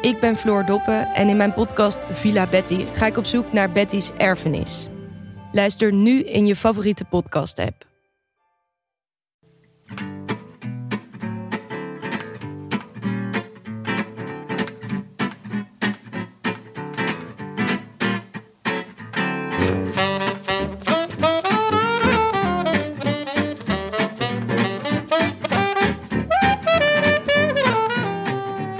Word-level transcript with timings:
Ik 0.00 0.20
ben 0.20 0.36
Floor 0.36 0.66
Doppen 0.66 1.06
en 1.06 1.28
in 1.28 1.36
mijn 1.36 1.52
podcast 1.52 1.98
Villa 2.10 2.46
Betty 2.46 2.86
ga 2.92 3.06
ik 3.06 3.16
op 3.16 3.24
zoek 3.24 3.52
naar 3.52 3.72
Betty's 3.72 4.10
erfenis. 4.16 4.88
Luister 5.52 5.92
nu 5.92 6.22
in 6.22 6.46
je 6.46 6.56
favoriete 6.56 7.04
podcast-app. 7.04 7.86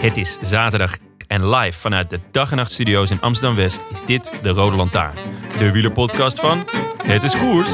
Het 0.01 0.17
is 0.17 0.39
zaterdag 0.41 1.08
en 1.29 1.49
live 1.49 1.79
vanuit 1.79 2.11
de 2.11 2.21
Dag 2.31 2.51
en 2.51 2.57
Nacht 2.57 2.73
Studio's 2.73 3.11
in 3.11 3.21
Amsterdam 3.21 3.57
West 3.57 3.85
is 3.91 4.03
dit 4.05 4.39
de 4.43 4.49
Rode 4.49 4.77
Lantaarn. 4.77 5.15
De 5.59 5.73
wielerpodcast 5.73 6.41
van 6.41 6.65
Het 7.03 7.23
is 7.23 7.39
Koers. 7.39 7.71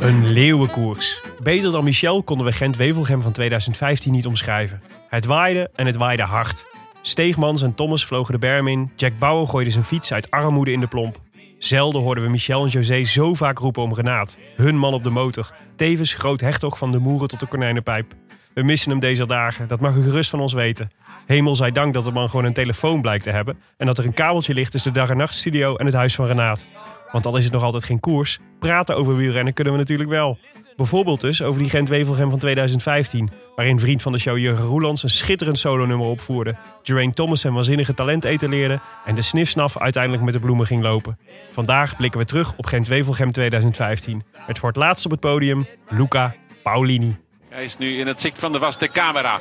Een 0.00 0.26
leeuwenkoers. 0.32 1.20
Beter 1.42 1.70
dan 1.70 1.84
Michel 1.84 2.22
konden 2.22 2.46
we 2.46 2.52
Gent-Wevelgem 2.52 3.22
van 3.22 3.32
2015 3.32 4.12
niet 4.12 4.26
omschrijven. 4.26 4.82
Het 5.08 5.24
waaide 5.24 5.70
en 5.74 5.86
het 5.86 5.96
waaide 5.96 6.22
hard. 6.22 6.71
Steegmans 7.02 7.62
en 7.62 7.74
Thomas 7.74 8.06
vlogen 8.06 8.32
de 8.32 8.38
berm 8.38 8.68
in. 8.68 8.92
Jack 8.96 9.18
Bauer 9.18 9.48
gooide 9.48 9.70
zijn 9.70 9.84
fiets 9.84 10.12
uit 10.12 10.30
armoede 10.30 10.72
in 10.72 10.80
de 10.80 10.86
plomp. 10.86 11.20
Zelden 11.58 12.02
hoorden 12.02 12.24
we 12.24 12.30
Michel 12.30 12.64
en 12.64 12.68
José 12.68 13.04
zo 13.04 13.34
vaak 13.34 13.58
roepen 13.58 13.82
om 13.82 13.94
Renaat. 13.94 14.38
Hun 14.56 14.76
man 14.76 14.94
op 14.94 15.02
de 15.02 15.10
motor. 15.10 15.54
Tevens 15.76 16.14
groot 16.14 16.40
hertog 16.40 16.78
van 16.78 16.92
de 16.92 16.98
moeren 16.98 17.28
tot 17.28 17.40
de 17.40 17.46
konijnenpijp. 17.46 18.14
We 18.54 18.62
missen 18.62 18.90
hem 18.90 19.00
deze 19.00 19.26
dagen, 19.26 19.68
dat 19.68 19.80
mag 19.80 19.94
u 19.94 20.02
gerust 20.02 20.30
van 20.30 20.40
ons 20.40 20.52
weten. 20.52 20.90
Hemel 21.26 21.54
zij 21.54 21.72
dank 21.72 21.94
dat 21.94 22.04
de 22.04 22.10
man 22.10 22.30
gewoon 22.30 22.44
een 22.44 22.52
telefoon 22.52 23.00
blijkt 23.00 23.24
te 23.24 23.30
hebben... 23.30 23.58
en 23.76 23.86
dat 23.86 23.98
er 23.98 24.04
een 24.04 24.14
kabeltje 24.14 24.54
ligt 24.54 24.70
tussen 24.70 24.92
de 24.92 24.98
dag- 24.98 25.10
en 25.10 25.16
nachtstudio 25.16 25.76
en 25.76 25.86
het 25.86 25.94
huis 25.94 26.14
van 26.14 26.26
Renaat. 26.26 26.66
Want 27.12 27.26
al 27.26 27.36
is 27.36 27.44
het 27.44 27.52
nog 27.52 27.62
altijd 27.62 27.84
geen 27.84 28.00
koers, 28.00 28.38
praten 28.58 28.96
over 28.96 29.16
wielrennen 29.16 29.52
kunnen 29.52 29.72
we 29.72 29.78
natuurlijk 29.78 30.10
wel. 30.10 30.38
Bijvoorbeeld 30.76 31.20
dus 31.20 31.42
over 31.42 31.60
die 31.60 31.70
Gent-Wevelgem 31.70 32.30
van 32.30 32.38
2015... 32.38 33.30
waarin 33.56 33.80
vriend 33.80 34.02
van 34.02 34.12
de 34.12 34.18
show 34.18 34.38
Jurgen 34.38 34.64
Roelands 34.64 35.02
een 35.02 35.08
schitterend 35.08 35.58
solonummer 35.58 36.06
opvoerde... 36.06 36.56
Geraint 36.82 37.16
Thomas 37.16 37.44
een 37.44 37.54
waanzinnige 37.54 37.94
talent 37.94 38.24
etaleerde... 38.24 38.80
en 39.04 39.14
de 39.14 39.22
snifsnaf 39.22 39.78
uiteindelijk 39.78 40.24
met 40.24 40.34
de 40.34 40.40
bloemen 40.40 40.66
ging 40.66 40.82
lopen. 40.82 41.18
Vandaag 41.50 41.96
blikken 41.96 42.20
we 42.20 42.26
terug 42.26 42.54
op 42.56 42.66
Gent-Wevelgem 42.66 43.32
2015... 43.32 44.22
met 44.46 44.58
voor 44.58 44.68
het 44.68 44.78
laatst 44.78 45.04
op 45.04 45.10
het 45.10 45.20
podium 45.20 45.66
Luca 45.88 46.34
Paulini. 46.62 47.16
Hij 47.48 47.64
is 47.64 47.78
nu 47.78 47.98
in 47.98 48.06
het 48.06 48.20
zicht 48.20 48.38
van 48.38 48.52
de 48.52 48.58
vaste 48.58 48.88
camera. 48.88 49.40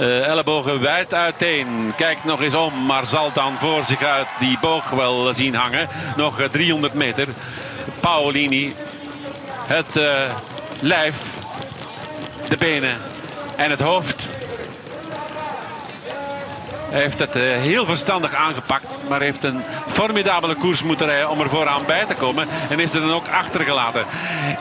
Uh, 0.00 0.26
ellebogen 0.26 0.80
wijd 0.80 1.14
uiteen. 1.14 1.66
Kijkt 1.96 2.24
nog 2.24 2.42
eens 2.42 2.54
om, 2.54 2.86
maar 2.86 3.06
zal 3.06 3.32
dan 3.32 3.52
voor 3.52 3.82
zich 3.82 4.02
uit 4.02 4.26
die 4.40 4.58
boog 4.60 4.90
wel 4.90 5.34
zien 5.34 5.54
hangen. 5.54 5.88
Nog 6.16 6.48
300 6.50 6.94
meter. 6.94 7.28
Paolini. 8.00 8.74
Het 9.66 9.96
uh, 9.96 10.34
lijf. 10.80 11.38
De 12.48 12.56
benen. 12.56 12.96
En 13.56 13.70
het 13.70 13.80
hoofd. 13.80 14.28
Hij 16.90 17.00
heeft 17.00 17.18
het 17.18 17.36
uh, 17.36 17.42
heel 17.42 17.86
verstandig 17.86 18.34
aangepakt. 18.34 18.86
Maar 19.08 19.20
heeft 19.20 19.44
een 19.44 19.62
formidabele 19.86 20.54
koers 20.54 20.82
moeten 20.82 21.06
rijden 21.06 21.30
om 21.30 21.40
er 21.40 21.48
vooraan 21.48 21.86
bij 21.86 22.04
te 22.04 22.14
komen. 22.14 22.48
En 22.68 22.80
is 22.80 22.94
er 22.94 23.00
dan 23.00 23.12
ook 23.12 23.28
achtergelaten. 23.28 24.04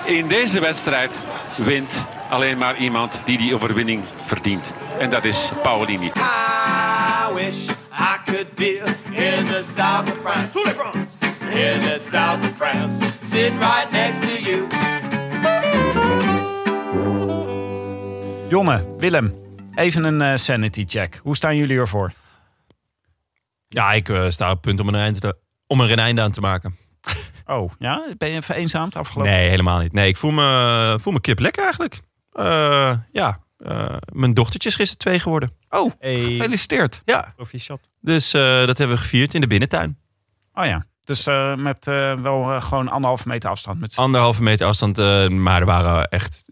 In 0.04 0.28
deze 0.28 0.60
wedstrijd 0.60 1.12
wint 1.56 2.06
alleen 2.30 2.58
maar 2.58 2.78
iemand 2.78 3.22
die 3.26 3.38
die 3.38 3.56
overwinning 3.56 4.04
verdient. 4.24 4.74
En 5.00 5.10
dat 5.10 5.24
is 5.24 5.52
Paolini. 5.62 6.12
I 6.16 7.34
wish 7.34 7.70
I 8.00 8.18
could 8.26 8.56
be 8.56 8.82
in 9.12 9.46
the 9.46 9.64
south 9.76 10.12
of 10.12 10.18
France. 10.22 10.60
In 11.50 11.82
the 11.82 12.00
south 12.12 12.40
of 12.40 12.56
France. 12.58 13.06
Sitting 13.22 13.60
right 13.60 13.92
next 13.92 14.22
to 14.22 14.42
you. 14.42 14.68
Jonne, 18.54 18.96
Willem, 18.98 19.34
even 19.76 20.04
een 20.04 20.32
uh, 20.32 20.38
sanity 20.38 20.84
check. 20.88 21.20
Hoe 21.24 21.36
staan 21.36 21.56
jullie 21.56 21.78
ervoor? 21.78 22.14
Ja, 23.68 23.92
ik 23.92 24.10
uh, 24.10 24.30
sta 24.30 24.52
op 24.52 24.62
punt 24.62 24.80
om 24.80 24.88
een, 24.88 24.96
einde, 24.96 25.38
om 25.68 25.82
er 25.82 25.92
een 25.92 26.00
einde 26.00 26.22
aan 26.22 26.32
te 26.32 26.42
maken. 26.42 26.76
Oh, 27.46 27.72
ja? 27.80 28.14
Ben 28.18 28.30
je 28.30 28.42
vereenzaamd 28.42 28.96
afgelopen? 28.96 29.32
Nee, 29.32 29.50
helemaal 29.50 29.80
niet. 29.80 29.94
Nee, 29.94 30.08
ik 30.08 30.18
voel 30.18 30.32
me, 30.32 30.98
voel 31.02 31.14
me 31.14 31.22
kip 31.22 31.40
lekker 31.40 31.64
eigenlijk. 31.64 32.00
Uh, 32.34 32.98
ja, 33.12 33.40
uh, 33.58 33.96
mijn 34.12 34.34
dochtertje 34.34 34.70
is 34.70 34.76
gisteren 34.76 35.02
twee 35.02 35.20
geworden. 35.20 35.52
Oh, 35.70 35.92
hey. 36.00 36.22
gefeliciteerd. 36.22 37.02
Ja. 37.06 37.34
Proficiat. 37.36 37.90
Dus 38.02 38.34
uh, 38.34 38.42
dat 38.42 38.78
hebben 38.78 38.96
we 38.96 39.02
gevierd 39.02 39.34
in 39.34 39.42
de 39.42 39.48
binnentuin. 39.48 39.98
Oh 40.54 40.66
ja. 40.66 40.86
Dus 41.04 41.28
uh, 41.28 41.56
met 41.56 41.86
wel 42.22 42.62
gewoon 42.62 42.88
anderhalve 42.88 43.28
meter 43.28 43.50
afstand. 43.50 43.80
Met 43.80 43.98
anderhalve 43.98 44.44
meter 44.44 44.68
afstand. 44.68 44.98
maar 45.30 45.60
er 45.60 45.66
waren 45.66 46.10
echt 46.10 46.46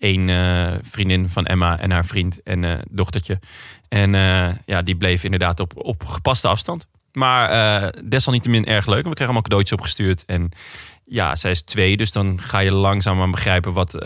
één 0.00 0.28
vriendin 0.84 1.28
van 1.28 1.46
Emma 1.46 1.78
en 1.78 1.90
haar 1.90 2.04
vriend 2.04 2.42
en 2.42 2.80
dochtertje. 2.90 3.38
En 3.88 4.12
ja, 4.66 4.82
die 4.82 4.96
bleef 4.96 5.24
inderdaad 5.24 5.60
op, 5.60 5.72
op 5.76 6.04
gepaste 6.04 6.48
afstand. 6.48 6.86
Maar 7.12 7.94
desalniettemin 8.08 8.66
erg 8.66 8.86
leuk. 8.86 8.96
We 8.96 9.04
kregen 9.04 9.24
allemaal 9.24 9.42
cadeautjes 9.42 9.78
opgestuurd. 9.78 10.24
En 10.24 10.50
ja, 11.04 11.36
zij 11.36 11.50
is 11.50 11.62
twee. 11.62 11.96
Dus 11.96 12.12
dan 12.12 12.40
ga 12.40 12.58
je 12.58 12.72
langzaam 12.72 13.20
aan 13.20 13.30
begrijpen 13.30 13.72
wat 13.72 13.98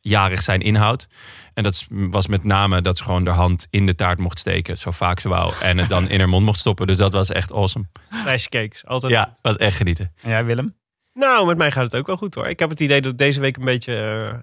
jarig 0.00 0.42
zijn 0.42 0.60
inhoud. 0.60 1.08
En 1.54 1.62
dat 1.62 1.86
was 1.88 2.26
met 2.26 2.44
name 2.44 2.80
dat 2.80 2.98
ze 2.98 3.04
gewoon 3.04 3.24
de 3.24 3.30
hand 3.30 3.66
in 3.70 3.86
de 3.86 3.94
taart 3.94 4.18
mocht 4.18 4.38
steken. 4.38 4.78
Zo 4.78 4.90
vaak 4.90 5.20
ze 5.20 5.28
wou. 5.28 5.52
En 5.60 5.78
het 5.78 5.88
dan 5.88 6.08
in 6.08 6.18
haar 6.18 6.28
mond 6.28 6.44
mocht 6.44 6.58
stoppen. 6.60 6.86
Dus 6.86 6.96
dat 6.96 7.12
was 7.12 7.30
echt 7.30 7.52
awesome. 7.52 7.84
Rijstcakes, 8.24 8.86
altijd. 8.86 9.12
Ja, 9.12 9.36
was 9.42 9.56
echt 9.56 9.76
genieten. 9.76 10.12
En 10.22 10.30
jij 10.30 10.44
Willem? 10.44 10.74
Nou, 11.20 11.46
met 11.46 11.56
mij 11.56 11.70
gaat 11.70 11.84
het 11.84 11.96
ook 11.96 12.06
wel 12.06 12.16
goed 12.16 12.34
hoor. 12.34 12.48
Ik 12.48 12.58
heb 12.58 12.70
het 12.70 12.80
idee 12.80 13.00
dat 13.00 13.12
ik 13.12 13.18
deze 13.18 13.40
week 13.40 13.56
een 13.56 13.64
beetje, 13.64 13.92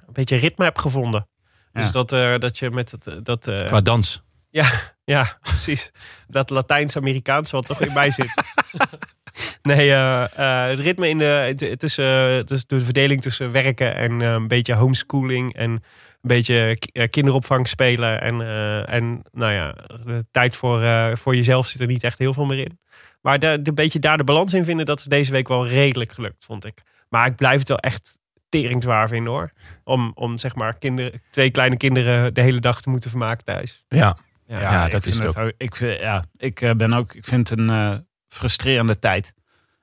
een 0.07 0.13
beetje 0.13 0.35
ritme 0.35 0.65
heb 0.65 0.77
gevonden. 0.77 1.27
Ja. 1.73 1.81
Dus 1.81 1.91
dat, 1.91 2.11
uh, 2.11 2.37
dat 2.37 2.57
je 2.59 2.69
met 2.69 2.91
het... 2.91 3.25
Dat, 3.25 3.47
uh, 3.47 3.67
Qua 3.67 3.79
dans. 3.79 4.23
Ja, 4.49 4.69
ja, 5.15 5.37
precies. 5.41 5.91
Dat 6.27 6.49
Latijns-Amerikaanse 6.49 7.55
wat 7.55 7.67
toch 7.67 7.81
in 7.81 7.93
mij 7.93 8.11
zit. 8.11 8.33
Nee, 9.61 9.89
uh, 9.89 10.23
het 10.67 10.79
ritme 10.79 11.09
in 11.09 11.17
de, 11.17 11.75
tussen, 11.77 12.45
tussen 12.45 12.67
de 12.67 12.81
verdeling 12.81 13.21
tussen 13.21 13.51
werken 13.51 13.95
en 13.95 14.19
een 14.19 14.47
beetje 14.47 14.73
homeschooling 14.73 15.53
en 15.53 15.71
een 15.71 15.81
beetje 16.21 16.77
kinderopvang 17.09 17.67
spelen. 17.67 18.21
En, 18.21 18.41
en 18.87 19.21
nou 19.31 19.51
ja, 19.53 19.71
de 20.05 20.25
tijd 20.31 20.55
voor, 20.55 20.81
voor 21.17 21.35
jezelf 21.35 21.67
zit 21.67 21.81
er 21.81 21.87
niet 21.87 22.03
echt 22.03 22.17
heel 22.17 22.33
veel 22.33 22.45
meer 22.45 22.59
in. 22.59 22.79
Maar 23.21 23.39
de, 23.39 23.61
de 23.61 23.73
beetje 23.73 23.99
daar 23.99 24.17
de 24.17 24.23
balans 24.23 24.53
in 24.53 24.65
vinden, 24.65 24.85
dat 24.85 24.99
is 24.99 25.05
deze 25.05 25.31
week 25.31 25.47
wel 25.47 25.67
redelijk 25.67 26.11
gelukt, 26.11 26.45
vond 26.45 26.65
ik. 26.65 26.81
Maar 27.09 27.27
ik 27.27 27.35
blijf 27.35 27.59
het 27.59 27.67
wel 27.67 27.77
echt 27.77 28.19
tering 28.49 28.83
zwaar 28.83 29.07
vinden 29.07 29.33
hoor. 29.33 29.51
Om, 29.83 30.11
om 30.15 30.37
zeg 30.37 30.55
maar 30.55 30.77
kinderen, 30.77 31.21
twee 31.29 31.51
kleine 31.51 31.77
kinderen 31.77 32.33
de 32.33 32.41
hele 32.41 32.59
dag 32.59 32.81
te 32.81 32.89
moeten 32.89 33.09
vermaken 33.09 33.45
thuis. 33.45 33.85
Ja, 33.87 34.17
ja, 34.47 34.59
ja 34.61 34.89
dat 34.89 35.05
is 35.05 35.19
het 35.19 35.37
ook. 35.37 35.51
Ik, 35.57 35.77
ja, 35.79 36.23
ik 36.37 36.73
ben 36.77 36.93
ook, 36.93 37.13
ik 37.13 37.25
vind 37.25 37.49
een 37.49 38.05
frustrerende 38.27 38.99
tijd. 38.99 39.33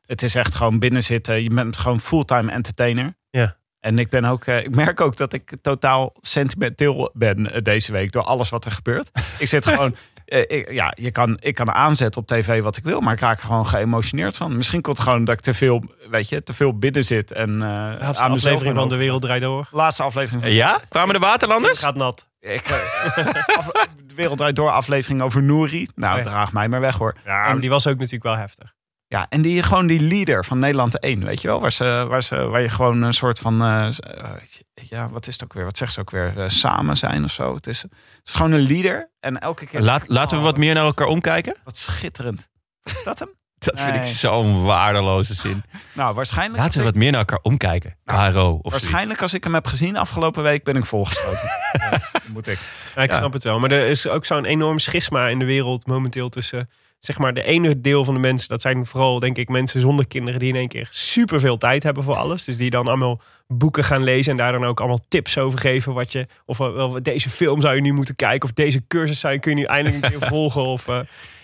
Het 0.07 0.23
is 0.23 0.35
echt 0.35 0.55
gewoon 0.55 0.79
binnenzitten. 0.79 1.43
Je 1.43 1.51
bent 1.51 1.77
gewoon 1.77 2.01
fulltime 2.01 2.53
entertainer. 2.53 3.17
Ja. 3.31 3.57
En 3.81 3.99
ik 3.99 4.09
ben 4.09 4.25
ook, 4.25 4.45
eh, 4.45 4.59
ik 4.59 4.75
merk 4.75 5.01
ook 5.01 5.17
dat 5.17 5.33
ik 5.33 5.57
totaal 5.63 6.15
sentimenteel 6.21 7.11
ben 7.15 7.53
eh, 7.53 7.63
deze 7.63 7.93
week 7.93 8.13
door 8.13 8.23
alles 8.23 8.49
wat 8.49 8.65
er 8.65 8.71
gebeurt. 8.71 9.11
ik 9.39 9.49
zit 9.49 9.67
gewoon, 9.69 9.97
eh, 10.27 10.59
ik, 10.59 10.71
ja, 10.73 10.93
je 10.97 11.11
kan, 11.11 11.37
ik 11.41 11.55
kan 11.55 11.71
aanzetten 11.73 12.21
op 12.21 12.27
tv 12.27 12.63
wat 12.63 12.77
ik 12.77 12.85
wil, 12.85 13.01
maar 13.01 13.13
ik 13.13 13.21
raak 13.21 13.39
er 13.41 13.47
gewoon 13.47 13.67
geëmotioneerd 13.67 14.37
van. 14.37 14.57
Misschien 14.57 14.81
komt 14.83 14.97
het 14.97 15.07
gewoon 15.07 15.25
dat 15.25 15.35
ik 15.35 15.41
te 15.41 15.55
veel, 15.55 15.83
weet 16.11 16.29
je, 16.29 16.43
te 16.43 16.53
veel 16.55 16.79
binnen 16.79 17.05
zit 17.05 17.33
en 17.33 17.51
uh, 17.51 17.59
Laatste 17.59 18.25
aan 18.25 18.31
aflevering 18.33 18.75
van 18.77 18.89
De 18.89 18.97
Wereld 18.97 19.23
Draait 19.23 19.43
Door. 19.43 19.69
Laatste 19.71 20.03
aflevering 20.03 20.43
van 20.43 20.53
Ja? 20.53 20.79
Kwamen 20.89 21.15
de 21.15 21.21
Waterlanders? 21.21 21.79
Gaat 21.79 21.95
nat. 21.95 22.29
ik, 22.41 22.61
eh, 22.67 23.27
af- 23.59 23.71
de 24.07 24.15
Wereld 24.15 24.39
Draait 24.39 24.57
Door 24.57 24.71
aflevering 24.71 25.23
over 25.23 25.43
Nouri. 25.43 25.89
Nou, 25.95 26.13
Oh 26.19 26.25
ja. 26.25 26.25
draag 26.31 26.53
mij 26.53 26.69
maar 26.69 26.81
weg 26.81 26.97
hoor. 26.97 27.15
Ja, 27.25 27.43
maar 27.45 27.61
die 27.61 27.71
was 27.71 27.87
ook 27.87 27.97
natuurlijk 27.97 28.23
wel 28.25 28.37
heftig. 28.37 28.75
Ja, 29.07 29.27
en 29.29 29.43
die 29.43 29.63
gewoon 29.63 29.87
die 29.87 30.01
leader 30.01 30.45
van 30.45 30.59
Nederland 30.59 30.99
1, 30.99 31.25
weet 31.25 31.43
je 31.43 31.49
wel? 31.49 31.61
Waar, 31.61 31.73
ze, 31.73 32.07
waar, 32.09 32.23
ze, 32.23 32.37
waar 32.37 32.61
je 32.61 32.69
gewoon 32.69 33.03
een 33.03 33.15
soort 33.15 33.39
van, 33.39 33.63
eh, 33.63 33.87
eh, 33.87 34.41
ja, 34.75 35.11
wat 35.11 35.27
is 35.27 35.33
het 35.33 35.45
ook 35.45 35.53
weer? 35.53 35.65
Wat 35.65 35.77
zegt 35.77 35.93
ze 35.93 36.01
ook 36.01 36.11
weer? 36.11 36.41
Eh, 36.41 36.49
samen 36.49 36.97
zijn 36.97 37.25
of 37.25 37.33
zo. 37.33 37.55
Het 37.55 37.67
is, 37.67 37.83
het 37.83 37.93
is 38.25 38.35
gewoon 38.35 38.53
een 38.53 38.67
leader. 38.67 39.11
En 39.21 39.41
elke 39.41 39.67
keer... 39.67 39.81
Laat, 39.81 40.09
laten 40.09 40.37
we 40.37 40.43
wat 40.43 40.57
meer 40.57 40.75
naar 40.75 40.85
elkaar 40.85 41.07
omkijken. 41.07 41.57
Wat 41.65 41.77
schitterend. 41.77 42.49
Is 42.83 43.03
dat 43.05 43.19
hem? 43.19 43.29
Dat 43.65 43.81
vind 43.81 43.97
ik 43.97 44.05
zo'n 44.05 44.65
waardeloze 44.65 45.35
zin. 45.35 45.63
Nou, 45.93 46.15
waarschijnlijk... 46.15 46.63
Laten 46.63 46.79
we 46.79 46.85
wat 46.85 46.95
meer 46.95 47.11
naar 47.11 47.21
elkaar 47.21 47.39
omkijken. 47.43 47.97
KRO 48.05 48.59
of 48.63 48.71
Waarschijnlijk 48.71 49.23
als 49.23 49.35
ik 49.35 49.45
hem 49.45 49.55
heb 49.55 49.67
gezien 49.67 49.97
afgelopen 49.97 50.43
week 50.43 50.65
ben 50.65 50.77
ik 50.77 50.85
volgeschoten. 50.85 51.49
ja, 51.91 52.01
moet 52.33 52.47
ik. 52.47 52.59
Ja, 52.95 53.03
ik 53.03 53.11
Ja. 53.11 53.17
snap 53.17 53.33
het 53.33 53.45
wel. 53.45 53.59
Maar 53.59 53.71
er 53.71 53.87
is 53.87 54.09
ook 54.09 54.25
zo'n 54.25 54.45
enorm 54.45 54.79
schisma 54.79 55.29
in 55.29 55.39
de 55.39 55.45
wereld 55.45 55.87
momenteel 55.87 56.29
tussen... 56.29 56.71
Zeg 56.99 57.19
maar, 57.19 57.35
de 57.35 57.43
ene 57.43 57.81
deel 57.81 58.05
van 58.05 58.15
de 58.15 58.21
mensen, 58.21 58.49
dat 58.49 58.61
zijn 58.61 58.87
vooral 58.87 59.19
denk 59.19 59.37
ik 59.37 59.49
mensen 59.49 59.81
zonder 59.81 60.07
kinderen... 60.07 60.41
die 60.41 60.49
in 60.49 60.57
één 60.57 60.69
keer 60.69 60.89
superveel 60.91 61.57
tijd 61.59 61.83
hebben 61.83 62.05
voor 62.05 62.15
alles. 62.17 62.45
Dus 62.45 62.57
die 62.57 62.71
dan 62.71 62.87
allemaal 62.87 63.21
boeken 63.47 63.85
gaan 63.85 64.03
lezen 64.03 64.31
en 64.31 64.37
daar 64.37 64.53
dan 64.53 64.65
ook 64.65 64.79
allemaal 64.79 65.05
tips 65.09 65.39
over 65.39 65.59
geven. 65.59 65.93
Wat 65.93 66.13
je, 66.13 66.27
of 66.47 66.59
wel, 66.59 67.03
deze 67.03 67.31
film 67.31 67.61
zou 67.61 67.75
je 67.75 67.81
nu 67.81 67.93
moeten 67.93 68.17
kijken. 68.17 68.49
Of 68.49 68.55
deze 68.55 68.87
cursus 68.87 69.21
zou 69.21 69.33
je, 69.35 69.41
kun 69.41 69.51
je 69.51 69.57
nu 69.57 69.65
eindelijk 69.65 70.05
een 70.05 70.19
keer 70.19 70.29
volgen. 70.37 70.63
Of, 70.63 70.89
eh, 70.89 70.99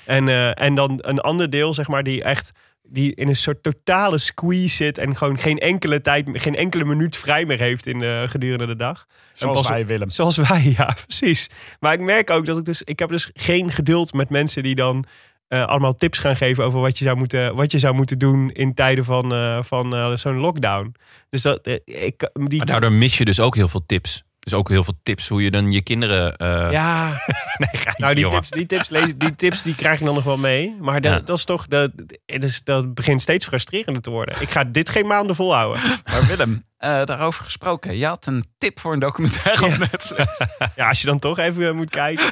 en, 0.04 0.28
eh, 0.28 0.60
en 0.60 0.74
dan 0.74 0.98
een 1.02 1.20
ander 1.20 1.50
deel, 1.50 1.74
zeg 1.74 1.88
maar, 1.88 2.02
die 2.02 2.22
echt 2.22 2.50
die 2.92 3.14
in 3.14 3.28
een 3.28 3.36
soort 3.36 3.62
totale 3.62 4.18
squeeze 4.18 4.74
zit 4.74 4.98
en 4.98 5.16
gewoon 5.16 5.38
geen 5.38 5.58
enkele 5.58 6.00
tijd, 6.00 6.28
geen 6.32 6.56
enkele 6.56 6.84
minuut 6.84 7.16
vrij 7.16 7.44
meer 7.44 7.58
heeft 7.58 7.86
in 7.86 7.98
de, 7.98 8.24
gedurende 8.28 8.66
de 8.66 8.76
dag. 8.76 9.06
Zoals 9.32 9.58
pas- 9.58 9.68
wij, 9.68 9.86
Willem. 9.86 10.10
Zoals 10.10 10.36
wij, 10.36 10.72
ja, 10.78 10.96
precies. 11.06 11.50
Maar 11.80 11.92
ik 11.92 12.00
merk 12.00 12.30
ook 12.30 12.46
dat 12.46 12.58
ik 12.58 12.64
dus, 12.64 12.82
ik 12.82 12.98
heb 12.98 13.08
dus 13.08 13.30
geen 13.34 13.70
geduld 13.70 14.12
met 14.12 14.30
mensen 14.30 14.62
die 14.62 14.74
dan 14.74 15.04
eh, 15.48 15.66
allemaal 15.66 15.94
tips 15.94 16.18
gaan 16.18 16.36
geven 16.36 16.64
over 16.64 16.80
wat 16.80 16.98
je 16.98 17.04
zou 17.04 17.16
moeten, 17.16 17.54
wat 17.54 17.72
je 17.72 17.78
zou 17.78 17.94
moeten 17.94 18.18
doen 18.18 18.50
in 18.50 18.74
tijden 18.74 19.04
van, 19.04 19.32
eh, 19.32 19.62
van 19.62 19.94
eh, 19.94 20.16
zo'n 20.16 20.36
lockdown. 20.36 20.94
Dus 21.28 21.42
dat, 21.42 21.66
eh, 21.66 21.74
ik, 21.84 22.30
die, 22.32 22.58
Maar 22.58 22.66
daardoor 22.66 22.92
mis 22.92 23.18
je 23.18 23.24
dus 23.24 23.40
ook 23.40 23.54
heel 23.54 23.68
veel 23.68 23.86
tips. 23.86 24.22
Dus 24.40 24.54
ook 24.54 24.68
heel 24.68 24.84
veel 24.84 24.98
tips 25.02 25.28
hoe 25.28 25.42
je 25.42 25.50
dan 25.50 25.70
je 25.70 25.82
kinderen... 25.82 26.36
eh, 26.36 26.68
ja, 26.72 27.08
nee, 27.58 27.82
nou 27.96 28.14
die 28.14 28.22
jongen. 28.24 28.40
tips, 28.40 28.50
die, 28.50 28.66
tips 28.66 28.88
lees, 28.88 29.14
die 29.16 29.36
tips 29.36 29.62
die 29.62 29.74
krijg 29.74 29.98
ik 30.00 30.04
dan 30.06 30.14
nog 30.14 30.24
wel 30.24 30.36
mee. 30.38 30.76
Maar 30.80 31.00
dat, 31.00 31.12
Ja. 31.12 31.20
dat 31.20 31.36
is 31.36 31.44
toch, 31.44 31.66
dat, 31.66 31.90
het 32.26 32.44
is, 32.44 32.62
dat 32.64 32.94
begint 32.94 33.22
steeds 33.22 33.46
frustrerender 33.46 34.02
te 34.02 34.10
worden. 34.10 34.40
Ik 34.40 34.50
ga 34.50 34.64
dit 34.64 34.88
geen 34.90 35.06
maanden 35.06 35.36
volhouden. 35.36 35.82
Maar 36.04 36.26
Willem, 36.26 36.64
eh, 36.76 37.04
daarover 37.04 37.44
gesproken. 37.44 37.96
Je 37.98 38.06
had 38.06 38.26
een 38.26 38.44
tip 38.58 38.78
voor 38.80 38.92
een 38.92 38.98
documentaire 38.98 39.64
op 39.66 39.78
Netflix. 39.78 40.40
Ja, 40.76 40.88
als 40.88 41.00
je 41.00 41.06
dan 41.06 41.18
toch 41.18 41.38
even 41.38 41.66
eh, 41.68 41.72
moet 41.74 41.90
kijken. 41.90 42.30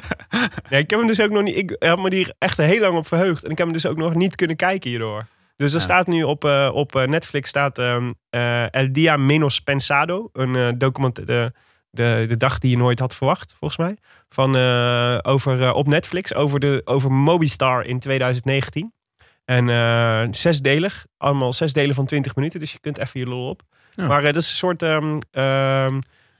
Nee, 0.69 0.81
ik 0.81 0.89
heb 0.89 0.99
hem 0.99 1.07
dus 1.07 1.21
ook 1.21 1.29
nog 1.31 1.43
niet. 1.43 1.55
Ik 1.57 1.75
heb 1.79 1.97
me 1.99 2.15
hier 2.15 2.33
echt 2.37 2.57
heel 2.57 2.81
lang 2.81 2.97
op 2.97 3.07
verheugd. 3.07 3.43
En 3.43 3.51
ik 3.51 3.57
heb 3.57 3.67
hem 3.67 3.75
dus 3.75 3.85
ook 3.85 3.97
nog 3.97 4.13
niet 4.15 4.35
kunnen 4.35 4.55
kijken 4.55 4.89
hierdoor. 4.89 5.25
Dus 5.55 5.71
er 5.73 5.77
Ja. 5.77 5.83
staat 5.83 6.07
nu 6.07 6.23
op, 6.23 6.45
eh, 6.45 6.69
op 6.73 6.93
Netflix 7.05 7.49
staat 7.49 7.77
ehm, 7.77 8.09
eh, 8.29 8.73
El 8.73 8.91
Dia 8.91 9.17
Menos 9.17 9.59
Pensado. 9.59 10.29
Een 10.33 10.55
eh, 10.55 10.69
document, 10.77 11.27
de, 11.91 12.25
de, 12.27 12.37
dag 12.37 12.59
die 12.59 12.69
je 12.69 12.77
nooit 12.77 12.99
had 12.99 13.15
verwacht, 13.15 13.55
volgens 13.57 13.79
mij. 13.79 13.97
Van, 14.29 14.55
eh, 14.55 15.17
over, 15.21 15.63
eh, 15.63 15.75
op 15.75 15.87
Netflix 15.87 16.33
over, 16.33 16.59
de, 16.59 16.81
over 16.85 17.11
Mobistar 17.11 17.85
in 17.85 17.99
2019. 17.99 18.93
En 19.45 19.69
eh, 19.69 20.27
zesdelig. 20.31 21.05
Allemaal 21.17 21.53
zes 21.53 21.73
delen 21.73 21.95
van 21.95 22.05
20 22.05 22.35
minuten. 22.35 22.59
Dus 22.59 22.71
je 22.71 22.79
kunt 22.79 22.97
even 22.97 23.19
je 23.19 23.25
lol 23.25 23.49
op. 23.49 23.61
Ja. 23.95 24.07
Maar 24.07 24.21
dat 24.21 24.35
is 24.35 24.49
een 24.49 24.55
soort 24.55 24.83
ehm, 24.83 25.17
ehm, 25.31 25.99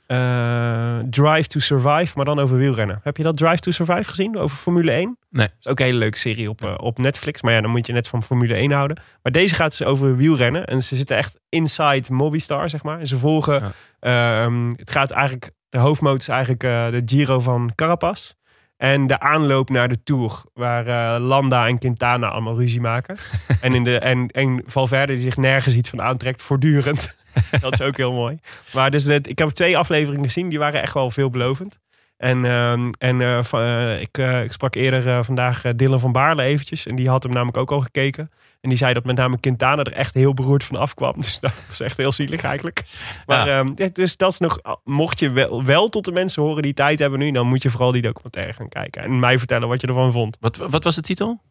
eh, 0.10 1.00
Drive 1.10 1.48
to 1.48 1.60
Survive, 1.60 2.14
maar 2.16 2.26
dan 2.26 2.40
over 2.40 2.58
wielrennen. 2.58 3.00
Heb 3.04 3.18
je 3.18 3.24
dat 3.24 3.38
Drive 3.38 3.60
to 3.60 3.72
Survive 3.72 4.10
gezien? 4.10 4.38
Over 4.38 4.58
Formule 4.58 4.92
1? 4.92 5.18
Nee. 5.30 5.48
Dat 5.48 5.56
is 5.60 5.68
ook 5.68 5.80
een 5.80 5.86
hele 5.86 5.98
leuke 5.98 6.18
serie 6.18 6.50
op, 6.50 6.64
eh, 6.64 6.74
op 6.78 6.98
Netflix. 6.98 7.42
Maar 7.42 7.54
ja, 7.54 7.62
dan 7.62 7.72
moet 7.72 7.88
je 7.88 7.94
net 7.94 8.08
van 8.08 8.24
Formule 8.24 8.54
1 8.54 8.72
houden. 8.72 9.02
Maar 9.24 9.32
deze 9.32 9.56
gaat 9.56 9.78
dus 9.78 9.88
over 9.88 10.16
wielrennen. 10.16 10.66
En 10.66 10.84
ze 10.84 10.96
zitten 10.96 11.18
echt 11.18 11.40
inside 11.50 12.14
Mobistar, 12.14 12.70
zeg 12.70 12.84
maar. 12.84 13.00
En 13.00 13.08
ze 13.08 13.18
volgen... 13.18 13.74
ehm, 14.00 14.70
het 14.76 14.92
gaat 14.92 15.12
eigenlijk... 15.12 15.52
De 15.70 15.78
hoofdmoot 15.78 16.22
is 16.22 16.28
eigenlijk 16.28 16.64
eh, 16.64 16.90
de 16.90 17.02
Giro 17.06 17.40
van 17.40 17.72
Carapaz. 17.76 18.34
En 18.78 19.08
de 19.08 19.20
aanloop 19.20 19.70
naar 19.70 19.88
de 19.88 20.04
Tour. 20.04 20.42
Waar 20.54 21.20
Landa 21.20 21.68
en 21.68 21.78
Quintana 21.80 22.28
allemaal 22.28 22.58
ruzie 22.58 22.82
maken. 22.82 23.18
en, 23.62 23.76
in 23.76 23.84
de, 23.84 24.00
en, 24.00 24.28
en 24.28 24.64
Valverde 24.66 25.14
die 25.14 25.22
zich 25.22 25.38
nergens 25.38 25.76
iets 25.76 25.90
van 25.90 26.02
aantrekt. 26.02 26.44
Voortdurend. 26.44 27.18
dat 27.62 27.74
is 27.74 27.82
ook 27.82 27.98
heel 27.98 28.14
mooi. 28.14 28.40
Maar 28.74 28.92
dus 28.92 29.06
het, 29.06 29.28
ik 29.28 29.38
heb 29.38 29.50
twee 29.50 29.78
afleveringen 29.78 30.26
gezien. 30.26 30.50
Die 30.50 30.60
waren 30.60 30.82
echt 30.82 30.94
wel 30.94 31.12
veelbelovend. 31.12 31.80
En, 32.20 32.46
ehm, 32.46 32.90
en 32.98 33.22
eh, 33.22 33.54
eh, 33.54 34.02
ik, 34.02 34.18
eh, 34.18 34.44
ik 34.44 34.52
sprak 34.52 34.76
eerder 34.76 35.24
vandaag 35.24 35.62
Dylan 35.76 36.00
van 36.00 36.12
Baarle 36.12 36.44
eventjes. 36.44 36.86
En 36.86 36.96
die 36.96 37.10
had 37.10 37.24
hem 37.24 37.32
namelijk 37.32 37.58
ook 37.58 37.72
al 37.72 37.82
gekeken. 37.82 38.32
En 38.62 38.70
die 38.70 38.78
zei 38.78 38.94
dat 38.94 39.06
met 39.06 39.16
name 39.16 39.40
Quintana 39.40 39.84
er 39.84 39.94
echt 39.94 40.14
heel 40.14 40.34
beroerd 40.34 40.64
van 40.64 40.76
afkwam. 40.76 41.14
Dus 41.22 41.40
dat 41.40 41.54
was 41.68 41.80
echt 41.80 41.98
heel 41.98 42.12
zielig 42.12 42.42
eigenlijk. 42.42 42.84
Maar 43.26 43.48
Ja. 43.48 43.60
ehm, 43.60 43.72
ja, 43.76 43.90
dus 43.94 44.18
dat 44.18 44.32
is 44.32 44.38
nog... 44.38 44.60
Mocht 44.84 45.20
je 45.20 45.30
wel, 45.30 45.64
wel 45.64 45.90
tot 45.90 46.06
de 46.06 46.12
mensen 46.12 46.44
horen 46.44 46.64
die 46.64 46.74
tijd 46.74 47.00
hebben 47.00 47.20
nu... 47.20 47.32
dan 47.32 47.48
moet 47.48 47.64
je 47.64 47.70
vooral 47.70 47.92
die 47.92 48.02
documentaire 48.02 48.54
gaan 48.54 48.70
kijken. 48.70 49.04
En 49.04 49.20
mij 49.20 49.38
vertellen 49.38 49.68
wat 49.68 49.82
je 49.82 49.88
ervan 49.88 50.12
vond. 50.12 50.38
Wat, 50.40 50.58
wat 50.58 50.84
was 50.84 50.96
de 50.96 51.02
titel? 51.02 51.42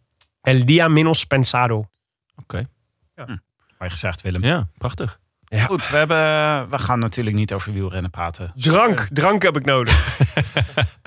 El 0.42 0.64
Dia 0.64 0.88
Menos 0.88 1.24
Pensado. 1.24 1.84
Mooi 3.78 3.90
gezegd, 3.90 4.22
Willem. 4.22 4.44
Ja, 4.44 4.68
prachtig. 4.78 5.20
Goed, 5.66 5.88
we, 5.88 5.96
hebben, 5.96 6.70
we 6.70 6.78
gaan 6.78 6.98
natuurlijk 6.98 7.36
niet 7.36 7.52
over 7.52 7.72
wielrennen 7.72 8.10
praten. 8.10 8.52
Drank, 8.54 9.08
drank 9.12 9.42
heb 9.42 9.56
ik 9.56 9.64
nodig. 9.64 9.96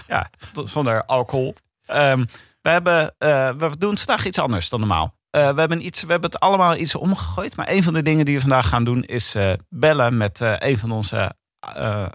Ja, 0.08 0.30
zonder 0.64 1.06
alcohol. 1.06 1.56
Ehm, 1.86 2.26
we, 2.62 2.70
hebben, 2.70 3.16
eh, 3.18 3.50
we 3.58 3.78
doen 3.78 3.98
vandaag 3.98 4.26
iets 4.26 4.40
anders 4.40 4.70
dan 4.70 4.80
normaal. 4.80 5.16
Eh, 5.30 5.50
we, 5.54 5.60
hebben 5.60 5.86
iets, 5.86 6.02
we 6.04 6.12
hebben 6.12 6.30
het 6.30 6.40
allemaal 6.40 6.76
iets 6.76 6.96
omgegooid. 6.96 7.56
Maar 7.56 7.70
een 7.70 7.84
van 7.84 7.94
de 7.94 8.02
dingen 8.02 8.26
die 8.26 8.36
we 8.36 8.42
vandaag 8.42 8.68
gaan 8.68 8.84
doen 8.84 9.04
is 9.04 9.36
eh, 9.36 9.54
bellen 9.70 10.18
met 10.18 10.42
eh, 10.42 10.54
een 10.58 10.78
van 10.78 10.92
onze 10.92 11.32
eh, 11.60 12.06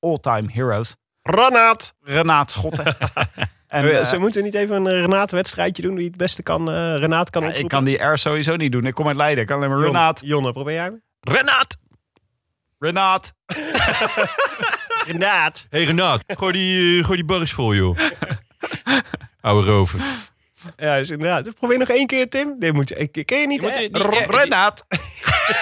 all-time 0.00 0.48
heroes. 0.52 0.96
Renaat! 1.22 1.94
Renaat 2.00 2.50
Schotten. 2.50 2.96
en, 3.68 4.06
Ze 4.06 4.18
moeten 4.18 4.42
niet 4.44 4.54
even 4.54 4.76
een 4.76 5.00
Renaat-wedstrijdje 5.00 5.82
doen... 5.82 5.94
wie 5.94 6.06
het 6.06 6.16
beste 6.16 6.42
kan, 6.42 6.70
eh 6.70 6.96
Renaat 6.96 7.30
kan 7.30 7.42
ja, 7.42 7.52
ik 7.52 7.68
kan 7.68 7.84
die 7.84 8.02
R 8.04 8.18
sowieso 8.18 8.56
niet 8.56 8.72
doen. 8.72 8.86
Ik 8.86 8.94
kom 8.94 9.06
uit 9.08 9.16
Leiden. 9.16 9.40
Ik 9.42 9.46
kan 9.46 9.56
alleen 9.56 9.68
maar 9.70 9.78
Jon- 9.78 9.86
Renaat. 9.86 10.20
Jonne, 10.24 10.52
probeer 10.52 10.74
jij 10.74 10.84
hem? 10.84 11.02
Renaat! 11.32 11.76
Renaat. 12.78 13.32
Renaat! 15.06 15.66
Hey 15.70 15.84
Renaat, 15.84 16.22
gooi 16.26 16.52
die, 16.52 16.98
eh, 16.98 17.04
gooi 17.04 17.16
die 17.16 17.24
barres 17.26 17.52
vol, 17.52 17.74
joh. 17.74 17.96
Oude 19.40 19.66
rover. 19.70 20.00
Ja, 20.76 20.96
dus 20.96 21.10
inderdaad. 21.10 21.54
Probeer 21.54 21.78
nog 21.78 21.88
één 21.88 22.06
keer, 22.06 22.28
Tim. 22.28 22.58
Dit 22.58 22.72
moet, 22.72 22.98
ik, 22.98 23.22
ken 23.26 23.38
je 23.40 23.46
niet, 23.46 23.62
Je 23.62 23.70
hè? 23.70 23.78
die- 23.78 23.90
die- 23.90 24.02
R- 24.02 24.10
die- 24.10 24.36
Renaat. 24.36 24.86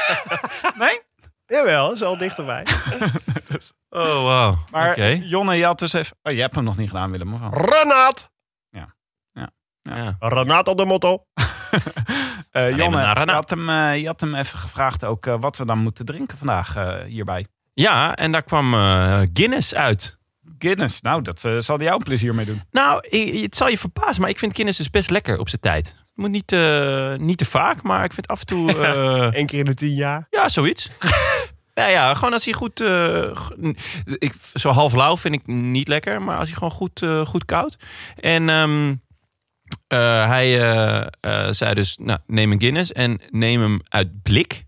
nee? 0.79 1.00
Jawel, 1.47 1.93
is 1.93 2.02
al 2.02 2.19
dichterbij. 2.19 2.67
Oh, 3.88 4.23
wauw. 4.25 4.59
Maar 4.71 4.90
Oké. 4.90 5.07
Jonne, 5.23 5.55
je 5.55 5.64
had 5.64 5.79
dus 5.79 5.93
even... 5.93 6.17
Oh, 6.23 6.33
je 6.33 6.40
hebt 6.40 6.55
hem 6.55 6.64
nog 6.64 6.76
niet 6.76 6.88
gedaan, 6.88 7.11
Willem. 7.11 7.35
Of? 7.35 7.40
Renaat! 7.50 8.31
Ja. 9.83 10.17
Renaat 10.19 10.69
op 10.69 10.76
de 10.79 10.85
motto. 10.85 11.26
Eh, 12.50 12.62
naar 12.76 13.26
je 13.26 13.33
had, 13.33 13.50
hem, 13.50 13.69
eh, 13.69 14.00
je 14.00 14.07
had 14.07 14.21
hem 14.21 14.35
even 14.35 14.59
gevraagd 14.59 15.04
ook 15.04 15.26
eh, 15.26 15.35
wat 15.40 15.57
we 15.59 15.64
dan 15.64 15.78
moeten 15.78 16.04
drinken 16.04 16.38
vandaag 16.38 16.76
eh, 16.76 16.97
hierbij. 17.04 17.47
ja, 17.75 18.14
en 18.16 18.33
daar 18.33 18.42
kwam 18.42 18.75
eh, 18.75 19.21
Guinness 19.33 19.75
uit. 19.75 20.19
Guinness, 20.59 21.00
nou, 21.00 21.23
dat 21.23 21.40
zal 21.40 21.76
hij 21.76 21.85
jou 21.85 21.97
een 21.99 22.04
plezier 22.04 22.35
mee 22.35 22.45
doen. 22.47 22.62
Nou, 22.71 23.19
het 23.42 23.57
zal 23.57 23.69
je 23.69 23.78
verbazen, 23.78 24.21
maar 24.21 24.30
ik 24.30 24.38
vind 24.38 24.54
Guinness 24.54 24.78
dus 24.78 24.90
best 24.90 25.11
lekker 25.11 25.38
op 25.38 25.49
zijn 25.49 25.61
tijd. 25.61 25.87
Het 25.88 25.97
moet 26.14 26.30
niet, 26.30 26.52
eh, 26.52 27.14
niet 27.16 27.38
te 27.38 27.45
vaak, 27.45 27.83
maar 27.83 28.04
ik 28.04 28.12
vind 28.12 28.26
af 28.28 28.40
en 28.40 28.47
toe... 28.47 28.73
eh, 28.87 29.28
Eén 29.40 29.47
keer 29.47 29.59
in 29.59 29.64
de 29.64 29.75
tien 29.75 29.95
jaar. 29.95 30.26
ja, 30.30 30.49
zoiets. 30.49 30.90
nou 31.75 31.90
ja, 31.90 32.14
gewoon 32.14 32.33
als 32.33 32.45
hij 32.45 32.54
goed... 32.54 32.80
eh, 32.80 33.30
ik, 34.04 34.35
zo 34.54 34.71
half 34.71 34.95
lauw 34.95 35.16
vind 35.16 35.35
ik 35.35 35.47
niet 35.47 35.88
lekker, 35.88 36.23
maar 36.23 36.38
als 36.38 36.49
hij 36.49 36.54
gewoon 36.57 36.73
goed, 36.73 37.02
eh, 37.02 37.26
goed 37.26 37.45
koud. 37.45 37.76
En 38.16 38.49
ehm, 38.49 38.95
eh, 39.86 39.98
hij 40.26 40.60
eh, 40.60 41.06
eh, 41.20 41.52
zei 41.52 41.74
dus, 41.74 41.96
nou, 42.00 42.18
neem 42.26 42.52
een 42.52 42.60
Guinness 42.60 42.92
en 42.92 43.20
neem 43.30 43.60
hem 43.60 43.80
uit 43.88 44.22
blik. 44.22 44.64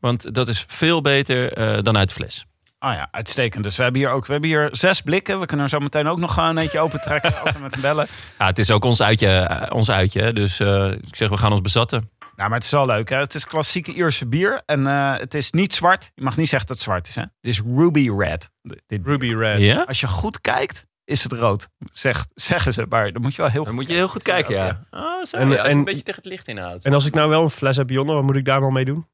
Want 0.00 0.34
dat 0.34 0.48
is 0.48 0.64
veel 0.68 1.00
beter 1.00 1.52
eh, 1.52 1.82
dan 1.82 1.96
uit 1.96 2.12
fles. 2.12 2.46
Oh 2.78 2.92
ja, 2.92 3.08
uitstekend. 3.10 3.64
Dus 3.64 3.76
we 3.76 3.82
hebben 3.82 4.00
hier 4.00 4.10
ook 4.10 4.26
we 4.26 4.32
hebben 4.32 4.50
hier 4.50 4.68
zes 4.72 5.00
blikken. 5.00 5.40
We 5.40 5.46
kunnen 5.46 5.64
er 5.64 5.70
zo 5.70 5.78
meteen 5.78 6.06
ook 6.06 6.18
nog 6.18 6.34
gewoon 6.34 6.58
eentje 6.58 6.78
open 6.78 7.00
trekken 7.00 7.34
als 7.42 7.52
we 7.52 7.58
met 7.58 7.72
hem 7.72 7.82
bellen. 7.82 8.06
Ja, 8.38 8.46
het 8.46 8.58
is 8.58 8.70
ook 8.70 8.84
ons 8.84 9.02
uitje, 9.02 9.66
ons 9.72 9.90
uitje 9.90 10.22
hè. 10.22 10.32
dus 10.32 10.60
eh, 10.60 10.90
ik 10.90 11.16
zeg 11.16 11.28
we 11.28 11.36
gaan 11.36 11.52
ons 11.52 11.60
bezatten. 11.60 12.10
Nou, 12.36 12.48
maar 12.48 12.58
het 12.58 12.64
is 12.64 12.70
wel 12.70 12.86
leuk. 12.86 13.08
Hè? 13.08 13.16
Het 13.16 13.34
is 13.34 13.46
klassieke 13.46 13.92
Ierse 13.92 14.26
bier. 14.26 14.62
En 14.66 14.86
eh, 14.86 15.16
het 15.16 15.34
is 15.34 15.50
niet 15.50 15.74
zwart. 15.74 16.10
Je 16.14 16.22
mag 16.22 16.36
niet 16.36 16.48
zeggen 16.48 16.68
dat 16.68 16.76
het 16.76 16.86
zwart 16.86 17.08
is. 17.08 17.14
Hè? 17.14 17.22
Het 17.22 17.30
is 17.40 17.62
ruby 17.76 18.10
red. 18.18 18.50
Ruby 18.86 19.34
Red. 19.34 19.60
Ja? 19.60 19.82
Als 19.82 20.00
je 20.00 20.06
goed 20.06 20.40
kijkt, 20.40 20.86
is 21.04 21.22
het 21.22 21.32
rood. 21.32 21.68
Zeg, 21.92 22.26
zeggen 22.34 22.72
ze. 22.72 22.86
Maar 22.88 23.12
dan 23.12 23.22
moet 23.22 23.34
je 23.34 23.42
wel 23.42 23.50
heel 23.50 23.64
Dan 23.64 23.72
goed 23.72 23.80
moet 23.82 23.90
je 23.90 23.96
heel 23.96 24.08
goed 24.08 24.22
kijken, 24.22 24.54
ja. 24.54 24.80
Oh, 24.90 25.24
zo, 25.24 25.36
En- 25.36 25.48
ja, 25.48 25.56
als 25.56 25.62
je 25.66 25.68
en- 25.72 25.78
een 25.78 25.84
beetje 25.84 26.02
tegen 26.02 26.22
het 26.22 26.30
licht 26.30 26.48
inhoudt. 26.48 26.84
En 26.84 26.92
als 26.92 27.06
ik 27.06 27.14
nou 27.14 27.28
wel 27.28 27.42
een 27.42 27.50
fles 27.50 27.76
heb 27.76 27.90
Jonne, 27.90 28.12
wat 28.14 28.22
moet 28.22 28.36
ik 28.36 28.44
daar 28.44 28.60
dan 28.60 28.72
mee 28.72 28.84
doen? 28.84 29.06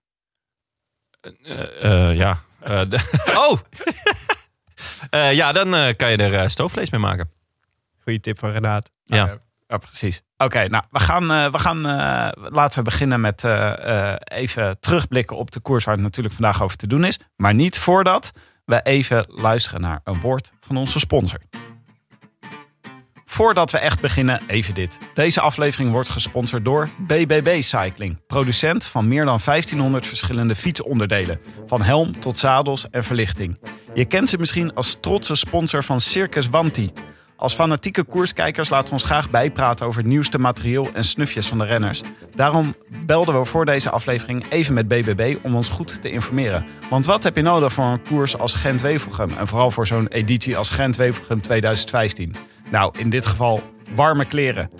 Eh, 1.43 1.85
eh, 2.11 2.17
ja. 2.17 2.39
Eh, 2.61 2.83
oh! 3.49 3.59
Eh, 5.11 5.33
ja, 5.35 5.53
dan 5.53 5.75
eh, 5.75 5.97
kan 5.97 6.11
je 6.11 6.17
er 6.17 6.51
stoofvlees 6.51 6.91
mee 6.91 7.01
maken. 7.01 7.31
Goeie 8.03 8.21
tip 8.21 8.39
van 8.39 8.51
Renaat. 8.51 8.91
Ja. 9.05 9.17
Ja, 9.17 9.39
ja, 9.69 9.77
precies. 9.77 10.23
Oké, 10.37 10.69
nou, 10.69 10.85
we 10.91 11.01
gaan, 11.01 11.27
we 11.53 11.59
gaan 11.59 11.81
laten 12.35 12.79
we 12.79 12.85
beginnen 12.85 13.21
met 13.21 13.45
eh, 13.45 14.11
eh, 14.13 14.17
even 14.25 14.81
terugblikken 14.81 15.37
op 15.37 15.51
de 15.51 15.61
koers 15.61 15.85
waar 15.85 15.95
het 15.95 16.03
natuurlijk 16.03 16.35
vandaag 16.35 16.63
over 16.63 16.77
te 16.77 16.87
doen 16.87 17.05
is. 17.05 17.19
Maar 17.37 17.55
niet 17.55 17.79
voordat 17.79 18.33
we 18.65 18.83
even 18.83 19.25
luisteren 19.29 19.81
naar 19.81 20.01
een 20.05 20.21
woord 20.21 20.53
van 20.61 20.77
onze 20.77 20.99
sponsor. 20.99 21.39
Voordat 23.41 23.71
we 23.71 23.79
echt 23.79 24.01
beginnen, 24.01 24.41
even 24.47 24.75
dit. 24.75 24.99
Deze 25.15 25.41
aflevering 25.41 25.91
wordt 25.91 26.09
gesponsord 26.09 26.65
door 26.65 26.89
BBB 26.99 27.63
Cycling. 27.63 28.27
Producent 28.27 28.87
van 28.87 29.09
meer 29.09 29.25
dan 29.25 29.39
1500 29.45 30.07
verschillende 30.07 30.55
fietsonderdelen. 30.55 31.41
Van 31.67 31.83
helm 31.83 32.21
tot 32.21 32.39
zadels 32.39 32.91
en 32.91 33.05
verlichting. 33.05 33.59
Je 33.95 34.05
kent 34.05 34.29
ze 34.29 34.39
misschien 34.39 34.75
als 34.75 34.97
trotse 35.01 35.35
sponsor 35.35 35.85
van 35.85 36.01
Circus 36.01 36.49
Wanti. 36.49 36.91
Als 37.37 37.55
fanatieke 37.55 38.05
koerskijkers 38.05 38.69
laten 38.69 38.89
we 38.89 38.95
ons 38.95 39.05
graag 39.05 39.31
bijpraten 39.31 39.87
over 39.87 40.01
het 40.01 40.11
nieuwste 40.11 40.39
materieel 40.39 40.89
en 40.93 41.05
snufjes 41.05 41.49
van 41.49 41.59
de 41.59 41.65
renners. 41.65 42.03
Daarom 42.35 42.75
belden 43.07 43.39
we 43.39 43.45
voor 43.45 43.65
deze 43.65 43.91
aflevering 43.91 44.45
even 44.49 44.75
met 44.75 44.89
BBB 44.89 45.37
om 45.43 45.55
ons 45.55 45.69
goed 45.69 46.03
te 46.03 46.11
informeren. 46.11 46.67
Want 46.91 47.07
wat 47.07 47.25
heb 47.25 47.37
je 47.37 47.43
nodig 47.43 47.73
voor 47.73 47.85
een 47.85 48.03
koers 48.03 48.39
als 48.39 48.55
Gent-Wevelgem? 48.55 49.31
En 49.39 49.47
vooral 49.47 49.71
voor 49.71 49.87
zo'n 49.87 50.09
editie 50.09 50.57
als 50.57 50.71
Gent-Wevelgem 50.71 51.41
2015? 51.43 52.35
Nou, 52.71 52.99
in 52.99 53.11
dit 53.11 53.27
geval 53.27 53.63
warme 53.95 54.25
kleren. 54.25 54.71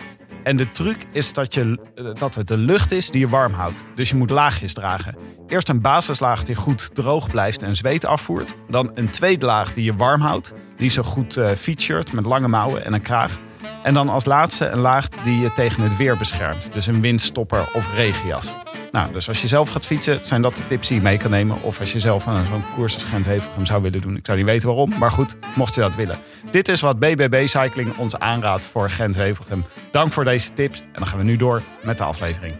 En 0.43 0.57
de 0.57 0.73
truc 0.73 0.97
is 1.13 1.33
dat, 1.33 1.55
je, 1.55 1.79
eh, 1.95 2.05
dat 2.15 2.35
het 2.35 2.49
de 2.49 2.57
lucht 2.57 2.93
is 2.93 3.11
die 3.11 3.21
je 3.21 3.29
warm 3.29 3.53
houdt. 3.53 3.87
Dus 3.95 4.09
je 4.09 4.17
moet 4.17 4.31
laagjes 4.31 4.75
dragen. 4.75 5.17
Eerst 5.47 5.69
een 5.69 5.81
basislaag 5.81 6.45
die 6.45 6.55
goed 6.55 6.95
droog 6.95 7.31
blijft 7.31 7.63
en 7.63 7.77
zweet 7.77 8.05
afvoert. 8.05 8.55
Dan 8.69 8.91
een 8.95 9.11
tweede 9.11 9.47
laag 9.47 9.75
die 9.75 9.85
je 9.85 9.95
warm 9.95 10.21
houdt. 10.21 10.53
Die 10.77 10.91
zo 10.91 11.03
goed 11.03 11.37
eh 11.37 11.55
featured 11.55 12.13
met 12.13 12.27
lange 12.27 12.49
mouwen 12.49 12.85
en 12.85 12.93
een 12.93 13.03
kraag. 13.03 13.39
En 13.83 13.95
dan 13.95 14.09
als 14.09 14.25
laatste 14.25 14.67
een 14.67 14.79
laag 14.79 15.09
die 15.09 15.41
je 15.41 15.53
tegen 15.53 15.83
het 15.83 15.97
weer 15.97 16.17
beschermt. 16.17 16.73
Dus 16.73 16.87
een 16.87 17.01
windstopper 17.01 17.69
of 17.73 17.95
regenjas. 17.95 18.57
Nou, 18.93 19.13
dus 19.13 19.29
als 19.29 19.43
je 19.43 19.49
zelf 19.49 19.71
gaat 19.71 19.87
fietsen, 19.87 20.25
zijn 20.25 20.43
dat 20.43 20.57
de 20.57 20.67
tips 20.67 20.89
die 20.89 20.97
je 20.97 21.03
mee 21.03 21.17
kan 21.17 21.31
nemen. 21.31 21.63
Of 21.63 21.81
als 21.81 21.93
je 21.93 21.99
zelf 21.99 22.27
aan 22.27 22.47
zo'n 22.47 22.65
koers 22.75 22.95
als 22.95 23.05
Gent-Wevelgem 23.05 23.67
zou 23.67 23.83
willen 23.83 24.01
doen. 24.01 24.17
Ik 24.17 24.27
zou 24.27 24.39
niet 24.39 24.47
weten 24.47 24.69
waarom, 24.69 24.93
maar 24.99 25.11
goed, 25.11 25.37
mocht 25.55 25.75
je 25.75 25.81
dat 25.81 25.95
willen. 25.95 26.19
Dit 26.51 26.69
is 26.69 26.81
wat 26.81 26.99
BBB 26.99 27.47
Cycling 27.47 27.97
ons 27.97 28.19
aanraadt 28.19 28.67
voor 28.67 28.91
Gent-Wevelgem. 28.91 29.65
Dank 29.91 30.13
voor 30.13 30.25
deze 30.25 30.53
tips. 30.53 30.81
En 30.81 30.87
dan 30.93 31.07
gaan 31.07 31.19
we 31.19 31.25
nu 31.25 31.37
door 31.37 31.63
met 31.83 31.99
de 31.99 32.05
aflevering. 32.05 32.55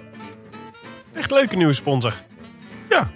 Echt 1.13 1.31
leuke 1.31 1.57
nieuwe 1.57 1.73
sponsor. 1.73 2.15
Ja, 2.89 3.09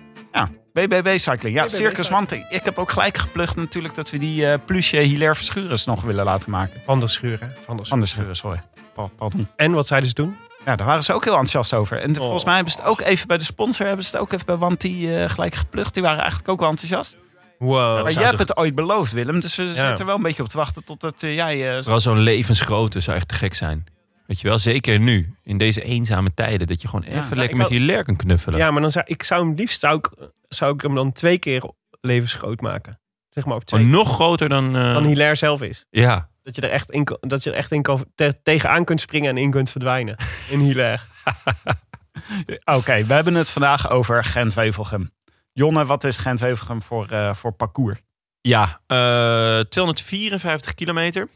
BBB 0.79 1.19
Cycling. 1.19 1.55
Ja, 1.57 1.63
BBB 1.65 1.71
Circus. 1.75 2.09
Wanting. 2.09 2.47
Ik 2.49 2.65
heb 2.65 2.79
ook 2.79 2.91
gelijk 2.91 3.17
geplucht 3.19 3.57
natuurlijk 3.57 3.95
dat 3.95 4.11
we 4.11 4.19
die 4.19 4.47
eh 4.47 4.59
plusje 4.67 4.97
Hilaire 4.97 5.35
Verschurens 5.35 5.85
nog 5.85 6.03
willen 6.03 6.25
laten 6.25 6.51
maken. 6.51 6.81
Van 6.87 7.01
der 7.01 7.11
Schuur, 7.11 7.41
hè? 7.41 7.47
Van 7.61 7.77
der 7.77 7.87
Schuur. 7.87 7.87
Van 7.87 8.01
de 8.01 8.07
Schuren, 8.07 8.37
sorry. 8.37 8.63
Pa- 8.95 9.07
Pardon. 9.17 9.49
En 9.57 9.73
wat 9.73 9.87
zeiden 9.87 10.09
ze 10.09 10.15
toen? 10.15 10.37
Ja, 10.65 10.77
daar 10.77 10.87
waren 10.87 11.03
ze 11.03 11.13
ook 11.13 11.25
heel 11.25 11.33
enthousiast 11.33 11.75
over. 11.75 11.99
En 11.99 12.15
volgens 12.15 12.41
Oh. 12.41 12.47
mij 12.47 12.55
hebben 12.55 12.73
ze 12.73 12.79
het 12.79 12.89
ook 12.89 13.01
even 13.01 13.27
bij 13.27 13.39
de 13.39 13.45
sponsor, 13.45 13.87
hebben 13.87 14.05
ze 14.05 14.11
het 14.11 14.21
ook 14.21 14.33
even 14.33 14.47
bij 14.47 14.57
Wanti 14.57 15.17
eh, 15.17 15.29
gelijk 15.31 15.55
geplucht. 15.55 15.95
Die 15.95 16.03
waren 16.03 16.19
eigenlijk 16.19 16.49
ook 16.49 16.61
wel 16.61 16.69
enthousiast. 16.69 17.17
Wow. 17.59 18.03
maar 18.03 18.13
jij 18.13 18.23
hebt 18.23 18.39
het 18.39 18.57
ooit 18.57 18.75
beloofd, 18.75 19.13
Willem. 19.13 19.41
Dus 19.41 19.57
we 19.57 19.63
Ja. 19.63 19.69
zitten 19.69 19.99
er 19.99 20.07
wel 20.07 20.17
een 20.17 20.23
beetje 20.23 20.43
op 20.43 20.49
te 20.49 20.57
wachten 20.57 20.85
totdat 20.85 21.23
eh, 21.23 21.35
jij... 21.35 21.77
eh, 21.79 21.83
Wel 21.85 22.01
zo'n 22.01 22.19
levensgrote 22.19 23.01
zou 23.01 23.17
echt 23.17 23.29
te 23.29 23.35
gek 23.35 23.55
zijn. 23.55 23.85
Weet 24.27 24.41
je 24.41 24.49
wel, 24.49 24.59
zeker 24.59 24.99
nu, 24.99 25.35
in 25.43 25.59
deze 25.59 25.81
eenzame 25.83 26.35
tijden, 26.35 26.67
dat 26.67 26.83
je 26.83 26.89
gewoon 26.89 27.05
even 27.05 27.37
lekker 27.37 27.57
met 27.57 27.69
die 27.69 27.81
ler 27.81 28.05
kan 28.05 28.17
knuffelen. 28.17 28.59
Ja, 28.59 28.71
maar 28.71 28.81
dan 28.83 28.91
zou 28.91 29.05
ik 29.09 29.23
zou 29.23 29.47
hem 29.47 29.55
liefst 29.57 29.81
zou 29.81 29.97
ik, 29.99 30.11
zou 30.57 30.75
ik 30.75 30.81
hem 30.81 30.95
dan 30.95 31.13
twee 31.13 31.39
keer 31.39 31.71
levensgroot 32.01 32.61
maken. 32.61 33.01
Zeg 33.29 33.45
maar 33.45 33.57
op 33.57 33.65
twee. 33.65 33.81
Gewoon 33.81 33.97
nog 33.97 34.15
groter 34.15 34.49
dan... 34.49 34.77
eh, 34.77 34.93
Dan 34.95 35.05
Hilaire 35.05 35.35
zelf 35.37 35.63
is. 35.63 35.87
ja, 35.91 36.29
Dat 36.43 36.57
je 36.57 36.63
er 36.63 36.71
echt 36.71 36.91
in, 36.91 37.09
dat 37.21 37.45
je 37.45 37.51
er 37.51 37.57
echt 37.57 37.73
in 37.73 37.83
kan, 37.83 38.05
te- 38.15 38.39
tegenaan 38.43 38.85
kunt 38.85 39.01
springen 39.01 39.31
en 39.31 39.37
in 39.37 39.51
kunt 39.51 39.71
verdwijnen. 39.71 40.17
In 40.51 40.59
Hilaire. 40.59 41.01
Oké, 42.65 43.05
we 43.05 43.15
hebben 43.15 43.35
het 43.35 43.51
vandaag 43.51 43.91
over 43.91 44.25
Gent-Wevelgem. 44.25 45.11
Jonne, 45.53 45.85
wat 45.87 46.05
is 46.05 46.17
Gent-Wevelgem 46.17 46.83
voor, 46.83 47.07
eh, 47.09 47.35
voor 47.35 47.53
parcours? 47.53 47.99
ja 48.41 48.81
eh, 48.87 49.61
254 49.61 50.75
kilometer. 50.75 51.29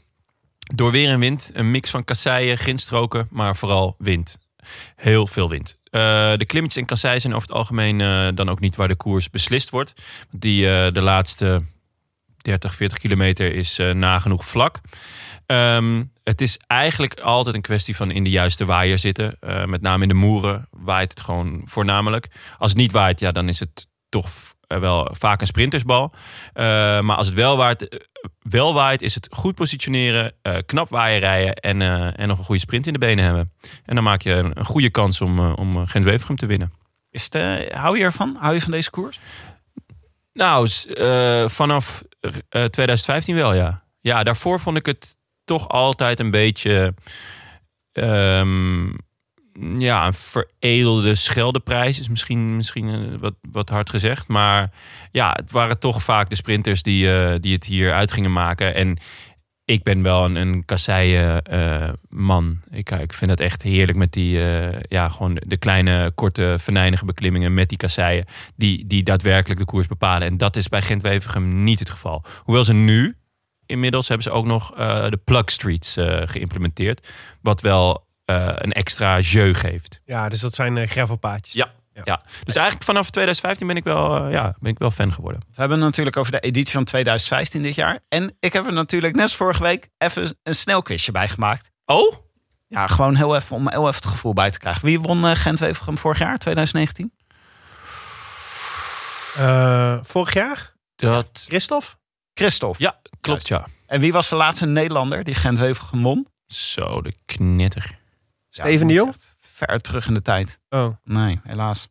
Door 0.74 0.90
weer 0.90 1.08
en 1.10 1.18
wind. 1.18 1.50
Een 1.54 1.70
mix 1.70 1.90
van 1.90 2.04
kasseien, 2.04 2.58
grindstroken, 2.58 3.26
maar 3.30 3.56
vooral 3.56 3.94
wind. 3.98 4.38
Heel 4.96 5.26
veel 5.26 5.48
wind. 5.48 5.78
Eh, 5.90 6.00
de 6.36 6.44
klimmetjes 6.46 6.82
en 6.82 6.88
kasseien 6.88 7.20
zijn 7.20 7.34
over 7.34 7.48
het 7.48 7.56
algemeen 7.56 8.00
eh, 8.00 8.28
dan 8.34 8.48
ook 8.48 8.60
niet 8.60 8.76
waar 8.76 8.88
de 8.88 8.96
koers 8.96 9.30
beslist 9.30 9.70
wordt. 9.70 9.92
Die 10.30 10.70
eh, 10.70 10.92
de 10.92 11.00
laatste 11.00 11.62
30, 12.36 12.74
40 12.74 12.98
kilometer 12.98 13.54
is 13.54 13.76
nagenoeg 13.92 14.46
vlak. 14.46 14.80
Ehm, 15.46 16.04
het 16.24 16.40
is 16.40 16.58
eigenlijk 16.66 17.20
altijd 17.20 17.54
een 17.54 17.60
kwestie 17.60 17.96
van 17.96 18.10
in 18.10 18.24
de 18.24 18.30
juiste 18.30 18.64
waaier 18.64 18.98
zitten. 18.98 19.36
Met 19.64 19.82
name 19.82 20.02
in 20.02 20.08
de 20.08 20.14
moeren 20.14 20.68
waait 20.70 21.10
het 21.10 21.20
gewoon 21.20 21.62
voornamelijk. 21.64 22.28
Als 22.58 22.70
het 22.70 22.80
niet 22.80 22.92
waait, 22.92 23.20
ja, 23.20 23.32
dan 23.32 23.48
is 23.48 23.60
het 23.60 23.86
toch 24.08 24.30
wel 24.68 25.08
vaak 25.18 25.40
een 25.40 25.46
sprintersbal. 25.46 26.12
Eh, 26.52 26.64
maar 27.00 27.16
als 27.16 27.26
het 27.26 27.36
wel 27.36 27.56
waait, 27.56 27.88
eh, 27.88 27.98
wel 28.42 28.74
waait, 28.74 29.02
is 29.02 29.14
het 29.14 29.28
goed 29.30 29.54
positioneren, 29.54 30.32
eh, 30.42 30.56
knap 30.66 30.88
waaien 30.88 31.20
rijden 31.20 31.54
en, 31.54 31.82
eh, 31.82 32.20
en 32.20 32.28
nog 32.28 32.38
een 32.38 32.44
goede 32.44 32.60
sprint 32.60 32.86
in 32.86 32.92
de 32.92 32.98
benen 32.98 33.24
hebben. 33.24 33.52
En 33.84 33.94
dan 33.94 34.04
maak 34.04 34.22
je 34.22 34.32
een, 34.32 34.58
een 34.58 34.64
goede 34.64 34.90
kans 34.90 35.20
om, 35.20 35.38
eh, 35.38 35.52
om 35.56 35.86
Gent-Wevelgem 35.86 36.36
te 36.36 36.46
winnen. 36.46 36.72
Is 37.10 37.24
het, 37.24 37.34
eh, 37.34 37.76
hou 37.80 37.98
je 37.98 38.04
ervan? 38.04 38.36
Hou 38.40 38.54
je 38.54 38.60
van 38.60 38.70
deze 38.70 38.90
koers? 38.90 39.20
Nou, 40.32 40.68
eh, 40.94 41.48
vanaf 41.48 42.02
eh, 42.20 42.64
2015 42.64 43.34
wel, 43.34 43.54
ja. 43.54 43.82
Ja, 44.00 44.22
daarvoor 44.22 44.60
vond 44.60 44.76
ik 44.76 44.86
het 44.86 45.16
toch 45.44 45.68
altijd 45.68 46.20
een 46.20 46.30
beetje... 46.30 46.94
ehm, 47.92 48.88
ja, 49.78 50.06
een 50.06 50.14
veredelde 50.14 51.14
scheldeprijs 51.14 52.00
is 52.00 52.08
misschien, 52.08 52.56
misschien 52.56 52.88
eh, 52.88 53.20
wat, 53.20 53.34
wat 53.50 53.68
hard 53.68 53.90
gezegd. 53.90 54.28
Maar 54.28 54.70
ja, 55.12 55.32
het 55.32 55.50
waren 55.50 55.78
toch 55.78 56.02
vaak 56.02 56.30
de 56.30 56.36
sprinters 56.36 56.82
die, 56.82 57.12
eh, 57.12 57.34
die 57.40 57.54
het 57.54 57.64
hier 57.64 57.92
uit 57.92 58.12
gingen 58.12 58.32
maken. 58.32 58.74
En 58.74 58.98
ik 59.64 59.82
ben 59.82 60.02
wel 60.02 60.24
een, 60.24 60.36
een 60.36 60.64
kasseien 60.64 61.42
eh, 61.42 61.88
man. 62.08 62.60
Ik, 62.70 62.90
ik 62.90 63.12
vind 63.12 63.30
het 63.30 63.40
echt 63.40 63.62
heerlijk 63.62 63.98
met 63.98 64.12
die, 64.12 64.38
ja, 64.88 65.08
gewoon 65.08 65.40
de 65.46 65.56
kleine, 65.56 66.12
korte, 66.14 66.56
venijnige 66.58 67.04
beklimmingen 67.04 67.54
met 67.54 67.68
die 67.68 67.78
kasseien. 67.78 68.24
Die, 68.56 68.86
die 68.86 69.02
daadwerkelijk 69.02 69.60
de 69.60 69.66
koers 69.66 69.86
bepalen. 69.86 70.26
En 70.26 70.36
dat 70.36 70.56
is 70.56 70.68
bij 70.68 70.82
Gent-Wevelgem 70.82 71.64
niet 71.64 71.78
het 71.78 71.90
geval. 71.90 72.24
Hoewel 72.42 72.64
ze 72.64 72.72
nu, 72.72 73.16
inmiddels 73.66 74.08
hebben 74.08 74.26
ze 74.26 74.30
ook 74.30 74.46
nog 74.46 74.74
de 75.10 75.20
plug 75.24 75.50
streets 75.50 75.96
geïmplementeerd. 76.24 77.12
Wat 77.40 77.60
wel 77.60 78.07
een 78.34 78.72
extra 78.72 79.18
jeu 79.18 79.54
geeft. 79.54 80.00
Ja, 80.04 80.28
dus 80.28 80.40
dat 80.40 80.54
zijn 80.54 80.76
eh, 80.76 80.88
gravelpaadjes. 80.88 81.54
Ja. 81.54 81.72
Ja, 82.04 82.22
dus 82.44 82.54
eigenlijk 82.54 82.86
vanaf 82.86 83.10
2015 83.10 83.66
ben 83.66 83.76
ik 83.76 83.84
wel, 83.84 84.24
eh, 84.24 84.32
ja, 84.32 84.54
ben 84.60 84.70
ik 84.70 84.78
wel 84.78 84.90
fan 84.90 85.12
geworden. 85.12 85.40
We 85.40 85.60
hebben 85.60 85.76
het 85.76 85.86
natuurlijk 85.86 86.16
over 86.16 86.32
de 86.32 86.40
editie 86.40 86.72
van 86.72 86.84
2015 86.84 87.62
dit 87.62 87.74
jaar. 87.74 87.98
En 88.08 88.36
ik 88.40 88.52
heb 88.52 88.66
er 88.66 88.72
natuurlijk 88.72 89.14
net 89.14 89.32
vorige 89.32 89.62
week 89.62 89.88
even 89.98 90.36
een 90.42 90.54
snel 90.54 90.82
quizje 90.82 91.12
bij 91.12 91.28
gemaakt. 91.28 91.70
Oh? 91.84 92.14
Ja, 92.66 92.86
gewoon 92.86 93.14
heel 93.14 93.36
even 93.36 93.56
om 93.56 93.68
heel 93.68 93.88
even 93.88 93.94
het 93.94 94.06
gevoel 94.06 94.32
bij 94.32 94.50
te 94.50 94.58
krijgen. 94.58 94.84
Wie 94.84 95.00
won 95.00 95.26
eh, 95.26 95.30
Gent-Wevelgem 95.34 95.98
vorig 95.98 96.18
jaar, 96.18 96.38
2019? 96.38 97.12
Eh, 99.36 99.98
vorig 100.02 100.32
jaar? 100.32 100.72
Dat, 100.96 101.44
Christophe? 101.48 101.86
Christophe. 102.34 102.82
ja, 102.82 103.00
klopt 103.20 103.48
ja. 103.48 103.66
En 103.86 104.00
wie 104.00 104.12
was 104.12 104.28
de 104.28 104.36
laatste 104.36 104.66
Nederlander 104.66 105.24
die 105.24 105.34
Gent-Wevelgem 105.34 106.02
won? 106.02 106.26
Zo, 106.46 107.02
de 107.02 107.14
knetter. 107.24 107.97
Steven 108.50 108.86
de 108.86 108.92
Jong? 108.92 109.14
Ver 109.40 109.80
terug 109.80 110.06
in 110.08 110.14
de 110.14 110.22
tijd. 110.22 110.60
Oh. 110.68 110.96
Nee, 111.04 111.40
helaas. 111.44 111.88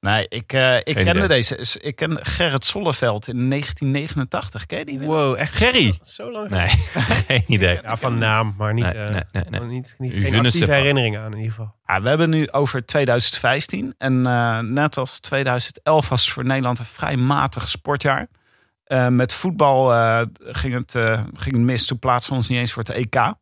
Nee, 0.00 0.26
ik, 0.28 0.52
eh, 0.52 0.76
ik 0.76 0.82
Geen 0.84 0.94
kende 1.04 1.10
idee. 1.24 1.26
deze. 1.28 1.78
Ik 1.80 1.96
ken 1.96 2.24
Gerrit 2.26 2.64
Solleveld 2.64 3.28
in 3.28 3.48
1989. 3.48 4.66
Ken 4.66 4.78
je 4.78 4.84
die? 4.84 5.00
Wow, 5.00 5.34
echt 5.34 5.56
Gerry? 5.56 5.98
Zo 6.02 6.30
lang. 6.32 6.48
Nee, 6.50 6.68
geen 7.26 7.44
idee. 7.46 7.78
Ja, 7.82 7.96
van 7.96 8.18
naam, 8.18 8.54
maar 8.58 8.74
niet, 8.74 8.84
Nee, 8.84 8.92
eh, 9.04 9.10
nee, 9.10 9.22
nee, 9.32 9.60
nee. 9.60 9.68
niet, 9.68 9.94
niet 9.98 10.12
geen 10.14 10.44
actieve 10.46 10.72
herinneringen 10.72 11.20
aan 11.20 11.30
in 11.32 11.36
ieder 11.36 11.50
geval. 11.52 11.74
Ja, 11.86 12.02
we 12.02 12.08
hebben 12.08 12.30
nu 12.30 12.48
over 12.50 12.86
2015. 12.86 13.94
En 13.98 14.26
eh, 14.26 14.58
net 14.58 14.96
als 14.96 15.20
2011 15.20 16.08
was 16.08 16.24
het 16.24 16.32
voor 16.34 16.44
Nederland 16.44 16.78
een 16.78 16.84
vrij 16.84 17.16
matig 17.16 17.68
sportjaar. 17.68 18.28
Met 19.10 19.34
voetbal 19.34 19.92
eh, 19.92 20.22
ging, 20.38 20.74
het, 20.74 20.94
eh, 20.94 21.22
ging 21.32 21.54
het 21.54 21.64
mis. 21.64 21.86
Toen 21.86 21.98
plaatsen 21.98 22.30
we 22.30 22.36
ons 22.36 22.48
niet 22.48 22.58
eens 22.58 22.72
voor 22.72 22.82
het 22.82 22.92
EK. 22.96 23.32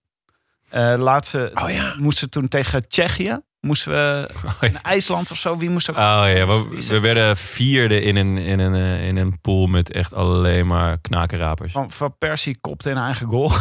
Eh 0.72 0.94
laatste 0.98 1.50
Oh 1.54 1.70
ja. 1.70 1.94
moesten 1.98 2.30
toen 2.30 2.48
tegen 2.48 2.88
Tsjechië. 2.88 3.40
Moesten 3.60 3.92
we 3.92 4.28
in 4.66 4.82
IJsland 4.82 5.30
of 5.30 5.36
zo. 5.36 5.56
Wie 5.56 5.70
moest 5.70 5.90
ook... 5.90 5.96
Oh 5.96 6.02
ja, 6.02 6.46
we, 6.46 6.84
we 6.88 7.00
werden 7.00 7.36
vierde 7.36 8.00
in 8.00 8.16
een, 8.16 8.38
in, 8.38 8.58
een, 8.58 8.74
eh, 8.74 9.06
in 9.06 9.16
een 9.16 9.40
pool 9.40 9.66
met 9.66 9.92
echt 9.92 10.14
alleen 10.14 10.66
maar 10.66 10.98
knakenrapers. 10.98 11.72
Van, 11.72 11.90
van 11.90 12.14
Persie 12.18 12.58
kopte 12.60 12.90
in 12.90 12.96
eigen 12.96 13.26
goal. 13.26 13.52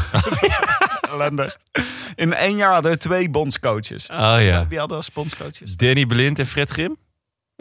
Ellendig. 1.13 1.57
In 2.15 2.33
één 2.33 2.55
jaar 2.55 2.73
hadden 2.73 2.91
we 2.91 2.97
twee 2.97 3.29
bondscoaches. 3.29 4.09
Oh 4.09 4.17
ja. 4.17 4.67
Wie 4.67 4.79
hadden 4.79 4.87
we 4.87 5.03
als 5.03 5.11
bondscoaches? 5.11 5.75
Danny 5.75 6.05
Blind 6.05 6.39
en 6.39 6.47
Fred 6.47 6.69
Grim? 6.69 6.97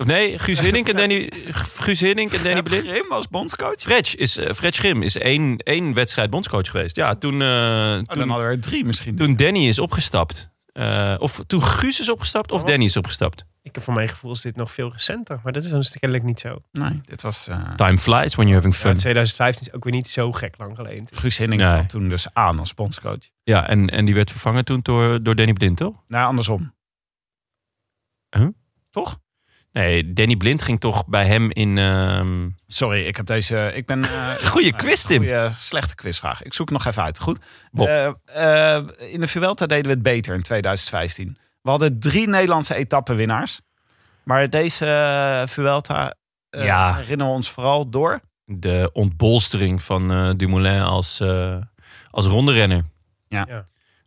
Of 0.00 0.06
nee, 0.06 0.38
Guus 0.38 0.60
Hiddink 0.64 0.88
en 0.88 0.96
Danny, 0.96 1.30
Guus 1.52 2.00
Hiddink 2.00 2.32
en 2.32 2.42
Danny 2.42 2.60
Fred 2.62 2.64
Blind? 2.82 2.96
Grim 2.96 3.08
was 3.08 3.28
bondscoach. 3.28 3.80
Fred 3.80 4.14
is, 4.16 4.36
eh, 4.36 4.52
Fred 4.52 4.76
Grim 4.76 5.02
is 5.02 5.16
één, 5.18 5.56
één 5.58 5.94
wedstrijd 5.94 6.30
bondscoach 6.30 6.70
geweest. 6.70 6.96
Ja, 6.96 7.14
toen, 7.14 7.42
eh, 7.42 7.48
Oh, 7.48 7.94
dan 7.94 8.04
toen, 8.04 8.28
hadden 8.28 8.46
we 8.48 8.52
er 8.54 8.60
drie 8.60 8.84
misschien. 8.84 9.16
toen 9.16 9.36
Danny 9.36 9.68
is 9.68 9.78
opgestapt. 9.78 10.50
Eh, 10.72 11.14
of 11.18 11.42
toen 11.46 11.62
Guus 11.62 12.00
is 12.00 12.10
opgestapt 12.10 12.52
of 12.52 12.60
was- 12.60 12.70
Danny 12.70 12.84
is 12.84 12.96
opgestapt. 12.96 13.44
Ik 13.62 13.74
heb 13.74 13.84
voor 13.84 13.94
mijn 13.94 14.08
gevoel 14.08 14.32
is 14.32 14.40
dit 14.40 14.56
nog 14.56 14.72
veel 14.72 14.92
recenter. 14.92 15.40
Maar 15.42 15.52
dat 15.52 15.64
is 15.64 15.70
dus 15.70 15.90
kennelijk 15.98 16.28
niet 16.28 16.40
zo. 16.40 16.62
Nee, 16.72 17.00
dit 17.04 17.22
was... 17.22 17.48
Time 17.76 17.98
flies 17.98 18.34
when 18.34 18.46
you're 18.48 18.54
having 18.54 18.74
Ja, 18.74 18.80
fun. 18.80 18.96
2015 18.96 19.66
is 19.66 19.72
ook 19.72 19.84
weer 19.84 19.92
niet 19.92 20.08
zo 20.08 20.32
gek 20.32 20.54
lang 20.58 20.76
geleden. 20.76 21.06
Guus 21.12 21.38
Hiddink 21.38 21.60
Nee. 21.60 21.70
trad 21.70 21.88
toen 21.88 22.08
dus 22.08 22.26
aan 22.32 22.58
als 22.58 22.74
bondscoach. 22.74 23.30
Ja, 23.42 23.68
en, 23.68 23.88
en 23.90 24.04
die 24.04 24.14
werd 24.14 24.30
vervangen 24.30 24.64
toen 24.64 24.80
door, 24.82 25.22
door 25.22 25.34
Danny 25.34 25.52
Blind, 25.52 25.76
toch? 25.76 25.94
Nou, 26.08 26.26
andersom. 26.26 26.74
Huh? 28.36 28.48
Toch? 28.90 29.18
Nee, 29.72 30.12
Danny 30.12 30.36
Blind 30.36 30.62
ging 30.62 30.80
toch 30.80 31.06
bij 31.06 31.26
hem 31.26 31.50
in... 31.50 31.78
ehm, 31.78 32.48
Sorry, 32.66 33.06
ik 33.06 33.16
heb 33.16 33.26
deze... 33.26 33.70
Ik 33.74 33.86
ben... 33.86 34.02
eh, 34.10 34.34
Goeie 34.34 34.72
quiz, 34.76 35.04
Tim. 35.04 35.22
goeie, 35.22 35.50
slechte 35.50 35.94
quizvraag. 35.94 36.42
Ik 36.42 36.54
zoek 36.54 36.70
nog 36.70 36.84
even 36.86 37.02
uit. 37.02 37.18
Goed. 37.20 37.38
Bob. 37.70 37.86
Eh, 37.86 38.06
eh, 38.76 38.84
in 38.98 39.20
de 39.20 39.26
Vuelta 39.26 39.66
deden 39.66 39.84
we 39.84 39.90
het 39.90 40.02
beter 40.02 40.34
in 40.34 40.42
2015. 40.42 41.38
We 41.62 41.70
hadden 41.70 41.98
drie 42.00 42.28
Nederlandse 42.28 42.74
etappenwinnaars. 42.74 43.60
Maar 44.24 44.50
deze 44.50 44.86
uh, 44.86 45.46
Vuelta 45.46 46.14
eh, 46.50 46.64
Ja. 46.64 46.94
herinneren 46.94 47.26
we 47.26 47.32
ons 47.38 47.50
vooral 47.50 47.90
door... 47.90 48.20
de 48.44 48.90
ontbolstering 48.92 49.82
van 49.82 50.10
eh, 50.12 50.30
Dumoulin 50.36 50.82
als, 50.82 51.20
eh 51.20 51.56
als 52.10 52.26
ronderenner. 52.26 52.82
Ja. 53.28 53.44
Ja. 53.48 53.64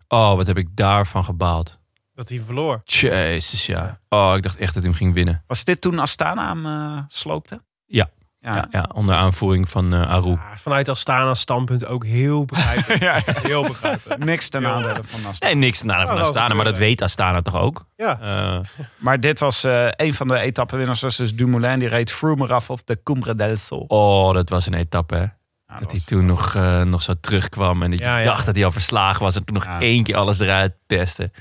Oh, 0.08 0.36
wat 0.36 0.48
heb 0.48 0.58
ik 0.58 0.68
daarvan 0.76 1.24
gebaald. 1.24 1.80
Dat 2.16 2.30
hij 2.30 2.42
verloor. 2.46 2.82
Jezus, 2.84 3.66
ja. 3.66 3.98
Oh, 4.10 4.34
ik 4.36 4.44
dacht 4.44 4.58
echt 4.58 4.74
dat 4.74 4.84
hij 4.84 4.92
hem 4.92 5.02
ging 5.02 5.14
winnen. 5.14 5.44
Was 5.48 5.64
dit 5.64 5.82
toen 5.82 6.00
Astana 6.00 6.48
hem 6.48 6.66
eh, 6.66 7.04
sloopte? 7.08 7.62
Ja. 7.86 8.10
Ja. 8.40 8.56
Ja, 8.56 8.68
ja 8.72 8.90
onder 8.94 9.16
aanvoering 9.16 9.70
van 9.70 9.94
eh 9.94 10.10
Aru. 10.10 10.30
Ja, 10.30 10.52
vanuit 10.56 10.90
Astana 10.90 11.34
standpunt 11.34 11.86
ook 11.86 12.06
heel 12.06 12.46
begrijpelijk. 12.46 13.02
Ja, 13.10 13.22
Heel 13.26 13.64
begrijpelijk. 13.64 14.24
Niks 14.26 14.50
ten 14.50 14.62
nadele 14.62 15.04
van 15.04 15.26
Astana. 15.30 15.54
Nee, 15.54 15.64
niks 15.64 15.82
na 15.84 16.06
van 16.08 16.16
Oh, 16.16 16.22
Astana, 16.22 16.54
maar 16.54 16.66
dat 16.66 16.78
weet 16.78 17.02
Astana 17.02 17.42
toch 17.42 17.56
ook? 17.56 17.86
Ja. 17.96 18.20
Eh, 18.22 18.60
Maar 18.98 19.20
dit 19.20 19.40
was 19.40 19.64
eh, 19.64 19.88
een 19.92 20.14
van 20.14 20.28
de 20.28 20.38
etappenwinners. 20.40 21.02
was 21.02 21.16
dus 21.18 21.36
Dumoulin. 21.36 21.80
Die 21.80 21.88
reed 21.88 22.12
Froome 22.12 22.44
eraf 22.44 22.70
op 22.70 22.82
de 22.86 23.00
Cumbre 23.04 23.36
del 23.36 23.58
Sol. 23.58 23.86
oh, 23.88 24.34
dat 24.34 24.50
was 24.50 24.66
een 24.66 24.74
etappe, 24.74 25.16
hè? 25.16 25.26
Ja, 25.68 25.80
dat 25.80 25.92
hij 25.92 26.02
toen 26.06 26.26
nog, 26.26 26.56
eh, 26.56 26.82
nog 26.82 27.02
zo 27.02 27.14
terugkwam 27.22 27.84
en 27.84 27.90
dat 27.92 28.00
je 28.00 28.22
dacht 28.24 28.46
dat 28.46 28.56
hij 28.56 28.66
al 28.66 28.72
verslagen 28.72 29.22
was 29.24 29.36
en 29.36 29.46
toen 29.46 29.56
nog 29.56 29.66
Ja. 29.66 29.80
één 29.80 30.04
keer 30.04 30.16
alles 30.16 30.40
eruit 30.40 30.74
pesten. 30.88 31.34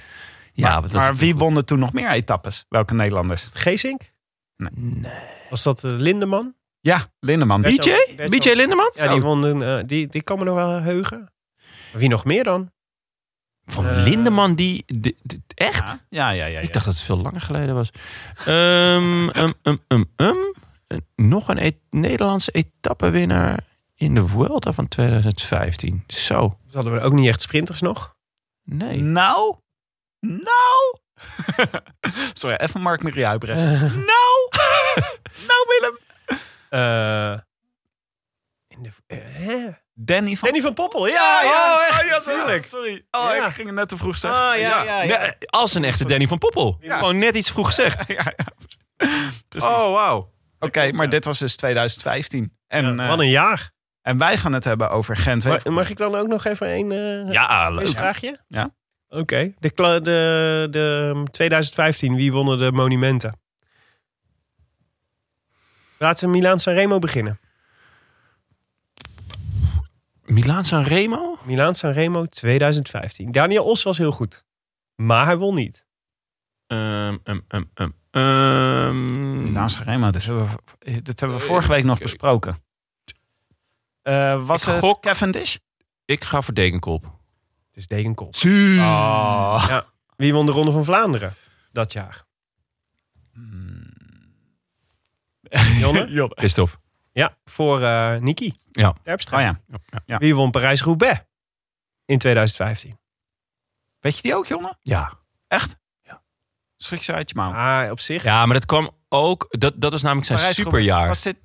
Ja, 0.52 0.80
maar 0.80 0.90
maar 0.92 1.08
het 1.08 1.18
wie 1.18 1.32
goed. 1.32 1.40
won 1.40 1.56
er 1.56 1.64
toen 1.64 1.78
nog 1.78 1.92
meer 1.92 2.10
etappes? 2.10 2.64
Welke 2.68 2.94
Nederlanders? 2.94 3.48
Geesink? 3.52 4.00
Nee. 4.56 5.12
Was 5.50 5.62
dat 5.62 5.84
eh, 5.84 5.90
Lindeman? 5.96 6.54
Ja, 6.80 7.06
Lindeman. 7.20 7.62
BJ? 7.62 7.92
BJ 8.28 8.52
Lindeman? 8.54 8.90
Ja, 8.94 9.12
die 9.12 9.20
won 9.22 9.62
eh, 9.62 9.80
die, 9.86 10.06
die 10.06 10.22
kan 10.22 10.38
me 10.38 10.44
nog 10.44 10.54
wel 10.54 10.70
heugen. 10.80 11.32
Wie 11.92 12.08
nog 12.08 12.24
meer 12.24 12.44
dan? 12.44 12.70
Van 13.66 13.86
Eh, 13.86 14.02
Lindeman, 14.04 14.54
die, 14.54 14.82
die- 14.86 15.16
die- 15.22 15.42
echt? 15.54 15.88
Ja, 15.88 15.96
ja, 16.08 16.30
ja. 16.30 16.44
ja, 16.46 16.60
Ik 16.60 16.72
dacht 16.72 16.84
dat 16.84 16.94
het 16.94 17.02
veel 17.02 17.16
langer 17.18 17.40
geleden 17.40 17.74
was. 17.74 17.90
Ehm, 18.46 19.28
um, 19.38 19.54
um, 19.62 19.78
um, 19.88 20.10
um. 20.16 20.52
Een- 20.86 21.06
Nog 21.16 21.48
een 21.48 21.58
e- 21.58 21.78
Nederlandse 21.90 22.50
etappenwinnaar 22.50 23.64
in 23.94 24.14
de 24.14 24.26
Vuelta 24.26 24.72
van 24.72 24.88
2015. 24.88 26.04
Zo. 26.06 26.58
Dus 26.64 26.74
hadden 26.74 26.92
we 26.92 27.00
ook 27.00 27.12
niet 27.12 27.28
echt 27.28 27.42
sprinters 27.42 27.80
nog. 27.80 28.14
Nee. 28.64 29.00
Nou, 29.00 29.56
nou. 30.26 30.96
Sorry, 32.32 32.56
even 32.56 32.80
Mark 32.80 33.02
Marie 33.02 33.26
uitbrengen. 33.26 33.80
nou, 33.80 34.48
nou 35.48 35.66
Willem. 35.68 35.98
Eh, 36.68 37.38
in 38.68 38.82
de, 38.82 38.90
eh, 39.06 39.18
hè? 39.22 39.68
Danny 39.94 40.34
van... 40.36 40.48
Danny 40.48 40.62
van 40.62 40.74
Poppel, 40.74 41.06
ja, 41.06 41.40
ja. 41.42 41.74
Oh, 41.74 41.86
echt? 41.88 42.00
Oh, 42.02 42.06
ja, 42.08 42.20
sorry. 42.20 42.38
tuurlijk. 42.38 42.64
Sorry. 42.64 43.06
Oh, 43.10 43.30
Ja. 43.36 43.46
ik 43.46 43.52
ging 43.52 43.66
het 43.66 43.76
net 43.76 43.88
te 43.88 43.96
vroeg 43.96 44.18
zeggen. 44.18 44.40
Ah, 44.40 44.58
ja, 44.58 44.82
ja, 44.84 45.02
ja. 45.02 45.18
Nee, 45.18 45.32
als 45.46 45.74
een 45.74 45.84
echte 45.84 46.04
Danny 46.04 46.26
van 46.26 46.38
Poppel. 46.38 46.76
Ja. 46.80 46.96
Gewoon 46.96 47.18
net 47.18 47.34
iets 47.34 47.50
vroeg 47.50 47.66
gezegd. 47.66 48.04
ja, 48.16 48.32
ja. 48.36 48.44
Precies. 49.48 49.68
Oh, 49.70 49.92
wauw. 49.92 50.32
Oké, 50.58 50.92
maar 50.92 51.08
dit 51.08 51.24
was 51.24 51.38
dus 51.38 51.56
2015. 51.56 52.56
En, 52.66 52.96
Ja, 52.96 53.02
eh, 53.02 53.08
wat 53.08 53.18
een 53.18 53.28
jaar. 53.30 53.70
en 54.02 54.18
wij 54.18 54.36
gaan 54.38 54.52
het 54.52 54.64
hebben 54.64 54.90
over 54.90 55.16
Gent. 55.16 55.44
Mag, 55.44 55.64
mag 55.64 55.90
ik 55.90 55.96
dan 55.96 56.14
ook 56.14 56.26
nog 56.26 56.44
even 56.44 56.68
een 56.70 56.92
eh 57.26 57.32
Ja, 57.32 57.68
leuk. 57.70 57.78
quizvraagje? 57.78 58.38
Ja. 58.48 58.74
Oké. 59.14 59.52
De, 59.60 59.70
de, 60.02 60.66
de 60.70 61.22
2015, 61.30 62.14
wie 62.14 62.32
wonnen 62.32 62.58
de 62.58 62.72
monumenten? 62.72 63.40
Laten 65.98 66.26
we 66.30 66.34
Milaan 66.36 66.60
Sanremo 66.60 66.98
beginnen. 66.98 67.40
Milaan 70.24 70.64
San 70.64 70.82
Remo? 70.82 71.38
Milaan 71.44 71.74
Sanremo 71.74 72.26
2015. 72.26 73.30
Daniel 73.32 73.64
Os 73.64 73.82
was 73.82 73.98
heel 73.98 74.12
goed. 74.12 74.44
Maar 74.96 75.24
hij 75.24 75.36
won 75.36 75.54
niet. 75.54 75.84
Ehm, 76.66 77.16
ehm, 77.24 77.40
ehm, 77.48 77.62
ehm, 77.74 77.90
ehm. 78.10 79.52
Naast 79.52 79.78
Rema, 79.78 80.10
dit 80.10 80.24
hebben 80.26 80.46
we, 80.78 81.02
dit 81.02 81.20
hebben 81.20 81.38
we 81.38 81.44
vorige 81.44 81.68
week 81.68 81.84
nog 81.84 81.98
besproken. 81.98 82.62
Eh, 84.02 84.46
was 84.46 84.62
Ik 84.62 84.68
het 84.68 84.78
gok- 84.78 85.02
Cavendish? 85.02 85.56
ik 86.04 86.24
ga 86.24 86.42
voor 86.42 86.54
Dekenkop. 86.54 87.20
Het 87.72 87.80
is 87.80 87.86
Degenkop. 87.86 88.34
Oh. 88.34 89.64
Ja. 89.68 89.86
Wie 90.16 90.32
won 90.32 90.46
de 90.46 90.52
Ronde 90.52 90.72
van 90.72 90.84
Vlaanderen 90.84 91.34
dat 91.72 91.92
jaar? 91.92 92.24
Jonne? 95.78 96.30
Christophe. 96.34 96.76
Ja, 97.12 97.36
voor 97.44 97.82
eh 97.82 98.16
Niki 98.16 98.56
Ja. 98.70 98.94
Terpstra. 99.02 99.36
Oh 99.36 99.42
ja. 99.42 99.78
Ja. 100.06 100.18
Wie 100.18 100.34
won 100.34 100.50
Parijs-Roubaix 100.50 101.20
in 102.04 102.18
2015? 102.18 102.98
Weet 104.00 104.16
je 104.16 104.22
die 104.22 104.34
ook, 104.34 104.46
Jonne? 104.46 104.76
Ja. 104.82 105.12
Echt? 105.48 105.76
Ja. 106.02 106.22
Schrik 106.76 107.00
je 107.00 107.12
uit 107.12 107.28
je 107.28 107.34
mouw. 107.36 107.52
Ah, 107.52 107.90
op 107.90 108.00
zich. 108.00 108.22
Ja, 108.22 108.44
maar 108.46 108.54
dat 108.54 108.66
kwam 108.66 108.90
ook... 109.08 109.46
Dat, 109.50 109.72
dat 109.76 109.92
was 109.92 110.02
namelijk 110.02 110.26
zijn 110.26 110.38
Parijs-Roubaix. 110.38 110.84
superjaar. 110.84 111.08
Was 111.08 111.22
dit... 111.22 111.36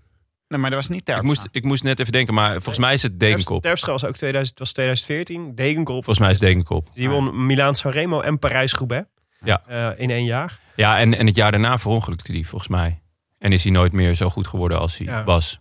Nee, 0.47 0.59
maar 0.59 0.69
dat 0.69 0.79
was 0.79 0.87
niet 0.89 0.99
Ik 0.99 1.05
Terpstra. 1.05 1.27
moest, 1.27 1.47
ik 1.51 1.63
moest 1.63 1.83
net 1.83 1.99
even 1.99 2.11
denken, 2.11 2.33
maar 2.33 2.51
volgens 2.51 2.77
mij 2.77 2.93
is 2.93 3.03
het 3.03 3.19
Dekenkop. 3.19 3.61
Terpstra 3.61 3.91
was 3.91 4.05
ook 4.05 4.15
2000, 4.15 4.59
was 4.59 4.71
2014. 4.71 5.55
Degenkop. 5.55 5.93
Volgens 6.03 6.19
mij 6.19 6.29
is 6.29 6.37
het 6.39 6.45
Dekenkop. 6.45 6.89
Die 6.93 7.09
won 7.09 7.45
Milaan 7.45 7.75
Sanremo 7.75 8.21
en 8.21 8.39
Parijs-Roubaix. 8.39 9.07
Ja. 9.43 9.61
Eh, 9.67 9.89
in 10.03 10.09
één 10.09 10.25
jaar. 10.25 10.59
Ja, 10.75 10.99
en, 10.99 11.17
en 11.17 11.25
het 11.25 11.35
jaar 11.35 11.51
daarna 11.51 11.77
verongelukte 11.77 12.31
hij 12.31 12.43
volgens 12.43 12.69
mij. 12.71 13.01
En 13.39 13.51
is 13.51 13.63
hij 13.63 13.71
nooit 13.71 13.91
meer 13.91 14.13
zo 14.15 14.29
goed 14.29 14.47
geworden 14.47 14.79
als 14.79 14.97
hij 14.97 15.07
Ja. 15.07 15.23
was. 15.23 15.59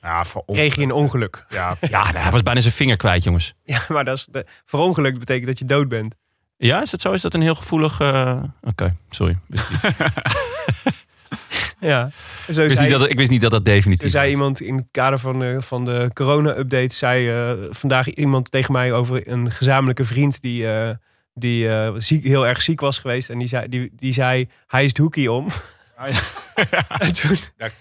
Ja, 0.00 0.24
Kreeg 0.46 0.74
je 0.74 0.82
een 0.82 0.92
ongeluk. 0.92 1.44
Ja, 1.48 1.76
Ja, 1.90 2.02
nou, 2.02 2.16
hij 2.16 2.30
was 2.30 2.42
bijna 2.42 2.60
zijn 2.60 2.72
vinger 2.74 2.96
kwijt, 2.96 3.22
jongens. 3.22 3.54
Ja, 3.64 3.80
maar 3.88 4.04
dat 4.04 4.16
is 4.16 4.26
de, 4.30 4.46
verongeluk 4.64 5.18
betekent 5.18 5.46
dat 5.46 5.58
je 5.58 5.64
dood 5.64 5.88
bent. 5.88 6.14
Ja, 6.56 6.82
is 6.82 6.90
dat 6.90 7.00
zo? 7.00 7.12
Is 7.12 7.20
dat 7.22 7.34
een 7.34 7.40
heel 7.42 7.54
gevoelig... 7.54 8.00
eh, 8.00 8.42
Oké, 8.62 8.96
sorry. 9.10 9.38
Ja. 11.82 12.10
Zo 12.50 12.62
ik, 12.62 12.68
wist 12.68 12.76
zei, 12.76 12.90
niet 12.90 12.98
dat, 12.98 13.10
ik 13.10 13.16
wist 13.18 13.30
niet 13.30 13.40
dat 13.40 13.50
dat 13.50 13.64
definitief 13.64 14.10
zei 14.10 14.24
was. 14.24 14.32
iemand 14.32 14.60
in 14.60 14.76
het 14.76 14.86
kader 14.90 15.18
van 15.18 15.38
de, 15.38 15.56
van 15.62 15.84
de 15.84 16.10
corona-update... 16.12 16.94
zei 16.94 17.30
eh, 17.30 17.52
vandaag 17.70 18.08
iemand 18.08 18.50
tegen 18.50 18.72
mij 18.72 18.92
over 18.92 19.28
een 19.28 19.50
gezamenlijke 19.50 20.04
vriend... 20.04 20.42
die, 20.42 20.72
eh, 20.72 20.90
die 21.34 21.68
eh, 21.68 21.92
ziek, 21.96 22.24
heel 22.24 22.46
erg 22.46 22.62
ziek 22.62 22.80
was 22.80 22.98
geweest. 22.98 23.30
En 23.30 23.38
die 23.38 23.48
zei, 23.48 23.68
die, 23.68 23.92
die 23.96 24.12
zei 24.12 24.48
hij 24.66 24.82
is 24.82 24.88
het 24.88 24.98
hoekie 24.98 25.32
om. 25.32 25.46
Oh, 25.98 26.08
ja. 26.08 26.20
en 26.98 27.12
toen, 27.12 27.36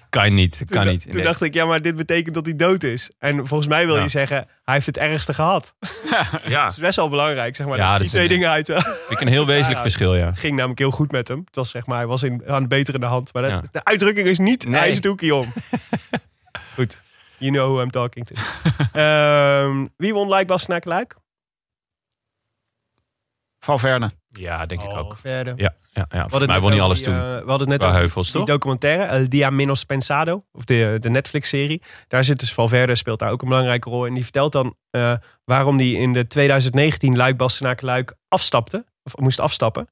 Kan 0.10 0.34
niet, 0.34 0.58
toen, 0.58 0.68
kan 0.68 0.88
niet. 0.88 1.02
toen 1.04 1.14
Nee. 1.16 1.24
dacht 1.24 1.42
ik, 1.42 1.54
ja, 1.54 1.66
maar 1.66 1.82
dit 1.82 1.96
betekent 1.96 2.34
dat 2.36 2.46
hij 2.46 2.56
dood 2.56 2.84
is. 2.84 3.12
En 3.20 3.48
volgens 3.48 3.70
mij 3.70 3.86
wil 3.86 3.96
Ja. 3.96 4.02
je 4.02 4.10
zeggen, 4.10 4.38
hij 4.64 4.74
heeft 4.74 4.86
het 4.86 4.98
ergste 4.98 5.34
gehad. 5.34 5.76
ja, 6.48 6.62
Dat 6.64 6.72
is 6.72 6.78
best 6.80 6.96
wel 6.96 7.10
belangrijk, 7.10 7.56
zeg 7.56 7.68
maar. 7.68 7.78
Ja, 7.78 7.84
dat 7.84 7.92
dat 7.92 8.02
die 8.02 8.10
twee 8.10 8.24
een- 8.24 8.30
dingen 8.30 8.50
uit. 8.50 8.66
vind 8.66 8.86
ik 9.10 9.22
een 9.22 9.28
heel 9.28 9.46
wezenlijk 9.46 9.76
Ja. 9.76 9.82
verschil, 9.82 10.16
ja. 10.16 10.26
Het 10.26 10.38
ging 10.38 10.56
namelijk 10.56 10.80
heel 10.80 10.92
goed 10.92 11.12
met 11.12 11.28
hem. 11.28 11.42
Het 11.46 11.56
was 11.56 11.70
zeg 11.70 11.86
maar, 11.86 11.98
hij 11.98 12.08
was 12.08 12.24
in, 12.24 12.44
aan 12.48 12.62
de 12.62 12.68
betere 12.68 13.06
hand. 13.06 13.34
Maar 13.34 13.42
dat- 13.44 13.52
Ja. 13.52 13.62
de 13.72 13.84
uitdrukking 13.84 14.28
is 14.28 14.40
niet, 14.40 14.66
Nee. 14.66 14.80
hij 14.80 14.90
is 14.90 14.96
het 14.96 15.06
hoekie 15.06 15.36
om. 15.36 15.54
goed, 16.76 17.02
you 17.38 17.52
know 17.52 17.72
who 17.72 17.82
I'm 17.82 17.92
talking 17.92 18.26
to. 18.28 18.36
Ehm, 18.94 19.88
wie 19.98 20.14
won 20.14 20.28
Luik 20.28 20.48
Bastenaken 20.48 20.90
Luik? 20.90 21.16
Valverde. 23.60 24.12
Ja, 24.32 24.66
denk 24.66 24.82
ik 24.82 24.98
ook. 24.98 25.18
Verder. 25.18 25.54
Ja, 25.58 25.74
ja, 25.90 26.06
ja. 26.10 26.28
Volgens 26.28 26.52
mij 26.52 26.60
won 26.60 26.72
hij 26.72 26.82
alles 26.82 27.02
toen. 27.04 27.14
we 27.14 27.44
hadden 27.46 27.60
het 27.60 27.68
net 27.68 27.84
over 27.84 27.96
heuvels, 27.96 28.32
die 28.32 28.40
toch? 28.40 28.50
documentaire, 28.50 29.04
El 29.04 29.30
Dia 29.30 29.50
Menos 29.50 29.84
Pensado, 29.84 30.46
of 30.52 30.66
de, 30.66 30.98
de 31.00 31.10
Netflix-serie. 31.10 31.82
Daar 32.08 32.24
zit 32.24 32.40
dus 32.40 32.54
Valverde, 32.54 32.96
speelt 32.96 33.20
daar 33.20 33.32
ook 33.32 33.42
een 33.42 33.48
belangrijke 33.48 33.90
rol. 33.90 34.06
En 34.06 34.14
die 34.14 34.24
vertelt 34.24 34.52
dan 34.52 34.76
eh, 34.90 35.14
waarom 35.44 35.78
hij 35.78 35.92
in 35.92 36.14
de 36.14 36.28
2019 36.28 37.16
Luik 37.16 37.38
Bastenaken 37.38 37.86
Luik 37.86 38.16
afstapte, 38.28 38.86
of 39.04 39.18
moest 39.18 39.40
afstappen. 39.40 39.88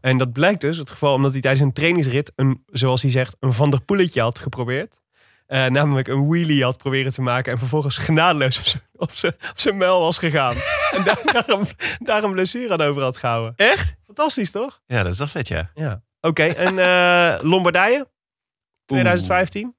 En 0.00 0.18
dat 0.18 0.32
blijkt 0.32 0.60
dus 0.60 0.76
het 0.76 0.90
geval 0.90 1.14
omdat 1.14 1.32
hij 1.32 1.40
tijdens 1.40 1.62
een 1.62 1.72
trainingsrit, 1.72 2.32
een, 2.36 2.62
zoals 2.66 3.02
hij 3.02 3.10
zegt, 3.10 3.36
een 3.40 3.52
Van 3.52 3.70
der 3.70 3.82
Poeletje 3.82 4.20
had 4.20 4.38
geprobeerd. 4.38 4.98
Eh, 5.50 5.66
namelijk 5.66 6.08
een 6.08 6.28
wheelie 6.28 6.62
had 6.64 6.76
proberen 6.76 7.12
te 7.12 7.22
maken 7.22 7.52
en 7.52 7.58
vervolgens 7.58 7.96
genadeloos 7.98 8.76
op 8.96 9.10
zijn- 9.54 9.76
muil 9.76 10.00
was 10.00 10.18
gegaan. 10.18 10.54
en 10.96 11.04
daar, 11.04 11.20
daarom, 11.32 11.64
daar 11.98 12.22
een 12.24 12.32
blessure 12.32 12.72
aan 12.72 12.80
over 12.80 13.02
had 13.02 13.18
gehouden. 13.18 13.52
Echt? 13.56 13.94
Fantastisch, 14.06 14.50
toch? 14.50 14.80
Ja, 14.86 15.02
dat 15.02 15.12
is 15.12 15.18
wel 15.18 15.26
vet, 15.26 15.48
ja. 15.48 15.70
Ja. 15.74 16.02
Oké, 16.20 16.42
en 16.44 16.78
eh, 16.78 17.42
Lombardije? 17.42 18.08
2015? 18.86 19.74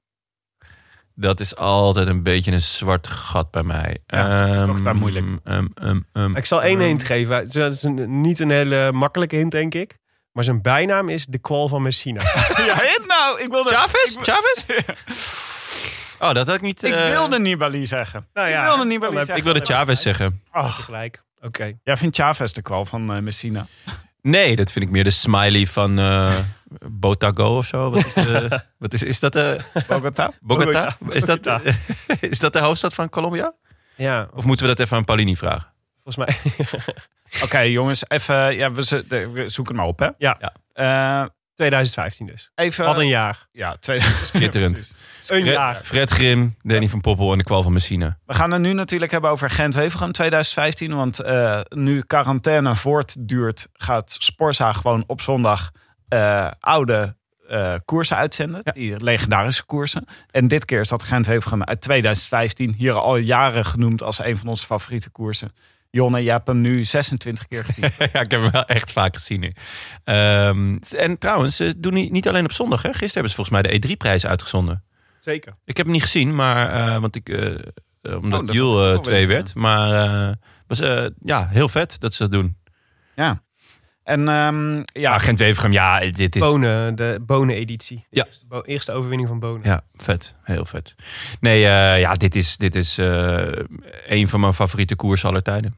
Dat 1.14 1.40
is 1.40 1.56
altijd 1.56 2.06
een 2.06 2.22
beetje 2.22 2.52
een 2.52 2.60
zwart 2.60 3.06
gat 3.06 3.50
bij 3.50 3.62
mij. 3.62 3.98
Ja, 4.06 4.46
Ehm, 4.46 4.82
daar 4.82 4.96
moeilijk. 4.96 5.26
ehm, 5.44 5.66
ehm, 5.74 6.00
ehm, 6.12 6.36
Ik 6.36 6.46
zal 6.46 6.62
één 6.62 6.80
hint 6.80 7.04
geven. 7.04 7.50
Dat 7.52 7.72
is 7.72 7.82
een, 7.82 8.20
niet 8.20 8.38
een 8.38 8.50
hele 8.50 8.92
makkelijke 8.92 9.36
hint, 9.36 9.50
denk 9.50 9.74
ik. 9.74 9.98
Maar 10.32 10.44
zijn 10.44 10.62
bijnaam 10.62 11.08
is 11.08 11.26
de 11.26 11.38
kwal 11.38 11.68
van 11.68 11.82
Messina. 11.82 12.20
Ja, 12.66 12.74
hit 12.74 13.02
nou. 13.06 13.40
Ik 13.40 13.50
wilde, 13.50 13.70
Chavez? 13.70 14.16
Ik, 14.16 14.22
Chavez? 14.24 14.64
Oh, 16.22 16.32
dat 16.32 16.46
had 16.46 16.56
ik 16.56 16.60
niet... 16.62 16.82
ik 16.82 16.92
eh, 16.94 17.08
wilde 17.08 17.38
Nibali 17.38 17.86
zeggen. 17.86 18.26
Nou 18.34 18.48
ja, 18.48 18.60
ik 18.60 18.68
wilde 18.68 18.84
Nibali 18.84 19.14
zeggen. 19.16 19.36
Ik 19.36 19.42
wilde 19.42 19.60
Chavez 19.64 20.02
zeggen. 20.02 20.42
Ach, 20.50 20.76
Tegelijk. 20.76 21.22
Oké. 21.40 21.72
jij 21.84 21.96
vindt 21.96 22.16
Chavez 22.16 22.52
de 22.52 22.62
kwal 22.62 22.84
van 22.84 23.12
eh, 23.14 23.18
Messina? 23.22 23.66
Nee, 24.20 24.56
dat 24.56 24.72
vind 24.72 24.84
ik 24.84 24.90
meer 24.90 25.04
de 25.04 25.10
smiley 25.10 25.66
van 25.66 25.98
eh 25.98 26.34
Botago 26.90 27.56
of 27.56 27.66
zo. 27.66 27.90
Wat 27.90 28.06
is, 28.06 28.12
de, 28.14 28.60
wat 28.78 28.92
is, 28.92 29.02
is 29.02 29.20
dat 29.20 29.32
de... 29.32 29.60
Bogota? 29.86 30.32
Bogota? 30.40 30.96
Is 31.08 31.24
dat, 31.24 31.40
Bogota. 31.42 31.60
is 32.20 32.38
dat 32.38 32.52
de 32.52 32.58
hoofdstad 32.58 32.94
van 32.94 33.08
Colombia? 33.08 33.54
Ja, 33.96 34.28
Of 34.34 34.44
moeten 34.44 34.66
we 34.66 34.74
dat 34.74 34.84
even 34.84 34.96
aan 34.96 35.04
Paulini 35.04 35.36
vragen? 35.36 35.72
volgens 36.04 36.16
mij. 36.16 36.54
Oké, 37.44 37.58
jongens, 37.58 38.04
even. 38.08 38.54
Ja, 38.56 38.72
we, 38.72 38.84
ze- 38.84 39.04
de- 39.08 39.28
we 39.30 39.48
zoeken 39.48 39.74
hem 39.74 39.82
maar 39.82 39.92
op, 39.92 39.98
hè? 39.98 40.08
Ja. 40.18 40.36
Ja. 40.40 40.52
Eh, 41.22 41.28
2015 41.54 42.26
dus. 42.26 42.50
even. 42.54 42.84
Wat 42.84 42.98
een 42.98 43.06
jaar. 43.06 43.46
Ja, 43.52 43.76
twee. 43.76 44.00
Schitterend. 44.00 44.72
Precies. 44.72 44.94
Een 45.30 45.42
Fred, 45.42 45.54
jaar. 45.54 45.80
Fred 45.82 46.10
Grim, 46.10 46.56
Danny 46.62 46.88
van 46.88 47.00
Poppel 47.00 47.32
en 47.32 47.38
de 47.38 47.44
kwal 47.44 47.62
van 47.62 47.72
Messina. 47.72 48.18
we 48.26 48.34
gaan 48.34 48.50
het 48.50 48.60
nu 48.60 48.72
natuurlijk 48.72 49.12
hebben 49.12 49.30
over 49.30 49.50
Gent-Wevelgem 49.50 50.12
2015. 50.12 50.94
Want 50.94 51.20
eh, 51.20 51.60
nu 51.68 52.02
quarantaine 52.02 52.76
voortduurt, 52.76 53.68
gaat 53.72 54.16
Sporza 54.18 54.72
gewoon 54.72 55.04
op 55.06 55.20
zondag 55.20 55.70
eh, 56.08 56.50
oude 56.60 57.16
eh, 57.48 57.74
koersen 57.84 58.16
uitzenden. 58.16 58.62
Die 58.64 59.04
legendarische 59.04 59.64
koersen. 59.64 60.04
En 60.30 60.48
dit 60.48 60.64
keer 60.64 60.80
is 60.80 60.88
dat 60.88 61.02
Gent-Wevelgem 61.02 61.64
uit 61.64 61.80
2015. 61.80 62.74
Hier 62.78 62.92
al 62.92 63.16
jaren 63.16 63.64
genoemd 63.64 64.02
als 64.02 64.24
een 64.24 64.38
van 64.38 64.48
onze 64.48 64.66
favoriete 64.66 65.10
koersen. 65.10 65.52
Jonne, 65.90 66.22
je 66.22 66.30
hebt 66.30 66.46
hem 66.46 66.60
nu 66.60 66.84
26 66.84 67.48
keer 67.48 67.64
gezien. 67.64 67.90
ja, 68.12 68.20
ik 68.20 68.30
heb 68.30 68.40
hem 68.40 68.50
wel 68.50 68.66
echt 68.66 68.92
vaak 68.92 69.16
gezien 69.16 69.40
nu. 69.40 69.52
Ehm, 70.04 70.78
en 70.96 71.18
trouwens, 71.18 71.56
ze 71.56 71.74
doen 71.80 71.94
niet, 71.94 72.10
niet 72.10 72.28
alleen 72.28 72.44
op 72.44 72.52
zondag. 72.52 72.82
Hè? 72.82 72.88
Gisteren 72.88 73.12
hebben 73.12 73.30
ze 73.30 73.36
volgens 73.36 73.62
mij 73.62 73.78
de 73.80 73.88
E3-prijs 73.88 74.26
uitgezonden. 74.26 74.84
Zeker. 75.22 75.52
Ik 75.64 75.76
heb 75.76 75.86
hem 75.86 75.94
niet 75.94 76.02
gezien, 76.04 76.34
maar 76.34 76.68
eh, 76.70 76.98
want 77.00 77.16
ik, 77.16 77.28
eh, 77.28 77.54
eh, 78.02 78.22
omdat 78.22 78.40
Oh, 78.40 78.48
Jules 78.54 78.72
had 78.72 78.80
ik 78.80 78.86
eh, 78.86 78.92
wel 78.92 79.00
twee 79.00 79.26
willen 79.26 79.34
werd. 79.42 79.54
Maar 79.54 80.08
eh, 80.28 80.34
was 80.66 80.80
eh, 80.80 81.06
ja 81.18 81.48
heel 81.48 81.68
vet 81.68 82.00
dat 82.00 82.14
ze 82.14 82.22
dat 82.22 82.30
doen. 82.32 82.56
ja. 83.14 83.42
En 84.02 84.28
ehm, 84.28 84.76
ja, 84.76 84.84
Ja, 84.92 85.18
Gent 85.18 85.38
Wevergem, 85.38 85.72
ja, 85.72 86.00
dit 86.10 86.34
is 86.36 86.40
Bonen, 86.42 86.94
de 86.94 87.18
Bonen-editie. 87.26 87.96
De 88.10 88.16
Ja. 88.16 88.24
Eerste, 88.26 88.46
bo- 88.46 88.62
eerste 88.62 88.92
overwinning 88.92 89.28
van 89.28 89.38
Bonen. 89.38 89.60
ja 89.68 89.84
vet, 89.96 90.36
heel 90.42 90.64
vet. 90.66 90.94
Nee, 91.40 91.64
eh, 91.66 92.00
ja, 92.00 92.12
dit 92.14 92.34
is 92.36 92.56
dit 92.56 92.74
is 92.74 92.98
eh, 92.98 93.52
een 94.06 94.28
van 94.28 94.40
mijn 94.40 94.54
favoriete 94.54 94.96
koersen 94.96 95.28
aller 95.28 95.42
tijden. 95.42 95.76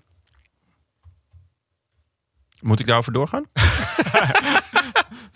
Moet 2.60 2.80
ik 2.80 2.86
daarover 2.86 3.12
doorgaan? 3.12 3.44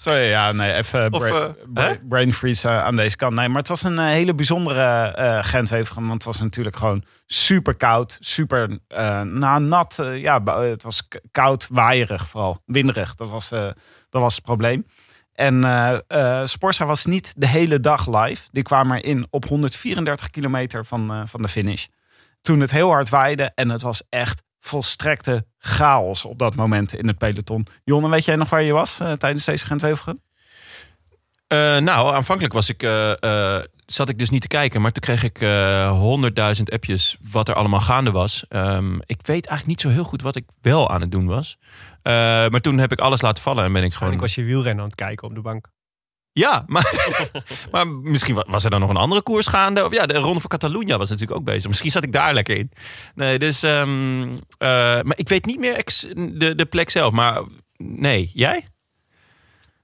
Sorry, 0.00 0.28
ja, 0.28 0.52
nee, 0.52 0.72
even 0.74 1.12
Of, 1.12 1.28
bra- 1.28 1.46
eh, 1.46 1.52
bra- 1.66 1.96
brain 2.08 2.32
freeze 2.32 2.68
eh, 2.68 2.84
aan 2.84 2.96
deze 2.96 3.16
kant. 3.16 3.34
Nee, 3.34 3.48
maar 3.48 3.58
het 3.58 3.68
was 3.68 3.82
een 3.82 3.98
eh, 3.98 4.04
hele 4.06 4.34
bijzondere 4.34 5.12
eh 5.14 5.38
Gent-Wevelgem. 5.44 6.02
Want 6.08 6.24
het 6.24 6.24
was 6.24 6.38
natuurlijk 6.40 6.76
gewoon 6.76 7.04
super 7.26 7.74
koud, 7.76 8.16
super 8.20 8.78
na 9.24 9.58
nat. 9.58 9.96
ja, 10.14 10.42
het 10.42 10.82
was 10.82 11.08
koud, 11.30 11.68
waaierig 11.70 12.28
vooral, 12.28 12.62
winderig. 12.66 13.14
Dat 13.14 13.30
was, 13.30 13.48
dat 13.48 13.74
was 14.10 14.34
het 14.34 14.44
probleem. 14.44 14.86
En 15.32 15.62
Sporza 16.44 16.86
was 16.86 17.06
niet 17.06 17.32
de 17.36 17.46
hele 17.46 17.80
dag 17.80 18.06
live. 18.24 18.48
Die 18.50 18.62
kwamen 18.62 19.00
erin 19.02 19.26
op 19.30 19.44
134 19.44 20.30
kilometer 20.30 20.84
van, 20.84 21.28
van 21.28 21.42
de 21.42 21.48
finish. 21.48 21.86
Toen 22.40 22.60
het 22.60 22.70
heel 22.70 22.90
hard 22.90 23.08
waaide 23.08 23.52
en 23.54 23.68
het 23.68 23.82
was 23.82 24.02
echt 24.08 24.42
volstrekte 24.60 25.46
chaos 25.68 26.24
op 26.24 26.38
dat 26.38 26.54
moment 26.54 26.94
in 26.94 27.06
het 27.06 27.18
peloton. 27.18 27.66
Jonne, 27.84 28.08
weet 28.08 28.24
jij 28.24 28.36
nog 28.36 28.50
waar 28.50 28.62
je 28.62 28.72
was 28.72 29.00
eh, 29.00 29.12
tijdens 29.12 29.44
deze 29.44 29.66
Gent-Wevelgem? 29.66 30.20
Eh, 31.48 31.78
nou, 31.78 32.14
aanvankelijk 32.14 32.54
was 32.54 32.68
ik, 32.68 32.82
eh, 32.82 33.22
eh, 33.56 33.64
zat 33.86 34.08
ik 34.08 34.18
dus 34.18 34.30
niet 34.30 34.40
te 34.40 34.48
kijken, 34.48 34.80
maar 34.80 34.92
toen 34.92 35.02
kreeg 35.02 35.22
ik 35.22 35.38
honderdduizend 35.88 36.70
appjes 36.70 37.16
wat 37.30 37.48
er 37.48 37.54
allemaal 37.54 37.80
gaande 37.80 38.10
was. 38.10 38.44
Ehm, 38.48 38.94
ik 38.94 39.18
weet 39.22 39.46
eigenlijk 39.46 39.66
niet 39.66 39.80
zo 39.80 39.88
heel 39.88 40.04
goed 40.04 40.22
wat 40.22 40.36
ik 40.36 40.44
wel 40.60 40.90
aan 40.90 41.00
het 41.00 41.10
doen 41.10 41.26
was. 41.26 41.58
Eh, 42.02 42.12
maar 42.48 42.60
toen 42.60 42.78
heb 42.78 42.92
ik 42.92 42.98
alles 42.98 43.20
laten 43.20 43.42
vallen 43.42 43.64
en 43.64 43.72
ben 43.72 43.82
ik 43.82 43.94
gewoon. 43.94 44.12
Ik 44.12 44.20
was 44.20 44.34
je 44.34 44.42
wielrennen 44.42 44.82
aan 44.82 44.90
het 44.90 44.98
kijken 44.98 45.28
op 45.28 45.34
de 45.34 45.40
bank. 45.40 45.66
Ja, 46.38 46.64
maar, 46.66 46.92
maar 47.72 47.86
misschien 47.88 48.34
wa- 48.34 48.44
was 48.48 48.64
er 48.64 48.70
dan 48.70 48.80
nog 48.80 48.90
een 48.90 48.96
andere 48.96 49.22
koers 49.22 49.46
gaande. 49.46 49.84
Of 49.84 49.94
ja, 49.94 50.06
de 50.06 50.14
Ronde 50.18 50.40
van 50.40 50.50
Catalunya 50.50 50.98
was 50.98 51.08
natuurlijk 51.10 51.38
ook 51.38 51.44
bezig. 51.44 51.68
Misschien 51.68 51.90
zat 51.90 52.04
ik 52.04 52.12
daar 52.12 52.34
lekker 52.34 52.56
in. 52.56 52.70
Nee, 53.14 53.38
dus. 53.38 53.62
ehm, 53.62 54.22
eh, 54.58 54.68
maar 55.02 55.18
ik 55.18 55.28
weet 55.28 55.44
niet 55.46 55.58
meer 55.58 55.74
ex- 55.74 56.06
de, 56.16 56.54
de 56.54 56.66
plek 56.66 56.90
zelf. 56.90 57.12
Maar 57.12 57.42
nee, 57.76 58.30
jij? 58.34 58.68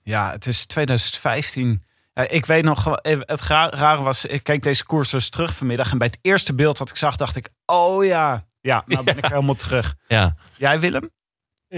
Ja, 0.03 0.31
het 0.31 0.47
is 0.47 0.67
2015. 0.67 1.85
Ja, 2.15 2.29
ik 2.29 2.47
weet 2.47 2.65
nog, 2.65 2.85
het 3.03 3.41
rare 3.43 4.03
was, 4.03 4.25
ik 4.25 4.43
keek 4.43 4.63
deze 4.63 4.85
koers 4.85 5.11
dus 5.11 5.31
terug 5.31 5.55
vanmiddag. 5.55 5.91
En 5.91 5.99
bij 5.99 6.07
het 6.07 6.19
eerste 6.23 6.55
beeld 6.55 6.79
dat 6.79 6.91
ik 6.91 6.97
zag, 6.97 7.17
dacht 7.17 7.37
ik, 7.37 7.49
oh 7.67 8.05
ja. 8.05 8.45
Ja, 8.61 8.83
nou 8.87 9.05
ben 9.05 9.19
ik 9.19 9.27
helemaal 9.35 9.55
terug. 9.55 9.95
Ja. 10.09 10.37
Jij 10.57 10.81
Willem? 10.81 11.11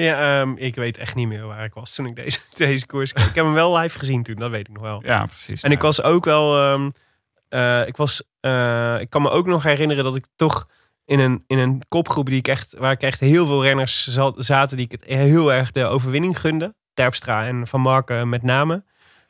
Ja, 0.03 0.41
ehm, 0.41 0.53
ik 0.57 0.75
weet 0.75 0.99
echt 0.99 1.15
niet 1.15 1.29
meer 1.29 1.47
waar 1.47 1.65
ik 1.65 1.75
was 1.75 1.95
toen 1.95 2.07
ik 2.07 2.17
deze, 2.17 2.39
deze 2.57 2.87
koers 2.87 3.13
keek. 3.13 3.25
Ik 3.25 3.35
heb 3.35 3.45
hem 3.45 3.55
wel 3.55 3.77
live 3.79 3.99
gezien 3.99 4.23
toen, 4.23 4.35
dat 4.35 4.51
weet 4.51 4.69
ik 4.69 4.75
nog 4.75 4.83
wel. 4.83 5.03
Ja, 5.05 5.27
precies. 5.27 5.63
En 5.63 5.71
ik 5.71 5.81
was 5.81 6.03
ook 6.03 6.25
wel. 6.25 6.59
ehm, 6.73 6.91
eh, 7.49 7.87
ik, 7.87 7.97
was, 7.97 8.23
eh, 8.41 9.01
ik 9.01 9.11
kan 9.11 9.23
me 9.23 9.31
ook 9.31 9.47
nog 9.47 9.63
herinneren 9.63 10.05
dat 10.05 10.17
ik 10.17 10.27
toch 10.37 10.69
in 11.05 11.19
een, 11.21 11.45
in 11.47 11.59
een 11.59 11.83
kopgroep 11.89 12.27
die 12.27 12.39
ik 12.39 12.49
echt, 12.49 12.75
waar 12.79 12.93
ik 12.93 13.03
echt 13.03 13.21
heel 13.21 13.47
veel 13.47 13.63
renners 13.63 14.07
zat- 14.07 14.35
zaten 14.39 14.77
die 14.77 14.89
ik 14.91 15.01
heel 15.07 15.53
erg 15.53 15.73
de 15.73 15.85
overwinning 15.85 16.41
gunde. 16.41 16.75
Terpstra 16.95 17.47
en 17.47 17.67
Van 17.67 17.81
Marken 17.81 18.29
met 18.29 18.43
name. 18.43 18.85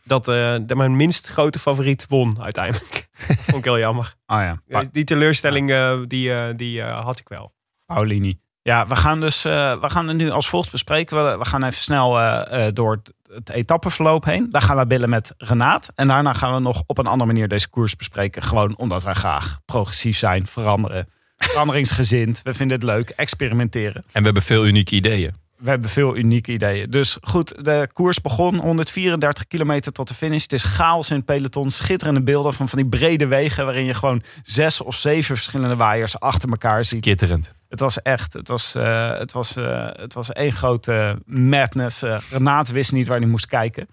Dat, 0.04 0.28
eh, 0.28 0.56
mijn 0.66 0.96
minst 0.96 1.26
grote 1.28 1.58
favoriet 1.58 2.06
won 2.08 2.42
uiteindelijk. 2.42 3.08
Vond 3.46 3.56
ik 3.56 3.64
heel 3.64 3.78
jammer. 3.78 4.14
Oh 4.26 4.36
ja, 4.66 4.84
die 4.92 5.04
teleurstelling 5.04 5.68
die, 6.08 6.54
die 6.54 6.82
had 6.82 7.18
ik 7.18 7.28
wel. 7.28 7.52
Paulini. 7.86 8.38
Ja, 8.66 8.86
we 8.86 8.96
gaan 8.96 9.20
dus 9.20 9.44
eh, 9.44 9.80
we 9.80 9.90
gaan 9.90 10.08
het 10.08 10.16
nu 10.16 10.30
als 10.30 10.48
volgt 10.48 10.70
bespreken. 10.70 11.38
We, 11.38 11.44
gaan 11.44 11.62
even 11.62 11.82
snel 11.82 12.20
eh, 12.20 12.66
eh, 12.66 12.74
door 12.74 13.02
het, 13.32 13.50
etappeverloop 13.50 14.24
heen. 14.24 14.48
Daar 14.50 14.62
gaan 14.62 14.76
we 14.76 14.86
bellen 14.86 15.08
met 15.08 15.34
Renaat. 15.38 15.88
En 15.94 16.08
daarna 16.08 16.32
gaan 16.32 16.54
we 16.54 16.60
nog 16.60 16.82
op 16.86 16.98
een 16.98 17.06
andere 17.06 17.32
manier 17.32 17.48
deze 17.48 17.68
koers 17.68 17.96
bespreken. 17.96 18.42
Gewoon 18.42 18.76
omdat 18.76 19.04
wij 19.04 19.14
graag 19.14 19.58
progressief 19.64 20.18
zijn, 20.18 20.46
veranderen. 20.46 21.08
Veranderingsgezind. 21.38 22.40
We 22.42 22.54
vinden 22.54 22.76
het 22.76 22.86
leuk. 22.86 23.10
Experimenteren. 23.10 24.04
En 24.12 24.18
we 24.18 24.24
hebben 24.24 24.42
veel 24.42 24.66
unieke 24.66 24.94
ideeën. 24.94 25.34
We 25.58 25.70
hebben 25.70 25.90
veel 25.90 26.16
unieke 26.16 26.52
ideeën. 26.52 26.90
Dus 26.90 27.18
goed, 27.20 27.64
de 27.64 27.88
koers 27.92 28.20
begon. 28.20 28.56
134 28.56 29.46
kilometer 29.46 29.92
tot 29.92 30.08
de 30.08 30.14
finish. 30.14 30.42
Het 30.42 30.52
is 30.52 30.62
chaos 30.62 31.10
in 31.10 31.16
het 31.16 31.24
peloton. 31.24 31.70
Schitterende 31.70 32.22
beelden 32.22 32.54
van, 32.54 32.68
van 32.68 32.78
die 32.78 32.88
brede 32.88 33.26
wegen... 33.26 33.64
waarin 33.64 33.84
je 33.84 33.94
gewoon 33.94 34.22
zes 34.42 34.80
of 34.80 34.94
zeven 34.94 35.36
verschillende 35.36 35.76
waaiers 35.76 36.20
achter 36.20 36.48
elkaar 36.48 36.84
ziet. 36.84 37.04
Skitterend. 37.04 37.54
Het 37.68 37.80
was 37.80 38.02
echt, 38.02 38.32
het 38.32 38.48
was, 38.48 38.74
eh, 38.74 39.18
het 39.18 39.32
was, 39.32 39.56
eh, 39.56 39.86
het 39.92 40.14
was 40.14 40.32
één 40.32 40.52
grote 40.52 41.18
madness. 41.24 42.02
Eh 42.02 42.18
Renaat 42.30 42.70
wist 42.70 42.92
niet 42.92 43.06
waar 43.06 43.18
hij 43.18 43.28
moest 43.28 43.46
kijken. 43.46 43.88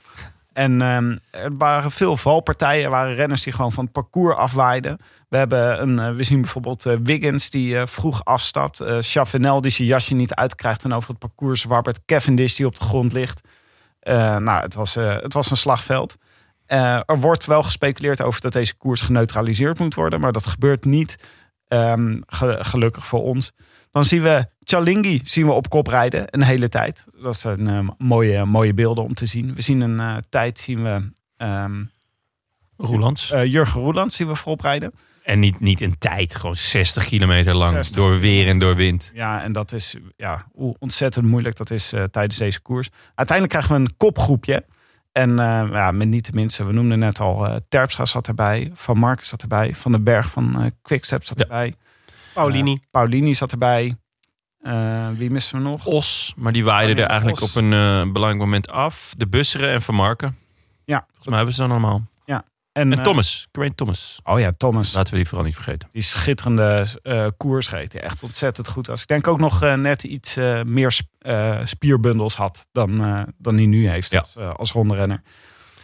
En 0.53 0.81
ehm, 0.81 1.17
er 1.29 1.57
waren 1.57 1.91
veel 1.91 2.17
valpartijen. 2.17 2.83
Er 2.83 2.89
waren 2.89 3.15
renners 3.15 3.43
die 3.43 3.53
gewoon 3.53 3.71
van 3.71 3.83
het 3.83 3.93
parcours 3.93 4.35
afwaaiden. 4.35 4.97
We, 5.33 5.39
hebben 5.39 5.81
een, 5.81 5.99
eh, 5.99 6.15
we 6.15 6.23
zien 6.23 6.41
bijvoorbeeld 6.41 6.85
eh, 6.85 6.95
Wiggins 7.03 7.49
die 7.49 7.77
eh, 7.77 7.85
vroeg 7.85 8.25
afstapt. 8.25 8.79
eh 8.79 8.97
Chavanel 8.99 9.61
die 9.61 9.71
zijn 9.71 9.87
jasje 9.87 10.13
niet 10.13 10.33
uitkrijgt 10.33 10.83
en 10.83 10.93
over 10.93 11.09
het 11.09 11.19
parcours 11.19 11.61
zwabbert. 11.61 12.05
Cavendish 12.05 12.55
die 12.55 12.65
op 12.65 12.79
de 12.79 12.85
grond 12.85 13.13
ligt. 13.13 13.41
Nou, 14.03 14.61
het 14.61 14.73
was, 14.73 14.93
het 14.95 15.33
was 15.33 15.51
een 15.51 15.57
slagveld. 15.57 16.15
Er 16.65 17.19
wordt 17.19 17.45
wel 17.45 17.63
gespeculeerd 17.63 18.21
over 18.21 18.41
dat 18.41 18.53
deze 18.53 18.75
koers 18.75 19.01
geneutraliseerd 19.01 19.79
moet 19.79 19.93
worden. 19.93 20.19
Maar 20.19 20.31
dat 20.31 20.45
gebeurt 20.47 20.85
niet. 20.85 21.15
Ehm, 21.67 22.15
ge- 22.25 22.57
gelukkig 22.61 23.05
voor 23.05 23.23
ons. 23.23 23.51
Dan 23.91 24.05
zien 24.05 24.21
we 24.23 24.45
Chalingi 24.59 25.19
zien 25.23 25.45
we 25.45 25.51
op 25.51 25.69
kop 25.69 25.87
rijden 25.87 26.25
een 26.29 26.41
hele 26.43 26.69
tijd. 26.69 27.05
Dat 27.21 27.37
zijn 27.37 27.93
mooie, 27.97 28.45
mooie 28.45 28.73
beelden 28.73 29.03
om 29.03 29.13
te 29.13 29.25
zien. 29.25 29.53
We 29.55 29.61
zien 29.61 29.81
een 29.81 30.23
tijd, 30.29 30.59
zien 30.59 30.83
we 30.83 31.11
Roelands. 32.77 33.31
eh, 33.31 33.45
Jurgen 33.45 33.81
Roeland 33.81 34.13
zien 34.13 34.27
we 34.27 34.35
voorop 34.35 34.61
rijden. 34.61 34.93
En 35.23 35.39
niet, 35.39 35.59
niet 35.59 35.81
een 35.81 35.97
tijd, 35.97 36.35
gewoon 36.35 36.55
60 36.55 37.05
kilometer 37.05 37.55
lang. 37.55 37.71
60. 37.71 37.95
Door 37.95 38.19
weer 38.19 38.47
en 38.47 38.59
door 38.59 38.75
wind. 38.75 39.11
Ja, 39.13 39.43
en 39.43 39.51
dat 39.53 39.71
is 39.71 39.95
ja, 40.15 40.45
hoe 40.51 40.75
ontzettend 40.79 41.25
moeilijk 41.25 41.55
dat 41.57 41.71
is 41.71 41.93
eh, 41.93 42.03
tijdens 42.03 42.37
deze 42.37 42.61
koers. 42.61 42.89
Uiteindelijk 43.15 43.49
krijgen 43.59 43.83
we 43.83 43.89
een 43.89 43.97
kopgroepje. 43.97 44.65
En 45.11 45.29
eh, 45.39 45.67
ja, 45.71 45.91
met 45.91 46.07
niet 46.07 46.25
de 46.25 46.31
minste, 46.33 46.63
we 46.63 46.73
noemden 46.73 46.99
net 46.99 47.19
al, 47.19 47.45
eh 47.47 47.55
Terpstra 47.69 48.05
zat 48.05 48.27
erbij, 48.27 48.71
Van 48.73 48.97
Marken 48.97 49.25
zat 49.25 49.41
erbij, 49.41 49.75
Van 49.75 49.91
den 49.91 50.03
Berg 50.03 50.29
van 50.29 50.61
eh 50.61 50.69
Quickstep 50.81 51.23
zat 51.23 51.37
Ja. 51.39 51.43
erbij, 51.43 51.73
Paulini. 52.33 52.79
Paulini 52.91 53.35
zat 53.35 53.51
erbij. 53.51 53.95
Eh, 54.61 55.07
wie 55.17 55.29
missen 55.31 55.57
we 55.57 55.63
nog? 55.63 55.85
Os, 55.85 56.33
maar 56.37 56.51
die 56.53 56.63
waaide 56.63 57.01
er 57.01 57.07
eigenlijk 57.07 57.41
Os. 57.41 57.49
op 57.49 57.55
een 57.55 57.69
belangrijk 58.13 58.37
moment 58.41 58.69
af. 58.69 59.13
De 59.17 59.27
Busseren 59.27 59.69
en 59.73 59.81
Van 59.81 59.95
Marken. 59.95 60.37
Ja, 60.85 61.03
Volgens 61.07 61.27
mij 61.27 61.35
hebben 61.35 61.53
ze 61.55 61.61
dan 61.61 61.71
allemaal. 61.71 62.01
En, 62.73 62.91
En 62.91 62.97
eh, 62.97 63.03
Thomas, 63.03 63.47
Geraint 63.51 63.77
Thomas. 63.77 64.19
oh 64.23 64.39
ja, 64.39 64.51
Thomas. 64.57 64.93
Laten 64.93 65.11
we 65.11 65.17
die 65.19 65.27
vooral 65.27 65.45
niet 65.45 65.55
vergeten. 65.55 65.89
Die 65.91 66.01
schitterende 66.01 66.85
eh 67.03 67.27
koers 67.37 67.69
reed. 67.69 67.95
Echt 67.95 68.23
ontzettend 68.23 68.67
goed 68.67 68.87
was. 68.87 69.01
Ik 69.01 69.07
denk 69.07 69.27
ook 69.27 69.39
nog 69.39 69.61
eh, 69.61 69.73
net 69.73 70.03
iets 70.03 70.35
meer 70.63 70.91
sp- 70.91 71.11
spierbundels 71.63 72.35
had 72.35 72.67
dan, 72.71 72.97
dan 73.37 73.55
hij 73.55 73.65
nu 73.65 73.89
heeft 73.89 74.11
Ja. 74.11 74.19
als, 74.19 74.35
als 74.37 74.71
rondrenner. 74.71 75.21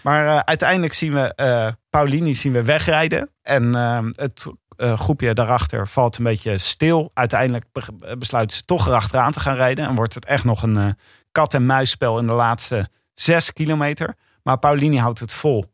Maar 0.03 0.45
uiteindelijk 0.45 0.93
zien 0.93 1.13
we 1.13 1.75
Paulini 1.89 2.35
zien 2.35 2.51
we 2.53 2.63
wegrijden. 2.63 3.29
En 3.41 3.73
het 4.15 4.47
groepje 4.77 5.33
daarachter 5.33 5.87
valt 5.87 6.17
een 6.17 6.23
beetje 6.23 6.57
stil. 6.57 7.11
Uiteindelijk 7.13 7.65
be- 7.71 8.15
besluiten 8.17 8.57
ze 8.57 8.63
toch 8.63 8.87
erachteraan 8.87 9.31
te 9.31 9.39
gaan 9.39 9.55
rijden. 9.55 9.87
En 9.87 9.95
wordt 9.95 10.13
het 10.13 10.25
echt 10.25 10.43
nog 10.43 10.61
een 10.63 10.97
kat-en-muisspel 11.31 12.19
in 12.19 12.27
de 12.27 12.33
laatste 12.33 12.89
zes 13.13 13.53
kilometer. 13.53 14.15
Maar 14.43 14.57
Paulini 14.59 14.97
houdt 14.97 15.19
het 15.19 15.33
vol. 15.33 15.65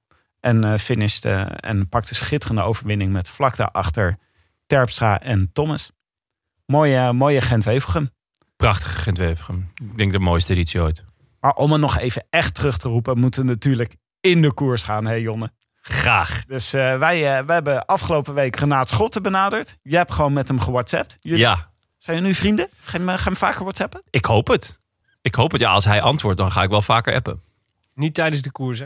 En 0.46 0.66
uh, 0.66 0.78
finisht 0.78 1.26
eh, 1.26 1.46
en 1.56 1.90
pakt 1.90 2.10
de 2.10 2.16
schitterende 2.16 2.62
overwinning 2.62 3.12
met 3.12 3.30
vlak 3.30 3.56
daarachter 3.56 4.18
Terpstra 4.66 5.20
en 5.22 5.50
Thomas. 5.54 5.92
Mooie, 6.66 7.14
mooie 7.14 7.42
Gent-Wevelgem. 7.42 8.12
Prachtige 8.56 9.00
Gent-Wevelgem. 9.02 9.72
Ik 9.76 9.98
denk 9.98 10.12
de 10.12 10.20
mooiste 10.20 10.54
editie 10.54 10.82
ooit. 10.82 11.04
Maar 11.40 11.54
om 11.54 11.72
het 11.72 11.82
nog 11.82 11.98
even 11.98 12.26
echt 12.30 12.56
terug 12.56 12.78
te 12.78 12.88
roepen, 12.88 13.20
moeten 13.20 13.42
we 13.42 13.48
natuurlijk 13.48 13.96
in 14.20 14.42
de 14.42 14.54
koers 14.54 14.84
gaan, 14.84 15.06
hè 15.06 15.14
Jonne? 15.14 15.52
Graag. 15.82 16.46
Dus 16.46 16.74
eh, 16.74 16.98
wij, 16.98 17.38
eh, 17.38 17.46
wij 17.46 17.56
hebben 17.56 17.86
afgelopen 17.86 18.34
week 18.34 18.56
Renaat 18.56 18.90
Schotten 18.90 19.22
benaderd. 19.24 19.78
Je 19.82 19.96
hebt 19.98 20.12
gewoon 20.12 20.34
met 20.34 20.48
hem 20.48 20.60
gewhatsappt. 20.60 21.18
Jullie, 21.20 21.40
Ja, 21.40 21.72
Zijn 21.98 22.16
jullie 22.18 22.32
nu 22.32 22.38
vrienden? 22.38 22.68
Ga 22.84 22.98
je, 22.98 23.04
hem- 23.04 23.08
ga 23.08 23.16
je 23.18 23.24
hem 23.24 23.36
vaker 23.36 23.62
whatsappen? 23.62 24.02
ik 24.10 24.26
hoop 24.26 24.48
het. 24.48 24.80
Ik 25.22 25.36
hoop 25.36 25.52
het. 25.52 25.62
Ja, 25.62 25.72
als 25.72 25.86
hij 25.86 26.02
antwoordt, 26.02 26.38
dan 26.38 26.52
ga 26.52 26.64
ik 26.64 26.70
wel 26.70 26.82
vaker 26.82 27.14
appen. 27.16 27.42
Niet 27.94 28.14
tijdens 28.14 28.42
de 28.42 28.52
koers, 28.52 28.80
hè? 28.80 28.86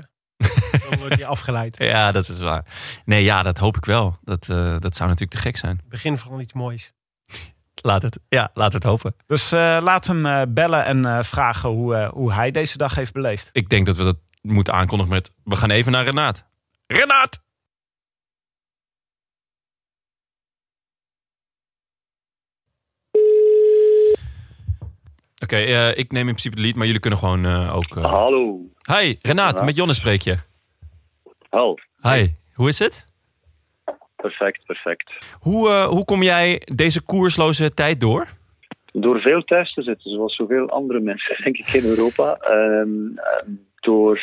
Dan 0.90 1.00
wordt 1.00 1.16
hij 1.16 1.26
afgeleid. 1.26 1.78
Ja, 1.84 2.12
dat 2.12 2.30
is 2.30 2.38
waar. 2.38 2.66
Nee, 3.06 3.24
ja, 3.24 3.44
dat 3.44 3.58
hoop 3.58 3.78
ik 3.78 3.86
wel. 3.86 4.18
Dat, 4.24 4.50
eh, 4.50 4.76
dat 4.80 4.96
zou 4.96 5.10
natuurlijk 5.10 5.32
te 5.32 5.38
gek 5.38 5.58
zijn. 5.58 5.82
Begin 5.90 6.18
van 6.18 6.40
iets 6.40 6.54
moois. 6.54 6.94
Laat 7.82 8.02
het, 8.02 8.20
ja, 8.30 8.50
laat 8.54 8.74
het 8.74 8.84
hopen. 8.84 9.16
Dus 9.26 9.52
eh 9.52 9.60
laten 9.82 10.22
we 10.22 10.28
hem 10.30 10.42
eh, 10.48 10.54
bellen 10.54 10.86
en 10.86 11.06
eh, 11.06 11.24
vragen 11.24 11.70
hoe, 11.70 11.96
eh, 11.96 12.10
hoe 12.10 12.34
hij 12.34 12.52
deze 12.52 12.78
dag 12.78 12.96
heeft 12.96 13.14
beleefd. 13.14 13.50
Ik 13.52 13.70
denk 13.70 13.86
dat 13.86 13.96
we 13.96 14.04
dat 14.04 14.18
moeten 14.42 14.74
aankondigen 14.74 15.14
met... 15.14 15.32
We 15.44 15.56
gaan 15.56 15.70
even 15.70 15.92
naar 15.92 16.04
Renaat. 16.04 16.46
Renaat! 16.88 17.42
Oké, 25.44 25.56
eh, 25.56 25.98
ik 25.98 26.12
neem 26.12 26.28
in 26.28 26.34
principe 26.34 26.56
de 26.56 26.62
lead, 26.62 26.76
maar 26.76 26.86
jullie 26.86 27.02
kunnen 27.02 27.20
gewoon 27.20 27.46
eh, 27.46 27.76
ook... 27.76 27.98
eh, 27.98 28.04
Hallo. 28.04 28.60
Hi, 28.98 29.16
Renaat, 29.22 29.66
met 29.66 29.76
Jonne 29.76 29.94
spreek 29.94 30.22
je. 30.22 30.38
Hel. 31.50 31.80
Hi, 32.02 32.28
hoe 32.54 32.68
is 32.68 32.80
het? 32.80 33.08
Perfect, 34.16 34.66
perfect. 34.66 35.12
Hoe, 35.40 35.70
eh, 35.70 35.86
hoe 35.86 36.06
kom 36.06 36.24
jij 36.24 36.62
deze 36.76 37.02
koersloze 37.04 37.74
tijd 37.74 38.00
door? 38.02 38.28
Door 38.92 39.20
veel 39.22 39.44
thuis 39.44 39.74
te 39.74 39.82
zitten, 39.82 40.12
zoals 40.12 40.36
zoveel 40.36 40.70
andere 40.70 41.00
mensen, 41.00 41.44
denk 41.44 41.58
ik, 41.58 41.74
in 41.74 41.84
Europa. 41.86 42.34
ehm, 42.34 43.18
ehm, 43.18 43.52
door, 43.80 44.22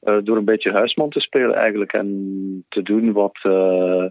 eh, 0.00 0.16
door 0.22 0.36
een 0.36 0.44
beetje 0.44 0.72
huisman 0.72 1.10
te 1.10 1.20
spelen 1.20 1.54
eigenlijk. 1.54 1.92
En 1.92 2.64
te 2.68 2.82
doen 2.82 3.12
wat, 3.12 3.38
eh, 3.42 4.04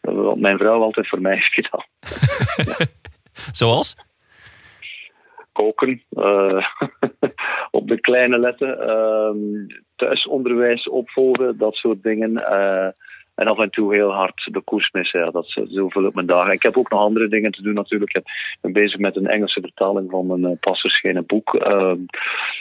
wat 0.00 0.38
mijn 0.38 0.58
vrouw 0.58 0.82
altijd 0.82 1.08
voor 1.08 1.20
mij 1.20 1.34
heeft 1.40 1.54
gedaan. 1.54 1.84
Zoals? 3.60 3.96
Koken. 5.52 6.02
eh, 6.10 6.66
op 7.80 7.88
de 7.88 8.00
kleine 8.00 8.38
letten. 8.38 8.78
ehm, 8.80 9.66
thuisonderwijs 9.96 10.88
opvolgen, 10.88 11.58
dat 11.58 11.74
soort 11.74 12.02
dingen. 12.02 12.32
Eh, 13.40 13.46
en 13.46 13.52
af 13.52 13.58
en 13.58 13.70
toe 13.70 13.94
heel 13.94 14.12
hard 14.12 14.48
de 14.52 14.60
koers 14.60 14.90
missen. 14.90 15.20
Ja, 15.20 15.30
dat 15.30 15.44
is 15.44 15.74
zo 15.74 15.88
vul 15.88 16.06
ik 16.06 16.14
mijn 16.14 16.26
dagen. 16.26 16.52
Ik 16.52 16.62
heb 16.62 16.78
ook 16.78 16.90
nog 16.90 17.00
andere 17.00 17.28
dingen 17.28 17.52
te 17.52 17.62
doen 17.62 17.74
natuurlijk. 17.74 18.14
Ik 18.14 18.58
ben 18.60 18.72
bezig 18.72 18.98
met 18.98 19.16
een 19.16 19.26
Engelse 19.26 19.60
vertaling 19.60 20.10
van 20.10 20.26
mijn 20.26 20.40
uh, 20.40 20.58
pas 20.60 20.80
verschenen 20.80 21.26
boek. 21.26 21.54
Ehm, 21.54 21.98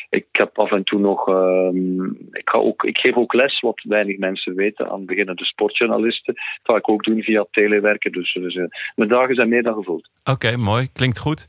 ik 0.09 0.25
heb 0.31 0.59
af 0.59 0.71
en 0.71 0.83
toe 0.83 0.99
nog... 0.99 1.27
ehm, 1.27 2.03
ik, 2.31 2.49
ga 2.49 2.57
ook, 2.57 2.83
ik 2.83 2.97
geef 2.97 3.15
ook 3.15 3.33
les, 3.33 3.59
wat 3.59 3.81
weinig 3.83 4.17
mensen 4.17 4.55
weten, 4.55 4.89
aan 4.89 5.05
beginnende 5.05 5.45
sportjournalisten. 5.45 6.33
Dat 6.33 6.43
ga 6.63 6.75
ik 6.75 6.89
ook 6.89 7.03
doen 7.03 7.21
via 7.21 7.45
telewerken. 7.51 8.11
Dus, 8.11 8.33
dus 8.33 8.55
eh, 8.55 8.63
mijn 8.95 9.09
dagen 9.09 9.35
zijn 9.35 9.49
meer 9.49 9.63
dan 9.63 9.73
gevuld. 9.73 10.09
Oké, 10.23 10.57
mooi. 10.57 10.87
Klinkt 10.93 11.19
goed. 11.19 11.47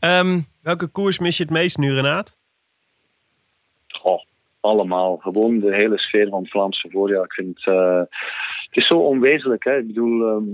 Ehm, 0.00 0.38
Welke 0.62 0.88
koers 0.88 1.18
mis 1.18 1.36
je 1.36 1.42
het 1.42 1.52
meest 1.52 1.78
nu, 1.78 1.92
Renaat? 1.94 2.36
Allemaal. 4.66 5.16
Gewoon 5.16 5.58
de 5.58 5.74
hele 5.74 5.98
sfeer 5.98 6.28
van 6.28 6.40
het 6.40 6.50
Vlaamse 6.50 6.88
voorjaar. 6.90 7.24
Ik 7.24 7.32
vind 7.32 7.66
eh, 7.66 8.02
het 8.66 8.76
is 8.76 8.86
zo 8.86 8.98
onwezenlijk. 8.98 9.64
Hè? 9.64 9.76
Ik 9.78 9.86
bedoel, 9.86 10.28
ehm, 10.28 10.44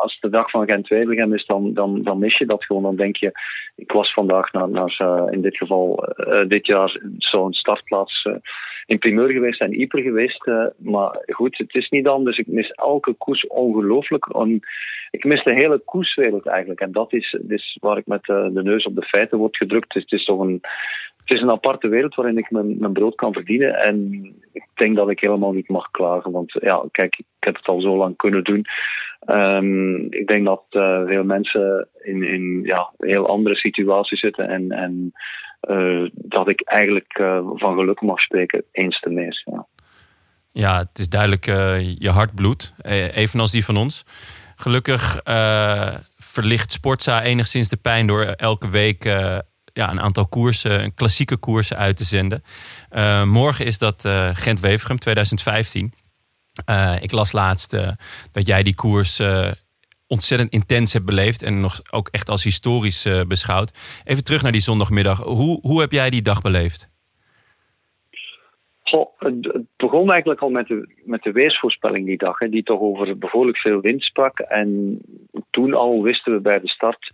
als 0.00 0.18
de 0.20 0.28
dag 0.28 0.50
van 0.50 0.66
Gent-Wevelgem 0.66 1.34
is, 1.34 1.46
dan, 1.46 1.74
dan, 1.74 2.02
dan 2.02 2.18
mis 2.18 2.38
je 2.38 2.46
dat 2.46 2.64
gewoon. 2.64 2.82
Dan 2.82 2.96
denk 2.96 3.16
je, 3.16 3.32
ik 3.76 3.92
was 3.92 4.12
vandaag 4.12 4.52
naar, 4.52 5.32
in 5.32 5.40
dit 5.40 5.56
geval, 5.56 6.04
eh, 6.04 6.48
dit 6.48 6.66
jaar 6.66 7.00
zo'n 7.18 7.52
startplaats 7.52 8.22
eh, 8.22 8.34
in 8.86 8.98
primeur 8.98 9.30
geweest 9.30 9.60
en 9.60 9.80
Ypres 9.80 10.02
geweest. 10.02 10.46
maar 10.76 11.22
goed, 11.26 11.58
het 11.58 11.74
is 11.74 11.88
niet 11.88 12.08
anders. 12.08 12.38
Ik 12.38 12.46
mis 12.46 12.70
elke 12.70 13.14
koers 13.14 13.46
ongelooflijk. 13.46 14.26
Ik 15.10 15.24
mis 15.24 15.44
de 15.44 15.54
hele 15.54 15.78
koerswereld 15.78 16.46
eigenlijk. 16.46 16.80
En 16.80 16.92
dat 16.92 17.12
is, 17.12 17.38
is 17.48 17.76
waar 17.80 17.96
ik 17.96 18.06
met 18.06 18.24
de 18.24 18.60
neus 18.62 18.84
op 18.84 18.94
de 18.94 19.02
feiten 19.02 19.38
word 19.38 19.56
gedrukt. 19.56 19.94
Het 19.94 20.12
is 20.12 20.24
toch 20.24 20.40
een 20.40 20.60
het 21.24 21.36
is 21.36 21.40
een 21.40 21.50
aparte 21.50 21.88
wereld 21.88 22.14
waarin 22.14 22.38
ik 22.38 22.50
mijn, 22.50 22.78
mijn 22.78 22.92
brood 22.92 23.14
kan 23.14 23.32
verdienen. 23.32 23.74
En 23.74 24.24
ik 24.52 24.66
denk 24.74 24.96
dat 24.96 25.10
ik 25.10 25.20
helemaal 25.20 25.52
niet 25.52 25.68
mag 25.68 25.90
klagen. 25.90 26.32
Want 26.32 26.52
ja, 26.60 26.84
kijk, 26.90 27.18
ik 27.18 27.24
heb 27.38 27.56
het 27.56 27.66
al 27.66 27.80
zo 27.80 27.96
lang 27.96 28.16
kunnen 28.16 28.44
doen. 28.44 28.66
Um, 29.26 30.06
ik 30.12 30.26
denk 30.26 30.44
dat 30.44 30.64
uh, 30.70 31.06
veel 31.06 31.24
mensen 31.24 31.88
in, 32.02 32.22
in 32.22 32.60
ja, 32.62 32.92
heel 32.98 33.28
andere 33.28 33.56
situaties 33.56 34.20
zitten. 34.20 34.48
En, 34.48 34.70
en 34.70 35.12
uh, 35.70 36.08
dat 36.12 36.48
ik 36.48 36.60
eigenlijk 36.60 37.18
uh, 37.20 37.38
van 37.54 37.74
geluk 37.74 38.00
mag 38.00 38.20
spreken, 38.20 38.64
eens 38.72 39.00
te 39.00 39.10
meest. 39.10 39.42
Ja. 39.44 39.66
ja, 40.52 40.78
het 40.78 40.98
is 40.98 41.08
duidelijk 41.08 41.44
je 41.98 42.10
hart 42.10 42.34
bloedt. 42.34 42.74
Evenals 43.14 43.52
die 43.52 43.64
van 43.64 43.76
ons. 43.76 44.04
Gelukkig 44.56 45.20
verlicht 46.16 46.72
Sportza 46.72 47.22
enigszins 47.22 47.68
de 47.68 47.76
pijn 47.76 48.06
door 48.06 48.22
elke 48.22 48.70
week 48.70 49.04
ja, 49.72 49.90
een 49.90 50.00
aantal 50.00 50.26
koersen, 50.26 50.94
klassieke 50.94 51.36
koersen 51.36 51.76
uit 51.76 51.96
te 51.96 52.04
zenden. 52.04 52.42
Uh, 52.90 53.24
morgen 53.24 53.66
is 53.66 53.78
dat 53.78 54.04
uh, 54.04 54.30
Gent-Wevergem 54.32 54.98
2015. 54.98 55.92
Uh, 56.70 56.96
ik 57.00 57.12
las 57.12 57.32
laatst 57.32 57.74
uh, 57.74 57.88
dat 58.32 58.46
jij 58.46 58.62
die 58.62 58.74
koers 58.74 59.20
uh, 59.20 59.50
ontzettend 60.06 60.52
intens 60.52 60.92
hebt 60.92 61.04
beleefd 61.04 61.42
en 61.42 61.60
nog 61.60 61.80
ook 61.90 62.08
echt 62.08 62.28
als 62.28 62.44
historisch 62.44 63.08
beschouwd. 63.28 64.00
Even 64.04 64.24
terug 64.24 64.42
naar 64.42 64.52
die 64.52 64.60
zondagmiddag. 64.60 65.18
Hoe, 65.18 65.58
hoe 65.60 65.80
heb 65.80 65.92
jij 65.92 66.10
die 66.10 66.22
dag 66.22 66.42
beleefd? 66.42 66.90
Goh, 68.82 69.08
het, 69.18 69.66
begon 69.76 70.10
eigenlijk 70.10 70.40
al 70.40 70.50
met 70.50 70.66
de, 70.66 70.88
met 71.04 71.22
de 71.22 71.32
weersvoorspelling 71.32 72.06
die 72.06 72.18
dag, 72.18 72.38
hè, 72.38 72.48
die 72.48 72.62
toch 72.62 72.80
over 72.80 73.18
behoorlijk 73.18 73.58
veel 73.58 73.80
wind 73.80 74.02
sprak. 74.02 74.38
En 74.38 74.98
toen 75.50 75.74
al 75.74 76.02
wisten 76.02 76.32
we 76.32 76.40
bij 76.40 76.60
de 76.60 76.68
start 76.68 77.10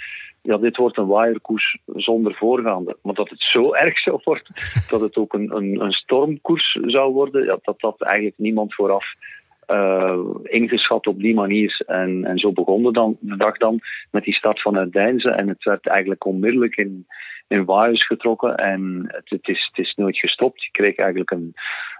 ja, 0.48 0.56
dit 0.56 0.76
wordt 0.76 0.96
een 0.96 1.06
waaierkoers 1.06 1.78
zonder 1.86 2.34
voorgaande. 2.34 2.96
Maar 3.02 3.14
dat 3.14 3.28
het 3.28 3.40
zo 3.40 3.74
erg 3.74 3.98
zou 4.06 4.20
worden, 4.24 4.54
dat 4.88 5.00
het 5.00 5.16
ook 5.16 5.32
een, 5.32 5.56
een, 5.56 5.80
een 5.80 5.92
stormkoers 5.92 6.78
zou 6.86 7.12
worden, 7.12 7.44
ja, 7.44 7.58
dat 7.62 7.80
dat 7.80 8.02
eigenlijk 8.02 8.38
niemand 8.38 8.74
vooraf 8.74 9.04
uh, 9.70 10.18
ingeschat 10.42 11.06
op 11.06 11.18
die 11.18 11.34
manier. 11.34 11.82
En, 11.86 12.24
en 12.24 12.38
zo 12.38 12.52
begon 12.52 12.82
de, 12.82 12.92
dan, 12.92 13.16
de 13.20 13.36
dag 13.36 13.56
dan 13.56 13.80
met 14.10 14.24
die 14.24 14.34
start 14.34 14.60
vanuit 14.60 14.92
Deinzen. 14.92 15.36
En 15.36 15.48
het 15.48 15.64
werd 15.64 15.86
eigenlijk 15.86 16.24
onmiddellijk 16.24 16.76
in, 16.76 17.06
in 17.48 17.64
waaiers 17.64 18.06
getrokken. 18.06 18.56
En 18.56 19.04
het, 19.06 19.30
het, 19.30 19.48
is, 19.48 19.70
het 19.72 19.86
is 19.86 19.94
nooit 19.94 20.18
gestopt. 20.18 20.64
Je 20.64 20.70
kreeg 20.70 20.96
eigenlijk 20.96 21.30
een, 21.30 21.54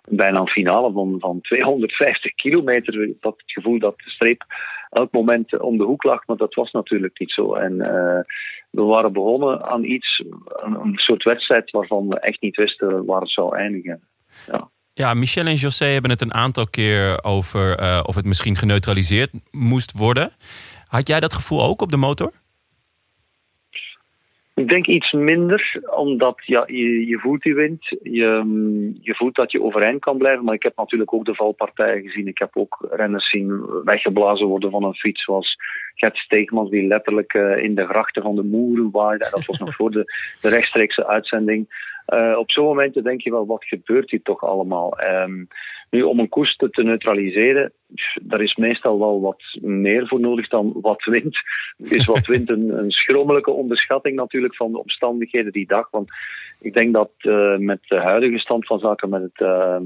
bijna 0.09 0.41
een 0.41 0.49
finale 0.49 0.93
van, 0.93 1.17
van 1.19 1.41
250 1.41 2.35
kilometer. 2.35 3.15
Had 3.21 3.35
het 3.37 3.53
gevoel 3.53 3.79
dat 3.79 3.97
de 3.97 4.11
streep 4.11 4.45
elk 4.91 5.13
moment 5.13 5.61
om 5.61 5.79
de 5.79 5.85
hoek 5.85 6.03
lag, 6.03 6.27
maar 6.27 6.37
dat 6.37 6.55
was 6.55 6.71
natuurlijk 6.71 7.19
niet 7.19 7.31
zo. 7.31 7.55
En 7.55 7.73
uh, 7.73 8.21
we 8.71 8.83
waren 8.83 9.13
begonnen 9.13 9.65
aan 9.65 9.85
iets, 9.85 10.25
een, 10.47 10.75
een 10.81 10.97
soort 10.97 11.23
wedstrijd 11.23 11.71
waarvan 11.71 12.09
we 12.09 12.21
echt 12.21 12.41
niet 12.41 12.57
wisten 12.57 13.05
waar 13.05 13.21
het 13.21 13.31
zou 13.31 13.57
eindigen. 13.57 14.01
Ja. 14.47 14.71
Ja, 14.99 15.15
Michel 15.15 15.47
en 15.47 15.55
José 15.55 15.85
hebben 15.85 16.11
het 16.11 16.21
een 16.21 16.35
aantal 16.35 16.67
keer 16.67 17.25
over 17.25 17.79
eh, 17.79 18.01
of 18.03 18.15
het 18.15 18.25
misschien 18.25 18.57
geneutraliseerd 18.57 19.31
moest 19.51 19.93
worden. 19.93 20.31
Had 20.87 21.09
jij 21.09 21.21
dat 21.21 21.35
gevoel 21.35 21.63
ook 21.63 21.83
op 21.83 21.91
de 21.91 21.97
motor? 21.97 22.33
Ik 24.59 24.69
denk 24.69 24.87
iets 24.87 25.13
minder, 25.13 25.83
omdat 25.97 26.41
ja, 26.45 26.65
je, 26.67 27.19
voelt 27.19 27.43
die 27.43 27.55
wind. 27.55 27.85
Je, 28.03 28.43
je 29.01 29.15
voelt 29.15 29.35
dat 29.35 29.53
je 29.53 29.63
overeind 29.63 30.01
kan 30.01 30.19
blijven. 30.19 30.45
Maar 30.45 30.55
ik 30.55 30.63
heb 30.63 30.77
natuurlijk 30.77 31.13
ook 31.15 31.25
de 31.25 31.35
valpartijen 31.35 32.03
gezien. 32.03 32.27
Ik 32.27 32.39
heb 32.39 32.51
ook 32.53 32.87
renners 32.91 33.31
zien 33.31 33.83
weggeblazen 33.85 34.47
worden 34.47 34.71
van 34.71 34.85
een 34.85 34.95
fiets. 34.95 35.25
Zoals 35.25 35.57
Gert 35.95 36.17
Steegmans, 36.17 36.71
die 36.71 36.87
letterlijk 36.87 37.35
uh, 37.35 37.63
in 37.63 37.75
de 37.75 37.87
grachten 37.87 38.23
van 38.23 38.35
de 38.35 38.43
moeren 38.43 38.91
waaide. 38.91 39.29
Dat 39.31 39.47
was 39.47 39.59
nog 39.59 39.75
voor 39.75 39.91
de, 39.91 40.05
de 40.41 40.49
rechtstreekse 40.49 41.07
uitzending. 41.07 41.87
Uh, 42.15 42.39
op 42.39 42.51
zo'n 42.51 42.65
momenten 42.65 43.05
denk 43.05 43.21
je 43.21 43.31
wel, 43.31 43.47
wat 43.47 43.65
gebeurt 43.65 44.11
hier 44.11 44.23
toch 44.23 44.45
allemaal? 44.45 45.01
Um, 45.01 45.49
nu, 45.91 46.03
om 46.03 46.19
een 46.19 46.29
koers 46.29 46.57
te, 46.57 46.71
te 46.71 46.83
neutraliseren, 46.83 47.73
daar 48.23 48.41
is 48.41 48.57
meestal 48.57 48.99
wel 48.99 49.21
wat 49.21 49.43
meer 49.61 50.07
voor 50.07 50.21
nodig 50.21 50.49
dan 50.49 50.73
wat 50.81 51.05
wind. 51.05 51.39
Is 51.79 52.07
wat 52.07 52.27
wind 52.35 52.51
een, 52.51 52.79
een 52.79 52.91
schrommelijke 52.91 53.51
onderschatting 53.51 54.17
natuurlijk 54.17 54.57
van 54.57 54.73
de 54.73 54.79
omstandigheden 54.79 55.53
die 55.53 55.67
dag. 55.67 55.91
Want 55.91 56.09
ik 56.61 56.73
denk 56.73 56.93
dat 56.93 57.11
uh, 57.19 57.57
met 57.57 57.81
de 57.87 57.97
huidige 58.01 58.39
stand 58.39 58.67
van 58.67 58.79
zaken, 58.79 59.09
met 59.09 59.23
het 59.23 59.41
uh, 59.41 59.77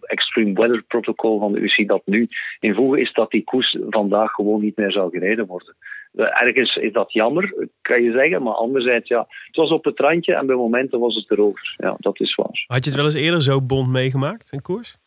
Extreme 0.00 0.52
Weather 0.52 0.82
Protocol 0.82 1.38
van 1.38 1.52
de 1.52 1.60
UC 1.60 1.88
dat 1.88 2.02
nu 2.04 2.26
in 2.60 2.74
voegen 2.74 3.00
is 3.00 3.12
dat 3.12 3.30
die 3.30 3.44
koers 3.44 3.78
vandaag 3.90 4.30
gewoon 4.30 4.60
niet 4.60 4.76
meer 4.76 4.92
zou 4.92 5.10
gereden 5.10 5.46
worden. 5.46 5.76
Ergens 6.14 6.76
is 6.76 6.92
dat 6.92 7.12
jammer, 7.12 7.68
kan 7.82 8.02
je 8.02 8.12
zeggen, 8.12 8.42
maar 8.42 8.54
anderzijds, 8.54 9.08
ja, 9.08 9.26
het 9.46 9.56
was 9.56 9.70
op 9.70 9.84
het 9.84 9.98
randje 9.98 10.34
en 10.34 10.46
bij 10.46 10.56
momenten 10.56 10.98
was 10.98 11.14
het 11.14 11.30
erover. 11.30 11.74
Ja, 11.76 11.96
dat 11.98 12.20
is 12.20 12.34
waar. 12.34 12.64
Had 12.66 12.84
je 12.84 12.90
het 12.90 12.94
wel 12.94 13.04
eens 13.04 13.14
eerder 13.14 13.42
zo 13.42 13.62
bond 13.62 13.88
meegemaakt, 13.88 14.52
een 14.52 14.62
koers? 14.62 14.98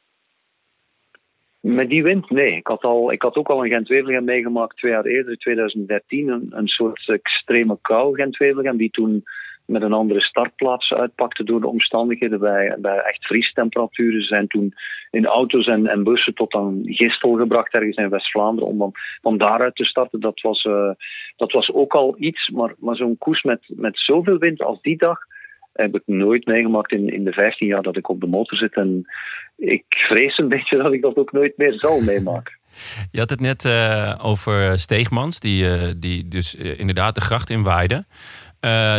Met 1.62 1.90
die 1.90 2.04
wind, 2.04 2.30
nee. 2.30 2.56
Ik 2.56 2.68
had, 2.68 2.84
al, 2.84 3.12
ik 3.12 3.22
had 3.22 3.36
ook 3.36 3.50
al 3.50 3.64
een 3.64 3.70
Gent-Wevelgem 3.70 4.24
meegemaakt 4.24 4.78
twee 4.78 4.92
jaar 4.92 5.06
eerder, 5.06 5.38
2013. 5.38 6.28
Een, 6.28 6.48
een 6.50 6.68
soort 6.68 7.10
extreme 7.10 7.78
kou 7.82 8.16
Gent-Wevelgem, 8.16 8.78
die 8.78 8.90
toen 8.90 9.24
met 9.66 9.82
een 9.82 9.94
andere 9.94 10.22
startplaats 10.22 10.94
uitpakte 10.94 11.44
door 11.44 11.62
de 11.62 11.68
omstandigheden 11.68 12.40
bij, 12.40 12.76
bij 12.80 12.98
echt 12.98 13.26
vriestemperaturen. 13.26 14.22
Zijn 14.22 14.48
toen 14.48 14.74
in 15.12 15.26
auto's 15.26 15.68
en, 15.68 15.88
en 15.88 16.04
bussen 16.04 16.34
tot 16.34 16.54
aan 16.54 16.82
Gistel 16.86 17.34
gebracht, 17.34 17.74
ergens 17.74 17.98
in 17.98 18.10
West-Vlaanderen, 18.10 18.70
om 18.70 18.78
dan 18.78 18.92
van 19.22 19.38
daaruit 19.38 19.76
te 19.76 19.86
starten. 19.86 20.20
Dat 20.20 20.42
was, 20.42 20.64
uh, 20.64 20.92
dat 21.36 21.52
was 21.52 21.72
ook 21.74 21.94
al 21.94 22.16
iets, 22.18 22.50
maar, 22.50 22.74
maar 22.80 22.96
zo'n 22.96 23.18
koers 23.18 23.44
met, 23.44 23.62
met 23.68 23.98
zoveel 24.00 24.38
wind 24.38 24.62
als 24.62 24.82
die 24.82 24.98
dag 24.98 25.20
heb 25.74 25.96
ik 25.96 26.02
nooit 26.06 26.46
meegemaakt 26.46 26.92
in, 26.92 27.14
in 27.14 27.24
de 27.24 27.32
15 27.32 27.68
jaar 27.68 27.82
dat 27.82 27.98
ik 27.98 28.10
op 28.10 28.20
de 28.20 28.28
motor 28.28 28.58
zit. 28.58 28.76
En 28.76 29.06
ik 29.58 29.84
vrees 29.88 30.38
een 30.38 30.48
beetje 30.48 30.78
dat 30.78 30.94
ik 30.94 31.02
dat 31.02 31.16
ook 31.16 31.32
nooit 31.32 31.58
meer 31.58 31.74
zal 31.74 32.02
meemaken. 32.02 32.60
Je 33.12 33.20
had 33.20 33.30
het 33.30 33.40
net 33.40 33.66
uh, 33.66 34.20
over 34.22 34.80
Steegmans, 34.80 35.40
die, 35.40 35.64
uh, 35.64 35.92
die 35.98 36.28
dus 36.28 36.56
uh, 36.56 36.80
inderdaad 36.80 37.16
de 37.16 37.22
gracht 37.22 37.50
inwaaide. 37.50 38.06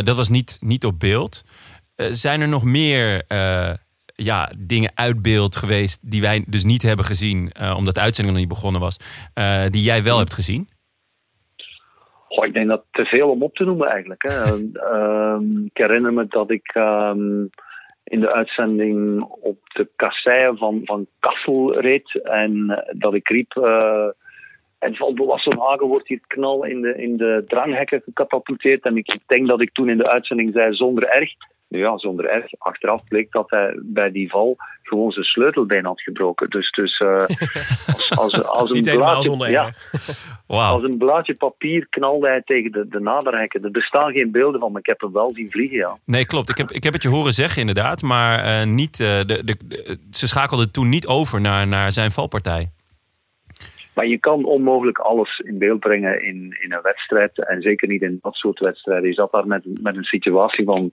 dat 0.03 0.15
was 0.15 0.29
niet, 0.29 0.57
niet 0.61 0.85
op 0.85 0.99
beeld. 0.99 1.43
zijn 1.95 2.41
er 2.41 2.47
nog 2.47 2.63
meer 2.63 3.23
ja, 4.15 4.51
dingen 4.57 4.91
uit 4.93 5.21
beeld 5.21 5.55
geweest 5.55 6.11
die 6.11 6.21
wij 6.21 6.43
dus 6.47 6.63
niet 6.63 6.81
hebben 6.81 7.05
gezien, 7.05 7.51
omdat 7.75 7.93
de 7.93 7.99
uitzending 7.99 8.35
nog 8.35 8.45
niet 8.45 8.55
begonnen 8.55 8.81
was, 8.81 8.97
die 9.69 9.83
jij 9.83 10.03
wel 10.03 10.17
hebt 10.17 10.33
gezien? 10.33 10.67
Goh, 12.33 12.45
ik 12.45 12.53
denk 12.53 12.67
dat 12.67 12.85
te 12.91 13.05
veel 13.05 13.29
om 13.29 13.43
op 13.43 13.55
te 13.55 13.63
noemen 13.63 13.87
eigenlijk. 13.87 14.23
Hè. 14.23 14.51
um, 15.33 15.65
ik 15.73 15.77
herinner 15.77 16.13
me 16.13 16.25
dat 16.27 16.51
ik 16.51 16.75
um, 16.75 17.49
in 18.03 18.19
de 18.19 18.31
uitzending 18.31 19.21
op 19.21 19.57
de 19.73 19.89
kasseien 19.95 20.57
van, 20.57 20.81
van 20.83 21.07
Kassel 21.19 21.79
reed 21.79 22.21
en 22.23 22.83
dat 22.91 23.13
ik 23.13 23.27
riep. 23.27 23.55
Uh, 23.55 24.07
en 24.79 24.95
van 24.95 25.59
Hagen 25.59 25.87
wordt 25.87 26.07
hier 26.07 26.19
knal 26.27 26.65
in 26.65 26.81
de, 26.81 26.95
in 26.95 27.17
de 27.17 27.43
dranghekken 27.47 28.01
gecatapulteerd. 28.01 28.83
En 28.83 28.97
ik 28.97 29.19
denk 29.27 29.47
dat 29.47 29.61
ik 29.61 29.71
toen 29.71 29.89
in 29.89 29.97
de 29.97 30.09
uitzending 30.09 30.53
zei 30.53 30.73
zonder 30.73 31.09
erg. 31.09 31.31
Nu 31.73 31.79
ja, 31.79 31.97
zonder 31.97 32.25
erg. 32.25 32.45
Achteraf 32.57 33.03
bleek 33.07 33.31
dat 33.31 33.49
hij 33.49 33.79
bij 33.81 34.11
die 34.11 34.29
val 34.29 34.55
gewoon 34.83 35.11
zijn 35.11 35.25
sleutelbeen 35.25 35.85
had 35.85 36.01
gebroken. 36.01 36.49
Dus, 36.49 36.71
dus 36.71 36.99
uh, 36.99 37.09
als, 37.95 38.11
als, 38.17 38.43
als, 38.43 38.69
een 38.69 38.81
blaadje, 38.81 39.49
ja, 39.49 39.73
wow. 40.47 40.59
als 40.59 40.83
een 40.83 40.97
blaadje 40.97 41.35
papier 41.35 41.87
knalde 41.89 42.27
hij 42.27 42.41
tegen 42.41 42.71
de, 42.71 42.87
de 42.87 42.99
naderhekken. 42.99 43.63
Er 43.63 43.71
bestaan 43.71 44.11
geen 44.11 44.31
beelden 44.31 44.59
van, 44.59 44.71
maar 44.71 44.81
ik 44.81 44.87
heb 44.87 45.01
hem 45.01 45.11
wel 45.11 45.33
zien 45.33 45.51
vliegen, 45.51 45.77
ja. 45.77 45.97
Nee, 46.05 46.25
klopt. 46.25 46.49
Ik 46.49 46.57
heb, 46.57 46.71
ik 46.71 46.83
heb 46.83 46.93
het 46.93 47.03
je 47.03 47.09
horen 47.09 47.33
zeggen 47.33 47.59
inderdaad. 47.59 48.01
Maar 48.01 48.45
uh, 48.45 48.73
niet, 48.73 48.99
uh, 48.99 49.07
de, 49.07 49.25
de, 49.25 49.55
de, 49.65 49.97
ze 50.11 50.27
schakelden 50.27 50.71
toen 50.71 50.89
niet 50.89 51.07
over 51.07 51.41
naar, 51.41 51.67
naar 51.67 51.91
zijn 51.91 52.11
valpartij. 52.11 52.71
Maar 53.93 54.07
je 54.07 54.19
kan 54.19 54.45
onmogelijk 54.45 54.97
alles 54.97 55.39
in 55.39 55.57
beeld 55.57 55.79
brengen 55.79 56.25
in, 56.25 56.57
in 56.59 56.73
een 56.73 56.81
wedstrijd. 56.81 57.47
En 57.47 57.61
zeker 57.61 57.87
niet 57.87 58.01
in 58.01 58.19
dat 58.21 58.35
soort 58.35 58.59
wedstrijden. 58.59 59.07
Je 59.07 59.13
zat 59.13 59.31
daar 59.31 59.47
met, 59.47 59.81
met 59.81 59.95
een 59.95 60.03
situatie 60.03 60.65
van 60.65 60.91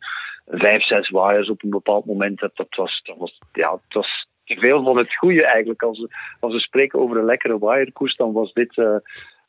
vijf, 0.50 0.86
zes 0.86 1.10
waaiers 1.10 1.48
op 1.48 1.62
een 1.62 1.70
bepaald 1.70 2.04
moment. 2.04 2.38
Dat, 2.38 2.56
dat, 2.56 2.74
was, 2.76 3.00
dat, 3.04 3.16
was, 3.16 3.38
ja, 3.52 3.72
het 3.72 3.94
was 3.94 4.28
te 4.44 4.54
veel 4.54 4.82
van 4.82 4.98
het 4.98 5.16
goede 5.16 5.44
eigenlijk. 5.44 5.82
Als 5.82 5.98
we, 5.98 6.08
als 6.40 6.52
we 6.52 6.60
spreken 6.60 6.98
over 6.98 7.16
een 7.16 7.24
lekkere 7.24 7.58
waaierkoers, 7.58 8.16
dan 8.16 8.32
was 8.32 8.52
dit 8.52 8.76
uh, 8.76 8.96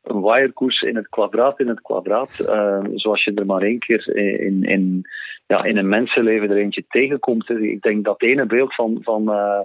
een 0.04 0.22
waaierkoers 0.22 0.82
in 0.82 0.96
het 0.96 1.10
kwadraat 1.10 1.60
in 1.60 1.68
het 1.68 1.82
kwadraat. 1.82 2.40
Uh, 2.40 2.84
zoals 2.96 3.24
je 3.24 3.34
er 3.34 3.46
maar 3.46 3.62
één 3.62 3.80
keer 3.80 4.16
in, 4.42 4.64
in, 4.64 5.04
ja, 5.48 5.64
in 5.64 5.78
een 5.78 5.90
mensenleven 5.90 6.50
er 6.50 6.58
eentje 6.58 6.86
tegenkomt. 6.90 7.50
Ik 7.50 7.82
denk 7.82 8.06
dat 8.06 8.22
ene 8.22 8.46
beeld 8.46 8.76
van, 8.76 9.00
van 9.02 9.30
uh, 9.30 9.62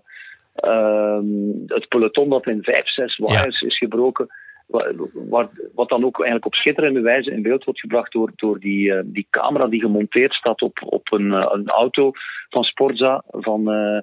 het 1.67 1.89
peloton 1.89 2.29
dat 2.29 2.47
in 2.47 2.63
vijf, 2.63 2.89
zes 2.89 3.17
waaiers 3.17 3.61
ja. 3.61 3.67
is 3.67 3.79
gebroken 3.79 4.29
wat, 4.67 5.51
wat 5.75 5.89
dan 5.89 6.05
ook 6.05 6.17
eigenlijk 6.17 6.47
op 6.47 6.55
schitterende 6.55 7.01
wijze 7.01 7.31
in 7.31 7.43
beeld 7.43 7.65
wordt 7.65 7.81
gebracht 7.81 8.13
door, 8.13 8.33
door 8.37 8.61
die, 8.61 8.89
uh, 8.89 9.01
die 9.05 9.27
camera 9.31 9.67
die 9.67 9.81
gemonteerd 9.81 10.33
staat 10.33 10.63
op, 10.63 10.79
op 10.85 11.13
een, 11.13 11.27
uh, 11.27 11.49
een 11.53 11.69
auto 11.69 12.11
van 12.49 12.65
Sportza, 12.65 13.23
van 13.31 13.73
uh, 13.73 14.01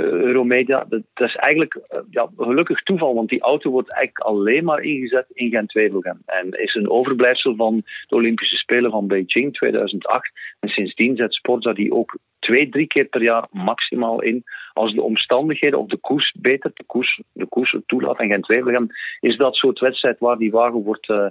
Euromedia. 0.00 0.84
Dat, 0.88 1.02
is 1.14 1.34
eigenlijk 1.34 1.80
ja, 2.10 2.28
gelukkig 2.36 2.82
toeval, 2.82 3.14
want 3.14 3.28
die 3.28 3.40
auto 3.40 3.70
wordt 3.70 3.92
eigenlijk 3.92 4.26
alleen 4.26 4.64
maar 4.64 4.80
ingezet 4.80 5.26
in 5.32 5.50
Gent-Wevelgem. 5.50 6.22
En 6.26 6.50
is 6.50 6.74
een 6.74 6.90
overblijfsel 6.90 7.56
van 7.56 7.82
de 8.08 8.14
Olympische 8.14 8.56
Spelen 8.56 8.90
van 8.90 9.06
Beijing 9.06 9.52
2008. 9.52 10.30
En 10.60 10.68
sindsdien 10.68 11.16
zet 11.16 11.34
Sportza 11.34 11.72
die 11.72 11.92
ook 11.92 12.16
twee, 12.42 12.68
drie 12.68 12.86
keer 12.86 13.04
per 13.04 13.22
jaar 13.22 13.46
maximaal 13.50 14.22
in. 14.22 14.44
Als 14.72 14.94
de 14.94 15.02
omstandigheden 15.02 15.78
of 15.78 15.86
de 15.86 15.96
koers 15.96 16.34
beter, 16.38 16.70
de 16.74 16.84
koers, 16.86 17.20
de 17.32 17.46
koers 17.46 17.76
toelaat 17.86 18.18
en 18.18 18.28
geen 18.28 18.42
twijfel 18.42 18.70
hebben, 18.70 18.94
is 19.20 19.36
dat 19.36 19.54
soort 19.54 19.78
wedstrijd 19.78 20.18
waar 20.18 20.36
die 20.36 20.50
wagen 20.50 20.82
wordt, 20.82 21.08
uh, 21.08 21.26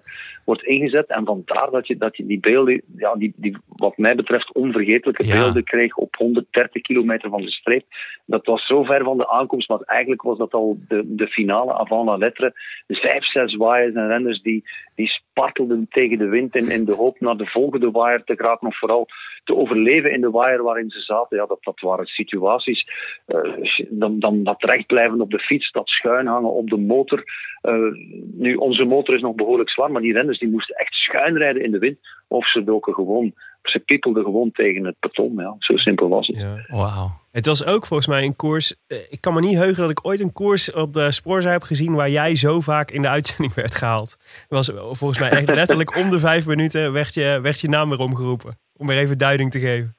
wordt 0.46 0.64
ingezet. 0.64 1.08
En 1.08 1.26
vandaar 1.26 1.70
dat 1.72 1.88
je, 1.88 1.98
dat 1.98 2.18
je 2.18 2.26
die 2.26 2.40
beelden, 2.40 2.82
ja, 2.98 3.16
die, 3.16 3.34
die 3.36 3.58
wat 3.68 3.98
mij 3.98 4.16
betreft 4.16 4.54
onvergetelijke 4.54 5.26
ja. 5.26 5.34
beelden 5.34 5.64
kreeg 5.64 5.96
op 5.96 6.16
130 6.16 6.82
kilometer 6.82 7.30
van 7.30 7.42
de 7.42 7.52
streep. 7.52 7.86
Dat 8.26 8.46
was 8.46 8.66
zo 8.66 8.84
ver 8.84 9.04
van 9.04 9.18
de 9.18 9.30
aankomst, 9.30 9.70
maar 9.70 9.80
eigenlijk 9.80 10.22
was 10.22 10.38
dat 10.38 10.54
al 10.54 10.78
de, 10.88 11.04
de 11.06 11.28
finale 11.28 11.74
avant 11.74 12.06
la 12.06 12.18
lettre. 12.18 12.54
Vijf, 12.88 13.26
zes 13.26 13.56
waaiers 13.56 13.96
en 13.96 14.08
renners 14.08 14.42
die, 14.42 14.64
die 15.02 15.10
spartelden 15.10 15.88
tegen 15.90 16.18
de 16.18 16.28
wind 16.28 16.56
in, 16.56 16.72
in 16.72 16.86
de 16.86 16.94
hoop 16.94 17.20
naar 17.20 17.38
de 17.38 17.46
volgende 17.46 17.92
waaier 17.92 18.24
te 18.24 18.36
geraken 18.36 18.68
of 18.68 18.78
vooral 18.78 19.08
te 19.44 19.56
overleven 19.56 20.12
in 20.12 20.22
de 20.22 20.30
waaier 20.30 20.64
waarin 20.64 20.90
ze 20.90 21.00
zaten. 21.00 21.38
Ja, 21.38 21.46
dat, 21.46 21.64
dat 21.64 21.80
waren 21.80 22.06
situaties. 22.06 22.88
Uh, 23.28 23.66
dan, 23.90 24.20
dan 24.20 24.44
dat 24.44 24.64
recht 24.64 24.88
blijven 24.88 25.22
op 25.22 25.32
de 25.32 25.40
fiets, 25.40 25.72
dat 25.72 25.88
schuin 25.88 26.28
hangen 26.28 26.52
op 26.52 26.70
de 26.70 26.78
motor. 26.78 27.24
Uh, 27.62 27.94
nu, 28.34 28.56
onze 28.56 28.84
motor 28.84 29.16
is 29.16 29.22
nog 29.22 29.36
behoorlijk 29.36 29.70
zwaar, 29.70 29.92
maar 29.92 30.02
die 30.02 30.14
renners 30.14 30.40
die 30.40 30.50
moesten 30.50 30.76
echt 30.76 30.94
schuin 30.94 31.38
rijden 31.38 31.64
in 31.64 31.72
de 31.72 31.80
wind. 31.80 31.98
Of 32.28 32.48
ze 32.48 32.64
doken 32.64 32.94
gewoon, 32.94 33.34
ze 33.64 33.80
piepelden 33.80 34.24
gewoon 34.24 34.52
tegen 34.52 34.86
het 34.86 34.96
beton. 35.00 35.34
Ja, 35.36 35.56
zo 35.60 35.78
simpel 35.78 36.10
was 36.10 36.28
het. 36.28 36.38
Ja. 36.38 36.66
Wow. 36.68 37.10
Het 37.32 37.46
was 37.46 37.66
ook 37.66 37.86
volgens 37.86 38.08
mij 38.08 38.24
een 38.24 38.36
koers. 38.36 38.76
Ik 38.88 39.22
kan 39.22 39.34
me 39.34 39.40
niet 39.40 39.58
heugen 39.58 39.82
dat 39.82 39.92
ik 39.92 40.06
ooit 40.06 40.20
een 40.20 40.32
koers 40.34 40.74
op 40.74 40.94
de 40.94 41.12
spoorzij 41.12 41.52
heb 41.52 41.62
gezien 41.62 41.94
waar 41.94 42.10
jij 42.10 42.36
zo 42.36 42.60
vaak 42.60 42.92
in 42.92 43.02
de 43.02 43.10
uitzending 43.10 43.54
werd 43.64 43.76
gehaald. 43.76 44.18
Het 44.22 44.50
was 44.50 44.72
volgens 44.76 45.20
mij 45.20 45.30
echt 45.30 45.50
letterlijk 45.56 45.96
om 45.96 46.10
de 46.10 46.20
vijf 46.20 46.48
minuten 46.48 46.94
werd 46.94 47.14
je, 47.14 47.40
werd 47.42 47.60
je 47.60 47.70
naam 47.70 47.90
weer 47.90 48.00
omgeroepen. 48.00 48.58
Om 48.78 48.88
weer 48.88 48.98
even 48.98 49.18
duiding 49.18 49.52
te 49.52 49.60
geven. 49.60 49.96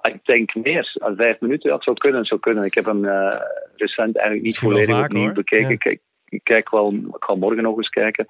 Ik 0.00 0.24
denk 0.24 0.54
meer 0.54 0.96
vijf 1.16 1.40
minuten. 1.40 1.70
Dat 1.70 1.82
zou 1.82 1.96
kunnen, 1.96 2.24
zou 2.24 2.40
kunnen. 2.40 2.64
Ik 2.64 2.74
heb 2.74 2.84
hem 2.84 3.04
uh, 3.04 3.40
recent 3.76 4.16
eigenlijk 4.16 4.46
niet 4.46 4.58
volledig 4.58 5.04
opnieuw 5.04 5.32
bekeken. 5.32 5.68
Ja. 5.68 5.74
Ik, 5.74 5.84
ik, 5.84 6.00
ik, 6.28 6.40
kijk 6.44 6.70
wel, 6.70 6.92
ik 6.92 7.24
ga 7.24 7.34
morgen 7.34 7.62
nog 7.62 7.76
eens 7.76 7.88
kijken. 7.88 8.26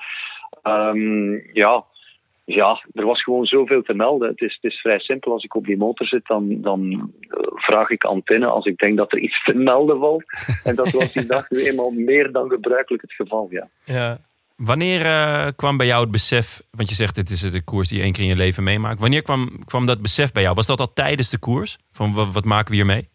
Um, 0.62 1.42
ja, 1.52 1.84
ja, 2.46 2.84
er 2.92 3.04
was 3.04 3.22
gewoon 3.22 3.44
zoveel 3.44 3.82
te 3.82 3.94
melden. 3.94 4.28
Het 4.28 4.40
is, 4.60 4.80
vrij 4.80 4.98
simpel. 4.98 5.32
Als 5.32 5.44
ik 5.44 5.54
op 5.54 5.64
die 5.64 5.76
motor 5.76 6.06
zit, 6.06 6.26
dan, 6.26 6.60
dan 6.60 7.12
vraag 7.54 7.90
ik 7.90 8.04
antenne 8.04 8.46
als 8.46 8.64
ik 8.64 8.78
denk 8.78 8.96
dat 8.96 9.12
er 9.12 9.18
iets 9.18 9.44
te 9.44 9.54
melden 9.54 9.98
valt. 9.98 10.24
En 10.64 10.74
dat 10.74 10.90
was 10.90 11.12
die 11.12 11.26
dag 11.26 11.50
nu 11.50 11.62
eenmaal 11.62 11.90
meer 11.90 12.32
dan 12.32 12.48
gebruikelijk 12.48 13.02
het 13.02 13.12
geval, 13.12 13.46
ja. 13.50 13.68
Ja, 13.84 14.18
Wanneer 14.56 15.06
eh, 15.06 15.46
kwam 15.56 15.76
bij 15.76 15.86
jou 15.86 16.02
het 16.02 16.10
besef, 16.10 16.62
want 16.70 16.88
je 16.88 16.94
zegt 16.94 17.14
dit 17.14 17.30
is 17.30 17.40
de 17.40 17.62
koers 17.62 17.88
die 17.88 17.98
je 17.98 18.04
één 18.04 18.12
keer 18.12 18.22
in 18.22 18.28
je 18.28 18.36
leven 18.36 18.62
meemaakt. 18.62 19.00
Wanneer 19.00 19.22
kwam, 19.22 19.64
kwam 19.64 19.86
dat 19.86 20.02
besef 20.02 20.32
bij 20.32 20.42
jou? 20.42 20.54
Was 20.54 20.66
dat 20.66 20.80
al 20.80 20.92
tijdens 20.92 21.30
de 21.30 21.38
koers? 21.38 21.78
Van 21.92 22.14
wat, 22.14 22.32
wat 22.32 22.44
maken 22.44 22.70
we 22.70 22.76
hier 22.76 22.86
mee? 22.86 23.08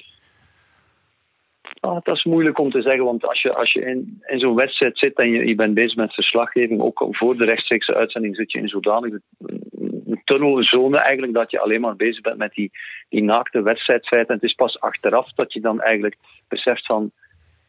Ah, 1.81 1.97
dat 2.03 2.15
is 2.15 2.23
moeilijk 2.23 2.59
om 2.59 2.71
te 2.71 2.81
zeggen, 2.81 3.03
want 3.03 3.25
als 3.25 3.41
je, 3.41 3.53
als 3.53 3.71
je 3.71 3.81
in, 3.81 4.21
in 4.25 4.39
zo'n 4.39 4.55
wedstrijd 4.55 4.97
zit 4.97 5.17
en 5.17 5.29
je, 5.29 5.45
je 5.47 5.55
bent 5.55 5.73
bezig 5.73 5.95
met 5.95 6.13
verslaggeving, 6.13 6.81
ook 6.81 7.07
voor 7.09 7.37
de 7.37 7.45
rechtstreekse 7.45 7.95
uitzending 7.95 8.35
zit 8.35 8.51
je 8.51 8.59
in 8.59 8.67
zodanig 8.67 9.13
een 9.39 10.21
tunnel, 10.23 10.57
een 10.57 10.63
zone 10.63 10.97
eigenlijk, 10.97 11.33
dat 11.33 11.51
je 11.51 11.59
alleen 11.59 11.81
maar 11.81 11.95
bezig 11.95 12.21
bent 12.21 12.37
met 12.37 12.53
die, 12.53 12.71
die 13.09 13.23
naakte 13.23 13.61
wedstrijdfeiten. 13.61 14.29
En 14.29 14.35
het 14.35 14.49
is 14.49 14.53
pas 14.53 14.79
achteraf 14.79 15.31
dat 15.31 15.53
je 15.53 15.61
dan 15.61 15.81
eigenlijk 15.81 16.15
beseft 16.47 16.85
van, 16.85 17.11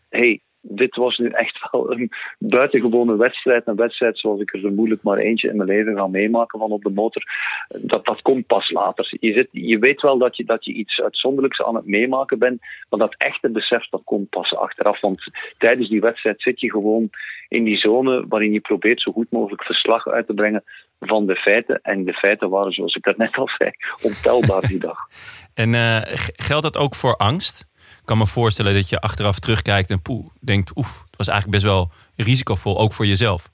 hé, 0.08 0.18
hey, 0.18 0.40
dit 0.62 0.96
was 0.96 1.18
nu 1.18 1.28
echt 1.28 1.58
wel 1.70 1.92
een 1.92 2.10
buitengewone 2.38 3.16
wedstrijd. 3.16 3.66
Een 3.66 3.76
wedstrijd 3.76 4.18
zoals 4.18 4.40
ik 4.40 4.54
er 4.54 4.60
vermoedelijk 4.60 5.02
maar 5.02 5.18
eentje 5.18 5.48
in 5.48 5.56
mijn 5.56 5.68
leven 5.68 5.96
ga 5.96 6.06
meemaken 6.06 6.58
van 6.58 6.70
op 6.70 6.82
de 6.82 6.90
motor. 6.90 7.22
Dat, 7.68 8.04
dat 8.04 8.22
komt 8.22 8.46
pas 8.46 8.70
later. 8.70 9.16
Je, 9.20 9.48
je 9.50 9.78
weet 9.78 10.00
wel 10.00 10.18
dat 10.18 10.36
je, 10.36 10.44
dat 10.44 10.64
je 10.64 10.72
iets 10.72 11.00
uitzonderlijks 11.00 11.62
aan 11.62 11.74
het 11.74 11.86
meemaken 11.86 12.38
bent. 12.38 12.60
Maar 12.90 12.98
dat 12.98 13.14
echte 13.18 13.50
besef 13.50 13.88
dat 13.88 14.02
komt 14.04 14.28
pas 14.28 14.54
achteraf. 14.54 15.00
Want 15.00 15.22
tijdens 15.58 15.88
die 15.88 16.00
wedstrijd 16.00 16.42
zit 16.42 16.60
je 16.60 16.70
gewoon 16.70 17.10
in 17.48 17.64
die 17.64 17.78
zone 17.78 18.24
waarin 18.28 18.52
je 18.52 18.60
probeert 18.60 19.00
zo 19.00 19.12
goed 19.12 19.30
mogelijk 19.30 19.64
verslag 19.64 20.08
uit 20.08 20.26
te 20.26 20.34
brengen 20.34 20.64
van 21.00 21.26
de 21.26 21.36
feiten. 21.36 21.80
En 21.82 22.04
de 22.04 22.12
feiten 22.12 22.50
waren, 22.50 22.72
zoals 22.72 22.94
ik 22.94 23.16
net 23.16 23.36
al 23.36 23.48
zei, 23.58 23.70
ontelbaar 24.02 24.60
die 24.60 24.78
dag. 24.78 24.98
En 25.54 25.72
uh, 25.72 26.00
geldt 26.36 26.62
dat 26.62 26.78
ook 26.78 26.94
voor 26.94 27.16
angst? 27.16 27.71
Kan 28.04 28.18
me 28.18 28.26
voorstellen 28.26 28.74
dat 28.74 28.88
je 28.88 29.00
achteraf 29.00 29.38
terugkijkt 29.38 29.90
en 29.90 30.02
poeh, 30.02 30.26
denkt, 30.40 30.76
oef, 30.76 31.02
het 31.06 31.16
was 31.16 31.28
eigenlijk 31.28 31.62
best 31.62 31.72
wel 31.72 31.90
risicovol, 32.16 32.78
ook 32.78 32.92
voor 32.92 33.06
jezelf. 33.06 33.50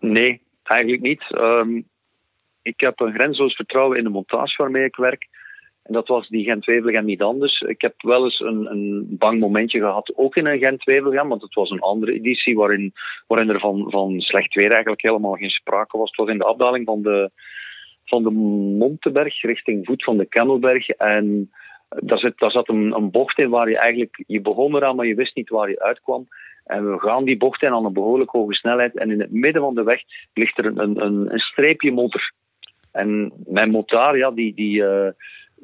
Nee, 0.00 0.40
eigenlijk 0.62 1.02
niet. 1.02 1.22
Um, 1.30 1.86
ik 2.62 2.80
heb 2.80 3.00
een 3.00 3.12
grenzeloos 3.12 3.54
vertrouwen 3.54 3.98
in 3.98 4.04
de 4.04 4.10
montage 4.10 4.62
waarmee 4.62 4.84
ik 4.84 4.96
werk. 4.96 5.28
En 5.82 5.92
dat 5.92 6.08
was 6.08 6.28
die 6.28 6.44
Gent-Wevelgem 6.44 7.04
niet 7.04 7.22
anders. 7.22 7.60
Ik 7.60 7.80
heb 7.80 7.94
wel 8.02 8.24
eens 8.24 8.40
een, 8.40 8.70
een 8.70 9.06
bang 9.18 9.40
momentje 9.40 9.78
gehad, 9.78 10.12
ook 10.16 10.36
in 10.36 10.46
een 10.46 10.58
Gent-Wevelgem, 10.58 11.28
want 11.28 11.42
het 11.42 11.54
was 11.54 11.70
een 11.70 11.80
andere 11.80 12.12
editie 12.12 12.56
waarin, 12.56 12.92
waarin 13.26 13.48
er 13.48 13.60
van, 13.60 13.90
van 13.90 14.20
slecht 14.20 14.54
weer 14.54 14.70
eigenlijk 14.70 15.02
helemaal 15.02 15.34
geen 15.34 15.50
sprake 15.50 15.98
was. 15.98 16.08
Het 16.08 16.18
was 16.18 16.28
in 16.28 16.38
de 16.38 16.44
afdaling 16.44 16.84
van 16.84 17.02
de, 17.02 17.30
van 18.04 18.22
de 18.22 18.30
Monteberg 18.78 19.42
richting 19.42 19.86
voet 19.86 20.04
van 20.04 20.16
de 20.16 20.26
Kemmelberg. 20.26 20.88
En 20.88 21.50
daar 22.00 22.18
zat, 22.18 22.38
daar 22.38 22.50
zat 22.50 22.68
een, 22.68 22.92
een, 22.92 23.10
bocht 23.10 23.38
in 23.38 23.48
waar 23.48 23.70
je 23.70 23.78
eigenlijk, 23.78 24.22
je 24.26 24.40
begon 24.40 24.76
eraan, 24.76 24.96
maar 24.96 25.06
je 25.06 25.14
wist 25.14 25.34
niet 25.34 25.48
waar 25.48 25.70
je 25.70 25.82
uitkwam. 25.82 26.28
En 26.64 26.92
we 26.92 26.98
gaan 26.98 27.24
die 27.24 27.36
bocht 27.36 27.62
in 27.62 27.72
aan 27.72 27.84
een 27.84 27.92
behoorlijk 27.92 28.30
hoge 28.30 28.54
snelheid. 28.54 28.96
En 28.96 29.10
in 29.10 29.20
het 29.20 29.32
midden 29.32 29.62
van 29.62 29.74
de 29.74 29.82
weg 29.82 30.00
ligt 30.34 30.58
er 30.58 30.66
een, 30.66 31.04
een, 31.04 31.32
een 31.32 31.38
streepje 31.38 31.92
modder. 31.92 32.32
En 32.92 33.32
mijn 33.46 33.70
motor, 33.70 34.16
ja, 34.16 34.30
die, 34.30 34.54
die, 34.54 34.82
uh, 34.82 35.08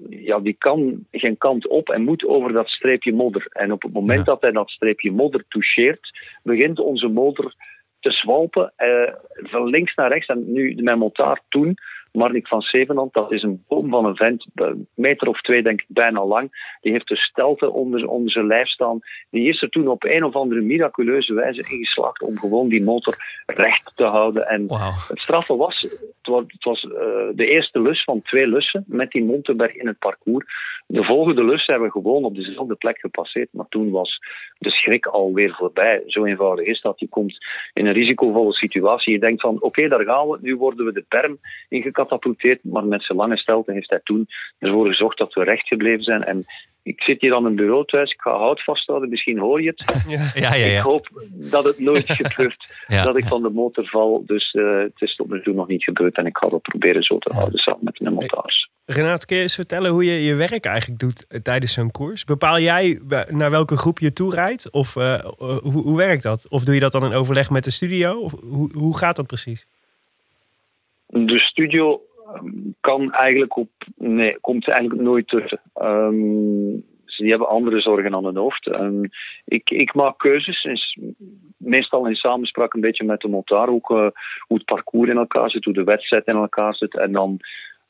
ja, 0.09 0.39
die 0.41 0.55
kan 0.59 1.07
geen 1.11 1.39
kant 1.39 1.69
op 1.69 1.89
en 1.89 2.05
moet 2.05 2.27
over 2.27 2.53
dat 2.53 2.69
streepje 2.69 3.13
modder. 3.13 3.47
En 3.49 3.73
op 3.73 3.83
het 3.83 3.93
moment 3.93 4.19
ja. 4.19 4.25
dat 4.25 4.41
hij 4.41 4.51
dat 4.51 4.71
streepje 4.71 5.13
modder 5.13 5.45
toucheert, 5.49 6.19
begint 6.43 6.79
onze 6.79 7.09
motor 7.09 7.55
te 8.01 8.11
zwalpen 8.11 8.73
uh, 8.79 9.15
van 9.51 9.69
links 9.69 9.95
naar 9.95 10.13
rechts. 10.13 10.29
En 10.29 10.53
nu, 10.53 10.75
mijn 10.83 10.99
motor 10.99 11.41
toen 11.49 11.77
Marnik 12.13 12.49
van 12.49 12.61
Zevenand, 12.61 13.13
dat 13.13 13.33
is 13.33 13.43
een 13.43 13.65
boom 13.69 13.91
van 13.91 14.05
een 14.05 14.17
vent, 14.17 14.47
een 14.55 14.89
meter 14.95 15.29
of 15.29 15.41
twee 15.41 15.63
denk 15.63 15.81
ik 15.81 15.87
bijna 15.89 16.25
lang. 16.25 16.77
Die 16.81 16.93
heeft 16.93 17.09
de 17.09 17.17
stelte 17.17 17.71
onder, 17.71 18.09
onder 18.09 18.31
zijn 18.31 18.47
lijf 18.47 18.69
staan. 18.69 19.01
Die 19.31 19.49
is 19.49 19.63
er 19.63 19.69
toen 19.69 19.89
op 19.89 20.05
een 20.05 20.25
of 20.25 20.35
andere 20.35 20.61
miraculeuze 20.61 21.35
wijze 21.35 21.71
ingeslaagd 21.71 22.23
om 22.23 22.39
gewoon 22.39 22.69
die 22.69 22.83
motor 22.83 23.15
recht 23.47 23.93
te 23.95 24.05
houden. 24.05 24.49
En 24.49 24.67
wow. 24.67 25.09
het 25.09 25.19
straffe 25.19 25.57
was, 25.57 25.81
het 25.83 26.27
was, 26.27 26.45
het 26.47 26.65
was 26.65 26.83
uh, 26.83 26.93
de 27.35 27.47
eerste 27.47 27.81
lus 27.81 28.05
van 28.05 28.23
twee 28.23 28.47
lussen 28.47 28.85
met 28.87 29.11
die 29.11 29.25
Montenberg 29.25 29.75
in 29.75 29.87
het 29.87 29.99
parcours. 29.99 30.47
De 30.87 31.05
volgende 31.05 31.45
lus 31.45 31.67
hebben 31.67 31.87
we 31.87 31.93
gewoon 31.93 32.25
op 32.25 32.35
dezelfde 32.35 32.75
plek 32.75 32.99
gepasseerd, 32.99 33.49
maar 33.53 33.69
toen 33.69 33.91
was 33.91 34.19
de 34.59 34.71
schrik 34.71 35.07
alweer 35.07 35.55
voorbij. 35.55 36.03
Zo 36.07 36.25
eenvoudig 36.25 36.67
is 36.67 36.81
dat. 36.81 37.01
Je 37.01 37.09
komt 37.09 37.47
in 37.73 37.87
een 37.87 37.93
risicovolle 37.93 38.53
situatie. 38.53 39.13
Je 39.13 39.19
denkt 39.19 39.41
van, 39.41 39.55
oké, 39.55 39.65
okay, 39.65 39.89
daar 39.89 40.05
gaan 40.05 40.29
we. 40.29 40.39
Nu 40.41 40.57
worden 40.57 40.85
we 40.85 40.93
de 40.93 41.05
berm 41.09 41.39
Maar 42.63 42.85
met 42.85 43.03
zijn 43.03 43.19
lange 43.19 43.37
stelte 43.37 43.73
heeft 43.73 43.91
hij 43.91 44.01
toen 44.05 44.29
ervoor 44.59 44.87
gezorgd 44.87 45.19
dat 45.19 45.35
we 45.35 45.45
recht 45.45 45.67
gebleven 45.67 46.03
zijn. 46.03 46.25
En 46.25 46.47
ik 46.83 47.03
zit 47.03 47.21
hier 47.21 47.35
aan 47.35 47.45
een 47.45 47.57
bureau 47.57 47.85
thuis. 47.85 48.11
Ik 48.13 48.21
ga 48.21 48.31
hout 48.31 48.65
vasthouden. 48.65 49.09
Misschien 49.09 49.39
hoor 49.39 49.63
je 49.63 49.69
het. 49.69 49.85
Ja, 50.09 50.31
ja, 50.35 50.55
ja. 50.55 50.79
Ik 50.79 50.83
hoop 50.83 51.09
dat 51.31 51.65
het 51.65 51.79
nooit 51.79 52.13
gebeurt 52.23 52.73
dat 52.87 53.17
ik 53.17 53.25
van 53.25 53.43
de 53.43 53.51
motor 53.51 53.87
val. 53.87 54.23
Dus 54.27 54.53
uh, 54.53 54.79
het 54.79 54.93
is 55.01 55.17
tot 55.17 55.31
nu 55.31 55.43
toe 55.43 55.55
nog 55.55 55.69
niet 55.69 55.85
gebeurd. 55.85 56.17
En 56.17 56.27
ik 56.27 56.37
ga 56.37 56.49
dat 56.49 56.63
proberen 56.63 57.03
zo 57.03 57.19
te 57.19 57.33
houden 57.33 57.59
samen 57.59 57.85
met 57.85 58.01
mijn 58.01 58.15
montage. 58.15 58.69
Renate, 58.85 59.27
kun 59.27 59.37
je 59.37 59.43
eens 59.43 59.55
vertellen 59.55 59.91
hoe 59.91 60.05
je 60.05 60.25
je 60.25 60.35
werk 60.35 60.65
eigenlijk 60.65 61.01
doet 61.01 61.43
tijdens 61.43 61.73
zo'n 61.73 61.91
koers? 61.91 62.25
Bepaal 62.25 62.59
jij 62.59 63.01
naar 63.29 63.51
welke 63.51 63.77
groep 63.77 63.99
je 63.99 64.13
toe 64.13 64.35
rijdt? 64.35 64.71
Of 64.71 64.97
uh, 64.97 65.19
hoe, 65.39 65.83
hoe 65.83 65.97
werkt 65.97 66.23
dat? 66.23 66.47
Of 66.49 66.65
doe 66.65 66.75
je 66.75 66.81
dat 66.81 66.93
dan 66.93 67.05
in 67.05 67.13
overleg 67.13 67.51
met 67.51 67.65
de 67.65 67.71
studio? 67.71 68.21
Of 68.21 68.33
hoe, 68.41 68.71
hoe 68.73 68.99
gaat 68.99 69.17
dat 69.17 69.27
precies? 69.27 69.67
De 71.13 71.39
studio 71.39 72.01
kan 72.81 73.13
eigenlijk 73.13 73.57
op. 73.57 73.71
Nee, 73.97 74.41
komt 74.41 74.69
eigenlijk 74.69 75.01
nooit 75.01 75.29
tussen. 75.29 75.61
Um, 75.83 76.85
die 77.21 77.31
hebben 77.31 77.49
andere 77.49 77.81
zorgen 77.81 78.15
aan 78.15 78.25
hun 78.25 78.37
hoofd. 78.37 78.67
Um, 78.67 79.03
ik, 79.45 79.71
ik, 79.71 79.95
maak 79.95 80.19
keuzes, 80.19 80.67
meestal 81.57 82.07
in 82.07 82.15
samenspraak 82.15 82.75
een 82.75 82.81
beetje 82.81 83.05
met 83.05 83.21
de 83.21 83.29
montaar, 83.29 83.69
ook 83.69 83.91
uh, 83.91 84.09
hoe 84.47 84.57
het 84.57 84.65
parcours 84.65 85.11
in 85.11 85.17
elkaar 85.17 85.51
zit, 85.51 85.65
hoe 85.65 85.75
de 85.75 85.85
wedstrijd 85.85 86.27
in 86.27 86.35
elkaar 86.35 86.75
zit. 86.75 86.99
En 86.99 87.13
dan 87.13 87.41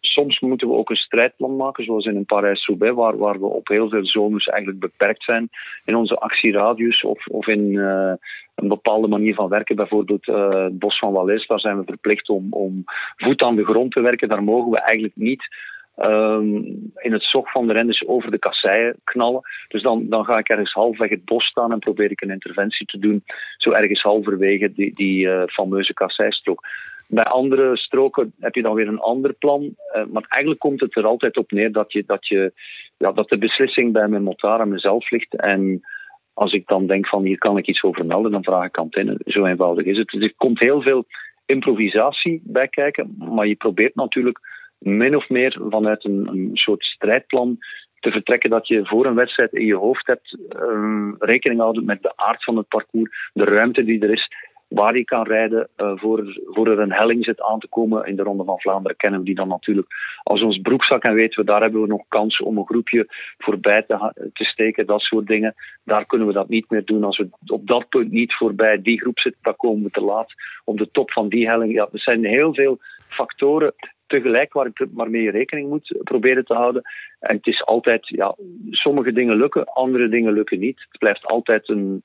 soms 0.01 0.40
moeten 0.40 0.68
we 0.68 0.74
ook 0.74 0.90
een 0.90 0.96
strijdplan 0.96 1.57
maken, 1.57 1.84
zoals 1.84 2.05
in 2.05 2.16
een 2.16 2.24
Parijs-Roubaix, 2.24 2.94
waar, 2.94 3.18
waar 3.18 3.40
we 3.40 3.46
op 3.46 3.68
heel 3.68 3.88
veel 3.88 4.07
zones 4.07 4.46
eigenlijk 4.46 4.80
beperkt 4.80 5.24
zijn 5.24 5.48
in 5.84 5.96
onze 5.96 6.16
actieradius 6.16 7.03
of, 7.05 7.26
of 7.26 7.46
in 7.46 7.72
uh, 7.72 8.12
een 8.55 8.68
bepaalde 8.68 9.09
manier 9.09 9.34
van 9.34 9.48
werken. 9.48 9.76
Bijvoorbeeld 9.76 10.28
uh, 10.28 10.62
het 10.64 10.78
Bos 10.78 10.98
van 10.98 11.12
Wallès, 11.12 11.46
daar 11.46 11.61
zijn 11.61 11.78
we 11.78 11.84
verplicht 11.84 12.28
om, 12.28 12.46
om 12.51 12.84
voet 13.16 13.42
aan 13.42 13.57
de 13.57 13.64
grond 13.64 13.92
te 13.92 14.01
werken. 14.01 14.28
Daar 14.28 14.44
mogen 14.44 14.70
we 14.70 14.80
eigenlijk 14.80 15.16
niet 15.16 15.48
um, 15.96 16.92
in 16.96 17.12
het 17.12 17.22
zog 17.22 17.51
van 17.51 17.66
de 17.66 17.72
renners 17.72 18.07
over 18.07 18.30
de 18.30 18.38
kasseien 18.38 18.96
knallen. 19.05 19.40
Dus 19.68 19.82
dan, 19.82 20.07
dan 20.09 20.24
ga 20.24 20.38
ik 20.38 20.48
ergens 20.48 20.72
halfweg 20.72 21.11
het 21.11 21.24
bos 21.24 21.44
staan 21.44 21.72
en 21.72 21.78
probeer 21.78 22.11
ik 22.11 22.20
een 22.20 22.30
interventie 22.30 22.86
te 22.86 22.98
doen, 22.98 23.24
zo 23.57 23.70
ergens 23.70 24.03
halverwege 24.03 24.72
die, 24.72 24.94
die 24.94 25.26
uh, 25.26 25.42
fameuze 25.46 25.92
kasseistrook. 25.92 26.66
Bij 27.11 27.24
andere 27.24 27.76
stroken 27.76 28.32
heb 28.38 28.54
je 28.54 28.62
dan 28.62 28.74
weer 28.74 28.88
een 28.88 28.98
ander 28.98 29.32
plan. 29.32 29.62
Uh, 29.62 30.04
maar 30.12 30.24
eigenlijk 30.28 30.61
komt 30.61 30.80
het 30.80 30.96
er 30.96 31.06
altijd 31.06 31.36
op 31.36 31.50
neer 31.50 31.72
dat, 31.72 31.92
je, 31.92 32.04
dat, 32.06 32.26
je, 32.26 32.52
ja, 32.96 33.12
dat 33.12 33.28
de 33.28 33.38
beslissing 33.38 33.92
bij 33.92 34.08
mijn 34.08 34.22
motar 34.22 34.61
aan 34.61 34.68
mezelf 34.68 35.11
ligt. 35.11 35.36
En 35.36 35.80
als 36.34 36.52
ik 36.52 36.66
dan 36.66 36.86
denk 36.86 37.08
van 37.08 37.24
hier 37.24 37.38
kan 37.38 37.58
ik 37.58 37.66
iets 37.66 37.82
over 37.82 38.06
melden, 38.06 38.30
dan 38.30 38.44
vraag 38.44 38.66
ik 38.66 38.76
antenne. 38.76 39.20
Zo 39.24 39.44
eenvoudig 39.44 39.84
is 39.84 39.98
het. 39.98 40.08
Dus 40.08 40.22
er 40.22 40.34
komt 40.36 40.58
heel 40.58 40.82
veel 40.82 41.04
improvisatie 41.46 42.42
bij 42.44 42.68
kijken. 42.68 43.14
Maar 43.18 43.46
je 43.46 43.56
probeert 43.56 43.94
natuurlijk 43.94 44.38
min 44.78 45.16
of 45.16 45.28
meer 45.28 45.61
vanuit 45.68 46.04
een, 46.04 46.28
een 46.28 46.50
soort 46.52 46.84
strijdplan 46.84 47.58
te 48.00 48.11
vertrekken 48.11 48.50
dat 48.50 48.68
je 48.68 48.86
voor 48.86 49.06
een 49.06 49.14
wedstrijd 49.14 49.52
in 49.52 49.66
je 49.66 49.76
hoofd 49.76 50.06
hebt 50.06 50.38
um, 50.56 51.16
rekening 51.18 51.61
houden 51.61 51.84
met 51.84 52.02
de 52.02 52.16
aard 52.16 52.44
van 52.44 52.56
het 52.56 52.68
parcours, 52.68 53.30
de 53.32 53.44
ruimte 53.44 53.84
die 53.84 54.02
er 54.02 54.11
is, 54.11 54.28
waar 54.71 54.97
je 54.97 55.05
kan 55.05 55.27
rijden 55.27 55.68
uh, 55.77 55.93
voor, 55.95 56.41
voor 56.45 56.66
er 56.66 56.79
een 56.79 56.93
helling 56.93 57.25
zit 57.25 57.43
aan 57.43 57.59
te 57.59 57.68
komen. 57.68 58.07
In 58.07 58.16
de 58.16 58.23
Ronde 58.23 58.45
van 58.45 58.61
Vlaanderen 58.61 58.97
kennen 58.97 59.21
we 59.21 59.27
die 59.27 59.35
dan 59.35 59.49
natuurlijk 59.49 59.87
als 60.23 60.43
ons 60.43 60.61
broekzak 60.61 61.03
en 61.03 61.14
weten 61.14 61.41
we, 61.41 61.47
daar 61.47 61.61
hebben 61.61 61.81
we 61.81 61.87
nog 61.87 62.05
kans 62.09 62.41
om 62.41 62.59
een 62.59 62.66
groepje 62.66 63.07
voorbij 63.39 63.83
te, 63.83 64.31
te 64.33 64.45
steken, 64.45 64.87
dat 64.87 65.01
soort 65.01 65.27
dingen. 65.27 65.55
Daar 65.85 66.07
kunnen 66.07 66.27
we 66.27 66.33
dat 66.33 66.49
niet 66.49 66.71
meer 66.71 66.85
doen. 66.85 67.05
Als 67.05 67.18
we 67.18 67.29
op 67.47 67.66
dat 67.66 67.89
punt 67.89 68.11
niet 68.11 68.35
voorbij 68.35 68.83
die 68.83 69.01
groep 69.01 69.18
zitten, 69.18 69.43
dan 69.43 69.57
komen 69.57 69.83
we 69.83 69.91
te 69.91 70.05
laat 70.05 70.33
op 70.64 70.79
de 70.79 70.91
top 70.91 71.11
van 71.11 71.29
die 71.29 71.49
helling. 71.49 71.73
Ja, 71.73 71.89
er 71.93 72.01
zijn 72.01 72.25
heel 72.25 72.55
veel 72.55 72.79
factoren 73.09 73.75
tegelijk 74.07 74.53
waar 74.53 74.66
ik 74.66 74.87
waarmee 74.93 75.23
je 75.23 75.31
rekening 75.31 75.68
moet 75.68 75.99
proberen 76.05 76.45
te 76.45 76.55
houden. 76.55 76.83
En 77.21 77.37
het 77.37 77.47
is 77.47 77.64
altijd, 77.64 78.09
ja, 78.09 78.37
sommige 78.71 79.12
dingen 79.12 79.37
lukken, 79.37 79.64
andere 79.64 80.09
dingen 80.09 80.33
lukken 80.33 80.59
niet. 80.59 80.81
Het 80.89 80.99
blijft 80.99 81.27
altijd 81.27 81.68
een, 81.68 82.03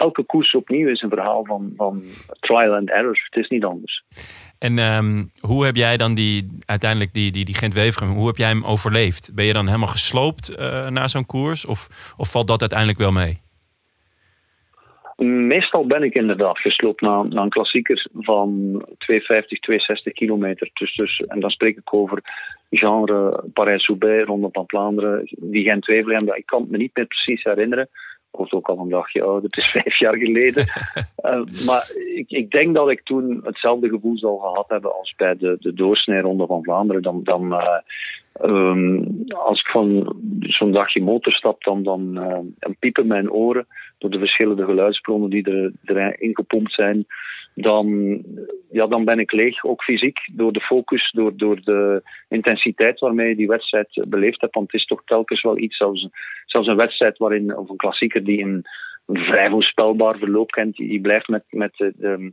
elke 0.00 0.24
koers 0.24 0.54
opnieuw 0.54 0.88
is 0.88 1.02
een 1.02 1.08
verhaal 1.08 1.44
van, 1.44 1.72
van 1.76 2.02
trial 2.40 2.74
and 2.74 2.90
error. 2.90 3.20
Het 3.30 3.42
is 3.42 3.48
niet 3.48 3.64
anders. 3.64 4.04
En 4.58 4.78
um, 4.78 5.30
hoe 5.40 5.64
heb 5.64 5.76
jij 5.76 5.96
dan 5.96 6.14
die, 6.14 6.58
uiteindelijk 6.64 7.12
die, 7.12 7.32
die, 7.32 7.44
die 7.44 7.54
gent 7.54 7.98
hoe 7.98 8.26
heb 8.26 8.36
jij 8.36 8.48
hem 8.48 8.64
overleefd? 8.64 9.34
Ben 9.34 9.44
je 9.44 9.52
dan 9.52 9.66
helemaal 9.66 9.88
gesloopt 9.88 10.50
uh, 10.50 10.88
na 10.88 11.08
zo'n 11.08 11.26
koers? 11.26 11.66
Of, 11.66 12.14
of 12.16 12.30
valt 12.30 12.46
dat 12.46 12.60
uiteindelijk 12.60 12.98
wel 12.98 13.12
mee? 13.12 13.40
Meestal 15.26 15.86
ben 15.86 16.02
ik 16.02 16.14
inderdaad 16.14 16.58
gesloopt 16.58 17.00
naar, 17.00 17.28
naar 17.28 17.44
een 17.44 17.48
klassieker 17.58 18.06
van 18.14 18.48
250, 18.98 19.58
260 19.60 20.12
kilometer. 20.12 20.70
Dus, 20.72 20.94
dus, 20.94 21.18
en 21.28 21.40
dan 21.40 21.50
spreek 21.50 21.76
ik 21.76 21.94
over 21.94 22.22
genre 22.70 23.44
Parijs-Roubaix, 23.52 24.26
Ronde 24.26 24.48
van 24.52 24.64
Vlaanderen, 24.66 25.28
die 25.30 25.64
Gent-Wevelgem. 25.64 26.34
Ik 26.34 26.46
kan 26.46 26.60
het 26.60 26.70
me 26.70 26.76
niet 26.76 26.96
meer 26.96 27.06
precies 27.06 27.42
herinneren 27.44 27.88
wordt 28.30 28.52
ook 28.52 28.68
al 28.68 28.78
een 28.78 28.88
dagje 28.88 29.22
ouder, 29.22 29.42
het 29.42 29.56
is 29.56 29.70
vijf 29.80 29.98
jaar 29.98 30.16
geleden. 30.16 30.66
Uh, 31.24 31.42
maar 31.66 31.90
ik, 32.14 32.30
ik, 32.30 32.50
denk 32.50 32.74
dat 32.74 32.90
ik 32.90 33.02
toen 33.02 33.40
hetzelfde 33.44 33.88
gevoel 33.88 34.18
zal 34.18 34.36
gehad 34.36 34.68
hebben 34.68 34.94
als 34.94 35.14
bij 35.16 35.36
de, 35.36 35.56
de 35.60 35.72
doorsnijronde 35.72 36.46
van 36.46 36.62
Vlaanderen. 36.62 37.02
Dan, 37.02 37.20
dan, 37.24 37.52
uh, 37.52 37.78
um, 38.42 39.24
als 39.28 39.60
ik 39.60 39.66
van 39.66 40.16
zo'n 40.40 40.72
dagje 40.72 41.02
motor 41.02 41.32
stap, 41.32 41.64
dan, 41.64 41.82
dan, 41.82 42.10
uh, 42.14 42.38
dan 42.58 42.76
piepen 42.78 43.06
mijn 43.06 43.30
oren 43.30 43.66
door 43.98 44.10
de 44.10 44.18
verschillende 44.18 44.64
geluidsbronnen 44.64 45.30
die 45.30 45.44
er, 45.44 45.72
erin 45.84 46.34
gepompt 46.34 46.72
zijn 46.72 47.06
dan, 47.54 48.18
ja, 48.70 48.86
dan 48.86 49.04
ben 49.04 49.18
ik 49.18 49.32
leeg, 49.32 49.64
ook 49.64 49.82
fysiek, 49.82 50.18
door 50.32 50.52
de 50.52 50.60
focus, 50.60 51.10
door, 51.10 51.36
door 51.36 51.60
de 51.64 52.02
intensiteit 52.28 52.98
waarmee 52.98 53.28
je 53.28 53.36
die 53.36 53.48
wedstrijd 53.48 54.04
beleefd 54.08 54.40
hebt. 54.40 54.54
Want 54.54 54.72
het 54.72 54.80
is 54.80 54.86
toch 54.86 55.02
telkens 55.04 55.42
wel 55.42 55.58
iets, 55.58 55.76
zelfs, 55.76 56.08
zelfs 56.46 56.68
een 56.68 56.76
wedstrijd 56.76 57.18
waarin, 57.18 57.56
of 57.56 57.68
een 57.68 57.76
klassieker 57.76 58.24
die 58.24 58.42
een, 58.42 58.64
vrij 59.12 59.50
voorspelbaar 59.50 60.18
verloop 60.18 60.50
kent. 60.50 60.76
Je 60.76 61.00
blijft 61.00 61.28
met, 61.28 61.44
met 61.50 61.72
de, 61.76 62.32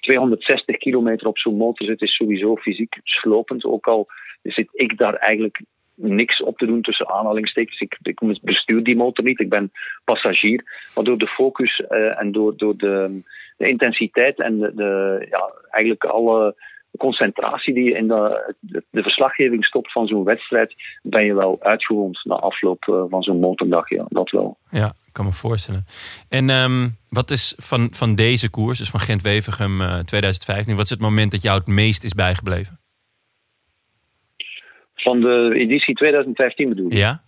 260 0.00 0.76
kilometer 0.76 1.26
op 1.26 1.38
zo'n 1.38 1.56
motor 1.56 1.86
zitten, 1.86 2.06
is 2.06 2.14
sowieso 2.14 2.56
fysiek 2.56 3.00
slopend. 3.02 3.64
Ook 3.64 3.86
al 3.86 4.06
zit 4.42 4.68
ik 4.72 4.98
daar 4.98 5.14
eigenlijk 5.14 5.60
niks 5.94 6.42
op 6.42 6.58
te 6.58 6.66
doen 6.66 6.82
tussen 6.82 7.08
aanhalingstekens. 7.08 7.80
Ik, 7.80 7.98
ik 8.02 8.20
bestuur 8.42 8.82
die 8.82 8.96
motor 8.96 9.24
niet, 9.24 9.40
ik 9.40 9.48
ben 9.48 9.72
passagier. 10.04 10.88
Maar 10.94 11.04
door 11.04 11.18
de 11.18 11.26
focus 11.26 11.82
uh, 11.90 12.20
en 12.20 12.32
door, 12.32 12.56
door 12.56 12.76
de 12.76 13.22
de 13.56 13.68
intensiteit 13.68 14.40
en 14.40 14.58
de, 14.58 14.72
de, 14.74 15.26
ja, 15.30 15.52
eigenlijk 15.70 16.04
alle 16.04 16.54
concentratie 16.96 17.74
die 17.74 17.84
je 17.84 17.96
in 17.96 18.08
de, 18.08 18.54
de, 18.90 19.02
verslaggeving 19.02 19.64
stopt 19.64 19.92
van 19.92 20.06
zo'n 20.06 20.24
wedstrijd, 20.24 20.74
ben 21.02 21.24
je 21.24 21.34
wel 21.34 21.56
uitgewoond 21.60 22.24
na 22.24 22.34
afloop 22.34 22.88
eh, 22.88 23.04
van 23.08 23.22
zo'n 23.22 23.40
motordag. 23.40 23.88
Ja, 23.88 24.04
dat 24.08 24.30
wel. 24.30 24.58
Ja, 24.70 24.86
ik 25.06 25.12
kan 25.12 25.24
me 25.24 25.32
voorstellen. 25.32 25.84
En 26.28 26.50
um, 26.50 26.96
wat 27.08 27.30
is 27.30 27.54
van, 27.56 27.88
van 27.90 28.14
deze 28.14 28.50
koers, 28.50 28.78
dus 28.78 28.90
van 28.90 29.00
Gent-Wevergem 29.00 29.80
uh, 29.80 29.98
2015, 29.98 30.76
wat 30.76 30.84
is 30.84 30.90
het 30.90 31.00
moment 31.00 31.30
dat 31.30 31.42
jou 31.42 31.58
het 31.58 31.66
meest 31.66 32.04
is 32.04 32.14
bijgebleven? 32.14 32.78
Van 34.94 35.20
de 35.20 35.52
editie 35.54 35.94
2015 35.94 36.68
bedoel 36.68 36.90
je? 36.90 36.96
Ja. 36.96 37.24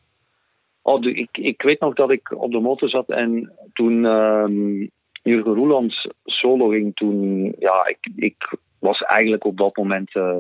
Oh, 0.83 1.03
de, 1.03 1.15
ik, 1.15 1.29
ik 1.33 1.63
weet 1.63 1.81
nog 1.81 1.95
dat 1.95 2.11
ik 2.11 2.43
op 2.43 2.51
de 2.51 2.61
motor 2.61 2.89
zat 2.89 3.09
en 3.09 3.53
toen 3.73 4.05
um, 4.05 4.91
Jurgen 5.29 5.55
Roelands 5.55 6.09
solo 6.25 6.69
ging 6.69 6.97
toen, 6.97 7.55
ja, 7.59 7.87
ik, 7.87 7.99
ik 8.17 8.57
was 8.79 9.01
eigenlijk 9.01 9.45
op 9.45 9.57
dat 9.57 9.77
moment 9.77 10.15
uh, 10.15 10.37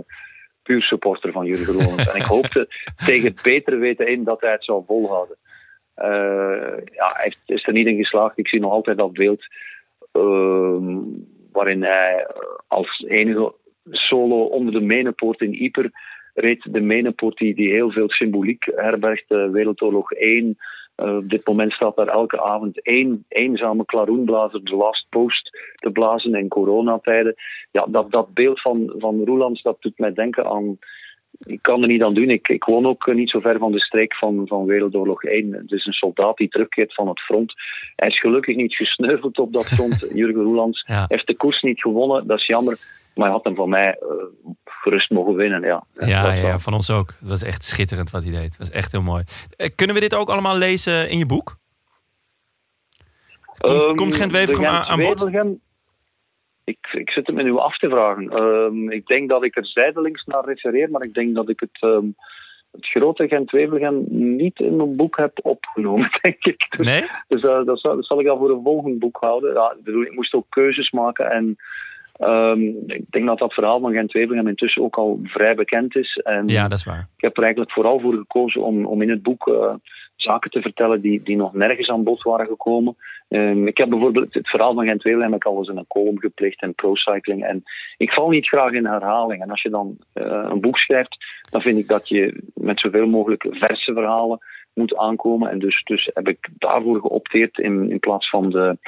puur 0.62 0.82
supporter 0.82 1.32
van 1.32 1.46
Jurgen 1.46 1.74
Roelands. 1.74 2.12
en 2.12 2.16
ik 2.16 2.26
hoopte 2.36 2.68
tegen 3.06 3.28
het 3.28 3.42
betere 3.42 3.76
weten 3.76 4.08
in 4.08 4.24
dat 4.24 4.40
hij 4.40 4.50
het 4.50 4.64
zou 4.64 4.82
volhouden. 4.86 5.36
Uh, 5.96 6.84
ja, 6.92 7.12
hij 7.16 7.34
is 7.46 7.66
er 7.66 7.72
niet 7.72 7.86
in 7.86 7.96
geslaagd. 7.96 8.38
Ik 8.38 8.48
zie 8.48 8.60
nog 8.60 8.72
altijd 8.72 8.96
dat 8.96 9.12
beeld 9.12 9.46
uh, 10.12 10.98
waarin 11.52 11.82
hij 11.82 12.26
als 12.66 13.04
enige 13.08 13.54
solo 13.90 14.44
onder 14.44 14.72
de 14.72 14.80
Menenpoort 14.80 15.40
in 15.40 15.52
Yper 15.52 15.90
reed. 16.34 16.72
De 16.72 16.80
Menenpoort 16.80 17.36
die, 17.36 17.54
die 17.54 17.72
heel 17.72 17.90
veel 17.90 18.10
symboliek 18.10 18.64
herbergt. 18.74 19.24
Wereldoorlog 19.28 20.12
1, 20.12 20.56
uh, 21.04 21.16
op 21.16 21.28
dit 21.28 21.46
moment 21.46 21.72
staat 21.72 21.96
daar 21.96 22.08
elke 22.08 22.42
avond 22.42 22.82
één 22.82 23.24
eenzame 23.28 23.84
klaroenblazer 23.84 24.64
de 24.64 24.76
last 24.76 25.06
post 25.08 25.50
te 25.74 25.90
blazen 25.90 26.34
in 26.34 26.48
coronatijden. 26.48 27.34
Ja, 27.70 27.86
dat, 27.88 28.10
dat 28.10 28.34
beeld 28.34 28.60
van, 28.60 28.94
van 28.98 29.24
Roelands, 29.24 29.62
dat 29.62 29.76
doet 29.80 29.98
mij 29.98 30.12
denken 30.12 30.46
aan... 30.46 30.78
Ik 31.38 31.62
kan 31.62 31.82
er 31.82 31.88
niet 31.88 32.02
aan 32.02 32.14
doen. 32.14 32.30
Ik, 32.30 32.48
ik 32.48 32.64
woon 32.64 32.86
ook 32.86 33.14
niet 33.14 33.30
zo 33.30 33.40
ver 33.40 33.58
van 33.58 33.72
de 33.72 33.80
streek 33.80 34.14
van, 34.14 34.46
van 34.46 34.64
Wereldoorlog 34.64 35.24
1. 35.24 35.52
Het 35.52 35.70
is 35.72 35.86
een 35.86 35.92
soldaat 35.92 36.36
die 36.36 36.48
terugkeert 36.48 36.94
van 36.94 37.08
het 37.08 37.20
front. 37.20 37.54
Hij 37.96 38.08
is 38.08 38.20
gelukkig 38.20 38.56
niet 38.56 38.74
gesneuveld 38.74 39.38
op 39.38 39.52
dat 39.52 39.66
front. 39.66 40.06
Jurgen 40.14 40.42
Roelands 40.42 40.84
ja. 40.86 41.04
heeft 41.08 41.26
de 41.26 41.36
koers 41.36 41.62
niet 41.62 41.80
gewonnen. 41.80 42.26
Dat 42.26 42.38
is 42.38 42.46
jammer. 42.46 42.78
Maar 43.18 43.26
hij 43.26 43.36
had 43.36 43.44
hem 43.44 43.54
van 43.54 43.68
mij 43.68 43.98
uh, 44.02 44.08
gerust 44.64 45.10
mogen 45.10 45.34
winnen. 45.34 45.62
Ja, 45.62 45.84
ja, 45.94 46.32
ja, 46.32 46.58
van 46.58 46.72
ons 46.72 46.90
ook. 46.90 47.06
Dat 47.20 47.28
was 47.28 47.42
echt 47.42 47.64
schitterend 47.64 48.10
wat 48.10 48.22
hij 48.22 48.32
deed. 48.32 48.48
Dat 48.48 48.58
was 48.58 48.70
echt 48.70 48.92
heel 48.92 49.02
mooi. 49.02 49.22
Uh, 49.56 49.68
kunnen 49.74 49.94
we 49.94 50.02
dit 50.02 50.14
ook 50.14 50.28
allemaal 50.28 50.56
lezen 50.56 51.10
in 51.10 51.18
je 51.18 51.26
boek? 51.26 51.56
Komt, 53.58 53.80
um, 53.80 53.96
komt 53.96 54.14
Gent-Wevergem 54.14 54.66
aan, 54.66 54.82
aan 54.82 54.98
bod? 54.98 55.28
Ik, 56.64 56.78
ik 56.92 57.10
zit 57.10 57.26
het 57.26 57.36
me 57.36 57.42
nu 57.42 57.56
af 57.56 57.78
te 57.78 57.88
vragen. 57.88 58.42
Um, 58.42 58.90
ik 58.90 59.06
denk 59.06 59.28
dat 59.28 59.44
ik 59.44 59.56
er 59.56 59.66
zijdelings 59.66 60.24
naar 60.24 60.44
refereer, 60.44 60.90
maar 60.90 61.02
ik 61.02 61.14
denk 61.14 61.34
dat 61.34 61.48
ik 61.48 61.60
het... 61.60 61.82
Um, 61.82 62.14
het 62.70 62.86
grote 62.86 63.28
Gent-Wevelgem 63.28 64.04
niet 64.36 64.60
in 64.60 64.76
mijn 64.76 64.96
boek 64.96 65.16
heb 65.16 65.38
opgenomen, 65.42 66.10
denk 66.22 66.44
ik. 66.44 66.66
Dus, 66.76 66.86
nee? 66.86 67.04
dus 67.28 67.42
uh, 67.42 67.64
dat, 67.64 67.80
zal, 67.80 67.96
dat, 67.96 68.06
zal, 68.06 68.20
ik 68.20 68.26
al 68.26 68.38
voor 68.38 68.50
een 68.50 68.62
volgend 68.62 68.98
boek 68.98 69.16
houden. 69.20 69.54
Ja, 69.54 69.76
ik 69.84 70.14
moest 70.14 70.34
ook 70.34 70.46
keuzes 70.48 70.90
maken 70.90 71.30
en 71.30 71.56
Um, 72.18 72.82
ik 72.86 73.04
denk 73.10 73.26
dat 73.26 73.38
dat 73.38 73.54
verhaal 73.54 73.80
van 73.80 73.92
gent 73.92 74.12
wevelgem 74.12 74.48
intussen 74.48 74.82
ook 74.82 74.96
al 74.96 75.20
vrij 75.22 75.54
bekend 75.54 75.96
is. 75.96 76.20
En 76.24 76.46
ja, 76.46 76.68
dat 76.68 76.78
is 76.78 76.84
waar. 76.84 77.08
Ik 77.16 77.22
heb 77.22 77.36
er 77.36 77.42
eigenlijk 77.42 77.72
vooral 77.72 78.00
voor 78.00 78.14
gekozen 78.14 78.62
om, 78.62 78.86
om 78.86 79.02
in 79.02 79.10
het 79.10 79.22
boek 79.22 79.46
uh, 79.46 79.74
zaken 80.16 80.50
te 80.50 80.60
vertellen 80.60 81.00
die, 81.00 81.22
die 81.22 81.36
nog 81.36 81.52
nergens 81.52 81.88
aan 81.88 82.04
bod 82.04 82.22
waren 82.22 82.46
gekomen. 82.46 82.96
Um, 83.28 83.66
ik 83.66 83.78
heb 83.78 83.88
bijvoorbeeld 83.88 84.34
het 84.34 84.48
verhaal 84.48 84.74
van 84.74 84.86
gent 84.86 85.02
wevelgem 85.02 85.34
ik 85.34 85.44
al 85.44 85.58
eens 85.58 85.68
in 85.68 85.76
een 85.76 85.86
column 85.86 86.20
gepleegd 86.20 86.62
en 86.62 86.74
pro-cycling. 86.74 87.44
En 87.44 87.62
ik 87.96 88.12
val 88.12 88.28
niet 88.28 88.48
graag 88.48 88.72
in 88.72 88.86
herhaling. 88.86 89.42
En 89.42 89.50
als 89.50 89.62
je 89.62 89.70
dan 89.70 89.96
uh, 90.14 90.46
een 90.48 90.60
boek 90.60 90.78
schrijft, 90.78 91.16
dan 91.50 91.60
vind 91.60 91.78
ik 91.78 91.88
dat 91.88 92.08
je 92.08 92.42
met 92.54 92.80
zoveel 92.80 93.06
mogelijk 93.06 93.46
verse 93.50 93.92
verhalen 93.92 94.38
moet 94.74 94.96
aankomen. 94.96 95.50
En 95.50 95.58
dus, 95.58 95.82
dus 95.84 96.10
heb 96.14 96.28
ik 96.28 96.48
daarvoor 96.58 97.00
geopteerd 97.00 97.58
in, 97.58 97.90
in 97.90 97.98
plaats 97.98 98.30
van 98.30 98.50
de 98.50 98.78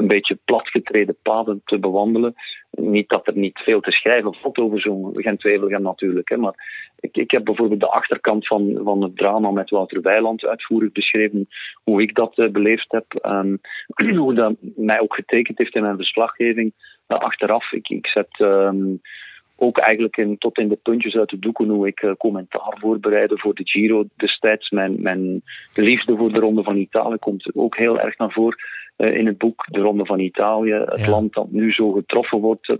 een 0.00 0.06
beetje 0.06 0.38
platgetreden 0.44 1.16
paden 1.22 1.62
te 1.64 1.78
bewandelen. 1.78 2.34
Niet 2.70 3.08
dat 3.08 3.26
er 3.26 3.36
niet 3.36 3.58
veel 3.58 3.80
te 3.80 3.90
schrijven 3.90 4.34
valt 4.34 4.58
over 4.58 4.80
zo'n 4.80 5.12
Gent-Wevelgem 5.14 5.82
natuurlijk. 5.82 6.28
Hè, 6.28 6.36
maar 6.36 6.54
ik, 7.00 7.16
ik 7.16 7.30
heb 7.30 7.44
bijvoorbeeld 7.44 7.80
de 7.80 7.90
achterkant 7.90 8.46
van, 8.46 8.80
van 8.84 9.02
het 9.02 9.16
drama 9.16 9.50
met 9.50 9.70
Wouter 9.70 10.02
Weiland 10.02 10.44
uitvoerig 10.44 10.92
beschreven. 10.92 11.48
Hoe 11.84 12.02
ik 12.02 12.14
dat 12.14 12.38
uh, 12.38 12.50
beleefd 12.50 12.92
heb. 12.92 13.26
Um, 13.26 13.60
hoe 14.18 14.34
dat 14.34 14.54
mij 14.60 15.00
ook 15.00 15.14
getekend 15.14 15.58
heeft 15.58 15.74
in 15.74 15.82
mijn 15.82 15.96
verslaggeving. 15.96 16.72
Uh, 17.08 17.18
achteraf, 17.18 17.72
ik, 17.72 17.88
ik 17.88 18.06
zet... 18.06 18.38
Um, 18.38 19.00
ook 19.62 19.78
eigenlijk 19.78 20.16
in, 20.16 20.38
tot 20.38 20.58
in 20.58 20.68
de 20.68 20.78
puntjes 20.82 21.14
uit 21.14 21.28
de 21.28 21.38
doeken 21.38 21.68
hoe 21.68 21.86
ik 21.86 22.02
uh, 22.02 22.12
commentaar 22.18 22.76
voorbereidde 22.80 23.38
voor 23.38 23.54
de 23.54 23.68
Giro 23.68 24.04
destijds. 24.16 24.70
Mijn, 24.70 25.02
mijn 25.02 25.42
liefde 25.74 26.16
voor 26.16 26.32
de 26.32 26.38
Ronde 26.38 26.62
van 26.62 26.76
Italië 26.76 27.16
komt 27.16 27.54
ook 27.54 27.76
heel 27.76 28.00
erg 28.00 28.18
naar 28.18 28.32
voren 28.32 28.58
in 29.00 29.26
het 29.26 29.38
boek. 29.38 29.64
De 29.68 29.80
Ronde 29.80 30.06
van 30.06 30.18
Italië, 30.18 30.72
het 30.72 31.00
ja. 31.00 31.08
land 31.08 31.32
dat 31.32 31.50
nu 31.50 31.72
zo 31.72 31.92
getroffen 31.92 32.38
wordt. 32.38 32.72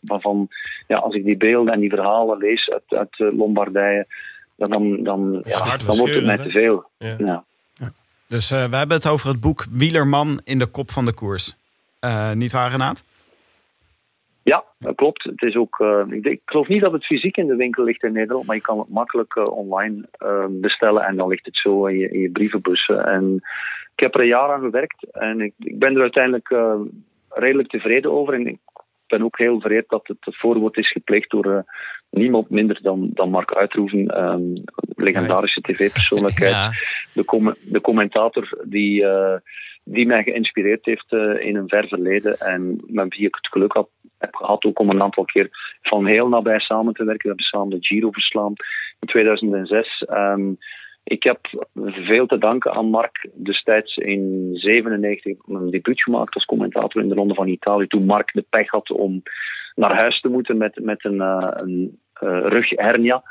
Waarvan, 0.00 0.48
ja, 0.86 0.96
als 0.96 1.14
ik 1.14 1.24
die 1.24 1.36
beelden 1.36 1.72
en 1.72 1.80
die 1.80 1.90
verhalen 1.90 2.38
lees 2.38 2.70
uit, 2.70 2.98
uit 2.98 3.18
uh, 3.18 3.38
Lombardije, 3.38 4.06
dan, 4.56 5.02
dan, 5.02 5.42
ja, 5.46 5.76
dan 5.76 5.96
wordt 5.96 6.14
het 6.14 6.24
mij 6.24 6.36
te 6.36 6.50
veel. 6.50 6.84
Ja. 6.98 7.14
ja. 7.18 7.44
Dus 8.26 8.50
we 8.50 8.56
hebben 8.56 8.96
het 8.96 9.08
over 9.08 9.28
het 9.28 9.40
boek 9.40 9.66
Wielerman 9.70 10.40
in 10.44 10.58
de 10.58 10.66
kop 10.66 10.90
van 10.90 11.04
de 11.04 11.12
koers. 11.12 11.56
niet 12.34 12.52
waar, 12.52 12.70
Renaat? 12.70 13.04
Ja, 14.48 14.64
dat 14.78 14.94
klopt. 14.94 15.24
Het 15.24 15.42
is 15.42 15.56
ook, 15.56 15.78
uh, 15.78 16.04
ik, 16.08 16.24
ik, 16.24 16.40
geloof 16.44 16.68
niet 16.68 16.80
dat 16.80 16.92
het 16.92 17.06
fysiek 17.06 17.36
in 17.36 17.46
de 17.46 17.56
winkel 17.56 17.84
ligt 17.84 18.02
in 18.02 18.12
Nederland, 18.12 18.46
maar 18.46 18.56
je 18.56 18.62
kan 18.62 18.78
het 18.78 18.88
makkelijk 18.88 19.34
uh, 19.34 19.44
online 19.44 20.08
uh, 20.22 20.44
bestellen 20.50 21.02
en 21.02 21.16
dan 21.16 21.28
ligt 21.28 21.46
het 21.46 21.56
zo 21.56 21.86
in 21.86 21.98
je, 21.98 22.08
in 22.10 22.20
je 22.20 22.30
brievenbus. 22.30 22.86
En 22.86 23.34
ik 23.94 24.00
heb 24.00 24.14
er 24.14 24.20
een 24.20 24.26
jaar 24.26 24.52
aan 24.52 24.60
gewerkt 24.60 25.10
en 25.10 25.40
ik, 25.40 25.52
ik 25.58 25.78
ben 25.78 25.94
er 25.94 26.00
uiteindelijk 26.00 26.54
redelijk 27.28 27.68
tevreden 27.68 28.12
over. 28.12 28.34
En 28.34 28.46
ik 28.46 28.58
ben 29.06 29.22
ook 29.22 29.38
heel 29.38 29.60
vereerd 29.60 29.88
dat 29.88 30.06
het, 30.06 30.18
het 30.20 30.36
voorwoord 30.36 30.76
is 30.76 30.92
gepleegd 30.92 31.30
door 31.30 31.64
niemand 32.10 32.50
minder 32.50 32.78
dan, 32.82 33.10
dan 33.14 33.30
Mark 33.30 33.54
Uitroeven, 33.54 34.24
um, 34.24 34.62
legendarische 34.96 35.60
tv-persoonlijkheid. 35.60 36.52
Ja. 36.52 36.70
De, 37.12 37.24
com 37.24 37.54
de 37.60 37.80
commentator 37.80 38.64
die 38.64 39.04
die 39.90 40.06
mij 40.06 40.22
geïnspireerd 40.22 40.84
heeft 40.84 41.12
uh, 41.12 41.46
in 41.46 41.56
een 41.56 41.68
ver 41.68 41.88
verleden 41.88 42.38
en 42.38 42.80
met 42.86 43.16
wie 43.16 43.26
ik 43.26 43.34
het 43.34 43.48
geluk 43.48 43.72
had, 43.72 43.88
heb 44.18 44.34
gehad 44.34 44.64
ook 44.64 44.78
om 44.78 44.90
een 44.90 45.02
aantal 45.02 45.24
keer 45.24 45.48
van 45.82 46.06
heel 46.06 46.28
nabij 46.28 46.58
samen 46.58 46.94
te 46.94 47.04
werken. 47.04 47.22
We 47.22 47.28
hebben 47.28 47.44
samen 47.44 47.70
de 47.70 47.86
Giro 47.86 48.10
verslaan 48.10 48.52
in 49.00 49.08
2006. 49.08 50.04
Um, 50.10 50.58
ik 51.04 51.22
heb 51.22 51.68
veel 51.82 52.26
te 52.26 52.38
danken 52.38 52.72
aan 52.72 52.90
Mark 52.90 53.28
destijds 53.34 53.96
in 53.96 54.50
97 54.52 55.36
een 55.46 55.70
debuut 55.70 56.02
gemaakt 56.02 56.34
als 56.34 56.44
commentator 56.44 57.02
in 57.02 57.08
de 57.08 57.14
Ronde 57.14 57.34
van 57.34 57.48
Italië. 57.48 57.86
Toen 57.86 58.04
Mark 58.04 58.32
de 58.32 58.44
pech 58.50 58.70
had 58.70 58.90
om 58.90 59.22
naar 59.74 59.94
huis 59.94 60.20
te 60.20 60.28
moeten 60.28 60.56
met, 60.56 60.78
met 60.82 61.04
een, 61.04 61.14
uh, 61.14 61.48
een 61.50 61.98
uh, 62.22 62.40
rughernia. 62.42 63.22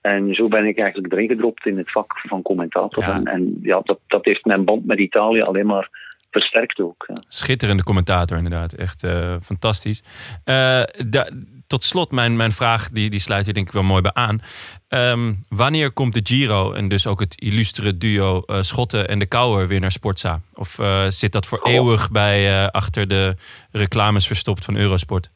En 0.00 0.34
zo 0.34 0.48
ben 0.48 0.64
ik 0.64 0.78
eigenlijk 0.78 1.12
erin 1.12 1.28
gedropt 1.28 1.66
in 1.66 1.78
het 1.78 1.90
vak 1.90 2.18
van 2.18 2.42
commentator. 2.42 3.04
Ja. 3.04 3.14
En, 3.14 3.24
en, 3.24 3.58
ja, 3.62 3.80
dat, 3.84 4.00
dat 4.06 4.24
heeft 4.24 4.44
mijn 4.44 4.64
band 4.64 4.86
met 4.86 4.98
Italië 4.98 5.40
alleen 5.40 5.66
maar 5.66 6.05
versterkt 6.30 6.80
ook. 6.80 7.04
Ja. 7.08 7.22
Schitterende 7.28 7.82
commentator, 7.82 8.36
inderdaad. 8.36 8.72
Echt 8.72 9.04
eh, 9.04 9.36
fantastisch. 9.42 10.02
Eh, 10.44 10.82
tot 11.66 11.84
slot, 11.84 12.10
mijn, 12.10 12.36
mijn 12.36 12.52
vraag, 12.52 12.90
die, 12.90 13.10
die 13.10 13.20
sluit 13.20 13.44
hier 13.44 13.54
denk 13.54 13.66
ik 13.66 13.72
wel 13.72 13.82
mooi 13.82 14.02
bij 14.02 14.14
aan. 14.14 14.40
Ehm, 14.88 15.34
wanneer 15.48 15.92
komt 15.92 16.14
de 16.14 16.20
Giro 16.22 16.72
en 16.72 16.88
dus 16.88 17.06
ook 17.06 17.20
het 17.20 17.40
illustere 17.40 17.96
duo 17.96 18.40
eh, 18.40 18.62
Schotten 18.62 19.08
en 19.08 19.18
de 19.18 19.26
Kouwer 19.26 19.68
weer 19.68 19.80
naar 19.80 19.92
Sportza? 19.92 20.40
Of 20.54 20.78
zit 21.08 21.32
dat 21.32 21.46
voor 21.46 21.62
eeuwig 21.62 22.10
bij 22.10 22.70
achter 22.70 23.08
de 23.08 23.36
reclames 23.70 24.26
verstopt 24.26 24.64
van 24.64 24.76
Eurosport? 24.76 25.30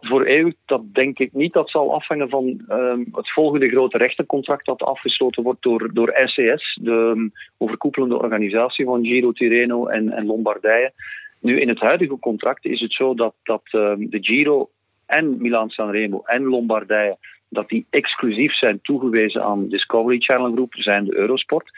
Voor 0.00 0.24
eeuwig, 0.24 0.54
dat 0.66 0.94
denk 0.94 1.18
ik 1.18 1.32
niet. 1.32 1.52
Dat 1.52 1.70
zal 1.70 1.94
afhangen 1.94 2.28
van 2.28 2.64
ehm, 2.68 3.04
het 3.12 3.32
volgende 3.32 3.68
grote 3.68 3.98
rechtencontract 3.98 4.66
dat 4.66 4.82
afgesloten 4.82 5.42
wordt 5.42 5.62
door, 5.62 5.90
door 5.92 6.20
RCS, 6.22 6.78
de 6.82 7.12
um, 7.16 7.32
overkoepelende 7.58 8.18
organisatie 8.18 8.84
van 8.84 9.04
Giro, 9.04 9.32
Tirreno 9.32 9.86
en, 9.86 10.10
en 10.10 10.26
Lombardije. 10.26 10.92
Nu, 11.40 11.60
in 11.60 11.68
het 11.68 11.80
huidige 11.80 12.18
contract 12.18 12.64
is 12.64 12.80
het 12.80 12.92
zo 12.92 13.14
dat, 13.14 13.34
dat 13.42 13.62
ehm, 13.64 14.08
de 14.08 14.18
Giro 14.20 14.68
en 15.06 15.36
Milan 15.40 15.70
Sanremo 15.70 16.22
en 16.24 16.42
Lombardije 16.42 17.16
dat 17.52 17.68
die 17.68 17.86
exclusief 17.90 18.54
zijn 18.54 18.80
toegewezen 18.82 19.42
aan 19.42 19.68
Discovery 19.68 20.18
Channel 20.18 20.52
Group, 20.52 20.74
zijn 20.74 21.04
de 21.04 21.16
Eurosport. 21.16 21.70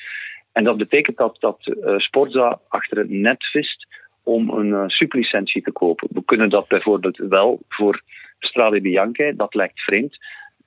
En 0.52 0.64
dat 0.64 0.76
betekent 0.76 1.16
dat, 1.16 1.36
dat 1.40 1.66
eh, 1.66 1.98
Sportza 1.98 2.60
achter 2.68 2.98
het 2.98 3.10
net 3.10 3.44
vist 3.44 3.86
om 4.24 4.50
een 4.50 4.68
uh, 4.68 4.84
sublicentie 4.86 5.62
te 5.62 5.72
kopen. 5.72 6.08
We 6.10 6.24
kunnen 6.24 6.50
dat 6.50 6.68
bijvoorbeeld 6.68 7.16
wel 7.16 7.60
voor 7.68 8.02
Strade 8.38 8.80
Bianche, 8.80 9.34
dat 9.36 9.54
lijkt 9.54 9.80
vreemd. 9.80 10.18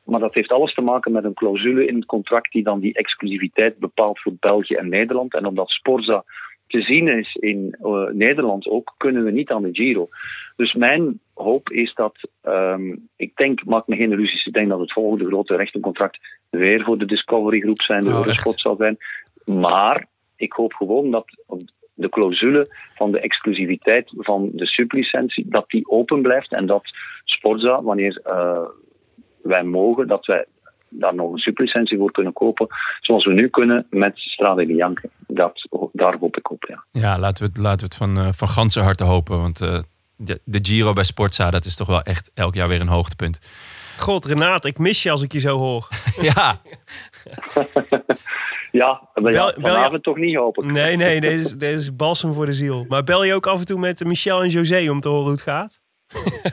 Maar 0.03 0.19
dat 0.19 0.33
heeft 0.33 0.51
alles 0.51 0.73
te 0.73 0.81
maken 0.81 1.11
met 1.11 1.23
een 1.23 1.33
clausule 1.33 1.85
in 1.85 1.95
het 1.95 2.05
contract 2.05 2.51
die 2.51 2.63
dan 2.63 2.79
die 2.79 2.93
exclusiviteit 2.93 3.77
bepaalt 3.77 4.19
voor 4.19 4.33
België 4.39 4.75
en 4.75 4.89
Nederland. 4.89 5.33
En 5.33 5.45
omdat 5.45 5.69
Sporza 5.69 6.23
te 6.67 6.81
zien 6.81 7.07
is 7.07 7.35
in 7.35 7.75
uh, 7.81 8.09
Nederland 8.11 8.67
ook, 8.67 8.93
kunnen 8.97 9.23
we 9.23 9.31
niet 9.31 9.49
aan 9.49 9.61
de 9.61 9.69
Giro. 9.71 10.07
Dus 10.55 10.73
mijn 10.73 11.19
hoop 11.33 11.69
is 11.69 11.93
dat, 11.93 12.29
um, 12.43 13.09
ik 13.15 13.35
denk, 13.35 13.65
maak 13.65 13.87
me 13.87 13.95
geen 13.95 14.11
illusies, 14.11 14.45
ik 14.45 14.53
denk 14.53 14.69
dat 14.69 14.79
het 14.79 14.93
volgende 14.93 15.25
grote 15.25 15.55
rechtencontract 15.55 16.19
weer 16.49 16.83
voor 16.83 16.97
de 16.97 17.05
Discovery 17.05 17.59
Groep 17.59 17.81
zijn, 17.81 18.03
de 18.03 18.09
Oh, 18.09 18.15
Eurosport 18.15 18.55
echt? 18.55 18.63
zal 18.63 18.75
zijn. 18.75 18.97
Maar 19.45 20.07
ik 20.35 20.53
hoop 20.53 20.73
gewoon 20.73 21.11
dat 21.11 21.25
de 21.97 22.09
clausule 22.09 22.67
van 22.95 23.11
de 23.11 23.19
exclusiviteit 23.19 24.09
van 24.17 24.49
de 24.53 24.65
sublicentie, 24.65 25.45
dat 25.49 25.69
die 25.69 25.89
open 25.89 26.21
blijft 26.21 26.51
en 26.51 26.65
dat 26.65 26.83
Sporza, 27.23 27.81
wanneer 27.81 28.21
uh, 28.27 28.59
wij 29.41 29.63
mogen, 29.63 30.07
dat 30.07 30.25
wij 30.25 30.45
daar 30.89 31.15
nog 31.15 31.31
een 31.31 31.37
sublicentie 31.37 31.97
voor 31.97 32.11
kunnen 32.11 32.33
kopen, 32.33 32.67
zoals 32.99 33.25
we 33.25 33.33
nu 33.33 33.47
kunnen 33.47 33.87
met 33.89 34.13
Strade 34.15 34.65
Bianche. 34.65 35.09
Dat, 35.27 35.67
daar 35.91 36.17
hoop 36.19 36.37
ik 36.37 36.51
op, 36.51 36.65
ja. 36.67 36.83
Ja, 36.91 37.19
laten 37.19 37.43
we 37.43 37.49
het, 37.49 37.61
laten 37.61 37.79
we 37.79 37.85
het 37.85 37.95
van, 37.95 38.17
uh, 38.17 38.27
van 38.31 38.47
ganse 38.47 38.79
harte 38.79 39.03
hopen, 39.03 39.37
want 39.37 39.61
uh, 39.61 39.79
de, 40.15 40.39
de 40.43 40.59
Giro 40.61 40.93
bij 40.93 41.03
Sportza, 41.03 41.51
dat 41.51 41.65
is 41.65 41.75
toch 41.75 41.87
wel 41.87 42.01
echt 42.01 42.31
elk 42.33 42.53
jaar 42.53 42.67
weer 42.67 42.81
een 42.81 42.87
hoogtepunt. 42.87 43.39
God, 43.97 44.25
Renaat, 44.25 44.65
ik 44.65 44.77
mis 44.77 45.03
je 45.03 45.11
als 45.11 45.21
ik 45.21 45.31
je 45.31 45.39
zo 45.39 45.57
hoor. 45.57 45.87
ja. 46.29 46.61
ja, 48.71 49.09
maar 49.13 49.33
ja, 49.33 49.45
je- 49.45 49.61
vanavond 49.61 50.03
toch 50.03 50.17
niet 50.17 50.35
hopen. 50.35 50.71
Nee, 50.71 50.95
nee, 50.95 51.21
dit 51.27 51.31
is, 51.31 51.51
dit 51.51 51.79
is 51.79 51.95
balsem 51.95 52.33
voor 52.33 52.45
de 52.45 52.53
ziel. 52.53 52.85
Maar 52.87 53.03
bel 53.03 53.23
je 53.23 53.33
ook 53.33 53.47
af 53.47 53.59
en 53.59 53.65
toe 53.65 53.79
met 53.79 54.03
Michel 54.05 54.41
en 54.41 54.49
José 54.49 54.89
om 54.89 54.99
te 54.99 55.07
horen 55.07 55.23
hoe 55.23 55.31
het 55.31 55.41
gaat? 55.41 55.79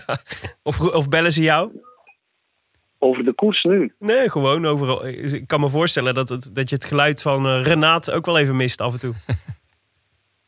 of, 0.62 0.80
of 0.80 1.08
bellen 1.08 1.32
ze 1.32 1.42
jou? 1.42 1.70
Over 2.98 3.24
de 3.24 3.32
koers 3.32 3.62
nu. 3.62 3.92
Nee, 3.98 4.30
gewoon 4.30 4.66
overal. 4.66 5.06
Ik 5.06 5.46
kan 5.46 5.60
me 5.60 5.68
voorstellen 5.68 6.14
dat, 6.14 6.28
het, 6.28 6.50
dat 6.54 6.68
je 6.68 6.74
het 6.74 6.84
geluid 6.84 7.22
van 7.22 7.46
eh, 7.46 7.62
Renaat 7.62 8.10
ook 8.10 8.26
wel 8.26 8.38
even 8.38 8.56
mist 8.56 8.80
af 8.80 8.92
en 8.92 8.98
toe. 8.98 9.14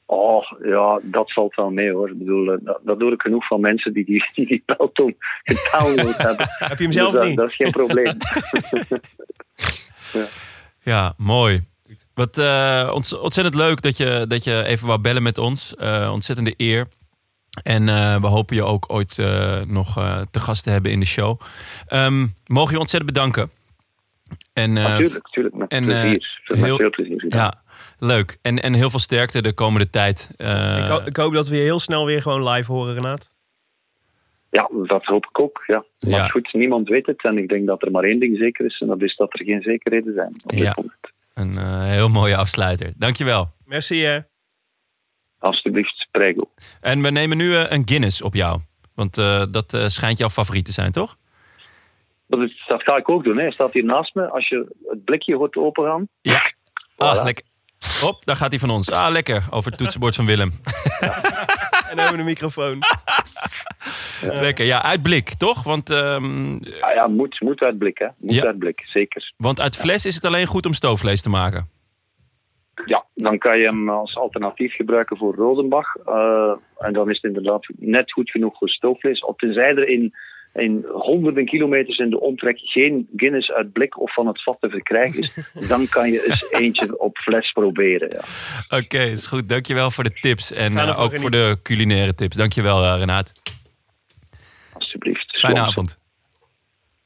Oh, 0.08 0.52
ja, 0.62 1.00
dat 1.02 1.32
valt 1.32 1.54
wel 1.54 1.70
mee 1.70 1.92
hoor. 1.92 2.10
Ik 2.10 2.18
bedoel, 2.18 2.52
eh, 2.52 2.58
dat, 2.60 2.80
dat 2.82 3.00
hoor 3.00 3.12
ik 3.12 3.20
genoeg 3.20 3.46
van 3.46 3.60
mensen 3.60 3.92
die 3.92 4.04
die, 4.04 4.30
die, 4.34 4.46
die 4.46 4.62
beltoon 4.66 5.14
gedownload 5.44 6.16
hebben. 6.16 6.46
Heb 6.48 6.78
je 6.78 6.84
hem 6.84 6.92
zelf 6.92 7.10
Dus 7.10 7.18
dat, 7.20 7.28
niet? 7.28 7.36
dat 7.36 7.48
is 7.48 7.56
geen 7.56 7.70
probleem. 7.70 8.16
Ja, 10.12 10.26
mooi. 11.16 11.64
Wat 12.14 12.38
uh, 12.38 12.90
ont 12.94 13.18
ontzettend 13.18 13.54
leuk 13.54 13.82
dat 13.82 13.96
je, 13.96 14.24
dat 14.28 14.44
je 14.44 14.64
even 14.64 14.86
wou 14.86 15.00
bellen 15.00 15.22
met 15.22 15.38
ons. 15.38 15.74
Uh, 15.78 16.10
ontzettende 16.12 16.54
eer. 16.56 16.88
En 17.62 17.88
uh, 17.88 18.20
we 18.20 18.26
hopen 18.26 18.56
je 18.56 18.64
ook 18.64 18.84
ooit 18.88 19.18
uh, 19.18 19.60
nog 19.60 19.94
te 20.30 20.40
gast 20.40 20.64
te 20.64 20.70
hebben 20.70 20.92
in 20.92 21.00
de 21.00 21.06
show. 21.06 21.40
Um, 21.88 22.34
mogen 22.46 22.72
je 22.72 22.80
ontzettend 22.80 23.12
bedanken. 23.12 23.50
En, 24.52 24.72
natuurlijk, 24.72 25.24
natuurlijk. 25.24 25.54
Met 25.54 25.70
en, 25.70 25.84
plezier. 25.84 26.40
Heel, 26.44 26.76
veel 26.76 26.90
plezier. 26.90 27.24
Ja. 27.28 27.36
ja, 27.36 27.62
leuk. 27.98 28.38
En, 28.42 28.62
en 28.62 28.74
heel 28.74 28.90
veel 28.90 28.98
sterkte 28.98 29.42
de 29.42 29.52
komende 29.52 29.90
tijd. 29.90 30.30
Uh, 30.36 30.78
ik, 30.78 30.88
ho 30.88 31.00
ik, 31.04 31.16
hoop 31.16 31.34
dat 31.34 31.48
we 31.48 31.56
je 31.56 31.62
heel 31.62 31.80
snel 31.80 32.06
weer 32.06 32.22
gewoon 32.22 32.48
live 32.48 32.72
horen, 32.72 32.94
Renaat. 32.94 33.30
Ja, 34.50 34.68
dat 34.86 35.04
hoop 35.04 35.26
ik 35.26 35.40
ook. 35.40 35.62
Ja. 35.66 35.84
Maar 36.00 36.10
ja. 36.10 36.28
goed, 36.28 36.52
niemand 36.52 36.88
weet 36.88 37.06
het. 37.06 37.24
En 37.24 37.38
ik 37.38 37.48
denk 37.48 37.66
dat 37.66 37.82
er 37.82 37.90
maar 37.90 38.04
één 38.04 38.20
ding 38.20 38.36
zeker 38.36 38.64
is. 38.64 38.80
En 38.80 38.86
dat 38.86 39.02
is 39.02 39.16
dat 39.16 39.32
er 39.32 39.44
geen 39.44 39.62
zekerheden 39.62 40.14
zijn 40.14 40.34
op 40.44 40.50
dit 40.50 40.58
ja. 40.58 40.72
moment. 40.76 41.12
Een 41.34 41.50
uh, 41.50 41.84
heel 41.84 42.08
mooie 42.08 42.36
afsluiter. 42.36 42.92
Dankjewel. 42.96 43.48
Merci 43.64 44.04
hè. 44.04 44.18
Alsjeblieft, 45.38 46.08
prego. 46.10 46.50
En 46.80 47.02
we 47.02 47.10
nemen 47.10 47.36
nu 47.36 47.44
uh, 47.44 47.70
een 47.70 47.82
Guinness 47.88 48.22
op 48.22 48.34
jou. 48.34 48.60
Want 48.94 49.18
uh, 49.18 49.44
dat 49.50 49.76
schijnt 49.86 50.18
jouw 50.18 50.28
favoriet 50.28 50.64
te 50.64 50.72
zijn, 50.72 50.92
toch? 50.92 51.16
Dat, 52.26 52.40
is, 52.40 52.64
dat 52.66 52.82
ga 52.82 52.96
ik 52.96 53.10
ook 53.10 53.24
doen. 53.24 53.36
Hè. 53.36 53.42
Hij 53.42 53.52
staat 53.52 53.72
hier 53.72 53.84
naast 53.84 54.14
me. 54.14 54.28
Als 54.28 54.48
je 54.48 54.76
het 54.86 55.04
blikje 55.04 55.36
hoort 55.36 55.56
opengaan. 55.56 56.08
Ja. 56.20 56.52
Voilà. 56.72 56.96
Ah, 56.96 57.24
lekker. 57.24 57.44
Hop, 58.00 58.24
daar 58.24 58.36
gaat 58.36 58.50
hij 58.50 58.58
van 58.58 58.70
ons. 58.70 58.90
Ah, 58.90 59.10
lekker. 59.10 59.44
Over 59.50 59.70
het 59.70 59.80
toetsenbord 59.80 60.16
van 60.16 60.26
Willem. 60.26 60.52
Ja. 61.00 61.22
en 61.90 62.00
over 62.00 62.16
de 62.16 62.22
microfoon. 62.22 62.78
Ja. 64.20 64.40
Lekker. 64.40 64.64
Ja, 64.64 64.82
uit 64.82 65.02
blik, 65.02 65.34
toch? 65.34 65.62
Want, 65.62 65.90
um... 65.90 66.58
ja, 66.62 66.92
ja, 66.92 67.06
moet, 67.06 67.40
moet 67.40 67.60
uit 67.60 67.78
blik, 67.78 67.98
hè. 67.98 68.06
Moet 68.16 68.34
ja. 68.34 68.44
uit 68.44 68.58
blik, 68.58 68.82
zeker. 68.86 69.32
Want 69.36 69.60
uit 69.60 69.76
fles 69.76 70.06
is 70.06 70.14
het 70.14 70.24
alleen 70.24 70.46
goed 70.46 70.66
om 70.66 70.72
stoofvlees 70.72 71.22
te 71.22 71.30
maken. 71.30 71.68
Ja, 72.84 73.04
dan 73.14 73.38
kan 73.38 73.58
je 73.58 73.64
hem 73.64 73.90
als 73.90 74.16
alternatief 74.16 74.74
gebruiken 74.74 75.16
voor 75.16 75.34
Rodenbach. 75.34 75.96
Uh, 76.06 76.52
en 76.78 76.92
dan 76.92 77.10
is 77.10 77.16
het 77.16 77.24
inderdaad 77.24 77.66
net 77.76 78.12
goed 78.12 78.30
genoeg 78.30 78.58
voor 78.58 78.68
stoofvlees. 78.68 79.24
Tenzij 79.36 79.70
er 79.70 79.88
in 79.88 80.14
in 80.56 80.86
honderden 80.92 81.44
kilometers 81.44 81.98
in 81.98 82.10
de 82.10 82.20
omtrek 82.20 82.58
geen 82.58 83.08
Guinness 83.16 83.50
uit 83.50 83.72
blik 83.72 84.00
of 84.00 84.14
van 84.14 84.26
het 84.26 84.42
vat 84.42 84.56
te 84.60 84.68
verkrijgen 84.68 85.22
is, 85.22 85.36
dan 85.68 85.88
kan 85.88 86.10
je 86.10 86.26
eens 86.26 86.46
eentje 86.50 86.98
op 86.98 87.16
fles 87.18 87.52
proberen. 87.52 88.08
Ja. 88.10 88.20
Oké, 88.64 88.84
okay, 88.84 89.10
is 89.10 89.26
goed. 89.26 89.48
Dankjewel 89.48 89.90
voor 89.90 90.04
de 90.04 90.18
tips 90.20 90.52
en 90.52 90.72
uh, 90.72 91.00
ook 91.00 91.18
voor 91.18 91.30
de 91.30 91.58
culinaire 91.62 92.14
tips. 92.14 92.36
Dankjewel, 92.36 92.82
uh, 92.82 92.94
Renaat. 92.98 93.32
Fijne 95.46 95.68
avond. 95.68 95.98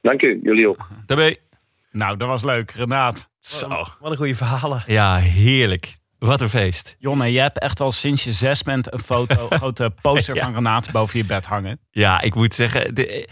Dank 0.01 0.22
u, 0.22 0.41
jullie 0.43 0.68
ook. 0.68 0.88
Daarbij. 1.07 1.38
Nou, 1.91 2.16
dat 2.16 2.28
was 2.28 2.43
leuk, 2.43 2.70
Renaat. 2.70 3.28
Zo. 3.38 3.68
Wat 3.68 4.11
een 4.11 4.16
goede 4.16 4.34
verhalen. 4.34 4.82
Ja, 4.86 5.16
heerlijk. 5.16 5.99
Wat 6.18 6.41
een 6.41 6.49
feest. 6.49 6.97
Jonne, 6.99 7.32
je 7.32 7.41
hebt 7.41 7.59
echt 7.59 7.80
al 7.80 7.93
sinds 7.93 8.24
je 8.24 8.32
zes 8.32 8.62
bent 8.62 8.93
een 8.93 8.99
foto, 8.99 9.47
een 9.51 9.59
grote 9.62 9.93
poster 10.01 10.34
ja. 10.34 10.43
van 10.43 10.55
Renaat 10.55 10.91
boven 10.91 11.18
je 11.18 11.24
bed 11.24 11.47
hangen. 11.47 11.80
Ja, 11.91 12.20
ik 12.20 12.34
moet 12.34 12.55
zeggen, 12.55 12.95
de, 12.95 13.28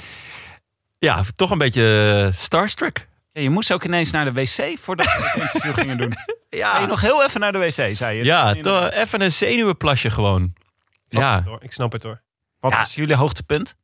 ja, 0.99 1.23
toch 1.37 1.51
een 1.51 1.59
beetje 1.59 2.31
starstruck. 2.35 3.09
Ja, 3.33 3.41
je 3.41 3.51
moest 3.51 3.73
ook 3.73 3.85
ineens 3.85 4.11
naar 4.11 4.25
de 4.25 4.33
wc 4.33 4.79
voordat 4.79 5.07
we 5.07 5.23
het 5.23 5.35
interview 5.35 5.75
gingen 5.75 5.97
doen. 5.97 6.13
Ja. 6.51 6.73
Ga 6.73 6.81
je 6.81 6.87
nog 6.87 7.01
heel 7.01 7.25
even 7.25 7.41
naar 7.41 7.53
de 7.53 7.59
wc, 7.59 7.97
zei 7.97 8.17
je? 8.17 8.25
Ja, 8.25 8.55
toch 8.55 8.91
even 8.91 9.21
een 9.21 9.33
zenuwenplasje 9.33 10.11
gewoon. 10.11 10.53
Snap 11.09 11.23
ja. 11.23 11.37
Het, 11.37 11.47
hoor. 11.47 11.63
Ik 11.63 11.73
snap 11.73 11.93
het 11.93 12.03
hoor. 12.03 12.23
Wat 12.61 12.73
ja. 12.73 12.83
is 12.83 12.95
jullie 12.95 13.15
hoogtepunt? 13.15 13.77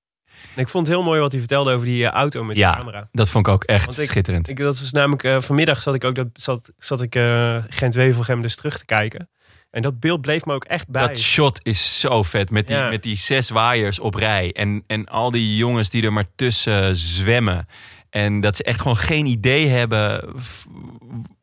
Ik 0.56 0.68
vond 0.68 0.86
het 0.86 0.96
heel 0.96 1.04
mooi 1.04 1.20
wat 1.20 1.30
hij 1.30 1.40
vertelde 1.40 1.72
over 1.72 1.86
die 1.86 2.02
uh, 2.02 2.10
auto 2.10 2.44
met 2.44 2.56
ja, 2.56 2.70
de 2.70 2.76
camera. 2.78 3.08
dat 3.12 3.28
vond 3.28 3.46
ik 3.46 3.52
ook 3.52 3.64
echt 3.64 3.94
schitterend. 3.94 4.48
Ik, 4.48 4.56
dat 4.56 4.80
was 4.80 4.92
namelijk 4.92 5.22
uh, 5.22 5.40
vanmiddag 5.40 5.82
zat 5.82 5.94
ik 5.94 6.04
ook 6.04 6.14
dat 6.14 6.26
zat, 6.32 6.72
zat 6.78 7.02
ik 7.02 7.14
uh, 7.14 7.56
Gent-Wevelgem 7.68 8.42
dus 8.42 8.56
terug 8.56 8.78
te 8.78 8.84
kijken. 8.84 9.28
En 9.70 9.82
dat 9.82 10.00
beeld 10.00 10.20
bleef 10.20 10.44
me 10.44 10.52
ook 10.52 10.64
echt 10.64 10.88
bij. 10.88 11.06
Dat 11.06 11.18
shot 11.18 11.60
is 11.62 12.00
zo 12.00 12.22
vet. 12.22 12.50
Met 12.50 12.66
die, 12.66 12.76
ja. 12.76 12.88
met 12.88 13.02
die 13.02 13.16
zes 13.16 13.50
waaiers 13.50 13.98
op 13.98 14.14
rij. 14.14 14.52
En, 14.52 14.84
en 14.86 15.06
al 15.06 15.30
die 15.30 15.56
jongens 15.56 15.90
die 15.90 16.02
er 16.04 16.12
maar 16.12 16.26
tussen 16.34 16.96
zwemmen. 16.96 17.66
En 18.10 18.40
dat 18.40 18.56
ze 18.56 18.62
echt 18.62 18.80
gewoon 18.80 18.96
geen 18.96 19.26
idee 19.26 19.68
hebben 19.68 20.34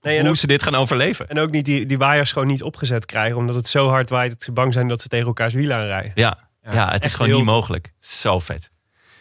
nee, 0.01 0.19
hoe 0.19 0.29
ook, 0.29 0.35
ze 0.35 0.47
dit 0.47 0.63
gaan 0.63 0.75
overleven. 0.75 1.29
En 1.29 1.39
ook 1.39 1.51
niet 1.51 1.65
die, 1.65 1.85
die 1.85 1.97
waaiers 1.97 2.31
gewoon 2.31 2.47
niet 2.47 2.63
opgezet 2.63 3.05
krijgen. 3.05 3.37
Omdat 3.37 3.55
het 3.55 3.67
zo 3.67 3.89
hard 3.89 4.09
waait 4.09 4.31
dat 4.31 4.43
ze 4.43 4.51
bang 4.51 4.73
zijn 4.73 4.87
dat 4.87 5.01
ze 5.01 5.07
tegen 5.07 5.27
elkaars 5.27 5.53
wielen 5.53 5.77
aanrijden. 5.77 6.11
Ja, 6.15 6.49
ja, 6.63 6.73
ja 6.73 6.91
het 6.91 7.05
is 7.05 7.13
gewoon 7.13 7.31
niet 7.31 7.45
mogelijk. 7.45 7.93
Zo 7.99 8.39
vet. 8.39 8.70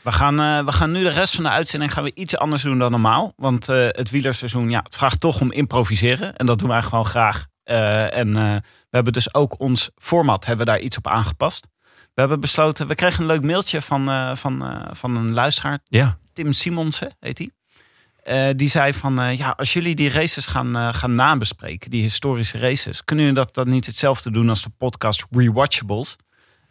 We 0.02 0.12
gaan, 0.12 0.40
uh, 0.40 0.64
we 0.64 0.72
gaan 0.72 0.90
nu 0.90 1.02
de 1.02 1.08
rest 1.10 1.34
van 1.34 1.44
de 1.44 1.50
uitzending 1.50 1.92
gaan 1.92 2.04
we 2.04 2.14
iets 2.14 2.36
anders 2.36 2.62
doen 2.62 2.78
dan 2.78 2.90
normaal. 2.90 3.32
Want 3.36 3.68
uh, 3.68 3.86
het 3.88 4.10
wielerseizoen, 4.10 4.70
ja, 4.70 4.80
het 4.82 4.96
vraagt 4.96 5.20
toch 5.20 5.40
om 5.40 5.52
improviseren. 5.52 6.36
En 6.36 6.46
dat 6.46 6.58
doen 6.58 6.68
wij 6.68 6.82
gewoon 6.82 7.06
graag. 7.06 7.46
Uh, 7.64 8.16
en 8.16 8.34
we 8.34 8.96
hebben 8.96 9.12
dus 9.12 9.34
ook 9.34 9.60
ons 9.60 9.90
format, 9.96 10.46
hebben 10.46 10.66
we 10.66 10.72
daar 10.72 10.80
iets 10.80 10.96
op 10.96 11.06
aangepast. 11.06 11.66
We 12.14 12.20
hebben 12.20 12.40
besloten, 12.40 12.86
we 12.86 12.94
kregen 12.94 13.20
een 13.20 13.26
leuk 13.26 13.42
mailtje 13.42 13.82
van, 13.82 14.36
van, 14.36 14.86
van 14.90 15.16
een 15.16 15.32
luisteraar. 15.32 15.78
Ja. 15.84 16.18
Tim 16.32 16.52
Simonsen 16.52 17.16
heet 17.18 17.38
hij. 17.38 17.50
Eh, 18.22 18.48
die 18.56 18.68
zei 18.68 18.92
van, 18.92 19.20
eh, 19.20 19.36
ja, 19.36 19.54
als 19.56 19.72
jullie 19.72 19.94
die 19.94 20.10
races 20.10 20.46
gaan, 20.46 20.76
eh, 20.76 20.94
gaan 20.94 21.14
nabespreken, 21.14 21.90
die 21.90 22.02
historische 22.02 22.58
races, 22.58 23.04
kunnen 23.04 23.24
jullie 23.24 23.40
dat 23.40 23.54
dan 23.54 23.68
niet 23.68 23.86
hetzelfde 23.86 24.30
doen 24.30 24.48
als 24.48 24.62
de 24.62 24.70
podcast 24.78 25.26
Rewatchables? 25.30 26.16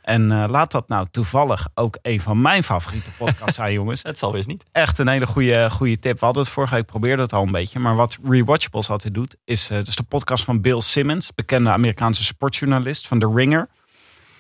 En 0.02 0.32
eh, 0.32 0.50
laat 0.50 0.72
dat 0.72 0.88
nou 0.88 1.08
toevallig 1.12 1.68
ook 1.74 1.98
een 2.02 2.22
van 2.22 2.42
mijn 2.42 2.64
favoriete 2.64 3.12
podcasts 3.18 3.56
zijn, 3.56 3.74
jongens. 3.80 4.04
Het 4.04 4.20
zal 4.20 4.32
weer 4.32 4.44
niet. 4.48 4.64
Echt 4.72 4.98
een 4.98 5.08
hele 5.08 5.28
goede, 5.28 5.70
goede 5.70 6.00
tip. 6.00 6.20
We 6.20 6.26
hadden 6.26 6.44
het 6.44 6.52
vorige 6.52 6.76
week, 6.76 6.86
probeerde 6.86 7.22
het 7.22 7.34
al 7.34 7.44
een 7.44 7.52
beetje. 7.52 7.80
Maar 7.80 7.96
wat 7.96 8.18
Rewatchables 8.24 8.90
altijd 8.90 9.14
doet, 9.14 9.36
is 9.46 9.72
uh, 9.72 9.82
dus 9.84 9.96
de 9.96 10.04
podcast 10.04 10.44
van 10.44 10.62
Bill 10.62 10.82
Simmons, 10.82 11.36
bekende 11.36 11.70
Amerikaanse 11.70 12.24
sportjournalist 12.24 13.08
van 13.08 13.20
The 13.20 13.32
Ringer. 13.34 13.70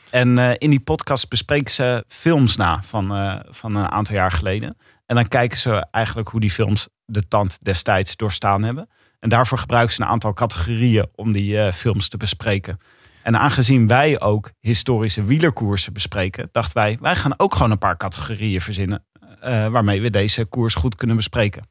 En 0.09 0.37
uh, 0.37 0.51
in 0.57 0.69
die 0.69 0.79
podcast 0.79 1.29
bespreken 1.29 1.73
ze 1.73 2.03
films 2.07 2.55
na 2.55 2.81
van, 2.85 3.07
van 3.49 3.75
een 3.75 3.91
aantal 3.91 4.15
jaar 4.15 4.31
geleden. 4.31 4.77
En 5.05 5.15
dan 5.15 5.27
kijken 5.27 5.57
ze 5.57 5.85
eigenlijk 5.91 6.29
hoe 6.29 6.39
die 6.39 6.51
films 6.51 6.87
de 7.05 7.27
tand 7.27 7.57
destijds 7.61 8.15
doorstaan 8.15 8.63
hebben. 8.63 8.89
En 9.19 9.29
daarvoor 9.29 9.57
gebruiken 9.57 9.95
ze 9.95 10.01
een 10.01 10.07
aantal 10.07 10.33
categorieën 10.33 11.07
om 11.15 11.31
die 11.31 11.71
films 11.71 12.09
te 12.09 12.17
bespreken. 12.17 12.77
En 13.29 13.37
aangezien 13.37 13.87
wij 13.87 14.19
ook 14.19 14.51
historische 14.59 15.23
wielerkoersen 15.23 15.93
bespreken, 15.93 16.49
dachten 16.51 16.77
wij, 16.77 16.97
wij 17.01 17.15
gaan 17.15 17.33
ook 17.37 17.53
gewoon 17.53 17.71
een 17.71 17.77
paar 17.77 17.97
categorieën 17.97 18.61
verzinnen. 18.61 19.05
Uh, 19.43 19.67
waarmee 19.67 20.01
we 20.01 20.09
deze 20.09 20.45
koers 20.45 20.75
goed 20.75 20.95
kunnen 20.95 21.15
bespreken. 21.15 21.69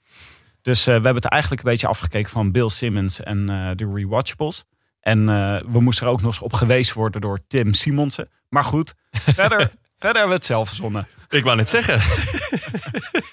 Dus 0.63 0.81
uh, 0.81 0.85
we 0.85 0.93
hebben 0.93 1.15
het 1.15 1.25
eigenlijk 1.25 1.63
een 1.63 1.71
beetje 1.71 1.87
afgekeken 1.87 2.31
van 2.31 2.53
Bill 2.53 2.69
Simmons 2.69 3.21
en 3.21 3.51
uh, 3.51 3.71
de 3.75 3.91
Rewatchables. 3.95 4.65
En 5.01 5.27
we 5.73 5.81
moesten 5.81 6.07
er 6.07 6.13
ook 6.13 6.21
nog 6.21 6.31
eens 6.33 6.43
op 6.43 6.53
gewezen 6.53 6.97
worden 6.97 7.21
door 7.21 7.39
Tim 7.49 7.75
Simonsen. 7.75 8.31
Maar 8.49 8.65
goed, 8.65 8.95
verder, 9.11 9.59
verder 9.99 10.21
hebben 10.21 10.29
we 10.29 10.35
het 10.35 10.45
zelf 10.45 10.69
verzonnen. 10.69 11.07
Ik 11.29 11.45
wou 11.45 11.57
net 11.57 11.69
zeggen. 11.69 12.01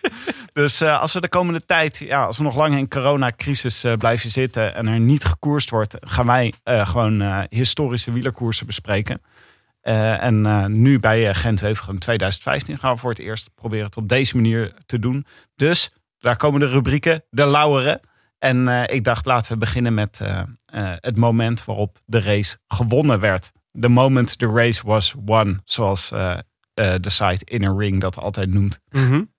dus 0.55 0.81
als 0.81 1.13
we 1.13 1.21
de 1.21 1.29
komende 1.29 1.65
tijd, 1.65 1.97
ja, 1.97 2.25
als 2.25 2.37
we 2.37 2.43
nog 2.43 2.55
lang 2.55 2.77
in 2.77 2.89
coronacrisis 2.89 3.85
blijven 3.97 4.31
zitten 4.31 4.75
en 4.75 4.87
er 4.87 4.99
niet 4.99 5.25
gekoerst 5.25 5.69
wordt, 5.69 5.95
gaan 5.99 6.25
wij 6.25 6.53
gewoon 6.63 7.45
historische 7.49 8.11
wielerkoersen 8.11 8.65
bespreken. 8.65 9.21
En 9.81 10.41
nu 10.81 10.99
bij 10.99 11.27
uh, 11.27 11.33
Gent-Wevelgem 11.33 11.99
2015 11.99 12.77
gaan 12.77 12.93
we 12.93 12.99
voor 12.99 13.09
het 13.09 13.19
eerst 13.19 13.49
proberen 13.55 13.85
het 13.85 13.97
op 13.97 14.09
deze 14.09 14.35
manier 14.35 14.73
te 14.85 14.99
doen. 14.99 15.25
Dus 15.55 15.91
daar 16.19 16.37
komen 16.37 16.59
de 16.59 16.67
rubrieken, 16.67 17.23
de 17.29 17.45
lauweren. 17.45 17.99
En 18.39 18.67
ik 18.89 19.03
dacht, 19.03 19.25
laten 19.25 19.51
we 19.51 19.57
beginnen 19.57 19.93
met 19.93 20.21
het 20.99 21.17
moment 21.17 21.65
waarop 21.65 21.99
de 22.05 22.19
race 22.19 22.57
gewonnen 22.67 23.19
werd. 23.19 23.51
The 23.79 23.89
moment 23.89 24.37
the 24.37 24.47
race 24.47 24.81
was 24.85 25.15
won, 25.25 25.61
zoals 25.65 26.09
de 26.73 27.09
site 27.09 27.45
Inner 27.45 27.77
Ring 27.77 28.01
dat 28.01 28.17
altijd 28.17 28.49
noemt. 28.49 28.79
Mm. 28.89 29.33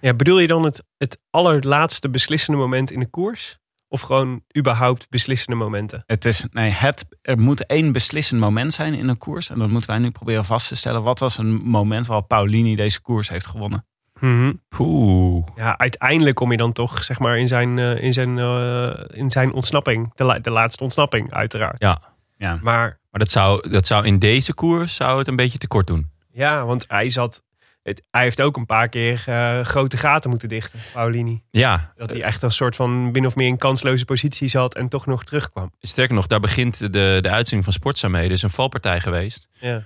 Ja, 0.00 0.14
bedoel 0.14 0.38
je 0.38 0.46
dan 0.46 0.64
het, 0.64 0.82
het 0.96 1.18
allerlaatste 1.30 2.10
beslissende 2.10 2.58
moment 2.58 2.90
in 2.90 3.00
de 3.00 3.10
koers? 3.10 3.58
Of 3.88 4.00
gewoon 4.00 4.42
überhaupt 4.56 5.08
beslissende 5.08 5.56
momenten? 5.56 6.02
Het 6.06 6.24
is, 6.24 6.44
nee, 6.50 6.70
het, 6.70 7.06
er 7.22 7.38
moet 7.38 7.66
één 7.66 7.92
beslissend 7.92 8.40
moment 8.40 8.74
zijn 8.74 8.94
in 8.94 9.08
een 9.08 9.18
koers. 9.18 9.50
En 9.50 9.58
dat 9.58 9.68
moeten 9.68 9.90
wij 9.90 9.98
nu 9.98 10.10
proberen 10.10 10.44
vast 10.44 10.68
te 10.68 10.74
stellen. 10.74 11.02
Wat 11.02 11.18
was 11.18 11.38
een 11.38 11.60
moment 11.64 12.06
waarop 12.06 12.28
Paulini 12.28 12.74
deze 12.74 13.00
koers 13.00 13.28
heeft 13.28 13.46
gewonnen? 13.46 13.86
Mm 14.20 14.38
-hmm. 14.38 14.60
Oeh. 14.78 15.46
Ja, 15.56 15.78
uiteindelijk 15.78 16.36
kom 16.36 16.50
je 16.50 16.56
dan 16.56 16.72
toch 16.72 17.04
zeg 17.04 17.18
maar 17.18 17.38
in 17.38 17.48
zijn, 17.48 17.76
uh, 17.76 18.02
in 18.02 18.12
zijn, 18.12 18.36
uh, 18.36 18.94
in 19.08 19.30
zijn 19.30 19.52
ontsnapping. 19.52 20.12
De, 20.14 20.24
la 20.24 20.38
de, 20.38 20.50
laatste 20.50 20.82
ontsnapping, 20.82 21.32
uiteraard. 21.32 21.76
Ja. 21.78 22.00
ja. 22.36 22.58
Maar, 22.62 22.98
maar 23.10 23.20
dat, 23.20 23.30
zou, 23.30 23.70
dat 23.70 23.86
zou 23.86 24.06
in 24.06 24.18
deze 24.18 24.54
koers 24.54 24.94
zou 24.94 25.18
het 25.18 25.28
een 25.28 25.36
beetje 25.36 25.58
tekort 25.58 25.86
doen. 25.86 26.10
Ja, 26.32 26.64
want 26.64 26.84
hij 26.88 27.08
zat 27.10 27.42
het, 27.86 28.02
hij 28.10 28.22
heeft 28.22 28.42
ook 28.42 28.56
een 28.56 28.66
paar 28.66 28.88
keer 28.88 29.24
uh, 29.28 29.60
grote 29.60 29.96
gaten 29.96 30.30
moeten 30.30 30.48
dichten, 30.48 30.78
Paulini. 30.92 31.42
Ja. 31.50 31.92
Dat 31.96 32.12
hij 32.12 32.22
echt 32.22 32.42
een 32.42 32.52
soort 32.52 32.76
van 32.76 33.10
min 33.10 33.26
of 33.26 33.36
meer 33.36 33.46
in 33.46 33.56
kansloze 33.56 34.04
positie 34.04 34.48
zat 34.48 34.74
en 34.74 34.88
toch 34.88 35.06
nog 35.06 35.24
terugkwam. 35.24 35.72
Sterker 35.80 36.14
nog, 36.14 36.26
daar 36.26 36.40
begint 36.40 36.78
de, 36.78 37.18
de 37.20 37.30
uitzending 37.30 37.64
van 37.64 37.72
Sportza 37.72 38.08
mee. 38.08 38.24
Er 38.24 38.30
is 38.30 38.42
een 38.42 38.50
valpartij 38.50 39.00
geweest. 39.00 39.48
Ja. 39.52 39.76
Uh, 39.76 39.82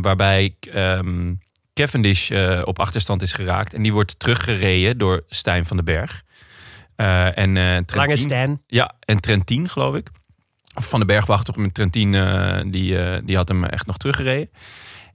waarbij 0.00 0.56
um, 0.74 1.40
Cavendish 1.74 2.30
uh, 2.30 2.62
op 2.64 2.78
achterstand 2.78 3.22
is 3.22 3.32
geraakt. 3.32 3.74
En 3.74 3.82
die 3.82 3.92
wordt 3.92 4.18
teruggereden 4.18 4.98
door 4.98 5.24
Stijn 5.28 5.66
van 5.66 5.76
den 5.76 5.84
Berg. 5.84 6.22
En, 6.96 7.54
Trentin, 7.54 7.96
Lange 7.96 8.16
Stijn. 8.16 8.62
Ja, 8.66 8.92
en 9.00 9.20
Trentin 9.20 9.68
geloof 9.68 9.94
ik. 9.94 10.08
Van 10.74 10.98
den 10.98 11.08
Berg 11.08 11.26
wacht 11.26 11.48
op 11.48 11.54
hem. 11.54 11.72
Trentin 11.72 12.12
die, 12.70 13.22
die 13.24 13.36
had 13.36 13.48
hem 13.48 13.64
echt 13.64 13.86
nog 13.86 13.96
teruggereden. 13.96 14.50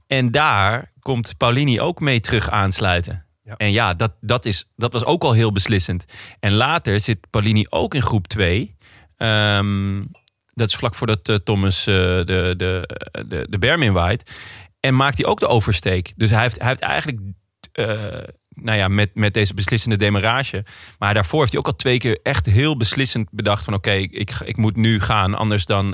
En 0.08 0.32
daar 0.32 0.91
komt 1.08 1.38
Paulini 1.38 1.82
ook 1.82 1.99
mee 1.99 2.20
terug 2.20 2.49
aansluiten. 2.49 3.26
Ja. 3.43 3.55
En 3.58 3.72
ja, 3.72 3.93
dat, 3.93 4.14
dat, 4.22 4.45
is, 4.45 4.72
dat 4.76 4.93
was 4.93 5.05
ook 5.05 5.24
al 5.24 5.32
heel 5.32 5.51
beslissend. 5.51 6.05
En 6.39 6.53
later 6.53 6.99
zit 6.99 7.30
Paulini 7.30 7.66
ook 7.70 7.93
in 7.93 8.01
groep 8.01 8.28
2. 8.28 8.76
Um, 9.18 10.12
dat 10.53 10.68
is 10.68 10.76
vlak 10.76 10.95
voordat 10.95 11.30
uh, 11.30 11.36
Thomas 11.36 11.88
uh, 11.88 11.95
de, 11.95 12.53
de, 12.58 12.89
de, 13.28 13.47
de 13.49 13.58
berm 13.58 13.82
inwaait. 13.82 14.32
En 14.80 14.95
maakt 14.95 15.18
hij 15.18 15.26
ook 15.26 15.39
de 15.39 15.47
oversteek. 15.47 16.14
Dus 16.16 16.30
hij 16.30 16.41
heeft, 16.41 16.60
hij 16.60 16.68
heeft 16.68 16.82
eigenlijk... 16.82 17.20
Uh, 17.74 17.88
nou 18.49 18.78
ja, 18.78 18.88
met, 18.88 19.16
met 19.16 19.34
deze 19.34 19.53
beslissende 19.53 19.97
demarage. 19.97 20.66
Maar 20.99 21.14
daarvoor 21.14 21.39
heeft 21.39 21.51
hij 21.51 21.62
ook 21.62 21.68
al 21.68 21.76
twee 21.76 21.97
keer 21.97 22.20
echt 22.24 22.45
heel 22.45 22.78
beslissend 22.78 23.28
bedacht 23.32 23.64
van... 23.64 23.74
oké, 23.74 23.89
okay, 23.89 24.01
ik, 24.01 24.32
ik 24.45 24.58
moet 24.58 24.76
nu 24.76 24.99
gaan, 24.99 25.36
anders 25.36 25.66
dan, 25.66 25.93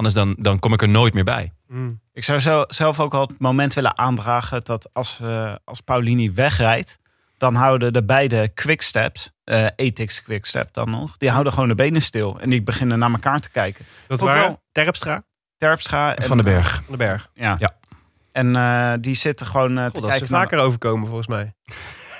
anders 0.00 0.14
dan, 0.14 0.34
dan 0.38 0.58
kom 0.58 0.72
ik 0.72 0.82
er 0.82 0.88
nooit 0.88 1.14
meer 1.14 1.24
bij. 1.24 1.52
Mm. 1.68 2.00
Ik 2.12 2.24
zou 2.24 2.38
zo, 2.38 2.64
zelf 2.68 3.00
ook 3.00 3.14
al 3.14 3.26
het 3.26 3.38
moment 3.38 3.74
willen 3.74 3.98
aandragen 3.98 4.60
dat 4.64 4.88
als, 4.92 5.18
uh, 5.22 5.54
als 5.64 5.80
Paulini 5.80 6.32
wegrijdt, 6.32 6.98
dan 7.38 7.54
houden 7.54 7.92
de 7.92 8.04
beide 8.04 8.48
quicksteps, 8.54 9.30
uh, 9.44 9.66
Ethics 9.76 10.22
quickstep 10.22 10.72
dan 10.72 10.90
nog, 10.90 11.16
die 11.16 11.30
houden 11.30 11.52
gewoon 11.52 11.68
de 11.68 11.74
benen 11.74 12.02
stil 12.02 12.40
en 12.40 12.50
die 12.50 12.62
beginnen 12.62 12.98
naar 12.98 13.10
elkaar 13.10 13.40
te 13.40 13.50
kijken. 13.50 13.84
Dat 14.06 14.22
Ook 14.22 14.28
waren 14.28 14.42
wel- 14.42 14.62
Terpstra 14.72 15.22
Terpstra 15.56 16.14
en 16.16 16.22
Van 16.22 16.36
den 16.36 16.46
Berg. 16.46 16.74
van 16.74 16.84
den 16.88 16.98
Berg. 16.98 17.30
Ja. 17.34 17.56
Ja. 17.58 17.76
En 18.32 18.56
eh, 18.56 18.92
die 19.00 19.14
zitten 19.14 19.46
gewoon 19.46 19.78
eh, 19.78 19.84
te 19.84 19.90
God, 19.90 20.00
dat 20.00 20.10
kijken 20.10 20.26
er 20.28 20.32
vaker 20.32 20.58
overkomen 20.58 21.06
volgens 21.06 21.28
mij. 21.28 21.54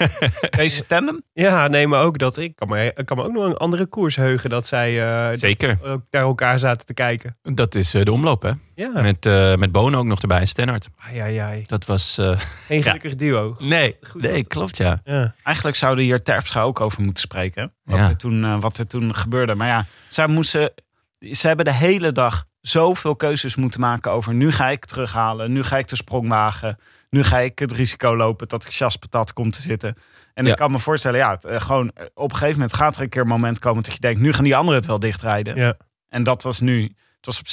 deze 0.51 0.87
tandem. 0.87 1.23
Ja, 1.33 1.69
nee, 1.69 1.87
maar 1.87 2.03
ook 2.03 2.19
dat 2.19 2.37
ik 2.39 2.57
kan 2.57 2.69
me, 2.69 2.93
ik 2.97 3.07
kan 3.07 3.17
me 3.17 3.23
ook 3.23 3.33
nog 3.33 3.45
een 3.45 3.57
andere 3.57 3.87
koers 3.87 4.17
heugen 4.17 4.51
dat 4.51 4.67
zij 4.67 5.03
eh, 5.31 5.39
Zeker. 5.39 5.77
dat 5.81 5.87
ook 5.91 6.03
naar 6.11 6.23
elkaar 6.23 6.59
zaten 6.59 6.87
te 6.87 6.95
kijken. 6.95 7.37
Dat 7.43 7.75
is 7.75 7.95
eh, 7.95 8.05
de 8.05 8.13
omloop, 8.13 8.43
hè? 8.43 8.51
Ja, 8.75 8.89
Met, 9.03 9.27
eh 9.27 9.55
met 9.57 9.73
Bono 9.73 9.99
ook 9.99 10.05
nog 10.05 10.21
erbij 10.21 10.41
en 10.41 10.49
Stennard. 10.49 10.89
ai, 11.07 11.19
ai, 11.19 11.37
ai. 11.37 11.65
Dat 11.67 11.85
was... 11.87 12.19
eh, 12.19 12.39
Geen 12.67 12.83
gelukkig 12.83 13.15
duo. 13.15 13.57
nee, 13.59 13.97
Goed 14.01 14.23
nee, 14.23 14.33
dat- 14.33 14.47
klopt 14.47 14.77
ja. 14.77 15.01
Ja. 15.05 15.35
Eigenlijk 15.43 15.77
zouden 15.77 16.05
hier 16.05 16.23
Terpstra 16.23 16.63
ook 16.63 16.81
over 16.81 17.03
moeten 17.03 17.23
spreken. 17.23 17.73
Wat, 17.85 17.99
Ja. 17.99 18.09
er, 18.09 18.17
toen, 18.17 18.61
wat 18.61 18.79
er 18.79 18.87
toen 18.87 19.15
gebeurde. 19.15 19.55
Maar 19.55 19.67
ja, 19.69 19.85
zij 20.09 20.27
moesten, 20.27 20.73
ze 21.21 21.47
hebben 21.47 21.65
de 21.65 21.73
hele 21.73 22.13
dag 22.13 22.45
zoveel 22.61 23.17
keuzes 23.17 23.57
moeten 23.57 23.81
maken 23.81 24.11
over... 24.13 24.35
nu 24.35 24.53
ga 24.53 24.69
ik 24.69 24.85
terughalen, 24.85 25.53
nu 25.53 25.63
ga 25.63 25.79
ik 25.79 25.89
de 25.89 25.97
sprong 25.97 26.29
wagen... 26.29 26.79
nu 27.11 27.23
ga 27.23 27.39
ik 27.39 27.59
het 27.59 27.73
risico 27.73 28.17
lopen 28.17 28.49
dat 28.49 28.65
ik 28.65 28.99
Patat 29.01 29.33
komt 29.33 29.53
te 29.53 29.61
zitten. 29.61 29.97
En 30.35 30.45
Ja. 30.45 30.51
ik 30.51 30.57
kan 30.57 30.71
me 30.71 30.79
voorstellen, 30.79 31.19
ja, 31.19 31.31
het, 31.31 31.45
eh, 31.45 31.61
gewoon 31.61 31.91
eh, 31.95 32.05
op 32.15 32.31
een 32.31 32.37
gegeven 32.37 32.61
moment 32.61 32.77
gaat 32.77 32.97
er 32.97 33.03
een 33.03 33.09
keer 33.09 33.23
een 33.23 33.29
moment 33.29 33.59
komen... 33.59 33.83
dat 33.83 33.93
je 33.93 34.01
denkt, 34.01 34.21
nu 34.21 34.33
gaan 34.33 34.45
die 34.45 34.57
anderen 34.57 34.79
het 34.79 34.89
wel 34.89 34.99
dichtrijden. 34.99 35.57
Ja. 35.57 35.77
En 36.09 36.23
dat 36.23 36.43
was 36.43 36.61
nu, 36.61 36.83
het 37.21 37.27
was 37.27 37.39
op 37.39 37.47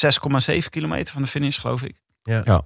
6,7 0.61 0.69
kilometer 0.69 1.13
van 1.13 1.21
de 1.21 1.27
finish, 1.27 1.59
geloof 1.59 1.83
ik. 1.83 1.95
Ja. 2.23 2.41
Ja. 2.43 2.61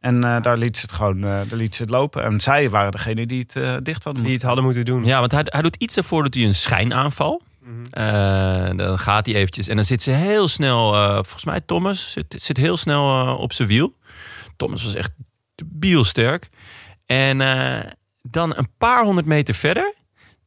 En 0.00 0.24
eh, 0.24 0.42
daar 0.42 0.56
liet 0.58 0.76
ze 0.76 0.82
het 0.82 0.92
gewoon 0.92 1.16
eh, 1.16 1.30
daar 1.30 1.46
liet 1.58 1.74
ze 1.74 1.82
het 1.82 1.90
lopen. 1.90 2.24
En 2.24 2.40
zij 2.40 2.70
waren 2.70 2.92
degene 2.92 3.26
die 3.26 3.40
het 3.46 3.84
dicht 3.84 4.04
hadden 4.04 4.22
Die 4.22 4.30
moeten 4.32 4.32
het 4.32 4.42
hadden 4.42 4.64
moeten 4.64 4.84
doen. 4.84 5.04
Ja, 5.04 5.20
want 5.20 5.32
hij, 5.32 5.42
hij 5.44 5.62
doet 5.62 5.76
iets 5.76 5.96
ervoor 5.96 6.22
dat 6.22 6.34
hij 6.34 6.44
een 6.44 6.54
schijnaanval. 6.54 7.42
Mhm. 7.64 7.84
Eh, 7.90 8.76
dan 8.76 8.98
gaat 8.98 9.26
hij 9.26 9.34
eventjes. 9.34 9.68
En 9.68 9.76
dan 9.76 9.84
zit 9.84 10.02
ze 10.02 10.10
heel 10.10 10.48
snel... 10.48 10.94
eh, 10.94 11.14
volgens 11.14 11.44
mij 11.44 11.60
Thomas 11.60 12.12
zit, 12.12 12.34
zit 12.38 12.56
heel 12.56 12.76
snel 12.76 13.26
eh, 13.26 13.40
op 13.40 13.52
zijn 13.52 13.68
wiel. 13.68 13.96
Thomas 14.56 14.84
was 14.84 14.94
echt 14.94 15.12
bielsterk. 15.64 16.48
En 17.06 17.38
dan 18.22 18.56
een 18.56 18.68
paar 18.78 19.04
honderd 19.04 19.26
meter 19.26 19.54
verder... 19.54 19.94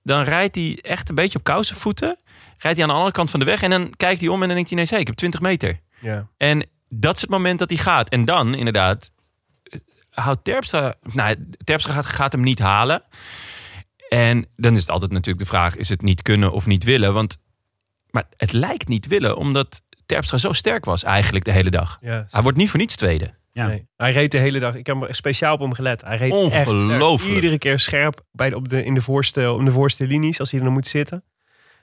dan 0.04 0.22
rijdt 0.24 0.56
hij 0.56 0.80
echt 0.82 1.10
een 1.10 1.16
beetje 1.16 1.38
op 1.38 1.44
kousenvoeten. 1.44 2.18
Rijdt 2.58 2.78
hij 2.78 2.82
aan 2.82 2.88
de 2.88 2.98
andere 2.98 3.12
kant 3.16 3.32
van 3.32 3.40
de 3.40 3.46
weg. 3.46 3.62
En 3.62 3.70
dan 3.70 3.94
kijkt 3.98 4.20
hij 4.20 4.30
om 4.30 4.42
en 4.42 4.48
dan 4.48 4.56
denkt 4.56 4.70
hij... 4.70 4.78
nee, 4.78 4.88
zeg, 4.88 5.00
ik 5.00 5.08
heb 5.08 5.16
20 5.16 5.42
meter. 5.42 5.80
Ja. 6.00 6.28
En 6.38 6.66
dat 6.90 7.16
is 7.16 7.22
het 7.22 7.30
moment 7.30 7.60
dat 7.60 7.70
hij 7.70 7.78
gaat. 7.78 8.10
En 8.10 8.26
dan 8.26 8.56
inderdaad 8.56 9.12
houdt 10.10 10.44
Terpstra... 10.44 10.96
Nou, 11.02 11.36
Terpstra 11.64 11.94
gaat, 11.94 12.06
gaat 12.06 12.32
hem 12.32 12.42
niet 12.42 12.60
halen. 12.60 13.04
En 14.10 14.46
dan 14.56 14.74
is 14.76 14.82
het 14.82 14.90
altijd 14.90 15.12
natuurlijk 15.12 15.40
de 15.46 15.50
vraag... 15.50 15.76
is 15.76 15.90
het 15.90 16.02
niet 16.02 16.22
kunnen 16.22 16.52
of 16.52 16.66
niet 16.66 16.84
willen? 16.84 17.14
Want 17.14 17.38
maar 18.10 18.24
het 18.38 18.52
lijkt 18.54 18.88
niet 18.88 19.08
willen... 19.08 19.38
omdat 19.38 19.82
Terpstra 20.06 20.38
zo 20.38 20.54
sterk 20.54 20.86
was 20.86 21.04
eigenlijk 21.04 21.46
de 21.46 21.52
hele 21.52 21.70
dag. 21.70 21.98
Ja. 22.02 22.26
Hij 22.30 22.42
wordt 22.42 22.58
niet 22.58 22.70
voor 22.70 22.80
niets 22.80 22.96
tweede. 22.96 23.34
Ja. 23.52 23.68
Nee. 23.68 23.88
Hij 23.96 24.12
reed 24.12 24.32
de 24.32 24.38
hele 24.38 24.60
dag. 24.60 24.76
Ik 24.76 24.88
heb 24.88 25.02
er 25.10 25.16
speciaal 25.16 25.54
op 25.54 25.60
hem 25.60 25.74
gelet. 25.74 26.02
Hij 26.02 26.18
reed 26.18 26.32
echt. 26.52 26.68
Ongelooflijk. 26.68 27.36
Iedere 27.36 27.58
keer 27.58 27.80
scherp 27.80 28.22
bij 28.32 28.50
de, 28.50 28.56
op 28.56 28.70
de, 28.70 28.84
in 28.84 28.94
de 28.94 29.02
voorste, 29.02 29.52
op 29.52 29.66
de 29.66 29.72
voorste 29.72 30.08
linies 30.08 30.40
als 30.40 30.52
hij 30.52 30.60
er 30.60 30.66
dan 30.66 30.74
moet 30.74 30.88
zitten. 30.88 31.24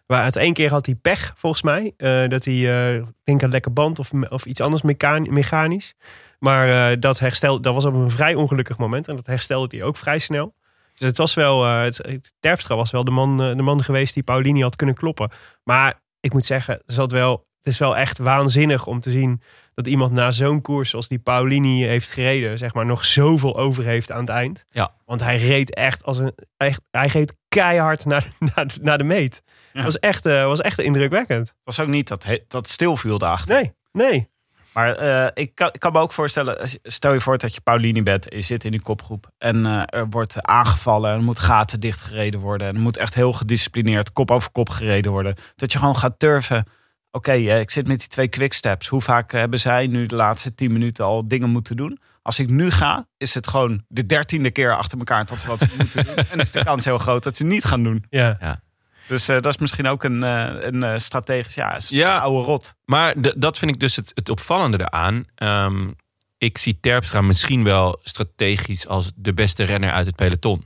Maar 0.07 0.25
het 0.25 0.37
één 0.37 0.53
keer 0.53 0.71
had 0.71 0.87
hij 0.87 0.95
pech, 0.95 1.33
volgens 1.37 1.63
mij. 1.63 1.93
eh, 1.97 2.29
dat 2.29 2.45
hij, 2.45 2.55
eh, 2.55 2.95
ik 2.95 3.05
denk 3.25 3.43
een 3.43 3.51
lekker 3.51 3.73
band 3.73 3.99
of, 3.99 4.11
of 4.29 4.45
iets 4.47 4.61
anders 4.61 4.83
mechan- 4.83 5.33
mechanisch. 5.33 5.95
Maar 6.39 6.91
eh, 6.93 6.97
dat 7.01 7.19
herstel, 7.19 7.61
dat 7.61 7.75
was 7.75 7.85
op 7.85 7.95
een 7.95 8.11
vrij 8.11 8.35
ongelukkig 8.35 8.79
moment. 8.79 9.09
En 9.09 9.17
dat 9.17 9.27
herstelde 9.27 9.77
hij 9.77 9.87
ook 9.87 9.97
vrij 9.97 10.19
snel. 10.19 10.55
Dus 10.99 11.09
het 11.09 11.17
was 11.17 11.35
wel, 11.35 11.65
eh, 11.65 11.81
het, 11.83 12.01
Terpstra 12.41 12.77
was 12.77 12.91
wel 12.91 13.05
de 13.05 13.11
man, 13.11 13.43
eh, 13.43 13.57
de 13.57 13.63
man 13.63 13.83
geweest 13.85 14.15
die 14.15 14.23
Paulini 14.23 14.63
had 14.63 14.77
kunnen 14.77 14.95
kloppen. 14.95 15.31
Maar 15.65 16.03
ik 16.21 16.33
moet 16.33 16.47
zeggen, 16.47 16.75
het 16.75 16.83
is, 16.87 16.97
wel, 17.07 17.47
het 17.59 17.73
is 17.73 17.79
wel 17.79 17.97
echt 17.97 18.19
waanzinnig 18.19 18.87
om 18.87 19.01
te 19.01 19.11
zien 19.11 19.43
dat 19.75 19.87
iemand 19.87 20.13
na 20.13 20.31
zo'n 20.31 20.61
koers 20.61 20.91
zoals 20.91 21.09
die 21.09 21.19
Paulini 21.19 21.85
heeft 21.87 22.11
gereden, 22.11 22.59
zeg 22.59 22.75
maar, 22.75 22.87
nog 22.87 23.05
zoveel 23.05 23.57
over 23.57 23.85
heeft 23.85 24.13
aan 24.13 24.21
het 24.21 24.29
eind. 24.29 24.65
Ja. 24.71 24.95
Want 25.05 25.21
hij 25.21 25.37
reed 25.37 25.75
echt 25.75 26.05
als 26.05 26.19
een, 26.19 26.35
echt, 26.57 26.81
hij 26.91 27.07
reed 27.07 27.37
keihard 27.49 28.05
naar, 28.05 28.29
naar, 28.55 28.67
naar 28.83 28.99
de 28.99 29.05
meet. 29.05 29.43
Ja. 29.73 29.83
Was, 29.85 29.99
echt, 29.99 30.27
eh, 30.27 30.45
was 30.45 30.61
echt 30.61 30.79
indrukwekkend. 30.79 31.47
Het 31.49 31.57
was 31.65 31.81
ook 31.81 31.89
niet 31.89 32.09
dat, 32.09 32.25
he- 32.25 32.45
dat 32.49 32.69
stil 32.69 32.97
viel 32.97 33.19
daarachter. 33.19 33.55
Nee, 33.55 33.73
nee. 33.93 34.29
Maar 34.75 34.97
eh, 34.97 35.31
ik, 35.35 35.55
kan, 35.55 35.69
ik 35.73 35.81
kan 35.81 35.93
me 35.93 35.99
ook 35.99 36.13
voorstellen, 36.13 36.69
stel 36.83 37.13
je 37.13 37.21
voor 37.21 37.39
dat 37.39 37.55
je 37.55 37.61
Paulini 37.61 38.03
bent, 38.03 38.27
je 38.29 38.41
zit 38.41 38.65
in 38.65 38.71
die 38.71 38.83
kopgroep 38.83 39.31
en 39.39 39.67
eh, 39.67 39.83
er 39.87 40.09
wordt 40.09 40.43
aangevallen 40.43 41.11
en 41.11 41.17
er 41.17 41.23
moet 41.23 41.39
gaten 41.39 41.81
dichtgereden 41.81 42.41
worden 42.41 42.69
en 42.69 42.75
er 42.75 42.81
moet 42.81 42.97
echt 42.97 43.15
heel 43.15 43.33
gedisciplineerd 43.33 44.13
kop 44.13 44.31
over 44.31 44.51
kop 44.51 44.69
gereden 44.69 45.13
worden. 45.13 45.35
Dat 45.57 45.73
je 45.73 45.79
gewoon 45.79 45.97
gaat 45.97 46.19
turven. 46.19 46.65
Oké, 47.11 47.33
eh, 47.33 47.61
ik 47.61 47.71
zit 47.71 47.87
met 47.87 47.99
die 47.99 48.09
twee 48.09 48.29
quicksteps. 48.29 48.89
Hoe 48.89 49.01
vaak 49.01 49.33
hebben 49.33 49.61
zij 49.61 49.87
nu 49.87 50.07
de 50.07 50.17
laatste 50.17 50.55
tien 50.55 50.73
minuten 50.73 51.05
al 51.05 51.29
dingen 51.29 51.51
moeten 51.51 51.77
doen? 51.77 51.99
Als 52.23 52.39
ik 52.39 52.49
nu 52.49 52.71
ga, 52.71 53.07
is 53.17 53.35
het 53.35 53.49
gewoon 53.49 53.85
de 53.89 54.07
dertiende 54.07 54.51
keer 54.51 54.77
achter 54.77 54.99
elkaar 54.99 55.25
dat 55.25 55.41
ze 55.41 55.47
wat 55.47 55.67
moeten 55.79 56.05
doen. 56.05 56.15
En 56.31 56.39
is 56.39 56.51
de 56.51 56.65
kans 56.65 56.85
heel 56.85 56.99
groot 56.99 57.23
dat 57.23 57.37
ze 57.37 57.45
niet 57.45 57.65
gaan 57.65 57.83
doen. 57.83 58.05
Ja. 58.11 58.63
Dus 59.07 59.29
eh, 59.29 59.37
dat 59.37 59.55
is 59.55 59.59
misschien 59.59 59.87
ook 59.87 60.05
een, 60.05 60.23
eh, 60.23 60.55
een 60.61 60.83
eh, 60.83 60.99
strategisch, 60.99 61.89
ja, 61.89 62.19
oude 62.19 62.45
rot. 62.45 62.75
Maar 62.85 63.15
dat 63.37 63.59
vind 63.59 63.71
ik 63.71 63.81
dus 63.81 63.97
het, 63.97 64.13
het 64.15 64.29
opvallende 64.29 64.81
eraan. 64.81 65.25
Ehm, 65.35 65.91
ik 66.39 66.59
zie 66.59 66.79
Terpstra 66.81 67.21
misschien 67.21 67.65
wel 67.65 68.01
strategisch 68.03 68.87
als 68.87 69.13
de 69.15 69.35
beste 69.35 69.65
renner 69.65 69.91
uit 69.91 70.07
het 70.07 70.17
peloton. 70.17 70.65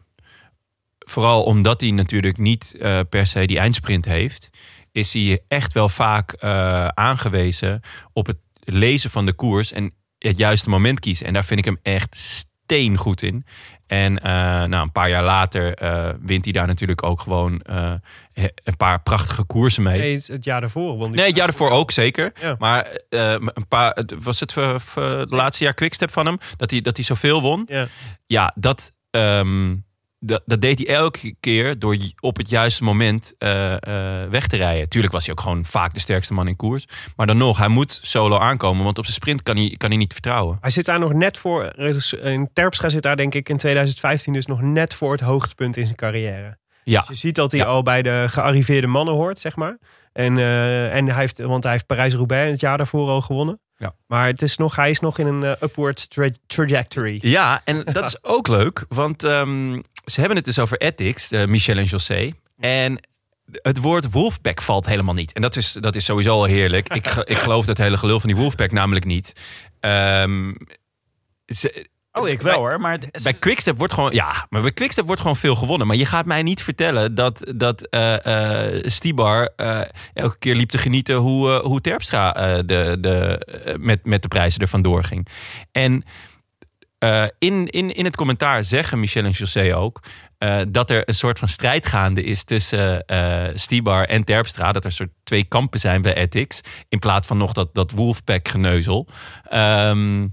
Vooral 0.99 1.43
omdat 1.43 1.81
hij 1.81 1.91
natuurlijk 1.91 2.39
niet 2.39 2.77
per 3.09 3.27
se 3.27 3.47
die 3.47 3.59
eindsprint 3.59 4.05
heeft, 4.05 4.51
is 4.93 5.13
hij 5.13 5.43
echt 5.49 5.73
wel 5.73 5.89
vaak 5.89 6.37
aangewezen 6.95 7.81
op 8.13 8.27
het 8.27 8.37
lezen 8.61 9.11
van 9.11 9.27
de 9.27 9.33
koers 9.33 9.73
en 9.73 9.93
het 10.19 10.39
juiste 10.39 10.69
moment 10.69 11.01
kiezen. 11.01 11.27
En 11.27 11.33
daar 11.33 11.45
vind 11.45 11.59
ik 11.59 11.65
hem 11.65 11.79
echt 11.83 12.17
steengoed 12.17 13.23
in. 13.23 13.45
En 13.89 14.19
eh, 14.23 14.33
nou, 14.65 14.75
een 14.83 14.93
paar 14.93 15.09
jaar 15.09 15.23
later 15.25 15.75
eh, 15.75 16.09
wint 16.21 16.45
hij 16.45 16.53
daar 16.53 16.67
natuurlijk 16.67 17.03
ook 17.03 17.21
gewoon 17.21 17.61
eh, 17.61 17.93
een 18.35 18.77
paar 18.77 19.01
prachtige 19.03 19.45
koersen 19.45 19.83
mee. 19.83 19.99
Nee, 20.01 20.23
het, 20.27 20.45
jaar 20.45 20.61
daarvoor. 20.61 20.97
won 20.97 21.07
die- 21.07 21.17
Nee, 21.17 21.27
het 21.27 21.37
jaar 21.37 21.49
ervoor 21.49 21.71
ook 21.71 21.91
zeker. 21.91 22.33
Ja. 22.41 22.57
Maar 22.59 22.99
een 23.09 23.69
paar, 23.69 24.05
was 24.19 24.41
het 24.41 24.53
v- 24.53 24.95
het 24.95 25.31
laatste 25.31 25.65
jaar 25.65 25.75
quickstep 25.75 26.11
van 26.13 26.27
hem? 26.27 26.39
Dat 26.57 26.71
hij, 26.71 26.81
dat 26.81 26.97
hij 26.97 27.05
zoveel 27.05 27.41
won? 27.43 27.65
Ja. 27.69 27.87
Ja, 28.27 28.55
dat, 28.57 28.93
ehm, 29.11 29.75
dat, 30.21 30.43
dat 30.47 30.61
deed 30.61 30.79
hij 30.79 30.89
elke 30.97 31.35
keer 31.41 31.79
door 31.79 31.97
op 32.21 32.37
het 32.37 32.51
juiste 32.51 32.85
moment 32.85 33.35
eh, 33.39 33.73
eh, 33.75 34.31
weg 34.31 34.47
te 34.47 34.57
rijden. 34.57 34.89
Tuurlijk 34.89 35.13
was 35.13 35.25
hij 35.27 35.33
ook 35.35 35.41
gewoon 35.41 35.65
vaak 35.65 35.95
de 35.95 36.01
sterkste 36.01 36.35
man 36.35 36.49
in 36.49 36.57
koers. 36.57 36.85
Maar 37.17 37.27
dan 37.27 37.37
nog, 37.37 37.59
hij 37.59 37.69
moet 37.69 38.01
solo 38.03 38.39
aankomen. 38.39 38.85
Want 38.85 38.99
op 38.99 39.05
zijn 39.05 39.17
sprint 39.17 39.43
kan 39.43 39.57
hij, 39.57 39.75
kan 39.77 39.89
hij 39.89 39.99
niet 39.99 40.13
vertrouwen. 40.13 40.59
Hij 40.61 40.71
zit 40.71 40.85
daar 40.85 40.99
nog 40.99 41.13
net 41.13 41.39
voor. 41.39 41.73
dus 41.77 42.13
In 42.13 42.51
Terpstra 42.53 42.89
zit 42.89 43.03
daar 43.03 43.17
denk 43.17 43.35
ik 43.35 43.49
in 43.49 43.57
2015 43.57 44.33
dus 44.33 44.47
nog 44.47 44.61
net 44.61 44.95
voor 44.95 45.13
het 45.13 45.21
hoogtepunt 45.21 45.77
in 45.77 45.85
zijn 45.85 45.97
carrière. 45.97 46.59
Ja, 46.85 47.01
Dus 47.01 47.09
je 47.09 47.15
ziet 47.15 47.35
dat 47.35 47.51
hij 47.53 47.61
Ja. 47.61 47.67
al 47.67 47.83
bij 47.83 48.03
de 48.03 48.25
gearriveerde 48.29 48.87
mannen 48.87 49.15
hoort, 49.15 49.39
zeg 49.39 49.57
maar. 49.57 49.79
En, 50.13 50.39
eh, 50.39 50.95
en 50.95 51.07
hij 51.09 51.21
heeft, 51.21 51.39
want 51.39 51.63
hij 51.63 51.73
heeft 51.73 51.87
Parijs-Roubaix 51.87 52.51
het 52.51 52.61
jaar 52.61 52.77
daarvoor 52.77 53.09
al 53.09 53.21
gewonnen. 53.21 53.61
Ja. 53.77 53.95
Maar 54.07 54.27
het 54.27 54.43
is 54.43 54.57
nog, 54.57 54.77
hij 54.77 54.91
is 54.91 55.01
nog 55.01 55.19
in 55.19 55.27
een 55.27 55.43
eh, 55.45 55.51
upward 55.63 56.11
tra- 56.11 56.29
trajectory. 56.47 57.19
Ja, 57.21 57.61
en 57.65 57.85
dat 57.93 58.07
is 58.07 58.25
ook 58.25 58.49
leuk, 58.49 58.85
want 58.89 59.25
ehm, 59.25 59.81
ze 60.11 60.19
hebben 60.21 60.37
het 60.37 60.47
dus 60.47 60.59
over 60.59 60.79
ethics, 60.79 61.31
eh, 61.31 61.47
Michel 61.47 61.77
en 61.77 61.85
José. 61.85 62.33
En 62.59 62.99
het 63.63 63.79
woord 63.79 64.11
wolfpack 64.11 64.63
valt 64.63 64.87
helemaal 64.87 65.15
niet. 65.15 65.33
En 65.33 65.43
dat 65.43 65.57
is, 65.57 65.73
dat 65.73 65.97
is 65.97 66.05
sowieso 66.05 66.33
al 66.33 66.45
heerlijk. 66.45 66.89
Ik, 66.95 67.07
ik 67.25 67.37
geloof 67.37 67.65
dat 67.65 67.79
hele 67.79 67.97
gelul 67.97 68.21
van 68.21 68.29
die 68.29 68.39
wolfpack 68.39 68.73
namelijk 68.73 69.05
niet. 69.05 69.33
Ehm, 69.81 70.53
ze- 71.47 71.87
Oh, 72.13 72.29
ik 72.29 72.43
wel 72.43 72.59
hoor. 72.59 72.81
Maar 72.81 72.93
het 72.93 73.23
bij 73.23 73.35
Quickstep 73.35 73.79
wordt 73.79 73.93
gewoon, 73.93 74.13
ja, 74.13 74.47
maar 74.51 74.63
bij 74.63 74.73
Quickstep 74.73 75.07
wordt 75.07 75.21
gewoon 75.21 75.37
veel 75.37 75.55
gewonnen. 75.55 75.87
Maar 75.87 75.97
je 75.97 76.07
gaat 76.07 76.25
mij 76.27 76.43
niet 76.43 76.63
vertellen 76.63 77.15
dat, 77.15 77.53
dat 77.57 77.83
eh, 77.89 78.75
eh, 78.77 78.83
Stibar 78.85 79.51
elke 80.15 80.39
keer 80.39 80.55
liep 80.55 80.69
te 80.69 80.79
genieten 80.79 81.17
hoe, 81.17 81.51
hoe 81.63 81.81
Terpstra 81.81 82.33
de, 82.63 82.97
de, 83.01 83.77
met, 83.81 84.05
met 84.07 84.23
de 84.23 84.29
prijzen 84.29 84.61
er 84.61 84.69
vandoor 84.69 85.05
ging. 85.05 85.29
En 85.73 86.05
eh, 86.99 87.25
in, 87.39 87.67
in, 87.67 87.95
in 87.95 88.05
het 88.05 88.17
commentaar 88.17 88.65
zeggen 88.65 88.99
Michel 89.01 89.25
en 89.25 89.31
José 89.31 89.77
ook 89.77 90.03
eh, 90.39 90.61
dat 90.69 90.91
er 90.91 91.09
een 91.09 91.15
soort 91.15 91.39
van 91.39 91.49
strijd 91.49 91.87
gaande 91.87 92.23
is 92.23 92.45
tussen 92.45 93.07
eh 93.07 93.49
Stibar 93.55 94.05
en 94.05 94.25
Terpstra. 94.25 94.73
Dat 94.73 94.85
er 94.85 94.93
soort 94.93 95.11
twee 95.25 95.45
kampen 95.45 95.81
zijn 95.81 96.03
bij 96.03 96.15
Ethics. 96.15 96.61
In 96.89 96.99
plaats 96.99 97.27
van 97.27 97.37
nog 97.37 97.53
dat, 97.53 97.75
dat 97.75 97.91
Wolfpack 97.91 98.49
geneuzel. 98.49 99.09
Ehm, 99.49 100.27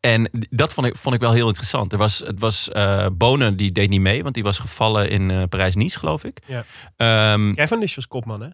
en 0.00 0.30
dat 0.50 0.74
vond 0.74 0.86
ik, 0.86 0.96
vond 0.96 1.14
ik 1.14 1.20
wel 1.20 1.32
heel 1.32 1.46
interessant. 1.48 1.92
Er 1.92 1.98
was, 1.98 2.18
het 2.18 2.40
was 2.40 2.70
Bonen, 3.12 3.56
die 3.56 3.72
deed 3.72 3.88
niet 3.88 4.00
mee, 4.00 4.22
want 4.22 4.34
die 4.34 4.42
was 4.42 4.58
gevallen 4.58 5.10
in 5.10 5.48
Parijs-Nice, 5.48 5.98
geloof 5.98 6.24
ik. 6.24 6.38
Ja. 6.46 6.64
Ehm, 6.96 7.54
Cavendish 7.54 7.94
was 7.94 8.06
kopman, 8.06 8.40
hè? 8.40 8.48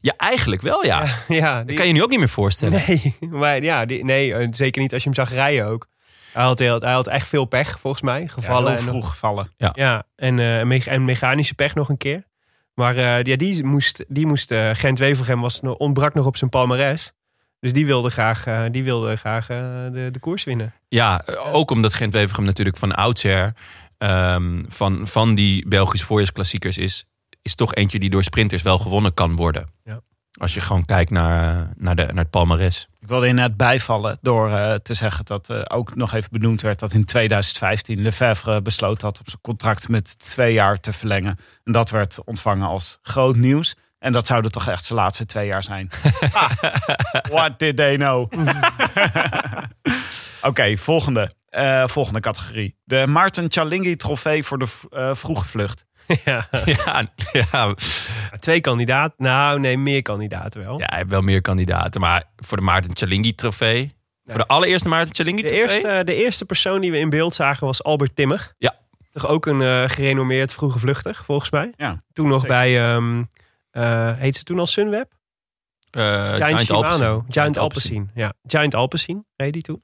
ja, 0.00 0.14
eigenlijk 0.16 0.62
wel, 0.62 0.84
ja. 0.84 1.04
ja 1.28 1.56
Dat 1.58 1.68
die- 1.68 1.76
kan 1.76 1.86
je 1.86 1.92
nu 1.92 2.02
ook 2.02 2.10
niet 2.10 2.18
meer 2.18 2.28
voorstellen. 2.28 2.82
Nee, 2.86 3.16
maar 3.40 3.62
ja, 3.62 3.84
die, 3.84 4.04
nee, 4.04 4.46
zeker 4.50 4.82
niet 4.82 4.92
als 4.92 5.02
je 5.02 5.08
hem 5.08 5.18
zag 5.18 5.30
rijden 5.34 5.66
ook. 5.66 5.88
Hij 6.32 6.42
had, 6.44 6.58
heel, 6.58 6.80
hij 6.80 6.92
had 6.92 7.06
echt 7.06 7.28
veel 7.28 7.44
pech, 7.44 7.80
volgens 7.80 8.02
mij. 8.02 8.20
ja, 8.20 8.26
Gevallen. 8.28 8.72
en, 8.76 8.78
vroeg 8.82 9.10
gevallen. 9.10 9.50
Ja, 9.74 10.02
en, 10.16 10.38
eh, 10.38 10.62
me- 10.64 10.84
en 10.84 11.04
mechanische 11.04 11.54
pech 11.54 11.74
nog 11.74 11.88
een 11.88 11.96
keer. 11.98 12.28
Maar 12.74 12.96
eh, 12.96 13.22
ja, 13.22 13.36
die 13.36 13.64
moest, 13.64 14.04
die 14.08 14.26
moest 14.26 14.50
eh, 14.50 14.70
Gent 14.72 14.98
Wevelgem 14.98 15.40
was, 15.40 15.60
nog- 15.60 15.76
ontbrak 15.76 16.14
nog 16.14 16.26
op 16.26 16.36
zijn 16.36 16.50
palmares. 16.50 17.12
Dus 17.60 17.72
die 17.72 17.86
wilde 17.86 18.10
graag, 18.10 18.46
eh, 18.46 18.62
die 18.70 18.84
wilde 18.84 19.16
graag 19.16 19.46
de, 19.46 20.08
de 20.12 20.18
koers 20.20 20.44
winnen. 20.44 20.72
Ja, 20.88 21.24
ook 21.52 21.70
omdat 21.70 21.94
gent 21.94 22.12
wevergem 22.12 22.44
natuurlijk 22.44 22.76
van 22.76 22.94
oudsher... 22.94 23.52
ehm, 23.98 24.62
van, 24.68 25.06
van 25.06 25.34
die 25.34 25.68
Belgische 25.68 26.06
voorjaarsklassiekers 26.06 26.78
is... 26.78 27.04
is 27.42 27.54
toch 27.54 27.74
eentje 27.74 27.98
die 27.98 28.10
door 28.10 28.22
sprinters 28.22 28.62
wel 28.62 28.78
gewonnen 28.78 29.14
kan 29.14 29.36
worden. 29.36 29.70
Ja. 29.84 30.00
Als 30.40 30.54
je 30.54 30.60
gewoon 30.60 30.84
kijkt 30.84 31.10
naar, 31.10 31.70
naar, 31.76 31.96
de, 31.96 32.02
naar 32.02 32.22
het 32.22 32.30
palmares. 32.30 32.88
Ik 33.00 33.08
wilde 33.08 33.26
inderdaad 33.26 33.56
bijvallen 33.56 34.18
door 34.20 34.50
eh, 34.50 34.74
te 34.74 34.94
zeggen 34.94 35.24
dat 35.24 35.50
eh, 35.50 35.60
ook 35.68 35.94
nog 35.94 36.12
even 36.12 36.30
benoemd 36.32 36.62
werd 36.62 36.78
dat 36.78 36.92
in 36.92 37.04
2015 37.04 38.00
Lefebvre 38.00 38.62
besloot 38.62 39.02
had 39.02 39.18
om 39.18 39.24
zijn 39.26 39.40
contract 39.40 39.88
met 39.88 40.18
twee 40.18 40.52
jaar 40.52 40.80
te 40.80 40.92
verlengen. 40.92 41.38
En 41.64 41.72
dat 41.72 41.90
werd 41.90 42.24
ontvangen 42.24 42.68
als 42.68 42.98
groot 43.02 43.36
nieuws. 43.36 43.76
En 43.98 44.12
dat 44.12 44.26
zouden 44.26 44.50
toch 44.50 44.68
echt 44.68 44.84
zijn 44.84 44.98
laatste 44.98 45.26
twee 45.26 45.46
jaar 45.46 45.62
zijn. 45.62 45.90
Ah, 46.32 46.50
what 47.30 47.58
did 47.58 47.76
they 47.76 47.96
know? 47.96 48.32
Oké, 50.42 50.76
volgende. 50.76 51.32
Eh, 51.48 51.86
volgende 51.86 52.20
categorie. 52.20 52.76
De 52.84 53.06
Maarten 53.06 53.46
Chalingi 53.48 53.96
trofee 53.96 54.44
voor 54.44 54.58
de 54.58 54.66
vroege 55.14 55.44
vlucht. 55.44 55.86
ja, 56.24 56.48
Ja, 56.64 57.08
ja, 57.32 57.74
twee 58.38 58.60
kandidaten. 58.60 59.14
Nou, 59.24 59.60
nee, 59.60 59.78
meer 59.78 60.02
kandidaten 60.02 60.60
wel. 60.60 60.78
ja, 60.78 60.86
hij 60.86 60.98
heeft 60.98 61.10
wel 61.10 61.20
meer 61.20 61.40
kandidaten. 61.40 62.00
Maar 62.00 62.24
voor 62.36 62.56
de 62.56 62.62
Maarten 62.62 62.96
Chalingi 62.96 63.34
trofee... 63.34 63.98
Voor 64.24 64.38
de 64.38 64.46
allereerste 64.46 64.88
Maarten 64.88 65.14
Chalingi 65.14 65.42
De 65.42 65.48
trofee... 65.48 65.68
eerste, 65.68 66.02
de 66.04 66.14
eerste 66.14 66.44
persoon 66.44 66.80
die 66.80 66.90
we 66.90 66.98
in 66.98 67.10
beeld 67.10 67.34
zagen 67.34 67.66
was 67.66 67.82
Albert 67.82 68.16
Timmer. 68.16 68.54
Ja. 68.58 68.78
Toch 69.10 69.26
ook 69.26 69.46
een 69.46 69.62
eh, 69.62 69.84
gerenommeerd 69.88 70.52
vroege 70.52 70.78
vluchter, 70.78 71.20
volgens 71.24 71.50
mij. 71.50 71.72
Ja, 71.76 72.02
Toen 72.12 72.28
nog 72.28 72.40
zeker. 72.40 72.56
bij, 72.56 72.94
ehm, 72.94 73.22
eh, 73.70 74.16
heet 74.16 74.36
ze 74.36 74.42
toen 74.42 74.58
al 74.58 74.66
Sunweb? 74.66 75.12
Eh, 75.90 76.34
Giant, 76.34 76.60
Shimano. 76.60 76.84
Alpecin. 76.84 77.24
Giant 77.28 77.58
Alpecin. 77.58 78.10
Ja, 78.14 78.32
Giant 78.46 78.74
Alpecin 78.74 79.26
reed 79.36 79.52
die 79.52 79.62
toen. 79.62 79.82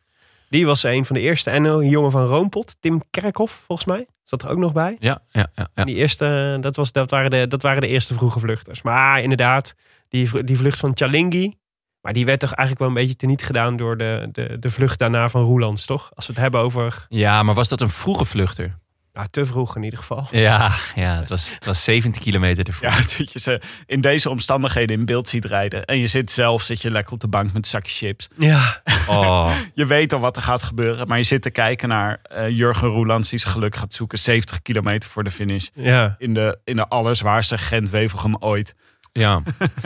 Die 0.48 0.66
was 0.66 0.82
een 0.82 1.04
van 1.04 1.16
de 1.16 1.22
eerste. 1.22 1.50
En 1.50 1.64
een 1.64 1.88
jongen 1.88 2.10
van 2.10 2.26
Roompot, 2.26 2.76
Tim 2.80 3.02
Kerkhoff, 3.10 3.62
volgens 3.66 3.88
mij. 3.88 4.06
Zat 4.28 4.42
er 4.42 4.48
ook 4.48 4.58
nog 4.58 4.72
bij. 4.72 4.96
Ja, 4.98 5.18
ja, 5.30 5.46
ja, 5.54 5.68
ja. 5.74 5.84
Die 5.84 5.94
eerste, 5.94 6.58
dat, 6.60 6.76
was, 6.76 6.92
dat, 6.92 7.10
waren 7.10 7.30
de, 7.30 7.46
dat 7.46 7.62
waren 7.62 7.80
de 7.80 7.88
eerste 7.88 8.14
vroege 8.14 8.38
vluchters. 8.38 8.82
Maar 8.82 9.22
inderdaad, 9.22 9.74
die, 10.08 10.44
die 10.44 10.56
vlucht 10.56 10.78
van 10.78 10.92
Chalingi. 10.94 11.54
Maar 12.00 12.12
die 12.12 12.24
werd 12.24 12.40
toch 12.40 12.52
eigenlijk 12.52 12.78
wel 12.78 12.88
een 12.88 13.06
beetje 13.06 13.16
teniet 13.16 13.42
gedaan 13.42 13.76
door 13.76 13.96
de, 13.96 14.28
de, 14.32 14.58
de 14.58 14.70
vlucht 14.70 14.98
daarna 14.98 15.28
van 15.28 15.42
Roelands, 15.42 15.86
toch? 15.86 16.10
Als 16.14 16.26
we 16.26 16.32
het 16.32 16.42
hebben 16.42 16.60
over 16.60 17.06
ja, 17.08 17.42
maar 17.42 17.54
was 17.54 17.68
dat 17.68 17.80
een 17.80 17.88
vroege 17.88 18.24
vluchter? 18.24 18.78
Nou, 19.16 19.28
te 19.30 19.44
vroeg 19.46 19.76
in 19.76 19.82
ieder 19.82 19.98
geval. 19.98 20.26
Ja, 20.30 20.72
ja 20.94 21.16
het, 21.16 21.28
was, 21.28 21.50
het 21.54 21.64
was 21.64 21.84
70 21.84 22.22
kilometer 22.22 22.64
te 22.64 22.72
vroeg. 22.72 22.90
Ja, 22.90 22.96
dat 22.96 23.32
je 23.32 23.40
ze 23.40 23.60
in 23.86 24.00
deze 24.00 24.30
omstandigheden 24.30 24.98
in 24.98 25.04
beeld 25.04 25.28
ziet 25.28 25.44
rijden. 25.44 25.84
En 25.84 25.98
je 25.98 26.06
zit 26.06 26.30
zelf 26.30 26.62
zit 26.62 26.82
je 26.82 26.90
lekker 26.90 27.12
op 27.12 27.20
de 27.20 27.28
bank 27.28 27.46
met 27.46 27.54
een 27.54 27.64
zakje 27.64 28.06
chips. 28.06 28.28
Ja, 28.38 28.82
Oh, 29.08 29.56
Je 29.74 29.86
weet 29.86 30.12
al 30.12 30.20
wat 30.20 30.36
er 30.36 30.42
gaat 30.42 30.62
gebeuren. 30.62 31.08
Maar 31.08 31.18
je 31.18 31.24
zit 31.24 31.42
te 31.42 31.50
kijken 31.50 31.88
naar 31.88 32.18
eh, 32.22 32.48
Jurgen 32.48 32.88
Roelands 32.88 33.30
die 33.30 33.38
zijn 33.38 33.52
geluk 33.52 33.76
gaat 33.76 33.94
zoeken. 33.94 34.18
70 34.18 34.62
kilometer 34.62 35.10
voor 35.10 35.24
de 35.24 35.30
finish. 35.30 35.68
ja. 35.74 36.14
In 36.18 36.34
de, 36.34 36.58
in 36.64 36.76
de 36.76 36.88
allerzwaarste 36.88 37.58
Gent-Wevelgem 37.58 38.36
ooit. 38.40 38.74
Ja, 39.16 39.42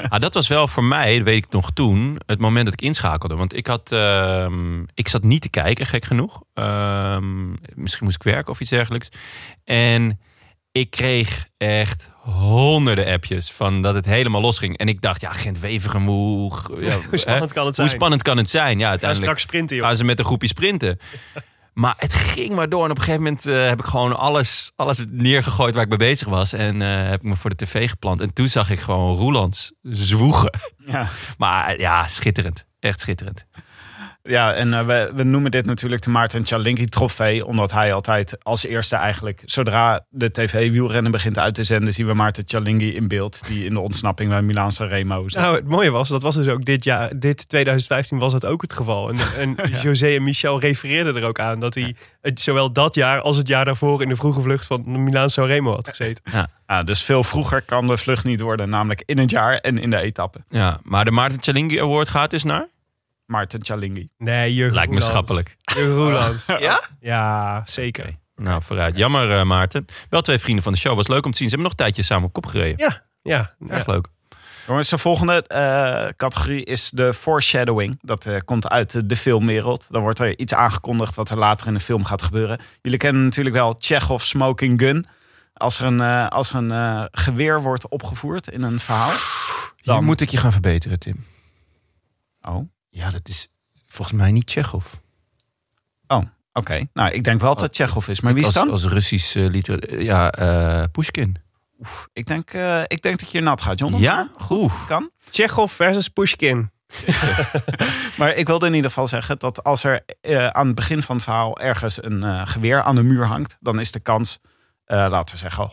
ah, 0.09 0.21
dat 0.21 0.35
was 0.35 0.49
wel 0.49 0.69
voor 0.69 0.85
mij, 0.85 1.17
dat 1.17 1.27
weet 1.27 1.45
ik 1.45 1.51
nog 1.51 1.71
toen, 1.71 2.19
het 2.27 2.39
moment 2.39 2.65
dat 2.65 2.75
ik 2.75 2.83
inschakelde. 2.83 3.37
Want 3.37 3.57
ik, 3.57 3.67
had, 3.67 3.93
ehm, 3.93 4.83
ik 4.95 5.09
zat 5.09 5.23
niet 5.23 5.43
te 5.43 5.51
kijken, 5.51 5.87
gek 5.87 6.05
genoeg. 6.05 6.43
Ehm, 6.55 7.51
misschien 7.75 8.05
moest 8.05 8.17
ik 8.17 8.23
werken 8.23 8.53
of 8.53 8.61
iets 8.61 8.71
dergelijks. 8.71 9.09
En 9.65 10.21
ik 10.73 10.91
kreeg 10.91 11.49
echt 11.57 12.11
honderden 12.21 13.07
appjes 13.07 13.51
van 13.51 13.83
dat 13.83 13.95
het 13.95 14.05
helemaal 14.07 14.41
losging. 14.41 14.77
En 14.79 14.89
ik 14.89 15.01
dacht, 15.01 15.21
ja, 15.21 15.33
Gent 15.33 15.59
Wevergem, 15.61 16.07
hoe, 16.07 16.53
ja, 16.79 16.97
Hoe 17.09 17.19
spannend 17.19 17.53
kan 17.53 17.67
het 17.67 17.77
Hoe 17.77 17.85
zijn? 17.87 17.89
spannend 17.99 18.23
kan 18.23 18.37
het 18.37 18.51
zijn? 18.51 18.79
Ja, 18.79 18.89
uiteindelijk 18.89 19.17
straks 19.17 19.43
sprinten, 19.43 19.77
joh. 19.77 19.87
gaan 19.87 19.97
ze 19.97 20.05
met 20.05 20.19
een 20.19 20.25
groepje 20.25 20.49
sprinten. 20.49 20.99
Maar 21.73 21.95
het 21.99 22.15
ging 22.15 22.55
maar 22.55 22.69
door. 22.69 22.85
En 22.85 22.91
op 22.91 22.97
een 22.97 23.03
gegeven 23.03 23.23
moment 23.23 23.47
eh, 23.47 23.69
heb 23.69 23.79
ik 23.79 23.85
gewoon 23.85 24.17
alles, 24.17 24.73
alles 24.77 25.05
neergegooid 25.09 25.75
waar 25.75 25.83
ik 25.83 25.89
mee 25.89 25.99
bezig 25.99 26.29
was. 26.29 26.53
En 26.53 26.83
eh, 26.83 27.09
heb 27.09 27.21
ik 27.21 27.23
me 27.23 27.37
voor 27.37 27.51
de 27.51 27.65
tv 27.65 27.91
geplant. 27.91 28.21
En 28.21 28.33
toen 28.33 28.49
zag 28.49 28.71
ik 28.71 28.81
gewoon 28.81 29.17
Roelands 29.17 29.73
zwoegen. 29.83 30.61
Ja. 30.87 31.09
Maar 31.39 31.79
ja, 31.79 32.07
schitterend. 32.07 32.65
Echt 32.81 33.01
schitterend. 33.01 33.47
Ja, 34.23 34.53
en 34.53 34.75
eh, 34.75 34.87
we, 34.87 35.11
we 35.15 35.23
noemen 35.23 35.51
dit 35.51 35.67
natuurlijk 35.67 36.03
de 36.03 36.11
Maarten 36.11 36.47
Chalingi 36.47 36.87
trofee. 36.87 37.47
Omdat 37.47 37.73
hij 37.73 37.93
altijd 37.93 38.45
als 38.45 38.67
eerste 38.67 38.97
eigenlijk, 38.97 39.43
zodra 39.45 40.05
de 40.09 40.31
tv-wielrennen 40.31 41.13
begint 41.13 41.39
uit 41.39 41.55
te 41.55 41.65
zenden, 41.65 41.95
zien 41.95 42.07
we 42.07 42.15
Maarten 42.15 42.45
Chalingi 42.47 42.95
in 42.95 43.09
beeld. 43.09 43.47
Die 43.47 43.65
in 43.65 43.73
de 43.73 43.81
ontsnapping 43.81 44.31
bij 44.31 44.43
Milaan 44.43 44.71
Remo 44.79 45.29
zit. 45.29 45.41
Nou, 45.41 45.57
het 45.57 45.69
mooie 45.69 45.91
was, 45.91 46.09
dat 46.09 46.23
was 46.23 46.35
dus 46.35 46.49
ook 46.49 46.65
dit 46.65 46.85
jaar, 46.85 47.19
dit 47.19 47.49
2015 47.49 48.19
was 48.19 48.33
het 48.33 48.47
ook 48.47 48.63
het 48.63 48.73
geval. 48.73 49.09
En, 49.09 49.17
en 49.37 49.57
José 49.83 50.15
en 50.15 50.23
Michel 50.23 50.61
refereerden 50.61 51.17
er 51.17 51.25
ook 51.25 51.41
aan 51.41 51.61
dat 51.61 51.75
hij 51.75 51.95
het, 52.21 52.41
zowel 52.41 52.73
dat 52.73 52.95
jaar 52.95 53.21
als 53.21 53.37
het 53.37 53.49
jaar 53.49 53.65
daarvoor 53.65 54.03
in 54.03 54.09
de 54.09 54.17
vroege 54.17 54.41
vlucht 54.41 54.67
van 54.67 55.03
Milaan 55.03 55.29
Remo 55.35 55.73
had 55.75 55.89
gezeten. 55.89 56.25
Ja, 56.67 56.83
dus 56.83 57.03
veel 57.03 57.25
vroeger 57.25 57.63
kan 57.63 57.87
de 57.87 57.97
vlucht 57.97 58.25
niet 58.25 58.41
worden, 58.41 58.69
namelijk 58.69 59.03
in 59.07 59.19
het 59.19 59.31
jaar 59.31 59.57
en 59.57 59.79
in 59.79 59.91
de 59.91 60.01
etappe. 60.01 60.39
Ja, 60.49 60.79
maar 60.83 61.05
de 61.05 61.11
Maarten 61.11 61.43
Chalingi 61.43 61.81
Award 61.81 62.09
gaat 62.09 62.31
dus 62.31 62.45
naar? 62.45 62.69
Maarten 63.31 63.65
Chalingi. 63.65 64.09
Nee, 64.19 64.55
Jurgen 64.55 64.75
Lijkt 64.75 64.93
me 64.93 65.01
schappelijk. 65.01 65.57
Jurgen 65.75 65.95
Roelands. 65.95 66.47
Ja? 66.59 66.81
Ja, 67.01 67.63
zeker. 67.67 68.19
Nou, 68.37 68.63
vooruit. 68.63 68.97
Jammer, 68.97 69.33
eh, 69.33 69.43
Maarten. 69.45 69.85
Wel 70.09 70.21
twee 70.21 70.39
vrienden 70.39 70.63
van 70.65 70.73
de 70.73 70.79
show. 70.79 70.97
Was 70.97 71.09
leuk 71.09 71.25
om 71.25 71.31
te 71.33 71.39
zien. 71.39 71.49
Ze 71.49 71.55
hebben 71.55 71.71
nog 71.71 71.79
een 71.79 71.85
tijdje 71.85 72.03
samen 72.03 72.25
op 72.27 72.33
kop 72.33 72.47
gereden. 72.47 72.79
Ja, 72.79 73.03
ja. 73.23 73.55
Erg 73.69 73.87
leuk. 73.87 74.07
Jongens, 74.67 74.89
de 74.89 74.99
volgende 74.99 75.43
eh, 75.47 76.09
categorie 76.17 76.65
is 76.65 76.91
de 76.91 77.15
foreshadowing. 77.15 77.99
Dat 78.03 78.27
eh, 78.27 78.37
komt 78.45 78.69
uit 78.69 78.93
de, 78.93 79.07
de 79.07 79.17
filmwereld. 79.17 79.87
Dan 79.91 80.03
wordt 80.03 80.19
er 80.19 80.39
iets 80.39 80.55
aangekondigd 80.55 81.15
wat 81.15 81.31
er 81.31 81.37
later 81.39 81.67
in 81.67 81.75
de 81.75 81.81
film 81.81 82.05
gaat 82.05 82.23
gebeuren. 82.23 82.61
Jullie 82.83 82.99
kennen 82.99 83.25
natuurlijk 83.25 83.57
wel 83.57 83.77
Chekhov 83.79 84.23
Smoking 84.23 84.81
Gun. 84.81 85.07
Als 85.53 85.79
er 85.81 85.87
een, 85.87 86.01
eh, 86.01 86.27
als 86.29 86.51
er 86.51 86.57
een 86.57 86.71
eh, 86.71 87.05
geweer 87.11 87.63
wordt 87.63 87.89
opgevoerd 87.89 88.49
in 88.49 88.63
een 88.63 88.81
verhaal. 88.81 89.13
Dan 89.83 89.95
Dan- 89.95 90.05
moet 90.05 90.21
ik 90.21 90.29
je 90.29 90.37
gaan 90.37 90.53
verbeteren, 90.53 90.99
Tim. 90.99 91.25
Oh, 92.49 92.69
Ja, 92.91 93.11
dat 93.11 93.29
is 93.29 93.49
volgens 93.87 94.17
mij 94.17 94.33
niet 94.33 94.47
Tsjechov. 94.47 94.95
oké. 96.53 96.87
Nou, 96.93 97.11
ik 97.11 97.25
denk 97.25 97.41
wel 97.41 97.55
dat 97.55 97.63
het 97.63 97.77
Chekhov 97.77 98.09
is. 98.09 98.21
Maar 98.21 98.33
wie 98.35 98.43
is 98.43 98.47
als, 98.47 98.55
dan? 98.55 98.71
Als 98.71 98.85
Russisch 98.85 99.35
liter... 99.35 100.03
Ja, 100.03 100.33
eh 100.33 100.85
Pushkin. 100.93 101.37
Ik 102.13 102.27
denk, 102.27 102.53
eh, 102.53 102.83
ik 102.87 103.03
denk 103.03 103.21
dat 103.21 103.31
je 103.31 103.41
nat 103.41 103.63
gaat, 103.63 103.79
John. 103.79 103.97
Ja? 103.97 104.29
Goed, 104.39 104.73
kan. 104.87 105.11
Chekhov 105.31 105.73
versus 105.73 106.09
Pushkin. 106.09 106.71
Maar 108.19 108.35
ik 108.35 108.47
wilde 108.47 108.67
in 108.67 108.75
ieder 108.75 108.91
geval 108.91 109.07
zeggen 109.09 109.39
dat 109.39 109.65
als 109.65 109.85
er 109.85 110.05
eh, 110.21 110.47
aan 110.47 110.67
het 110.67 110.75
begin 110.75 111.03
van 111.03 111.15
het 111.15 111.25
verhaal 111.25 111.59
ergens 111.59 112.03
een 112.03 112.23
eh, 112.23 112.47
geweer 112.47 112.83
aan 112.83 112.95
de 112.95 113.03
muur 113.03 113.27
hangt, 113.27 113.57
dan 113.61 113.81
is 113.81 113.91
de 113.93 114.01
kans, 114.01 114.39
eh, 114.85 115.07
laten 115.11 115.35
we 115.35 115.41
zeggen, 115.41 115.71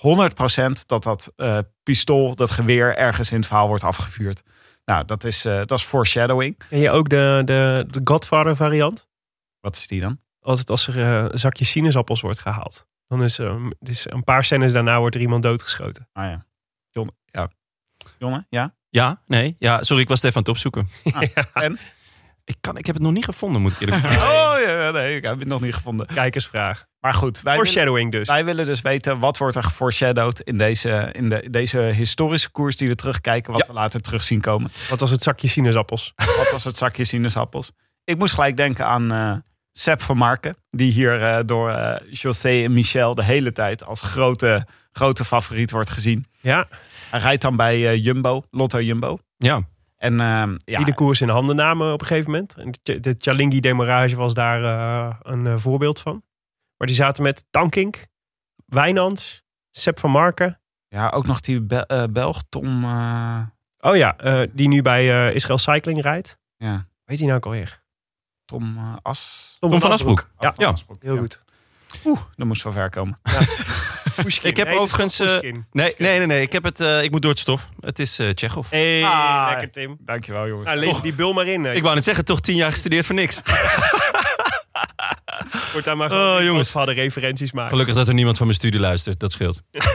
100% 0.81 0.85
dat 0.85 1.03
dat 1.03 1.31
eh, 1.35 1.59
pistool, 1.83 2.35
dat 2.35 2.51
geweer 2.51 2.97
ergens 2.97 3.31
in 3.31 3.37
het 3.37 3.47
verhaal 3.47 3.67
wordt 3.67 3.83
afgevuurd. 3.83 4.41
Nou, 4.91 5.05
dat 5.05 5.23
is, 5.23 5.45
eh, 5.45 5.57
dat 5.65 5.71
is 5.71 5.83
foreshadowing. 5.83 6.57
Ken 6.69 6.79
je 6.79 6.89
ook 6.91 7.09
de, 7.09 7.41
de, 7.45 7.85
de 7.89 8.01
Godfather 8.03 8.55
variant? 8.55 9.07
Wat 9.59 9.75
is 9.75 9.87
die 9.87 10.01
dan? 10.01 10.19
Altijd 10.39 10.69
als 10.69 10.87
er 10.87 10.95
eh, 10.95 11.31
een 11.31 11.39
zakje 11.39 11.65
sinaasappels 11.65 12.21
wordt 12.21 12.39
gehaald. 12.39 12.87
Dan 13.07 13.23
is, 13.23 13.37
er 13.37 13.61
het 13.79 13.89
is 13.89 14.05
een 14.09 14.23
paar 14.23 14.43
scènes 14.43 14.71
daarna 14.71 14.99
wordt 14.99 15.15
er 15.15 15.21
iemand 15.21 15.43
doodgeschoten. 15.43 16.09
Ah 16.13 16.23
ja. 16.23 16.45
John, 16.89 17.11
ja. 17.25 17.51
Jonne, 18.17 18.45
ja? 18.49 18.75
Ja, 18.89 19.21
nee. 19.25 19.55
Ja, 19.59 19.83
sorry, 19.83 20.01
ik 20.01 20.07
was 20.07 20.21
het 20.21 20.29
even 20.29 20.37
aan 20.37 20.43
het 20.43 20.51
opzoeken. 20.51 20.89
En? 21.63 21.79
Ik, 22.47 22.55
kan, 22.61 22.77
ik 22.77 22.85
heb 22.85 22.95
het 22.95 23.03
nog 23.03 23.13
niet 23.13 23.25
gevonden, 23.25 23.61
moet 23.61 23.71
ik 23.71 23.79
eerlijk 23.79 24.01
zeggen. 24.07 24.21
Oh 24.27 24.55
ja, 24.65 24.91
nee, 24.91 25.15
ik 25.15 25.23
heb 25.23 25.39
het 25.39 25.47
nog 25.47 25.61
niet 25.61 25.73
gevonden. 25.73 26.07
Kijkersvraag. 26.07 26.85
Maar 26.99 27.13
goed, 27.13 27.41
wij 27.41 27.53
willen, 27.53 27.67
Foreshadowing 27.67 28.11
dus. 28.11 28.27
wij 28.27 28.45
willen 28.45 28.65
dus 28.65 28.81
weten 28.81 29.19
wat 29.19 29.37
wordt 29.37 29.55
er 29.55 29.63
geforeshadowed 29.63 30.41
in 30.41 30.57
deze, 30.57 31.09
in 31.11 31.29
de, 31.29 31.47
deze 31.49 31.79
historische 31.79 32.49
koers 32.49 32.77
die 32.77 32.87
we 32.87 32.95
terugkijken, 32.95 33.53
wat 33.53 33.67
we 33.67 33.73
later 33.73 34.01
terug 34.01 34.23
zien 34.23 34.41
komen. 34.41 34.71
Wat 34.89 34.99
was 34.99 35.11
het 35.11 35.23
zakje 35.23 35.47
sinaasappels? 35.47 36.13
Wat 36.37 36.51
was 36.51 36.63
het 36.63 36.77
zakje 36.77 37.03
sinaasappels? 37.03 37.71
Ik 38.03 38.17
moest 38.17 38.33
gelijk 38.33 38.57
denken 38.57 38.85
aan 38.85 39.11
eh 39.11 39.35
Sepp 39.73 40.01
van 40.01 40.17
Marken. 40.17 40.55
Die 40.69 40.91
hier 40.91 41.23
eh, 41.23 41.39
door 41.45 41.69
eh, 41.69 42.11
José 42.11 42.63
en 42.63 42.73
Michel 42.73 43.15
de 43.15 43.23
hele 43.23 43.51
tijd 43.51 43.83
als 43.83 44.01
grote, 44.01 44.67
grote 44.91 45.25
favoriet 45.25 45.71
wordt 45.71 45.89
gezien. 45.89 46.25
Ja, 46.41 46.67
Hij 47.09 47.19
rijdt 47.19 47.41
dan 47.41 47.55
bij 47.55 47.97
Jumbo, 47.97 48.43
Lotto 48.51 48.81
Jumbo. 48.81 49.19
Ja, 49.37 49.61
En 49.97 50.19
ehm, 50.19 50.55
ja, 50.57 50.77
die 50.77 50.85
de 50.85 50.93
koers 50.93 51.21
in 51.21 51.29
handen 51.29 51.55
namen 51.55 51.93
op 51.93 52.01
een 52.01 52.07
gegeven 52.07 52.31
moment. 52.31 52.55
En 52.55 52.73
de, 53.01 53.15
Chalingi 53.19 53.59
demarage 53.59 54.15
was 54.15 54.33
daar 54.33 54.63
eh, 54.63 55.15
een 55.21 55.47
eh, 55.47 55.53
voorbeeld 55.57 55.99
van. 55.99 56.23
Maar 56.77 56.87
die 56.87 56.95
zaten 56.95 57.23
met 57.23 57.45
Tankink, 57.49 58.07
Wijnands, 58.65 59.43
Sepp 59.71 59.99
van 59.99 60.11
Marken. 60.11 60.59
ja, 60.87 61.09
ook 61.09 61.25
nog 61.25 61.39
die 61.39 61.61
Be- 61.61 61.85
eh, 61.85 62.03
Belg, 62.09 62.43
Tom. 62.49 62.83
eh, 62.83 63.39
Oh 63.79 63.95
ja, 63.95 64.17
eh, 64.17 64.41
die 64.53 64.67
nu 64.67 64.81
bij 64.81 65.27
eh, 65.27 65.35
Israël 65.35 65.57
Cycling 65.57 66.01
rijdt. 66.01 66.37
ja, 66.57 66.87
Weet 67.03 67.17
hij 67.17 67.25
nou 67.27 67.37
ook 67.39 67.45
alweer? 67.45 67.83
Tom 68.45 68.77
eh, 68.77 68.95
As. 69.01 69.55
Tom 69.59 69.79
van 69.79 69.91
Asbroek. 69.91 70.29
Ja, 70.39 70.53
Van 70.53 70.65
ja. 70.65 70.71
Asbroek, 70.71 71.01
heel 71.01 71.13
ja. 71.13 71.19
goed. 71.19 71.45
Oeh, 72.05 72.19
dat 72.35 72.47
moest 72.47 72.63
wel 72.63 72.71
ver 72.73 72.89
komen. 72.89 73.19
Pushkin. 74.23 74.49
Ik 74.49 74.57
heb 74.57 74.67
Nee, 74.67 74.79
overigens, 74.79 75.19
eh, 75.19 75.27
Pushkin. 75.31 75.65
Nee, 75.71 75.93
nee, 75.97 76.17
nee, 76.17 76.27
nee. 76.27 76.41
Ik, 76.41 76.51
heb 76.51 76.63
het, 76.63 76.79
eh, 76.79 77.03
ik 77.03 77.11
moet 77.11 77.21
door 77.21 77.31
het 77.31 77.39
stof. 77.39 77.69
Het 77.79 77.99
is 77.99 78.19
eh 78.19 78.29
Tsjechov. 78.29 78.69
Hey, 78.69 79.03
Ah, 79.03 79.47
lekker 79.49 79.71
Tim. 79.71 79.97
Dankjewel, 79.99 80.47
jongens. 80.47 80.67
Nou, 80.67 80.79
lees 80.79 81.01
die 81.01 81.13
bul 81.13 81.33
maar 81.33 81.47
in. 81.47 81.65
Ik 81.65 81.83
wou 81.83 81.95
net 81.95 82.03
zeggen, 82.03 82.25
toch 82.25 82.39
tien 82.41 82.55
jaar 82.55 82.71
gestudeerd 82.71 83.05
voor 83.05 83.15
niks. 83.15 83.41
Wordt 85.71 85.85
daar 85.85 85.97
maar 85.97 86.11
Oh, 86.11 86.17
gewoon 86.17 86.45
jongens. 86.45 86.73
hadden 86.73 86.95
referenties 86.95 87.51
maken. 87.51 87.69
Gelukkig 87.71 87.95
dat 87.95 88.07
er 88.07 88.13
niemand 88.13 88.37
van 88.37 88.45
mijn 88.45 88.57
studie 88.59 88.79
luistert. 88.79 89.19
Dat 89.19 89.31
scheelt. 89.31 89.61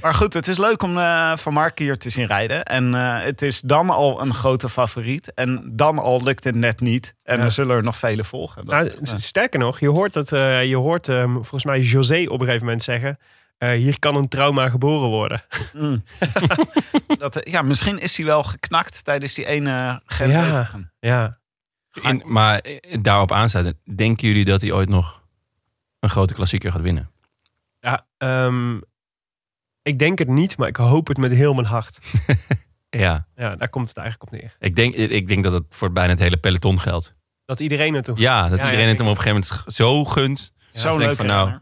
Maar 0.00 0.14
goed, 0.14 0.34
het 0.34 0.48
is 0.48 0.58
leuk 0.58 0.82
om 0.82 0.98
eh, 0.98 1.36
Van 1.36 1.52
Mark 1.52 1.78
hier 1.78 1.98
te 1.98 2.10
zien 2.10 2.26
rijden. 2.26 2.64
En 2.64 2.94
eh, 2.94 3.20
het 3.24 3.42
is 3.42 3.60
dan 3.60 3.90
al 3.90 4.20
een 4.22 4.34
grote 4.34 4.68
favoriet. 4.68 5.34
En 5.34 5.72
dan 5.72 5.98
al 5.98 6.22
lukt 6.22 6.44
het 6.44 6.54
net 6.54 6.80
niet. 6.80 7.14
En 7.22 7.38
Ja. 7.38 7.44
er 7.44 7.50
zullen 7.50 7.76
er 7.76 7.82
nog 7.82 7.96
vele 7.96 8.24
volgen. 8.24 8.64
Dat- 8.66 8.74
Nou, 8.74 8.90
ja. 9.02 9.18
Sterker 9.18 9.58
nog, 9.58 9.80
je 9.80 9.88
hoort, 9.88 10.14
het, 10.14 10.32
eh, 10.32 10.64
je 10.64 10.76
hoort 10.76 11.08
ehm, 11.08 11.32
volgens 11.32 11.64
mij 11.64 11.80
José 11.80 12.24
op 12.28 12.40
een 12.40 12.46
gegeven 12.46 12.64
moment 12.64 12.82
zeggen... 12.82 13.18
eh, 13.58 13.70
hier 13.70 13.98
kan 13.98 14.16
een 14.16 14.28
trauma 14.28 14.68
geboren 14.68 15.08
worden. 15.08 15.42
Mm. 15.72 16.04
dat, 17.18 17.40
ja, 17.42 17.62
misschien 17.62 17.98
is 17.98 18.16
hij 18.16 18.26
wel 18.26 18.42
geknakt 18.42 19.04
tijdens 19.04 19.34
die 19.34 19.46
ene 19.46 20.00
gent 20.06 20.32
Ja. 20.32 20.68
Ja. 21.00 21.38
In, 22.02 22.22
maar 22.26 22.58
eh, 22.58 22.98
daarop 23.00 23.32
aansluiten. 23.32 23.78
Denken 23.96 24.28
jullie 24.28 24.44
dat 24.44 24.60
hij 24.60 24.72
ooit 24.72 24.88
nog 24.88 25.22
een 26.00 26.08
grote 26.10 26.34
klassieker 26.34 26.72
gaat 26.72 26.80
winnen? 26.80 27.10
ja 27.80 28.06
ehm, 28.18 28.76
ik 29.82 29.98
denk 29.98 30.18
het 30.18 30.28
niet, 30.28 30.56
maar 30.58 30.68
ik 30.68 30.76
hoop 30.76 31.06
het 31.06 31.16
met 31.16 31.32
heel 31.32 31.54
mijn 31.54 31.66
hart. 31.66 31.98
Ja. 32.90 33.26
Ja, 33.36 33.56
daar 33.56 33.68
komt 33.68 33.88
het 33.88 33.96
eigenlijk 33.96 34.32
op 34.32 34.38
neer. 34.40 34.56
Ik 34.58 34.76
denk, 34.76 34.94
ik 34.94 35.28
denk 35.28 35.44
dat 35.44 35.52
het 35.52 35.64
voor 35.68 35.92
bijna 35.92 36.10
het 36.10 36.18
hele 36.20 36.36
peloton 36.36 36.80
geldt. 36.80 37.14
Dat 37.44 37.60
iedereen 37.60 37.94
het 37.94 38.04
toch 38.04 38.18
Ja, 38.18 38.48
dat 38.48 38.58
Ja, 38.58 38.64
iedereen 38.64 38.84
ja, 38.84 38.88
het 38.90 38.98
hem 38.98 39.08
op 39.08 39.16
een 39.16 39.22
gegeven 39.22 39.46
moment 39.50 39.74
zo 39.74 40.04
gunt. 40.04 40.52
Ja, 40.72 40.80
Zo 40.80 40.98
leuk 40.98 41.14
van, 41.16 41.26
nou, 41.26 41.58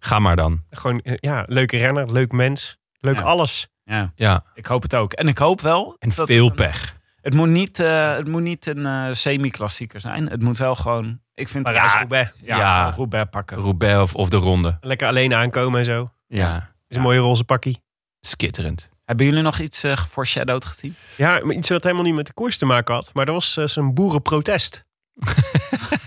Ga 0.00 0.18
maar 0.18 0.36
dan. 0.36 0.64
gewoon, 0.70 1.00
eh, 1.00 1.12
ja, 1.16 1.44
leuke 1.46 1.76
renner, 1.76 2.12
leuk 2.12 2.32
mens, 2.32 2.76
leuk 3.00 3.18
Ja. 3.18 3.22
alles. 3.22 3.68
Ja, 3.84 4.12
Ja, 4.14 4.44
ik 4.54 4.66
hoop 4.66 4.82
het 4.82 4.94
ook. 4.94 5.12
En 5.12 5.28
ik 5.28 5.38
hoop 5.38 5.60
wel... 5.60 5.96
en 5.98 6.10
dat 6.14 6.26
veel 6.26 6.46
een- 6.48 6.54
pech. 6.54 6.97
Het 7.28 7.36
moet 7.36 7.48
niet, 7.48 7.80
eh, 7.80 8.14
het 8.16 8.26
moet 8.28 8.42
niet 8.42 8.66
een 8.66 8.86
eh, 8.86 9.08
semi-klassieker 9.12 10.00
zijn. 10.00 10.28
Het 10.28 10.42
moet 10.42 10.58
wel 10.58 10.74
gewoon... 10.74 11.20
Ik 11.34 11.48
vind 11.48 11.64
Parijs-Roubaix. 11.64 12.30
Ja, 12.42 12.56
Ja. 12.56 12.90
Roubaix 12.96 13.30
pakken. 13.30 13.56
Roubaix 13.56 14.02
of, 14.02 14.14
of 14.14 14.28
de 14.28 14.36
ronde. 14.36 14.78
Lekker 14.80 15.08
alleen 15.08 15.34
aankomen 15.34 15.78
en 15.78 15.84
zo. 15.84 16.10
Ja, 16.26 16.72
Is 16.88 16.96
een 16.96 17.02
mooie 17.02 17.18
roze 17.18 17.44
pakkie. 17.44 17.82
skitterend. 18.20 18.88
Hebben 19.04 19.26
jullie 19.26 19.42
nog 19.42 19.58
iets 19.58 19.82
eh 19.84 19.96
foreshadowed 19.96 20.64
gezien? 20.64 20.94
Ja, 21.16 21.42
iets 21.42 21.68
wat 21.68 21.82
helemaal 21.84 22.04
niet 22.04 22.14
met 22.14 22.26
de 22.26 22.32
koers 22.32 22.58
te 22.58 22.66
maken 22.66 22.94
had. 22.94 23.10
Maar 23.14 23.24
dat 23.26 23.34
was 23.34 23.56
eh, 23.56 23.66
zo'n 23.66 23.94
boerenprotest. 23.94 24.84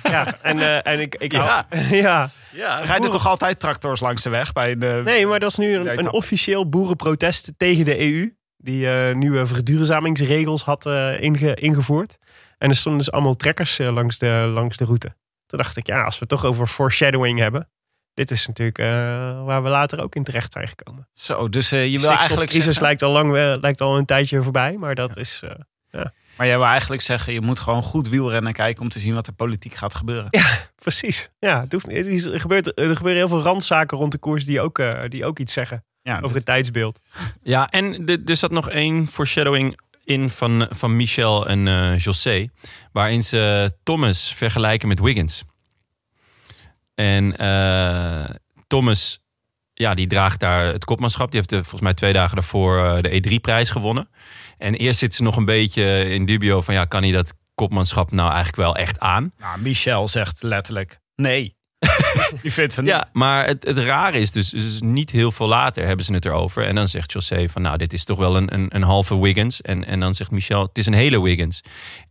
ja, 0.04 0.38
en, 0.42 0.60
eh, 0.60 0.94
en 0.94 1.00
ik... 1.00 1.16
ik 1.16 1.32
Ja. 1.32 1.68
ja. 1.90 2.30
Ja, 2.52 2.80
rijden 2.80 3.12
toch 3.12 3.28
altijd 3.28 3.60
tractors 3.60 4.00
langs 4.00 4.24
de 4.24 4.30
weg 4.30 4.54
bij 4.54 4.78
de... 4.78 5.02
Nee, 5.06 5.26
maar 5.28 5.40
dat 5.40 5.50
is 5.50 5.58
nu 5.58 5.76
een, 5.76 6.00
een 6.00 6.12
officieel 6.12 6.70
boerenprotest 6.70 7.52
tegen 7.58 7.86
de 7.86 8.00
EU. 8.00 8.34
Die 8.64 8.90
eh, 8.90 9.16
nieuwe 9.16 9.46
verduurzamingsregels 9.46 10.64
had 10.64 10.86
eh, 10.86 11.22
inge- 11.22 11.56
ingevoerd. 11.56 12.18
En 12.58 12.70
er 12.70 12.76
stonden 12.76 13.02
dus 13.02 13.12
allemaal 13.12 13.36
trekkers 13.36 13.80
eh, 13.80 13.94
langs, 13.94 14.18
de, 14.18 14.52
langs 14.54 14.78
de 14.78 14.86
route. 14.86 15.16
Toen 15.46 15.60
dacht 15.60 15.78
ik, 15.78 15.88
ja, 15.88 16.04
als 16.04 16.14
we 16.14 16.20
het 16.20 16.30
toch 16.30 16.46
over 16.46 16.68
foreshadowing 16.68 17.40
hebben. 17.40 17.70
dit 18.14 18.32
is 18.32 18.48
natuurlijk 18.48 18.78
waar 19.46 19.64
we 19.64 19.70
later 19.70 20.02
ook 20.02 20.16
in 20.16 20.24
terecht 20.24 20.52
zijn 20.52 20.68
gekomen. 20.68 21.08
Zo, 21.14 21.50
dus 21.50 21.70
je 21.70 21.78
wil 21.78 22.00
De 22.02 22.08
eigenlijk 22.08 22.50
crisis 22.50 22.66
zeggen, 22.66 22.84
lijkt 22.84 23.02
al 23.02 23.12
lang 23.12 23.32
lijkt 23.62 23.82
al 23.82 23.98
een 23.98 24.06
tijdje 24.06 24.42
voorbij, 24.42 24.78
maar 24.78 24.96
dat 24.96 25.18
is 25.18 25.42
eh, 25.92 26.06
maar 26.38 26.48
jij 26.48 26.58
wil 26.58 26.66
eigenlijk 26.66 27.02
zeggen, 27.02 27.34
je 27.34 27.42
moet 27.42 27.60
gewoon 27.60 27.84
goed 27.84 28.10
wielrennen 28.10 28.54
kijken 28.54 28.84
om 28.84 28.90
te 28.90 29.00
zien 29.00 29.14
wat 29.14 29.28
er 29.28 29.34
politiek 29.34 29.74
gaat 29.74 29.96
gebeuren. 29.96 30.30
precies. 30.84 31.30
Ja, 31.40 31.60
het 31.60 31.72
hoeft, 31.72 31.88
er, 31.88 32.40
gebeurt, 32.40 32.80
er 32.80 32.96
gebeuren 32.96 33.22
heel 33.22 33.28
veel 33.28 33.42
randzaken 33.42 33.98
rond 33.98 34.12
de 34.12 34.18
koers 34.18 34.46
die 34.46 34.62
ook, 34.62 34.82
die 35.08 35.26
ook 35.26 35.40
iets 35.40 35.54
zeggen 35.54 35.86
Ja, 36.04 36.20
over 36.20 36.36
het 36.36 36.46
tijdsbeeld. 36.46 37.00
Ja, 37.44 37.70
en 37.70 38.06
er 38.26 38.38
zat 38.38 38.52
nog 38.52 38.70
één 38.70 39.08
foreshadowing 39.08 39.80
in 40.04 40.30
van, 40.30 40.68
van 40.70 40.96
Michel 40.96 41.48
en 41.48 41.68
eh 41.68 42.00
José. 42.00 42.50
Waarin 42.92 43.24
ze 43.24 43.72
Thomas 43.84 44.34
vergelijken 44.34 44.88
met 44.88 45.00
Wiggins. 45.00 45.44
En 46.96 47.38
eh, 47.38 48.36
Thomas, 48.68 49.20
ja, 49.74 49.94
die 49.94 50.08
draagt 50.08 50.40
daar 50.40 50.66
het 50.66 50.86
kopmanschap. 50.86 51.32
Die 51.32 51.40
heeft 51.40 51.50
de, 51.50 51.56
volgens 51.56 51.82
mij 51.82 51.94
twee 51.94 52.14
dagen 52.14 52.36
daarvoor 52.36 52.86
eh, 52.86 53.02
de 53.02 53.24
E3-prijs 53.24 53.70
gewonnen. 53.70 54.10
En 54.58 54.74
eerst 54.74 55.00
zit 55.00 55.14
ze 55.14 55.24
nog 55.24 55.38
een 55.38 55.46
beetje 55.46 56.10
in 56.10 56.26
dubio 56.26 56.62
van... 56.62 56.74
ja, 56.74 56.86
kan 56.86 57.04
hij 57.04 57.12
dat 57.12 57.34
kopmanschap 57.56 58.12
nou 58.12 58.28
eigenlijk 58.28 58.58
wel 58.58 58.76
echt 58.76 59.00
aan? 59.00 59.32
Nou, 59.38 59.60
Michel 59.60 60.08
zegt 60.08 60.44
letterlijk 60.44 61.00
nee. 61.16 61.60
Die 62.42 62.54
vindt 62.54 62.76
het 62.76 62.86
Ja, 62.86 62.98
niet. 62.98 63.10
maar 63.14 63.46
het, 63.46 63.66
het 63.66 63.78
rare 63.78 64.20
is 64.20 64.32
dus, 64.32 64.50
dus 64.50 64.82
niet 64.82 65.10
heel 65.12 65.32
veel 65.32 65.48
later 65.48 65.86
hebben 65.88 66.06
ze 66.06 66.14
het 66.14 66.26
erover. 66.26 66.66
En 66.66 66.76
dan 66.76 66.88
zegt 66.88 67.12
José 67.12 67.50
van 67.50 67.62
nou, 67.62 67.78
dit 67.78 67.94
is 67.94 68.06
toch 68.06 68.18
wel 68.18 68.36
een, 68.38 68.54
een, 68.54 68.66
een 68.76 68.82
halve 68.82 69.20
Wiggins. 69.22 69.62
En, 69.62 69.86
en 69.86 70.00
dan 70.00 70.14
zegt 70.14 70.32
Michel, 70.32 70.62
het 70.62 70.78
is 70.78 70.86
een 70.86 70.94
hele 70.94 71.22
Wiggins. 71.22 71.62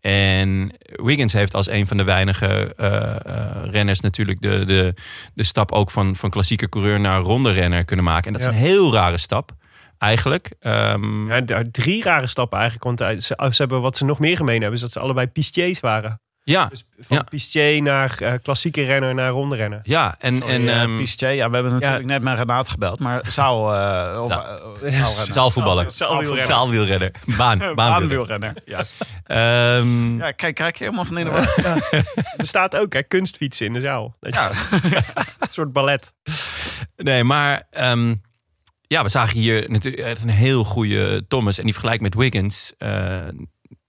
En 0.00 0.70
Wiggins 0.82 1.32
heeft 1.32 1.54
als 1.54 1.68
een 1.68 1.86
van 1.86 1.96
de 1.96 2.04
weinige 2.04 2.74
eh, 2.76 3.16
eh, 3.26 3.64
renners 3.64 4.00
natuurlijk 4.00 4.40
de, 4.40 4.64
de, 4.64 4.94
de 5.34 5.44
stap 5.44 5.72
ook 5.72 5.90
van, 5.90 6.16
van 6.16 6.30
klassieke 6.30 6.68
coureur 6.68 7.00
naar 7.00 7.20
ronde 7.20 7.50
renner 7.50 7.84
kunnen 7.84 8.04
maken. 8.04 8.26
En 8.26 8.32
dat 8.32 8.42
Ja. 8.42 8.48
is 8.48 8.54
een 8.54 8.60
heel 8.62 8.92
rare 8.92 9.18
stap, 9.18 9.50
eigenlijk. 9.98 10.54
Ehm, 10.60 11.32
Ja, 11.32 11.62
drie 11.70 12.02
rare 12.02 12.26
stappen 12.26 12.58
eigenlijk, 12.58 12.86
want 12.98 13.00
eh, 13.10 13.18
ze, 13.18 13.48
ze 13.50 13.56
hebben, 13.62 13.80
wat 13.80 13.96
ze 13.96 14.04
nog 14.04 14.18
meer 14.18 14.36
gemeen 14.36 14.58
hebben, 14.60 14.74
is 14.74 14.80
dat 14.80 14.92
ze 14.92 15.00
allebei 15.00 15.26
pistiers 15.26 15.80
waren. 15.80 16.20
Ja, 16.42 16.66
Dus 16.66 16.84
van 16.98 17.16
Ja. 17.16 17.22
pistier 17.22 17.82
naar 17.82 18.16
eh, 18.18 18.32
klassieke 18.42 18.82
renner 18.82 19.14
naar 19.14 19.30
ronde 19.30 19.56
renner. 19.56 19.80
ja, 19.82 20.16
en, 20.18 20.42
en 20.42 20.68
En 20.68 20.68
ehm, 20.68 21.04
ja, 21.34 21.48
we 21.48 21.54
hebben 21.54 21.72
natuurlijk 21.72 22.04
net 22.04 22.22
met 22.22 22.38
Renaat 22.38 22.68
gebeld, 22.68 23.00
maar 23.00 23.24
zaal, 23.28 23.74
eh, 23.74 23.80
eh, 23.80 24.26
zaalrenner. 24.26 25.32
zaalvoetballer. 25.32 25.90
Zaalwielrenner. 25.90 26.46
Zaalwielrenner. 26.46 27.12
Baan, 27.36 27.58
baanwielrenner. 27.74 28.54
Ja. 28.64 28.84
Ehm, 29.24 30.18
ja, 30.18 30.32
kijk, 30.32 30.54
kijk 30.54 30.76
je 30.76 30.84
helemaal 30.84 31.04
van 31.04 31.18
in 31.18 31.24
de 31.24 31.30
war. 31.30 31.48
Er 32.36 32.46
staat 32.46 32.76
ook 32.76 32.92
hè, 32.92 33.02
kunstfietsen 33.02 33.66
in 33.66 33.72
de 33.72 33.80
zaal. 33.80 34.16
Ja. 34.20 34.50
Een 34.82 35.48
soort 35.50 35.72
ballet. 35.72 36.12
Nee, 36.96 37.24
maar 37.24 37.62
ehm, 37.70 38.14
ja, 38.86 39.02
we 39.02 39.08
zagen 39.08 39.38
hier 39.38 39.70
natuurlijk 39.70 40.02
echt 40.02 40.22
een 40.22 40.28
heel 40.28 40.64
goede 40.64 41.26
Thomas. 41.28 41.58
En 41.58 41.64
die 41.64 41.72
vergelijk 41.72 42.00
met 42.00 42.14
Wiggins, 42.14 42.72
eh, 42.78 43.18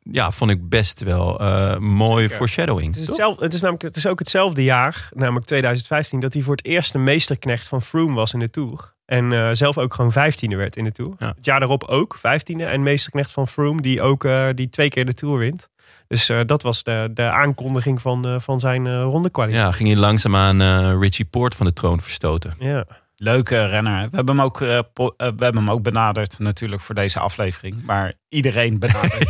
ja, 0.04 0.32
vond 0.32 0.52
ik 0.52 0.70
best 0.70 1.04
wel 1.04 1.39
eh, 1.39 1.78
mooi 1.78 2.22
Zeker. 2.22 2.36
foreshadowing. 2.36 2.93
Het 2.93 3.02
is, 3.02 3.08
hetzelfde, 3.08 3.43
het, 3.43 3.54
is 3.54 3.62
namelijk, 3.62 3.84
het 3.84 3.95
is 3.95 4.08
ook 4.08 4.20
hetzelfde 4.20 4.64
jaar, 4.64 5.10
namelijk 5.16 5.45
2015, 5.45 6.20
dat 6.20 6.34
hij 6.34 6.41
voor 6.41 6.56
het 6.56 6.66
eerst 6.66 6.91
de 6.91 6.99
meesterknecht 6.99 7.68
van 7.68 7.82
Froome 7.82 8.16
was 8.16 8.34
in 8.34 8.39
de 8.39 8.49
Tour. 8.49 8.93
En 9.06 9.32
eh, 9.32 9.49
zelf 9.54 9.78
ook 9.78 9.93
gewoon 9.93 10.12
vijftiende 10.12 10.56
werd 10.56 10.76
in 10.76 10.84
de 10.84 10.91
Tour. 10.91 11.14
Ja. 11.20 11.34
Het 11.36 11.45
jaar 11.45 11.60
daarop 11.60 11.84
ook, 11.84 12.16
vijftiende. 12.16 12.66
En 12.66 12.84
meesterknecht 12.84 13.32
van 13.32 13.47
Froome, 13.47 13.82
die 13.82 14.02
ook 14.02 14.24
eh, 14.24 14.47
die 14.56 14.70
twee 14.70 14.89
keer 14.89 15.06
de 15.06 15.14
Tour 15.14 15.38
wint. 15.38 15.70
Dus 16.08 16.30
eh, 16.30 16.39
dat 16.45 16.64
was 16.64 16.84
de, 16.84 17.10
de 17.14 17.30
aankondiging 17.30 18.02
van, 18.02 18.28
eh, 18.28 18.39
van 18.39 18.60
zijn 18.60 18.88
eh 18.88 19.02
rondekwaliteit. 19.02 19.64
Ja, 19.64 19.72
ging 19.72 19.89
hij 19.89 19.97
langzaamaan 19.97 20.62
Richie 20.99 21.26
Poort 21.26 21.56
van 21.56 21.66
de 21.66 21.74
troon 21.74 22.02
verstoten. 22.02 22.54
Ja. 22.60 22.86
Leuke 23.24 23.65
renner. 23.65 24.09
We 24.09 24.15
hebben, 24.15 24.36
hem 24.36 24.45
ook, 24.45 24.61
eh, 24.61 24.80
po- 24.93 25.13
eh, 25.17 25.28
we 25.36 25.43
hebben 25.43 25.55
hem 25.63 25.69
ook 25.72 25.84
benaderd 25.84 26.39
natuurlijk 26.39 26.82
voor 26.82 26.95
deze 26.95 27.19
aflevering. 27.19 27.84
Maar 27.86 28.13
iedereen 28.30 28.80
benadert. 28.80 29.30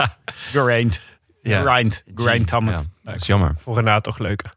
Geraint. 0.52 1.00
Ja. 1.42 1.58
Geraint. 1.60 2.04
Geraint 2.14 2.46
Thomas. 2.46 2.76
Ja, 2.76 3.10
dat 3.12 3.14
is 3.20 3.26
jammer. 3.26 3.54
Voor 3.56 3.74
Renaat 3.74 4.04
toch 4.04 4.18
leuker. 4.18 4.54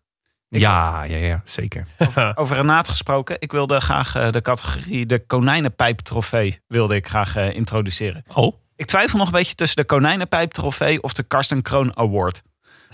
Ja, 0.50 1.04
ja, 1.04 1.18
ja, 1.18 1.42
zeker. 1.46 1.88
Over 2.36 2.56
Renaat 2.56 2.90
gesproken. 2.90 3.36
Ik 3.40 3.52
wilde 3.52 3.80
graag 3.80 4.16
eh, 4.16 4.32
de 4.32 4.42
categorie 4.42 5.06
de 5.06 5.26
konijnenpijp 5.26 6.00
trofee 6.00 6.60
wilde 6.68 6.96
ik 6.96 7.08
graag 7.08 7.36
introduceren. 7.36 8.24
Oh? 8.34 8.56
Ik 8.76 8.86
twijfel 8.86 9.18
nog 9.18 9.28
een 9.28 9.34
beetje 9.34 9.56
tussen 9.56 9.78
de 9.78 9.86
konijnenpijp 9.86 10.52
trofee 10.52 11.02
of 11.02 11.14
de 11.14 11.24
Karsten 11.24 11.62
Kroon 11.62 11.98
Award. 11.98 12.44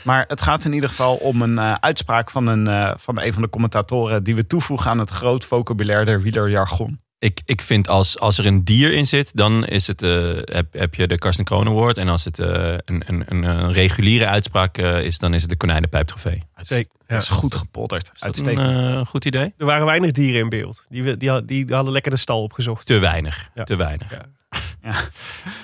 Maar 0.04 0.26
het 0.28 0.41
gaat 0.41 0.66
in 0.66 0.74
ieder 0.74 0.89
geval 0.89 1.16
om 1.16 1.41
een 1.41 1.58
eh, 1.58 1.74
uitspraak 1.80 2.32
van 2.32 2.47
een, 2.47 2.68
eh, 2.68 2.93
van 2.97 3.20
een 3.22 3.34
van 3.34 3.41
de 3.41 3.49
commentatoren 3.49 4.24
die 4.24 4.36
we 4.36 4.47
toevoegen 4.47 4.91
aan 4.91 4.99
het 4.99 5.10
groot 5.10 5.45
vocabulaire 5.45 6.06
der 6.06 6.22
wielerjargon. 6.22 6.99
Ik, 7.20 7.41
ik 7.45 7.62
vind 7.62 7.88
als, 7.88 8.20
als 8.20 8.38
er 8.38 8.45
een 8.45 8.64
dier 8.64 8.93
in 8.93 9.08
zit, 9.08 9.32
dan 9.38 9.66
is 9.66 9.88
het, 9.88 10.02
eh, 10.02 10.32
heb, 10.41 10.74
heb 10.74 10.95
je 10.95 11.08
de 11.08 11.18
Karsten 11.18 11.45
Kroon 11.45 11.68
Award. 11.68 11.97
En 11.97 12.10
als 12.10 12.26
het 12.26 12.39
eh, 12.39 12.47
een, 12.86 13.04
een, 13.06 13.24
een, 13.28 13.43
een 13.43 13.72
reguliere 13.74 14.28
uitspraak 14.28 14.78
is, 14.78 15.20
dan 15.20 15.34
is 15.34 15.41
het 15.41 15.49
de 15.49 15.58
konijnenpijp 15.58 16.08
trofee. 16.08 16.43
Zeker. 16.56 16.91
Ja. 17.08 17.18
Dat 17.18 17.22
is 17.22 17.28
goed. 17.30 17.54
Is 17.54 17.62
dat 17.88 18.12
Uitstekend. 18.20 18.78
een 18.78 18.97
eh, 18.99 19.06
goed 19.06 19.26
idee? 19.26 19.54
Er 19.58 19.66
waren 19.66 19.86
weinig 19.86 20.12
dieren 20.12 20.39
in 20.41 20.49
beeld. 20.49 20.84
Die, 20.89 21.04
we- 21.04 21.18
die, 21.18 21.45
die 21.45 21.66
hadden 21.70 21.93
lekker 21.93 22.12
de 22.12 22.18
stal 22.18 22.43
opgezocht. 22.43 22.86
Te 22.86 22.99
weinig. 22.99 23.49
Ja. 23.56 23.64
Te 23.64 23.76
weinig. 23.76 24.12
Ja. 24.12 24.26
Ja. 24.84 24.93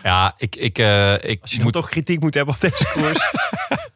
Ja, 0.03 0.33
ik, 0.37 0.55
ik, 0.55 0.77
eh, 0.77 1.13
ik 1.13 1.41
Als 1.41 1.51
je 1.51 1.63
moet 1.63 1.73
toch 1.73 1.89
kritiek 1.89 2.19
moet 2.19 2.33
hebben 2.33 2.53
op 2.53 2.61
deze 2.61 2.87
koers. 2.93 3.31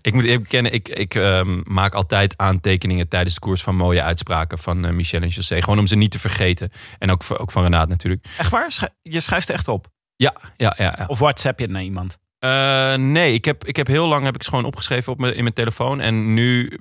Ik 0.00 0.12
moet 0.14 0.24
eerlijk 0.24 0.42
bekennen, 0.42 0.72
ik, 0.72 0.88
ik 0.88 1.14
ehm, 1.14 1.60
maak 1.64 1.94
altijd 1.94 2.36
aantekeningen 2.36 3.08
tijdens 3.08 3.34
de 3.34 3.40
koers 3.40 3.62
van 3.62 3.76
mooie 3.76 4.02
uitspraken 4.02 4.58
van 4.58 4.84
eh, 4.84 4.92
Michel 4.92 5.20
en 5.20 5.28
José. 5.28 5.62
Gewoon 5.62 5.78
om 5.78 5.86
ze 5.86 5.96
niet 5.96 6.10
te 6.10 6.18
vergeten. 6.18 6.70
En 6.98 7.10
ook, 7.10 7.22
voor- 7.22 7.38
ook 7.38 7.50
van 7.50 7.62
Renaat 7.62 7.88
natuurlijk. 7.88 8.26
Echt 8.38 8.50
waar? 8.50 8.90
Je 9.02 9.20
schrijft 9.20 9.50
echt 9.50 9.68
op? 9.68 9.86
Ja, 10.16 10.34
ja, 10.56 10.74
ja. 10.76 10.94
ja. 10.98 11.04
Of 11.06 11.18
WhatsApp 11.18 11.58
je 11.58 11.64
het 11.64 11.74
naar 11.74 11.82
iemand? 11.82 12.18
Eh, 12.38 12.94
nee, 12.94 13.34
ik 13.34 13.44
heb, 13.44 13.64
ik 13.64 13.76
heb 13.76 13.86
heel 13.86 14.08
lang 14.08 14.24
heb 14.24 14.34
ik 14.34 14.42
ze 14.42 14.48
gewoon 14.48 14.64
opgeschreven 14.64 15.12
op 15.12 15.18
mijn, 15.18 15.34
in 15.34 15.42
mijn 15.42 15.54
telefoon. 15.54 16.00
En 16.00 16.34
nu 16.34 16.78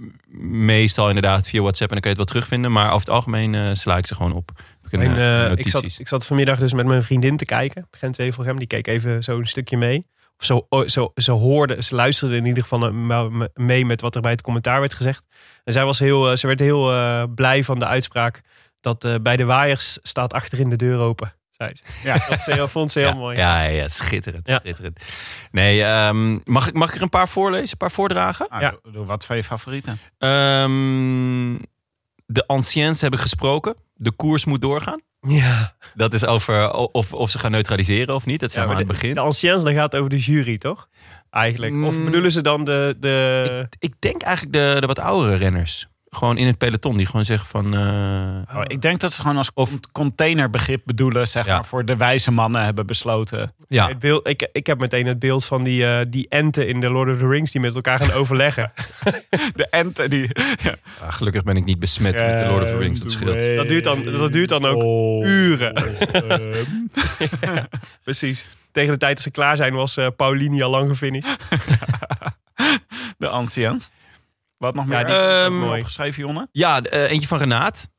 meestal 0.47 1.07
inderdaad 1.07 1.47
via 1.47 1.61
WhatsApp. 1.61 1.91
En 1.91 1.99
dan 2.01 2.01
kun 2.01 2.11
je 2.11 2.17
het 2.17 2.25
wel 2.31 2.36
terugvinden. 2.41 2.71
Maar 2.71 2.86
over 2.88 2.99
het 2.99 3.09
algemeen 3.09 3.55
eh, 3.55 3.69
sla 3.73 3.97
ik 3.97 4.05
ze 4.05 4.15
gewoon 4.15 4.34
op. 4.34 4.51
Ik 4.89 4.99
Mijn, 4.99 5.57
ik, 5.57 5.69
zat, 5.69 5.95
ik 5.97 6.07
zat 6.07 6.25
vanmiddag 6.25 6.59
dus 6.59 6.73
met 6.73 6.86
mijn 6.86 7.03
vriendin 7.03 7.38
te 7.38 7.45
kijken. 7.45 7.88
Gent 7.91 8.15
Wevelgem. 8.15 8.57
Die 8.57 8.67
keek 8.67 8.88
even 8.88 9.23
zo 9.23 9.38
een 9.39 9.47
stukje 9.47 9.77
mee. 9.77 10.05
Of 10.38 10.45
zo, 10.45 10.67
zo, 10.86 11.11
ze 11.15 11.31
hoorde, 11.31 11.84
ze 11.84 11.95
luisterde 11.95 12.36
in 12.36 12.45
ieder 12.45 12.63
geval 12.63 12.86
eh, 12.86 12.91
me- 12.91 13.29
me- 13.29 13.51
mee 13.53 13.86
met 13.86 14.01
wat 14.01 14.15
er 14.15 14.21
bij 14.21 14.31
het 14.31 14.41
commentaar 14.41 14.79
werd 14.79 14.93
gezegd. 14.93 15.25
En 15.63 15.73
zij 15.73 15.86
was 15.86 15.99
heel, 15.99 16.29
eh, 16.31 16.36
ze 16.38 16.47
werd 16.47 16.59
heel 16.59 16.91
eh, 16.91 17.23
blij 17.36 17.63
van 17.63 17.79
de 17.79 17.86
uitspraak 17.86 18.41
dat 18.81 19.03
eh, 19.05 19.15
bij 19.21 19.36
de 19.38 19.45
waaiers 19.45 19.99
staat 20.01 20.34
achterin 20.34 20.69
de 20.69 20.75
deur 20.75 20.99
open. 20.99 21.34
Zei 21.51 21.71
ze. 21.75 21.84
Ja. 22.03 22.25
Dat 22.29 22.41
ze, 22.41 22.67
vond 22.67 22.91
ze 22.91 22.99
heel 22.99 23.07
ja, 23.07 23.15
mooi. 23.15 23.38
Ja, 23.38 23.61
ja, 23.63 23.69
ja, 23.69 23.88
schitterend. 23.88 24.47
Ja. 24.47 24.59
schitterend. 24.59 25.03
Nee, 25.51 25.84
ehm, 25.84 26.39
mag, 26.43 26.67
ik, 26.67 26.73
mag 26.73 26.89
ik 26.89 26.95
er 26.95 27.01
een 27.01 27.09
paar 27.09 27.29
voorlezen? 27.29 27.71
Een 27.71 27.77
paar 27.77 27.91
voordragen? 27.91 28.47
Ah, 28.49 28.61
Ja. 28.61 28.75
doe, 28.81 28.91
doe 28.91 29.05
wat 29.05 29.25
van 29.25 29.36
je 29.36 29.43
favorieten. 29.43 29.99
Ehm, 30.17 31.55
de 32.25 32.47
anciens 32.47 33.01
hebben 33.01 33.19
gesproken. 33.19 33.75
De 34.03 34.11
koers 34.11 34.45
moet 34.45 34.61
doorgaan. 34.61 35.01
Ja. 35.27 35.75
Dat 35.93 36.13
is 36.13 36.25
over 36.25 36.71
of, 36.71 37.13
of 37.13 37.29
ze 37.29 37.39
gaan 37.39 37.51
neutraliseren 37.51 38.15
of 38.15 38.25
niet. 38.25 38.39
Dat 38.39 38.51
zijn 38.51 38.63
Ja, 38.65 38.69
aan 38.71 38.75
maar 38.77 38.85
het 38.87 38.93
begin. 38.99 39.13
De 39.13 39.19
anciens, 39.19 39.63
dat 39.63 39.73
gaat 39.73 39.95
over 39.95 40.09
de 40.09 40.19
jury, 40.19 40.57
toch? 40.57 40.87
Eigenlijk. 41.29 41.83
Of 41.83 41.95
Mm. 41.97 42.05
bedoelen 42.05 42.31
ze 42.31 42.41
dan 42.41 42.63
de... 42.65 42.95
de... 42.99 43.67
Ik 43.79 43.93
denk 43.99 44.21
eigenlijk 44.21 44.55
de, 44.55 44.77
de 44.79 44.87
wat 44.87 44.99
oudere 44.99 45.35
renners. 45.35 45.87
Gewoon 46.16 46.38
in 46.38 46.47
het 46.47 46.57
peloton. 46.57 46.97
Die 46.97 47.05
gewoon 47.05 47.26
zeggen 47.26 47.47
van... 47.47 47.74
eh, 47.76 48.57
Oh, 48.57 48.61
ik 48.68 48.82
denk 48.82 48.99
dat 48.99 49.14
ze 49.14 49.22
gewoon 49.22 49.38
als 49.38 49.51
of 49.53 49.72
containerbegrip 49.91 50.82
bedoelen, 50.86 51.28
zeg 51.28 51.45
Ja. 51.45 51.53
maar, 51.53 51.66
voor 51.66 51.86
de 51.86 51.95
wijze 51.95 52.32
mannen 52.32 52.64
hebben 52.64 52.86
besloten. 52.86 53.51
ja, 53.68 53.88
Het 53.88 53.99
beeld, 53.99 54.28
ik, 54.28 54.49
ik 54.51 54.68
heb 54.68 54.80
meteen 54.80 55.05
het 55.07 55.20
beeld 55.20 55.45
van 55.45 55.64
die, 55.64 55.86
eh, 55.88 56.05
die 56.09 56.26
enten 56.30 56.68
in 56.68 56.80
de 56.80 56.89
Lord 56.89 57.09
of 57.11 57.18
the 57.18 57.28
Rings 57.28 57.51
die 57.51 57.61
met 57.61 57.76
elkaar 57.76 57.99
gaan 57.99 58.11
overleggen. 58.11 58.72
De 59.55 59.68
enten 59.70 60.09
die... 60.09 60.30
Ja, 60.64 60.76
gelukkig 61.09 61.43
ben 61.43 61.55
ik 61.57 61.66
niet 61.66 61.80
besmet 61.80 62.20
met 62.20 62.38
de 62.39 62.45
Lord 62.45 62.64
of 62.64 62.70
the 62.70 62.78
Rings. 62.78 62.99
Dat 62.99 63.11
scheelt. 63.11 63.55
Dat 63.57 63.68
duurt 63.68 63.84
dan, 63.84 64.03
dat 64.03 64.32
duurt 64.32 64.49
dan 64.49 64.66
ook 64.66 64.82
uren. 65.26 65.74
Ja, 67.41 67.68
precies. 68.03 68.45
Tegen 68.72 68.91
de 68.93 68.97
tijd 68.99 69.14
dat 69.16 69.24
ze 69.24 69.32
klaar 69.32 69.55
zijn 69.55 69.74
was 69.74 69.97
eh, 69.97 70.07
Paulini 70.16 70.61
al 70.61 70.70
lang 70.70 70.89
gefinished. 70.89 71.38
De 73.18 73.30
anciens. 73.30 73.89
Wat 74.64 74.76
nog 74.76 74.86
meer? 74.86 74.99
Ja, 74.99 75.03
die- 75.05 75.16
Ehm, 75.16 75.53
mooi. 75.59 75.80
opgeschreven, 75.80 76.24
Jonne? 76.24 76.47
Ja, 76.51 76.82
eh, 76.82 77.11
eentje 77.11 77.28
van 77.28 77.38
Renaat. 77.38 77.90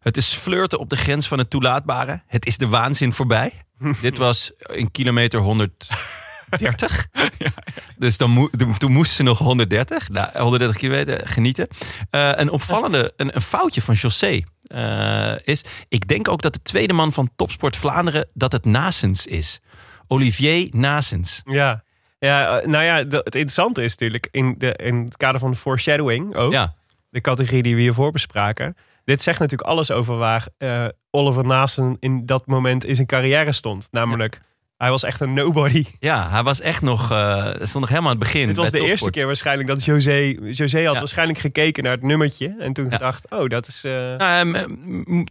Het 0.00 0.16
is 0.16 0.34
flirten 0.34 0.78
op 0.78 0.90
de 0.90 0.96
grens 0.96 1.28
van 1.28 1.38
het 1.38 1.50
toelaatbare. 1.50 2.22
Het 2.26 2.46
is 2.46 2.58
de 2.58 2.68
waanzin 2.68 3.12
voorbij. 3.12 3.52
Dit 4.00 4.18
was 4.18 4.52
een 4.58 4.90
kilometer 4.90 5.40
130. 5.40 7.06
Dus 7.98 8.16
dan 8.16 8.48
toen- 8.56 8.78
toen 8.78 8.92
moest 8.92 9.12
ze 9.12 9.22
nog 9.22 9.38
130. 9.38 10.08
Nou, 10.08 10.38
130 10.38 10.76
kilometer, 10.76 11.28
genieten. 11.28 11.68
Eh, 12.10 12.30
een 12.34 12.50
opvallende, 12.50 13.12
een, 13.16 13.34
een 13.34 13.40
foutje 13.40 13.82
van 13.82 13.94
José 13.94 14.40
eh, 14.62 15.34
is... 15.44 15.64
Ik 15.88 16.08
denk 16.08 16.28
ook 16.28 16.42
dat 16.42 16.52
de 16.54 16.62
tweede 16.62 16.92
man 16.92 17.12
van 17.12 17.30
Topsport 17.36 17.76
Vlaanderen... 17.76 18.28
dat 18.34 18.52
het 18.52 18.64
Nasens 18.64 19.26
is. 19.26 19.60
Olivier 20.06 20.68
Nasens. 20.70 21.42
Ja, 21.44 21.84
ja 22.24 22.58
eh, 22.60 22.66
nou 22.66 22.84
ja, 22.84 22.94
het 22.96 23.12
interessante 23.34 23.82
is 23.82 23.90
natuurlijk 23.90 24.28
in, 24.30 24.54
de, 24.58 24.72
in 24.76 25.04
het 25.04 25.16
kader 25.16 25.40
van 25.40 25.50
de 25.50 25.56
foreshadowing 25.56 26.34
ook. 26.36 26.52
Ja, 26.52 26.74
de 27.10 27.20
categorie 27.20 27.62
die 27.62 27.74
we 27.74 27.80
hiervoor 27.80 28.12
bespraken. 28.12 28.76
Dit 29.04 29.22
zegt 29.22 29.38
natuurlijk 29.38 29.68
alles 29.68 29.90
over 29.90 30.16
waar 30.16 30.46
eh, 30.58 30.84
Oliver 31.10 31.44
Naasten 31.44 31.96
in 32.00 32.26
dat 32.26 32.46
moment 32.46 32.84
in 32.84 32.94
zijn 32.94 33.06
carrière 33.06 33.52
stond. 33.52 33.88
Namelijk, 33.90 34.40
hij 34.76 34.90
was 34.90 35.02
echt 35.02 35.20
een 35.20 35.32
nobody. 35.32 35.84
Ja, 35.98 36.28
hij 36.30 36.42
was 36.42 36.60
echt 36.60 36.82
nog, 36.82 37.10
eh 37.10 37.44
stond 37.46 37.74
nog 37.74 37.88
helemaal 37.88 38.10
aan 38.10 38.16
het 38.16 38.24
begin. 38.24 38.48
Het 38.48 38.56
was 38.56 38.70
de 38.70 38.80
eerste 38.80 39.10
keer 39.10 39.26
waarschijnlijk 39.26 39.68
dat 39.68 39.84
José... 39.84 40.34
José 40.40 40.84
had 40.84 40.92
Ja. 40.92 40.98
waarschijnlijk 40.98 41.38
gekeken 41.38 41.82
naar 41.82 41.92
het 41.92 42.02
nummertje. 42.02 42.54
En 42.58 42.72
toen 42.72 42.90
gedacht, 42.90 43.30
oh, 43.30 43.48
dat 43.48 43.66
is... 43.66 43.84
eh, 43.84 44.16
Nou, 44.16 44.66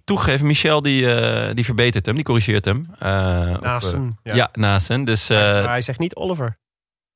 toegegeven, 0.04 0.46
Michel 0.48 0.82
die, 0.82 1.06
die 1.54 1.66
verbetert 1.66 2.06
hem, 2.06 2.16
die 2.16 2.24
corrigeert 2.24 2.66
hem. 2.66 2.88
op, 2.90 3.62
Naasten. 3.62 4.04
eh, 4.24 4.34
Ja. 4.34 4.36
ja. 4.36 4.50
Naasten. 4.54 5.04
Dus 5.04 5.30
maar 5.30 5.68
hij 5.70 5.82
zegt 5.82 6.00
niet 6.00 6.16
Oliver. 6.16 6.58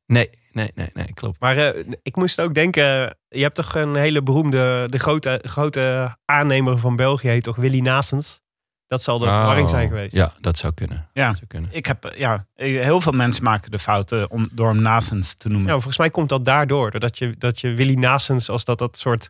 Nee, 0.07 0.29
nee, 0.51 0.71
nee, 0.75 0.89
nee, 0.93 1.13
klopt. 1.13 1.41
Maar 1.41 1.57
eh, 1.57 1.93
ik 2.01 2.15
moest 2.15 2.41
ook 2.41 2.53
denken, 2.53 3.17
je 3.27 3.41
hebt 3.41 3.55
toch 3.55 3.75
een 3.75 3.95
hele 3.95 4.23
beroemde, 4.23 4.87
de 4.89 4.99
grote, 4.99 5.39
grote 5.43 6.17
aannemer 6.25 6.77
van 6.77 6.95
België 6.95 7.27
heet 7.27 7.43
toch 7.43 7.55
Willy 7.55 7.79
Naastens? 7.79 8.45
Dat 8.87 9.03
zal 9.03 9.19
de 9.19 9.25
verwarring 9.25 9.69
zijn 9.69 9.87
geweest. 9.87 10.13
Oh, 10.13 10.19
Ja, 10.19 10.33
dat 10.41 10.57
zou 10.57 10.73
kunnen. 10.73 11.09
Ja. 11.13 11.27
Dat 11.27 11.35
zou 11.35 11.47
kunnen. 11.47 11.69
Ik 11.73 11.85
heb, 11.85 12.13
ja, 12.15 12.45
heel 12.55 13.01
veel 13.01 13.11
mensen 13.11 13.43
maken 13.43 13.71
de 13.71 13.79
fouten 13.79 14.31
om, 14.31 14.49
door 14.51 14.67
hem 14.67 14.81
Nasens 14.81 15.33
te 15.33 15.49
noemen. 15.49 15.67
Ja, 15.67 15.73
volgens 15.73 15.97
mij 15.97 16.09
komt 16.09 16.29
dat 16.29 16.45
daardoor. 16.45 16.91
Doordat 16.91 17.17
je, 17.17 17.35
dat 17.37 17.59
je 17.59 17.73
Willy 17.73 17.93
Naastens 17.93 18.49
als 18.49 18.65
dat 18.65 18.77
dat 18.77 18.97
soort 18.97 19.29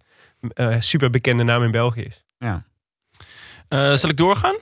eh 0.53 0.75
super 0.79 1.09
bekende 1.09 1.43
naam 1.43 1.63
in 1.63 1.71
België 1.71 2.01
is. 2.01 2.25
Ja. 2.37 2.63
Eh, 3.67 3.93
zal 3.93 4.09
ik 4.09 4.17
doorgaan? 4.17 4.55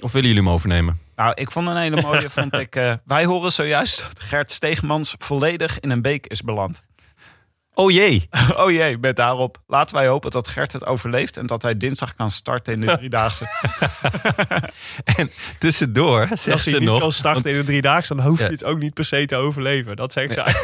Of 0.00 0.12
willen 0.12 0.28
jullie 0.28 0.44
hem 0.44 0.52
overnemen? 0.52 0.98
Nou, 1.16 1.32
ik 1.34 1.50
vond 1.50 1.68
een 1.68 1.76
hele 1.76 2.00
mooie, 2.02 2.30
vond 2.40 2.58
ik. 2.58 2.76
eh, 2.76 2.92
wij 3.04 3.24
horen 3.24 3.52
zojuist 3.52 4.02
dat 4.08 4.20
Gert 4.20 4.52
Steegmans 4.52 5.14
volledig 5.18 5.80
in 5.80 5.90
een 5.90 6.02
beek 6.02 6.26
is 6.26 6.42
beland. 6.42 6.82
Oh 7.74 7.90
jee. 7.90 8.28
Oh 8.56 8.70
jee, 8.70 8.98
met 8.98 9.16
daarop. 9.16 9.60
Laten 9.66 9.96
wij 9.96 10.06
hopen 10.06 10.30
dat 10.30 10.48
Gert 10.48 10.72
het 10.72 10.86
overleeft 10.86 11.36
en 11.36 11.46
dat 11.46 11.62
hij 11.62 11.76
dinsdag 11.76 12.14
kan 12.14 12.30
starten 12.30 12.72
in 12.72 12.80
de 12.80 12.96
driedaagse. 12.96 13.48
En 15.16 15.30
tussendoor 15.58 16.28
Als 16.30 16.42
zegt 16.42 16.64
hij 16.64 16.72
ze 16.72 16.78
niet 16.80 16.88
nog... 16.88 17.00
kan 17.00 17.12
starten 17.12 17.50
in 17.50 17.56
de 17.58 17.64
driedaagse, 17.64 18.14
dan 18.14 18.26
hoef 18.26 18.38
je 18.38 18.44
het 18.44 18.64
ook 18.64 18.78
niet 18.78 18.94
per 18.94 19.04
se 19.04 19.26
te 19.26 19.36
overleven. 19.36 19.96
Dat 19.96 20.12
zegt 20.12 20.34
zij. 20.34 20.54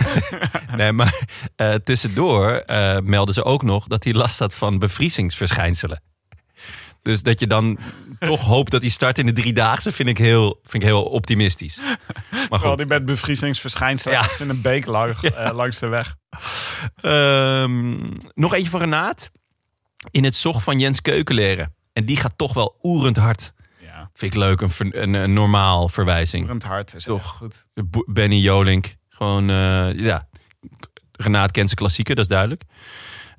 Nee, 0.77 0.93
maar 0.93 1.21
eh, 1.57 1.75
tussendoor 1.75 2.51
eh, 2.53 2.99
melden 3.03 3.35
ze 3.35 3.45
ook 3.45 3.63
nog 3.63 3.87
dat 3.87 4.05
hij 4.05 4.13
last 4.13 4.39
had 4.39 4.55
van 4.55 4.79
bevriezingsverschijnselen. 4.79 6.01
Dus 7.07 7.23
dat 7.23 7.41
je 7.41 7.47
dan 7.47 7.79
toch 8.19 8.41
hoopt 8.41 8.71
dat 8.71 8.81
hij 8.81 8.91
start 8.91 9.19
in 9.19 9.27
de 9.27 9.33
driedaagse, 9.33 9.93
vind 9.93 10.09
ik 10.09 10.19
heel, 10.19 10.61
vind 10.63 10.83
ik 10.83 10.89
heel 10.89 11.03
optimistisch. 11.05 11.77
Maar 11.81 11.99
Terwijl 12.31 12.71
goed. 12.71 12.79
hij 12.79 12.87
met 12.87 13.05
bevriezingsverschijnselen 13.05 14.17
Ja. 14.19 14.29
in 14.39 14.49
een 14.49 14.61
beek 14.61 14.87
eh, 14.87 15.51
langs 15.55 15.79
de 15.79 15.87
weg. 15.87 16.17
Ehm, 17.01 17.97
nog 18.35 18.55
eentje 18.55 18.71
van 18.71 18.81
Renaat. 18.81 19.31
In 20.11 20.25
het 20.25 20.35
zog 20.35 20.63
van 20.63 20.79
Jens 20.79 21.01
Keukenleren. 21.03 21.75
En 21.93 22.05
die 22.05 22.17
gaat 22.17 22.33
toch 22.39 22.55
wel 22.55 22.79
oerend 22.83 23.17
hard. 23.17 23.53
Ja, 23.81 24.11
Vind 24.15 24.33
ik 24.35 24.39
leuk, 24.39 24.61
een, 24.61 24.71
ver- 24.71 24.97
een, 24.97 25.15
een 25.15 25.33
normaal 25.33 25.89
verwijzing. 25.89 26.47
rend 26.47 26.63
hard 26.65 26.95
is 26.95 27.05
Toch. 27.05 27.27
goed. 27.27 27.67
Benny 28.07 28.37
Jolink. 28.37 28.95
Gewoon, 29.09 29.51
eh, 29.51 29.99
ja. 29.99 30.29
Renaat 31.13 31.51
kent 31.51 31.67
zijn 31.67 31.81
klassieker, 31.81 32.15
dat 32.15 32.25
is 32.25 32.31
duidelijk. 32.31 32.63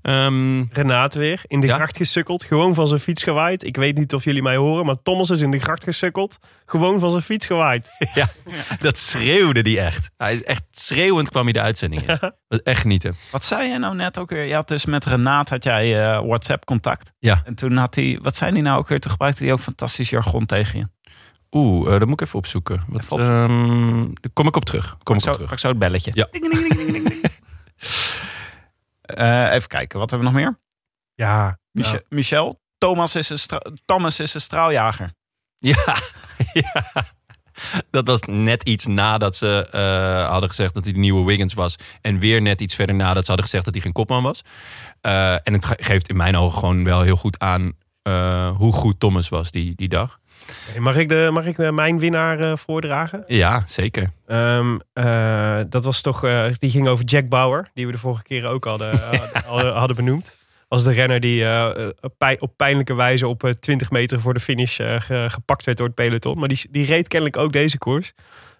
Ehm, 0.07 0.63
Renate 0.71 1.19
weer 1.19 1.41
in 1.47 1.59
de 1.59 1.67
Ja? 1.67 1.75
gracht 1.75 1.97
gesukkeld. 1.97 2.43
Gewoon 2.43 2.73
van 2.73 2.87
zijn 2.87 2.99
fiets 2.99 3.23
gewaaid. 3.23 3.63
Ik 3.63 3.75
weet 3.75 3.97
niet 3.97 4.13
of 4.13 4.23
jullie 4.23 4.41
mij 4.41 4.55
horen, 4.55 4.85
maar 4.85 4.95
Thomas 5.03 5.29
is 5.29 5.41
in 5.41 5.51
de 5.51 5.59
gracht 5.59 5.83
gesukkeld. 5.83 6.37
Gewoon 6.65 6.99
van 6.99 7.09
zijn 7.11 7.23
fiets 7.23 7.45
gewaaid. 7.45 7.89
ja, 8.13 8.29
dat 8.79 8.97
schreeuwde 8.97 9.61
die 9.63 9.79
echt. 9.79 10.09
Hij 10.17 10.33
is 10.33 10.43
echt 10.43 10.63
schreeuwend 10.71 11.29
kwam 11.29 11.43
hij 11.43 11.53
de 11.53 11.61
uitzending 11.61 12.01
in. 12.09 12.17
Dat 12.47 12.61
echt 12.63 12.81
genieten. 12.81 13.15
Wat 13.31 13.43
zei 13.43 13.69
je 13.69 13.77
nou 13.77 13.95
net 13.95 14.17
ook 14.17 14.29
weer? 14.29 14.43
Je 14.43 14.53
had 14.53 14.67
dus 14.67 14.85
met 14.85 15.05
Renaat 15.05 15.49
had 15.49 15.63
jij 15.63 16.01
eh, 16.01 16.25
WhatsApp 16.25 16.65
contact. 16.65 17.11
Ja. 17.19 17.41
En 17.45 17.55
toen 17.55 17.77
had 17.77 17.95
hij, 17.95 18.19
wat 18.21 18.35
zei 18.35 18.51
hij 18.51 18.61
nou 18.61 18.77
ook 18.79 18.87
weer? 18.87 18.99
Toen 18.99 19.11
gebruikte 19.11 19.43
hij 19.43 19.53
ook 19.53 19.59
fantastisch 19.59 20.09
jargon 20.09 20.45
tegen 20.45 20.79
je. 20.79 20.87
Oeh, 21.51 21.93
eh, 21.93 21.99
dat 21.99 22.07
moet 22.07 22.21
ik 22.21 22.27
even 22.27 22.39
opzoeken. 22.39 22.83
Wat, 22.87 23.01
Even 23.03 23.17
opzoeken. 23.17 23.49
ehm, 23.49 23.97
daar 23.97 24.31
kom 24.33 24.47
ik 24.47 24.55
op 24.55 24.65
terug. 24.65 24.97
Kom 25.03 25.15
ik 25.15 25.21
zo, 25.21 25.27
op 25.29 25.33
terug. 25.35 25.49
pak 25.49 25.59
zo 25.59 25.67
het 25.67 25.79
belletje. 25.79 26.11
Ja. 26.13 26.27
Eh, 29.07 29.53
even 29.53 29.67
kijken, 29.67 29.99
wat 29.99 30.09
hebben 30.09 30.27
we 30.27 30.33
nog 30.33 30.43
meer? 30.43 30.59
Ja, 31.13 31.59
Michel, 31.71 31.99
Michel 32.09 32.61
Thomas, 32.77 33.15
is 33.15 33.29
een 33.29 33.39
stra- 33.39 33.61
Thomas 33.85 34.19
is 34.19 34.33
een 34.33 34.41
straaljager. 34.41 35.11
Ja, 35.57 35.95
ja. 36.53 36.85
Dat 37.89 38.07
was 38.07 38.21
net 38.21 38.63
iets 38.63 38.85
nadat 38.85 39.35
ze 39.35 39.67
eh, 39.71 40.29
hadden 40.29 40.49
gezegd 40.49 40.73
dat 40.73 40.83
hij 40.83 40.93
de 40.93 40.99
nieuwe 40.99 41.25
Wiggins 41.25 41.53
was. 41.53 41.75
En 42.01 42.19
weer 42.19 42.41
net 42.41 42.61
iets 42.61 42.75
verder 42.75 42.95
nadat 42.95 43.21
ze 43.21 43.27
hadden 43.27 43.43
gezegd 43.45 43.65
dat 43.65 43.73
hij 43.73 43.83
geen 43.83 43.91
kopman 43.91 44.23
was. 44.23 44.41
Eh, 45.01 45.33
en 45.33 45.53
het 45.53 45.65
ge- 45.65 45.77
geeft 45.81 46.09
in 46.09 46.15
mijn 46.15 46.35
ogen 46.37 46.59
gewoon 46.59 46.83
wel 46.83 47.01
heel 47.01 47.15
goed 47.15 47.39
aan 47.39 47.73
hoe 48.57 48.73
goed 48.73 48.99
Thomas 48.99 49.29
was 49.29 49.51
die, 49.51 49.75
die 49.75 49.89
dag. 49.89 50.19
Mag 50.79 50.95
ik, 50.95 51.09
de, 51.09 51.29
mag 51.31 51.45
ik 51.45 51.57
eh, 51.59 51.71
mijn 51.71 51.99
winnaar 51.99 52.39
eh, 52.39 52.55
voordragen? 52.57 53.23
Ja, 53.27 53.63
zeker. 53.67 54.09
Ehm, 54.27 54.77
eh, 54.93 55.59
dat 55.69 55.83
was 55.83 56.01
toch, 56.01 56.19
die 56.57 56.69
ging 56.69 56.87
over 56.87 57.05
Jack 57.05 57.29
Bauer, 57.29 57.67
die 57.73 57.85
we 57.85 57.91
de 57.91 57.97
vorige 57.97 58.23
keer 58.23 58.45
ook 58.45 58.63
hadden, 58.65 58.99
hadden- 58.99 59.29
hadden, 59.51 59.73
hadden 59.73 59.95
benoemd. 59.95 60.37
Als 60.67 60.83
de 60.83 60.91
renner 60.91 61.19
die 61.19 61.45
op 62.01 62.13
pij- 62.17 62.39
op 62.39 62.53
pijnlijke 62.57 62.93
wijze 62.93 63.27
op 63.27 63.43
eh, 63.43 63.51
20 63.51 63.91
meter 63.91 64.19
voor 64.19 64.33
de 64.33 64.39
finish 64.39 64.75
ge- 64.75 65.25
gepakt 65.29 65.63
werd 65.65 65.77
door 65.77 65.87
het 65.87 65.95
peloton. 65.95 66.39
Maar 66.39 66.47
die, 66.47 66.59
die 66.71 66.85
reed 66.85 67.07
kennelijk 67.07 67.37
ook 67.37 67.51
deze 67.51 67.77
koers. 67.77 68.13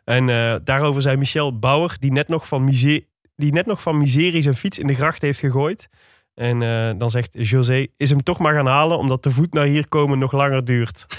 En 0.04 0.26
daarover 0.64 1.02
zei 1.02 1.18
Michel 1.18 1.60
Bauer, 1.60 1.96
die 2.00 2.12
net, 2.12 2.28
nog 2.28 2.48
van 2.48 2.64
miser- 2.64 3.02
die 3.36 3.52
net 3.52 3.66
nog 3.66 3.82
van 3.82 3.98
miserie 3.98 4.42
zijn 4.42 4.56
fiets 4.56 4.80
in 4.80 4.88
de 4.88 4.94
gracht 4.94 5.22
heeft 5.22 5.40
gegooid. 5.40 5.90
En 6.38 6.62
eh, 6.62 6.92
dan 6.98 7.10
zegt 7.10 7.30
José, 7.32 7.88
is 7.98 8.10
hem 8.10 8.24
toch 8.24 8.40
maar 8.40 8.54
gaan 8.54 8.68
halen 8.68 8.98
omdat 8.98 9.24
de 9.24 9.30
voet 9.30 9.54
naar 9.54 9.66
hier 9.66 9.90
komen 9.90 10.20
nog 10.20 10.32
langer 10.32 10.66
duurt. 10.66 11.06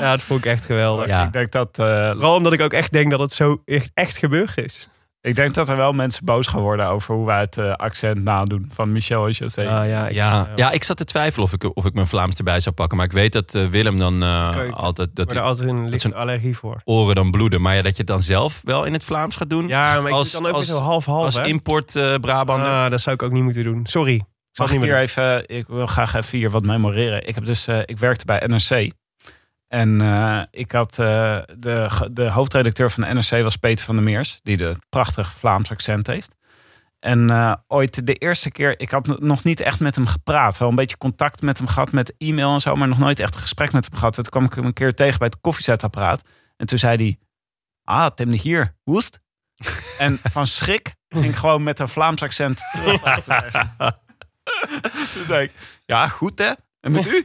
ja, 0.00 0.10
dat 0.10 0.22
vond 0.22 0.44
ik 0.44 0.50
echt 0.50 0.66
geweldig. 0.66 1.06
Ja. 1.06 1.24
Ik 1.24 1.32
denk 1.32 1.52
dat, 1.52 1.78
eh, 1.78 2.10
Vooral 2.10 2.36
omdat 2.36 2.52
ik 2.52 2.60
ook 2.60 2.72
echt 2.72 2.92
denk 2.92 3.10
dat 3.10 3.20
het 3.20 3.32
zo 3.32 3.62
echt, 3.64 3.90
echt 3.94 4.16
gebeurd 4.16 4.58
is. 4.58 4.88
Ik 5.22 5.36
denk 5.36 5.54
dat 5.54 5.68
er 5.68 5.76
wel 5.76 5.92
mensen 5.92 6.24
boos 6.24 6.46
gaan 6.46 6.60
worden 6.60 6.86
over 6.88 7.14
hoe 7.14 7.26
wij 7.26 7.40
het 7.40 7.56
eh, 7.58 7.72
accent 7.72 8.22
nadoen 8.24 8.68
van 8.72 8.92
Michel 8.92 9.26
en 9.26 9.32
José. 9.32 9.68
Ah, 9.68 9.88
ja, 9.88 10.06
ik- 10.08 10.14
Ja, 10.14 10.48
ja, 10.56 10.70
ik 10.70 10.84
zat 10.84 10.96
te 10.96 11.04
twijfelen 11.04 11.46
of 11.46 11.52
ik, 11.52 11.76
of 11.76 11.84
ik 11.84 11.94
mijn 11.94 12.06
Vlaams 12.06 12.36
erbij 12.36 12.60
zou 12.60 12.74
pakken. 12.74 12.96
Maar 12.96 13.06
ik 13.06 13.12
weet 13.12 13.32
dat 13.32 13.54
eh, 13.54 13.66
Willem 13.66 13.98
dan 13.98 14.22
eh, 14.22 14.72
altijd 14.72 15.08
Ik 15.08 15.14
dat 15.16 15.32
er 15.32 15.40
altijd 15.40 15.68
een 15.68 15.88
lichte 15.88 16.14
allergie 16.14 16.56
voor. 16.56 16.80
oren 16.84 17.14
dan 17.14 17.30
bloeden. 17.30 17.60
Maar 17.60 17.74
ja, 17.74 17.82
dat 17.82 17.92
je 17.92 17.98
het 17.98 18.06
dan 18.06 18.22
zelf 18.22 18.60
wel 18.64 18.84
in 18.84 18.92
het 18.92 19.04
Vlaams 19.04 19.36
gaat 19.36 19.50
doen. 19.50 19.68
Ja, 19.68 20.00
maar 20.00 20.10
ik 20.10 20.16
Als- 20.16 20.30
doe 20.32 20.32
het 20.32 20.32
dan 20.42 20.46
ook 20.50 20.56
als- 20.56 20.66
weer 20.66 20.76
zo 20.76 20.82
half-half, 20.82 21.24
als 21.24 21.36
hè? 21.36 21.44
import 21.44 21.92
Brabander. 22.20 22.68
Ah, 22.70 22.90
dat 22.90 23.00
zou 23.00 23.14
ik 23.14 23.22
ook 23.22 23.32
niet 23.32 23.42
moeten 23.42 23.64
doen. 23.64 23.86
Sorry. 23.86 24.14
Ik 24.14 24.56
zal 24.56 24.66
Mag 24.66 24.74
ik 24.74 24.80
hier 24.82 24.90
doen. 24.90 25.00
even, 25.00 25.48
ik 25.48 25.66
wil 25.68 25.86
graag 25.86 26.14
even 26.14 26.38
hier 26.38 26.50
wat 26.50 26.62
memoreren. 26.64 27.28
Ik, 27.28 27.34
heb 27.34 27.44
dus, 27.44 27.68
ik 27.84 27.98
werkte 27.98 28.24
bij 28.24 28.42
NRC. 28.46 28.90
En 29.72 30.00
eh, 30.00 30.42
ik 30.50 30.72
had 30.72 30.98
eh, 30.98 31.38
de, 31.58 32.08
de 32.12 32.30
hoofdredacteur 32.30 32.90
van 32.90 33.02
de 33.02 33.14
NRC 33.14 33.42
was 33.42 33.56
Peter 33.56 33.84
van 33.84 33.94
der 33.94 34.04
Meers, 34.04 34.40
die 34.42 34.56
de 34.56 34.76
prachtig 34.88 35.32
Vlaams 35.32 35.70
accent 35.70 36.06
heeft. 36.06 36.36
En 36.98 37.30
eh, 37.30 37.54
ooit 37.66 38.06
de 38.06 38.14
eerste 38.14 38.50
keer, 38.50 38.80
ik 38.80 38.90
had 38.90 39.20
nog 39.20 39.44
niet 39.44 39.60
echt 39.60 39.80
met 39.80 39.94
hem 39.94 40.06
gepraat. 40.06 40.58
Wel 40.58 40.68
een 40.68 40.74
beetje 40.74 40.96
contact 40.96 41.42
met 41.42 41.58
hem 41.58 41.66
gehad 41.66 41.92
met 41.92 42.14
e-mail 42.18 42.54
en 42.54 42.60
zo, 42.60 42.74
maar 42.74 42.88
nog 42.88 42.98
nooit 42.98 43.20
echt 43.20 43.34
een 43.34 43.40
gesprek 43.40 43.72
met 43.72 43.84
hem 43.84 43.98
gehad. 43.98 44.14
Toen 44.14 44.24
kwam 44.24 44.44
ik 44.44 44.54
hem 44.54 44.64
een 44.64 44.72
keer 44.72 44.94
tegen 44.94 45.18
bij 45.18 45.26
het 45.26 45.40
koffiezetapparaat. 45.40 46.22
En 46.56 46.66
toen 46.66 46.78
zei 46.78 46.96
hij, 46.96 47.18
ah, 47.84 48.10
Tim 48.14 48.30
de 48.30 48.36
hier, 48.36 48.76
woest? 48.84 49.20
en 49.98 50.18
van 50.22 50.46
schrik 50.46 50.94
ging 51.08 51.24
ik 51.24 51.34
gewoon 51.34 51.62
met 51.62 51.78
een 51.78 51.88
Vlaams 51.88 52.22
accent 52.22 52.60
terug. 52.72 53.02
Toen 55.14 55.24
zei 55.26 55.44
ik, 55.44 55.52
ja, 55.86 56.08
goed 56.08 56.38
hè? 56.38 56.52
En 56.80 56.92
met 56.92 57.06
u? 57.06 57.24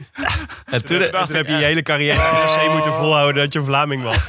en 0.64 0.84
toen, 0.84 0.98
Toen 0.98 1.36
heb 1.36 1.46
je 1.46 1.52
je 1.52 1.64
hele 1.64 1.82
carrière 1.82 2.16
bij 2.16 2.44
NRC 2.44 2.72
moeten 2.72 2.92
volhouden 2.92 3.42
dat 3.42 3.52
je 3.52 3.62
Vlaming 3.62 4.02
was. 4.02 4.28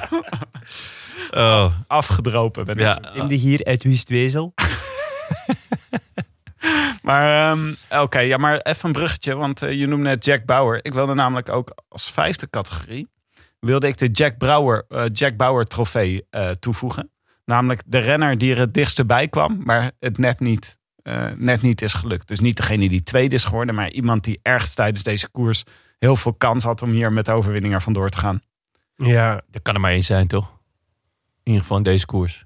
oh, 1.43 1.73
afgedropen 1.87 2.65
ben 2.65 2.75
ik. 2.75 2.81
ja, 2.81 2.99
Tim 2.99 3.27
de 3.27 3.35
hier 3.35 3.65
uit 3.65 3.83
Wustwezel. 3.83 4.53
Maar 7.01 7.51
ehm, 7.51 7.73
oké, 8.01 8.19
ja, 8.19 8.37
maar 8.37 8.57
even 8.57 8.85
een 8.85 8.91
bruggetje, 8.91 9.35
want 9.35 9.61
eh, 9.61 9.71
je 9.71 9.87
noemde 9.87 10.09
net 10.09 10.25
Jack 10.25 10.45
Bauer. 10.45 10.79
Ik 10.85 10.93
wilde 10.93 11.13
namelijk 11.13 11.49
ook 11.49 11.77
als 11.87 12.11
vijfde 12.11 12.49
categorie 12.49 13.07
wilde 13.59 13.87
ik 13.87 13.97
de 13.97 14.07
Jack 14.07 14.37
Bauer, 14.37 14.85
eh, 14.89 15.03
Jack 15.11 15.37
Bauer 15.37 15.65
trofee 15.65 16.25
eh, 16.29 16.49
toevoegen. 16.49 17.11
Namelijk 17.45 17.81
de 17.85 17.97
renner 17.97 18.37
die 18.37 18.51
er 18.51 18.59
het 18.59 18.73
dichtste 18.73 19.05
bij 19.05 19.27
kwam, 19.27 19.61
maar 19.63 19.91
het 19.99 20.17
net 20.17 20.39
niet, 20.39 20.76
eh, 21.07 21.31
net 21.37 21.61
niet 21.61 21.81
is 21.81 21.93
gelukt. 21.93 22.27
Dus 22.27 22.39
niet 22.39 22.57
degene 22.57 22.89
die 22.89 23.03
tweede 23.03 23.35
is 23.35 23.43
geworden, 23.43 23.75
maar 23.75 23.89
iemand 23.91 24.23
die 24.23 24.39
ergens 24.41 24.73
tijdens 24.73 25.03
deze 25.03 25.29
koers 25.29 25.63
heel 25.99 26.15
veel 26.15 26.33
kans 26.33 26.63
had 26.63 26.81
om 26.81 26.89
hier 26.91 27.13
met 27.13 27.25
de 27.25 27.31
overwinning 27.31 27.73
er 27.73 27.81
vandoor 27.81 28.09
te 28.09 28.17
gaan. 28.17 28.41
Ja, 28.95 29.41
dat 29.51 29.61
kan 29.61 29.73
er 29.73 29.79
maar 29.81 29.91
één 29.91 30.03
zijn, 30.03 30.27
toch? 30.27 30.45
In 31.43 31.43
ieder 31.43 31.61
geval 31.61 31.77
in 31.77 31.83
deze 31.83 32.05
koers. 32.05 32.45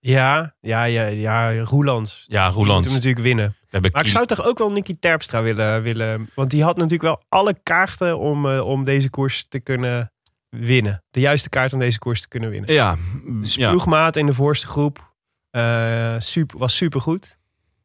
ja, 0.00 0.54
ja, 0.60 0.84
ja, 0.84 1.06
ja 1.06 1.60
Roelands. 1.62 2.24
Ja, 2.26 2.38
Die 2.46 2.46
moet 2.56 2.56
Roelands. 2.64 2.86
hem 2.86 2.96
natuurlijk 2.96 3.24
winnen. 3.24 3.56
Maar 3.70 3.84
ik 3.84 3.92
Kiel- 3.92 4.08
zou 4.08 4.26
toch 4.26 4.42
ook 4.44 4.58
wel 4.58 4.70
Nicky 4.70 4.96
Terpstra 5.00 5.42
willen, 5.42 5.82
willen. 5.82 6.30
Want 6.34 6.50
die 6.50 6.62
had 6.62 6.74
natuurlijk 6.76 7.02
wel 7.02 7.22
alle 7.28 7.58
kaarten 7.62 8.18
om, 8.18 8.46
eh, 8.50 8.60
om 8.66 8.84
deze 8.84 9.10
koers 9.10 9.46
te 9.48 9.60
kunnen 9.60 10.12
winnen. 10.48 11.02
De 11.10 11.20
juiste 11.20 11.48
kaart 11.48 11.72
om 11.72 11.78
deze 11.78 11.98
koers 11.98 12.20
te 12.20 12.28
kunnen 12.28 12.50
winnen. 12.50 12.72
Ja, 12.72 12.96
Dus 13.40 13.56
ploegmaat 13.56 14.16
in 14.16 14.26
de 14.26 14.32
voorste 14.32 14.66
groep. 14.66 15.06
eh, 15.50 16.14
super, 16.18 16.58
was 16.58 16.76
supergoed. 16.76 17.38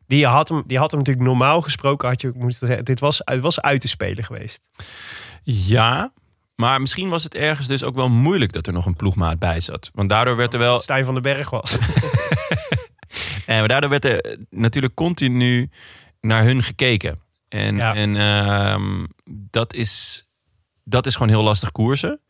Die 0.07 0.25
had, 0.25 0.49
hem, 0.49 0.63
die 0.65 0.77
had 0.77 0.91
hem 0.91 0.99
natuurlijk 0.99 1.27
normaal 1.27 1.61
gesproken, 1.61 2.07
had 2.07 2.21
je 2.21 2.31
moeten 2.35 2.67
zeggen, 2.67 2.85
dit 2.85 2.99
was, 2.99 3.21
het 3.23 3.41
was 3.41 3.61
uit 3.61 3.81
te 3.81 3.87
spelen 3.87 4.23
geweest. 4.23 4.61
Ja, 5.43 6.13
maar 6.55 6.81
misschien 6.81 7.09
was 7.09 7.23
het 7.23 7.35
ergens 7.35 7.67
dus 7.67 7.83
ook 7.83 7.95
wel 7.95 8.09
moeilijk 8.09 8.51
dat 8.51 8.67
er 8.67 8.73
nog 8.73 8.85
een 8.85 8.95
ploegmaat 8.95 9.39
bij 9.39 9.59
zat. 9.59 9.89
Want 9.93 10.09
daardoor 10.09 10.35
werd 10.35 10.53
er 10.53 10.59
wel... 10.59 10.79
Stijn 10.79 11.05
van 11.05 11.13
den 11.13 11.23
Berg 11.23 11.49
was. 11.49 11.77
En 13.45 13.67
daardoor 13.67 13.89
werd 13.89 14.05
er 14.05 14.37
natuurlijk 14.49 14.93
continu 14.93 15.69
naar 16.21 16.43
hun 16.43 16.63
gekeken. 16.63 17.19
En, 17.49 17.75
Ja. 17.75 17.95
en 17.95 18.15
ehm, 18.15 19.05
dat, 19.49 19.73
is, 19.73 20.25
dat 20.83 21.05
is 21.05 21.13
gewoon 21.13 21.29
heel 21.29 21.43
lastig 21.43 21.71
koersen. 21.71 22.21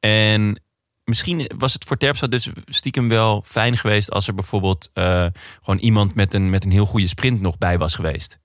En 0.00 0.62
misschien 1.08 1.50
was 1.58 1.72
het 1.72 1.84
voor 1.84 1.96
Terpstra 1.96 2.28
dus 2.28 2.50
stiekem 2.64 3.08
wel 3.08 3.42
fijn 3.46 3.76
geweest... 3.76 4.10
als 4.10 4.28
er 4.28 4.34
bijvoorbeeld 4.34 4.90
eh, 4.92 5.26
gewoon 5.62 5.78
iemand 5.78 6.14
met 6.14 6.34
een, 6.34 6.50
met 6.50 6.64
een 6.64 6.70
heel 6.70 6.86
goede 6.86 7.06
sprint 7.06 7.40
nog 7.40 7.58
bij 7.58 7.78
was 7.78 7.94
geweest. 7.94 8.38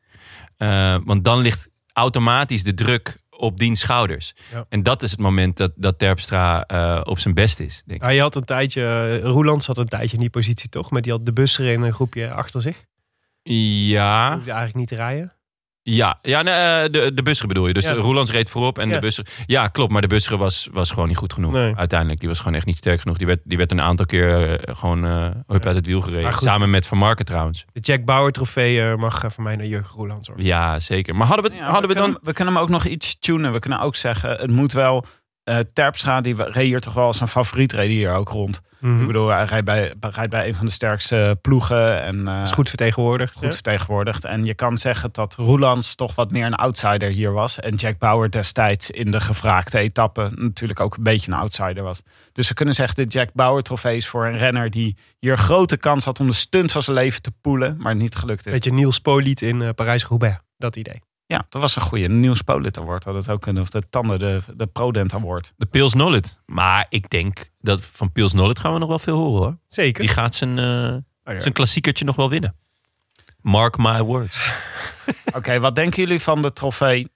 Eh, 0.58 0.98
want 1.04 1.24
dan 1.24 1.40
ligt 1.40 1.70
automatisch 1.94 2.64
de 2.64 2.74
druk 2.74 3.22
op 3.30 3.58
diens 3.58 3.80
schouders. 3.80 4.34
Ja. 4.52 4.66
En 4.70 4.84
dat 4.84 5.04
is 5.04 5.12
het 5.12 5.20
moment 5.20 5.58
dat, 5.58 5.72
dat 5.76 6.00
Terpstra 6.00 6.66
eh, 6.66 7.02
op 7.04 7.20
zijn 7.20 7.34
best 7.34 7.60
is, 7.60 7.84
denk 7.86 8.02
ik. 8.02 8.08
Hij 8.08 8.18
had 8.18 8.36
een 8.36 8.46
tijdje, 8.46 9.20
Roeland 9.20 9.64
zat 9.64 9.78
een 9.78 9.88
tijdje 9.88 10.14
in 10.14 10.22
die 10.22 10.30
positie 10.30 10.70
toch? 10.70 10.92
Met 10.92 11.04
die 11.04 11.12
had 11.12 11.26
de 11.26 11.34
bus 11.34 11.58
erin 11.58 11.82
een 11.82 11.94
groepje 11.94 12.32
achter 12.32 12.62
zich. 12.62 12.86
Ja, 13.44 14.34
Hoefde 14.34 14.52
eigenlijk 14.52 14.80
niet 14.80 14.88
te 14.88 14.96
rijden. 14.96 15.34
Ja, 15.86 16.20
ja 16.22 16.42
nee, 16.42 16.54
eh, 16.54 16.92
de, 16.92 17.14
de 17.14 17.24
Busseren 17.24 17.48
bedoel 17.48 17.68
je. 17.68 17.74
Dus 17.74 17.84
Ja. 17.84 17.94
de 17.94 18.00
Roelands 18.00 18.32
reed 18.32 18.50
voorop 18.50 18.78
en 18.80 18.88
Ja. 18.88 18.94
de 18.94 19.00
Busseren... 19.00 19.32
Ja, 19.46 19.68
klopt, 19.68 19.92
maar 19.92 20.02
de 20.02 20.08
Busseren 20.08 20.40
was, 20.40 20.68
was 20.72 20.92
gewoon 20.92 21.08
niet 21.08 21.18
goed 21.18 21.34
genoeg. 21.34 21.52
Nee. 21.52 21.76
Uiteindelijk, 21.76 22.20
die 22.20 22.30
was 22.30 22.40
gewoon 22.40 22.54
echt 22.54 22.66
niet 22.66 22.78
sterk 22.78 23.00
genoeg. 23.02 23.18
Die 23.18 23.28
werd, 23.28 23.40
die 23.44 23.58
werd 23.58 23.72
een 23.72 23.82
aantal 23.82 24.06
keer 24.06 24.60
eh, 24.60 24.76
gewoon 24.76 25.06
eh 25.06 25.22
hup 25.48 25.62
Ja. 25.62 25.68
uit 25.68 25.76
het 25.76 25.86
wiel 25.86 26.02
gereden. 26.02 26.34
Samen 26.34 26.70
met 26.70 26.88
Van 26.88 26.98
Marken 26.98 27.26
trouwens. 27.26 27.66
De 27.74 27.80
Jack 27.80 28.06
Bauer 28.06 28.32
trofee 28.32 28.82
eh, 28.82 28.96
mag 28.96 29.24
eh, 29.24 29.30
van 29.30 29.44
mij 29.44 29.56
naar 29.56 29.66
Jurgen 29.66 29.96
Roeland 29.96 30.28
hoor. 30.28 30.42
Ja, 30.42 30.80
zeker. 30.80 31.16
Maar 31.16 31.28
hadden 31.28 31.52
we, 31.52 31.58
Ja, 31.58 31.70
hadden 31.70 31.90
we, 31.90 31.96
dan... 31.96 32.20
we 32.22 32.34
kunnen 32.34 32.54
hem 32.54 32.64
ook 32.64 32.70
nog 32.70 32.86
iets 32.86 33.20
tunen. 33.20 33.54
We 33.54 33.60
kunnen 33.60 33.80
ook 33.80 33.96
zeggen, 33.96 34.30
het 34.30 34.52
moet 34.52 34.72
wel... 34.74 35.06
eh 35.44 35.60
Terpstra, 35.74 36.22
die 36.22 36.36
reed 36.36 36.66
hier 36.66 36.80
toch 36.80 36.94
wel 36.94 37.06
als 37.06 37.20
een 37.20 37.28
favoriet, 37.28 37.74
reed 37.74 37.90
hier 37.90 38.14
ook 38.14 38.30
rond. 38.30 38.62
Mhm. 38.80 39.02
Ik 39.02 39.08
bedoel, 39.08 39.28
hij 39.28 39.46
rijdt 39.46 39.66
bij, 39.66 39.94
rijdt 40.00 40.30
bij 40.30 40.48
een 40.48 40.56
van 40.56 40.66
de 40.66 40.72
sterkste 40.72 41.38
ploegen. 41.42 42.02
En, 42.02 42.28
eh, 42.28 42.42
is 42.42 42.52
goed 42.52 42.70
vertegenwoordigd. 42.70 43.34
goed 43.34 43.44
hè? 43.44 43.54
vertegenwoordigd. 43.54 44.26
En 44.26 44.46
je 44.46 44.54
kan 44.54 44.78
zeggen 44.78 45.10
dat 45.12 45.36
Roelands 45.36 45.96
toch 45.96 46.16
wat 46.16 46.32
meer 46.32 46.46
een 46.46 46.56
outsider 46.56 47.10
hier 47.10 47.32
was. 47.32 47.60
En 47.60 47.76
Jack 47.76 47.98
Bauer 47.98 48.32
destijds 48.32 48.92
in 48.92 49.12
de 49.12 49.20
gevraagde 49.20 49.80
etappe 49.80 50.32
natuurlijk 50.36 50.80
ook 50.80 50.98
een 50.98 51.04
beetje 51.04 51.32
een 51.32 51.38
outsider 51.38 51.84
was. 51.84 52.02
Dus 52.34 52.48
we 52.48 52.54
kunnen 52.54 52.76
zeggen, 52.76 52.96
de 52.96 53.10
Jack 53.10 53.30
Bauer 53.34 53.62
trofee 53.62 53.96
is 53.96 54.08
voor 54.08 54.26
een 54.26 54.38
renner 54.38 54.70
die 54.70 54.98
hier 55.20 55.38
grote 55.38 55.78
kans 55.78 56.06
had 56.06 56.20
om 56.20 56.28
de 56.28 56.34
stunt 56.34 56.72
van 56.72 56.82
zijn 56.82 56.98
leven 56.98 57.22
te 57.22 57.32
poelen. 57.42 57.78
Maar 57.80 57.96
niet 57.96 58.16
gelukt 58.16 58.46
is. 58.46 58.54
Beetje 58.54 58.74
Niels 58.74 59.00
Poliet 59.00 59.42
in 59.42 59.62
eh, 59.62 59.70
Parijs-Roubaix. 59.76 60.38
Dat 60.58 60.76
idee. 60.76 61.02
Ja, 61.34 61.46
dat 61.50 61.62
was 61.62 61.76
een 61.76 61.82
goede. 61.82 62.08
Niels 62.08 62.42
Polit 62.42 62.80
Award 62.80 63.04
had 63.04 63.16
het 63.16 63.30
ook 63.30 63.42
kunnen. 63.42 63.62
Of 63.62 63.70
de 63.70 63.90
Tanden, 63.90 64.20
de, 64.20 64.42
de 64.56 64.66
Prodent 64.68 65.14
Award. 65.16 65.54
De 65.58 65.66
Pils 65.66 65.94
Nollet. 65.94 66.40
Maar 66.46 66.86
ik 66.90 67.10
denk 67.10 67.50
dat 67.60 67.82
van 67.82 68.12
Pils 68.12 68.34
Nollet 68.34 68.60
gaan 68.60 68.74
we 68.74 68.80
nog 68.80 68.88
wel 68.88 69.00
veel 69.00 69.18
horen 69.18 69.42
hoor. 69.42 69.58
Zeker. 69.68 70.02
Die 70.02 70.12
gaat 70.12 70.36
zijn, 70.36 70.60
Oh 71.26 71.34
ja. 71.34 71.40
zijn 71.40 71.54
klassiekertje 71.54 72.06
nog 72.06 72.16
wel 72.16 72.30
winnen. 72.30 72.56
Mark 73.42 73.78
my 73.78 74.02
words. 74.02 74.50
Oké, 75.38 75.60
wat 75.60 75.76
denken 75.76 76.04
jullie 76.04 76.20
van 76.22 76.42
de 76.42 76.54
trofee? 76.54 77.08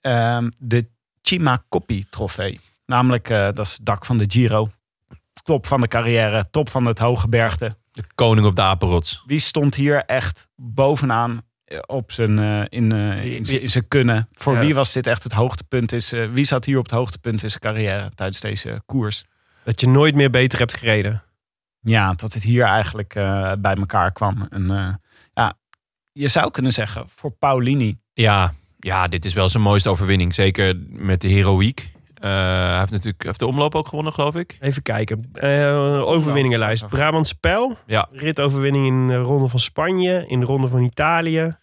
Ehm, 0.00 0.50
de 0.58 0.88
Cima 1.22 1.64
Coppi 1.68 2.04
trofee. 2.10 2.60
Namelijk, 2.86 3.30
eh, 3.30 3.44
dat 3.44 3.58
is 3.58 3.72
het 3.72 3.86
dak 3.86 4.04
van 4.04 4.18
de 4.18 4.24
Giro. 4.28 4.70
Top 5.44 5.66
van 5.66 5.80
de 5.80 5.88
carrière, 5.88 6.50
top 6.50 6.68
van 6.68 6.86
het 6.86 6.98
hoge 6.98 7.28
bergte. 7.28 7.76
De 7.92 8.04
koning 8.14 8.46
op 8.46 8.56
de 8.56 8.62
apenrots. 8.62 9.22
Wie 9.26 9.38
stond 9.38 9.74
hier 9.74 10.04
echt 10.04 10.48
bovenaan 10.56 11.40
op 11.86 12.12
zijn, 12.12 12.38
eh, 12.38 12.64
in, 12.68 12.92
eh, 12.92 13.24
in, 13.34 13.46
zijn- 13.46 13.60
in 13.60 13.68
zijn 13.70 13.88
kunnen? 13.88 14.28
Voor 14.32 14.54
Ja. 14.54 14.60
wie 14.60 14.74
was 14.74 14.92
dit 14.92 15.06
echt 15.06 15.22
het 15.22 15.32
hoogtepunt? 15.32 15.92
Is, 15.92 16.12
eh, 16.12 16.28
wie 16.30 16.44
zat 16.44 16.64
hier 16.64 16.78
op 16.78 16.84
het 16.84 16.92
hoogtepunt 16.94 17.42
in 17.42 17.48
zijn 17.50 17.62
carrière 17.62 18.10
tijdens 18.14 18.40
deze 18.40 18.82
koers? 18.86 19.24
Dat 19.64 19.80
je 19.80 19.88
nooit 19.88 20.14
meer 20.14 20.30
beter 20.30 20.58
hebt 20.58 20.76
gereden. 20.76 21.22
Ja, 21.80 22.12
dat 22.12 22.32
het 22.34 22.42
hier 22.42 22.64
eigenlijk 22.64 23.14
eh, 23.14 23.52
bij 23.58 23.74
elkaar 23.74 24.12
kwam. 24.12 24.46
En 24.50 24.70
eh, 24.70 24.94
ja, 25.34 25.54
je 26.12 26.28
zou 26.28 26.50
kunnen 26.50 26.72
zeggen, 26.72 27.04
voor 27.14 27.30
Paulini. 27.30 27.98
Ja, 28.12 28.52
ja, 28.78 29.08
dit 29.08 29.24
is 29.24 29.34
wel 29.34 29.48
zijn 29.48 29.62
mooiste 29.62 29.88
overwinning. 29.90 30.34
Zeker 30.34 30.76
met 30.88 31.20
de 31.20 31.28
heroïek. 31.28 31.90
Eh, 32.26 32.68
hij 32.68 32.78
heeft 32.78 32.90
natuurlijk 32.92 33.22
heeft 33.22 33.38
de 33.38 33.46
omloop 33.46 33.74
ook 33.74 33.88
gewonnen, 33.88 34.12
geloof 34.12 34.34
ik. 34.34 34.56
Even 34.60 34.82
kijken. 34.82 35.28
Eh, 35.32 36.02
overwinningenlijst. 36.08 36.86
Brabantse 36.88 37.38
Pijl. 37.40 37.76
Ja. 37.86 38.08
Ritoverwinning 38.12 38.86
in 38.86 39.06
de 39.06 39.16
Ronde 39.16 39.48
van 39.48 39.60
Spanje. 39.60 40.24
In 40.26 40.40
de 40.40 40.46
Ronde 40.46 40.68
van 40.68 40.82
Italië. 40.82 41.56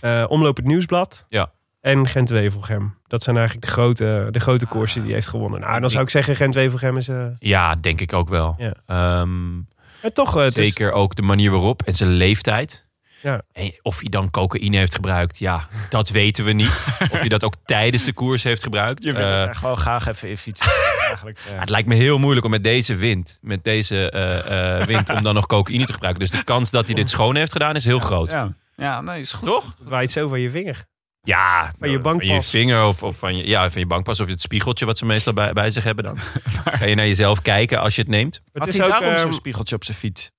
eh 0.00 0.24
omloop 0.28 0.56
het 0.56 0.66
Nieuwsblad. 0.66 1.24
Ja. 1.28 1.50
En 1.80 2.06
Gent-Wevelgem. 2.08 2.94
Dat 3.06 3.22
zijn 3.22 3.36
eigenlijk 3.36 3.66
de 3.66 3.72
grote, 3.72 4.28
de 4.30 4.38
grote 4.40 4.66
koersen 4.66 4.96
die 5.00 5.06
hij 5.06 5.14
heeft 5.14 5.28
gewonnen. 5.28 5.60
Nou, 5.60 5.80
dan 5.80 5.90
zou 5.90 6.02
ik 6.02 6.10
zeggen 6.10 6.36
Gent-Wevelgem 6.36 6.96
is... 6.96 7.08
Ja, 7.38 7.74
denk 7.74 8.00
ik 8.00 8.12
ook 8.12 8.28
wel. 8.28 8.54
Ja. 8.58 8.74
Ehm, 8.86 9.58
eh, 10.02 10.10
toch, 10.12 10.42
is- 10.44 10.54
zeker 10.54 10.92
ook 10.92 11.14
de 11.14 11.22
manier 11.22 11.50
waarop 11.50 11.82
en 11.82 11.94
zijn 11.94 12.10
leeftijd. 12.10 12.86
Ja. 13.22 13.42
En 13.52 13.72
of 13.82 14.00
hij 14.00 14.08
dan 14.08 14.30
cocaïne 14.30 14.76
heeft 14.76 14.94
gebruikt, 14.94 15.38
ja, 15.38 15.68
dat 15.88 16.08
weten 16.08 16.44
we 16.44 16.52
niet. 16.52 16.84
of 17.12 17.18
hij 17.18 17.28
dat 17.28 17.44
ook 17.44 17.54
tijdens 17.64 18.04
de 18.04 18.12
koers 18.12 18.42
heeft 18.42 18.62
gebruikt. 18.62 19.02
Je 19.02 19.12
wil 19.12 19.24
Eh, 19.24 19.46
het 19.46 19.56
gewoon 19.56 19.76
graag 19.76 20.06
even 20.06 20.28
in 20.28 20.36
fietsen. 20.38 20.72
eigenlijk, 21.08 21.38
het 21.54 21.70
lijkt 21.70 21.88
me 21.88 21.94
heel 21.94 22.18
moeilijk 22.18 22.44
om 22.44 22.50
met 22.50 22.64
deze 22.64 22.94
wind, 22.94 23.38
met 23.40 23.64
deze 23.64 24.10
eh, 24.10 24.80
eh, 24.80 24.86
wind, 24.86 25.08
om 25.08 25.22
dan 25.22 25.34
nog 25.34 25.46
cocaïne 25.46 25.86
te 25.86 25.92
gebruiken. 25.92 26.22
Dus 26.22 26.38
de 26.38 26.44
kans 26.44 26.70
dat 26.70 26.86
hij 26.86 26.94
dit 26.94 27.10
schoon 27.10 27.36
heeft 27.36 27.52
gedaan 27.52 27.74
is 27.74 27.84
heel 27.84 27.98
groot. 27.98 28.30
Ja, 28.30 28.52
ja 28.76 29.00
nee, 29.00 29.20
is 29.20 29.32
goed. 29.32 29.48
Toch? 29.48 29.74
Het 29.78 29.88
waait 29.88 30.10
zo 30.10 30.28
van 30.28 30.40
je 30.40 30.50
vinger. 30.50 30.84
Ja, 31.22 31.60
Van 31.62 31.70
je 31.70 31.76
Van 31.78 31.90
je 31.90 31.98
bankpas. 31.98 32.50
vinger 32.50 32.84
of, 32.84 33.02
of 33.02 33.16
van, 33.16 33.36
je, 33.36 33.46
ja, 33.46 33.70
van 33.70 33.80
je 33.80 33.86
bankpas 33.86 34.20
of 34.20 34.28
het 34.28 34.40
spiegeltje 34.40 34.86
wat 34.86 34.98
ze 34.98 35.06
meestal 35.06 35.32
bij, 35.32 35.52
bij 35.52 35.70
zich 35.70 35.84
hebben 35.84 36.04
dan. 36.04 36.18
Kan 36.78 36.88
je 36.88 36.94
naar 36.94 37.06
jezelf 37.06 37.42
kijken 37.42 37.80
als 37.80 37.94
je 37.94 38.00
het 38.02 38.10
neemt. 38.10 38.40
Het 38.52 38.66
is 38.66 38.76
hij 38.76 38.86
ook... 38.86 38.92
daarom 38.92 39.16
zo'n 39.16 39.26
ehm, 39.26 39.34
spiegeltje 39.36 39.74
op 39.74 39.84
zijn 39.84 39.96
fiets? 39.96 40.30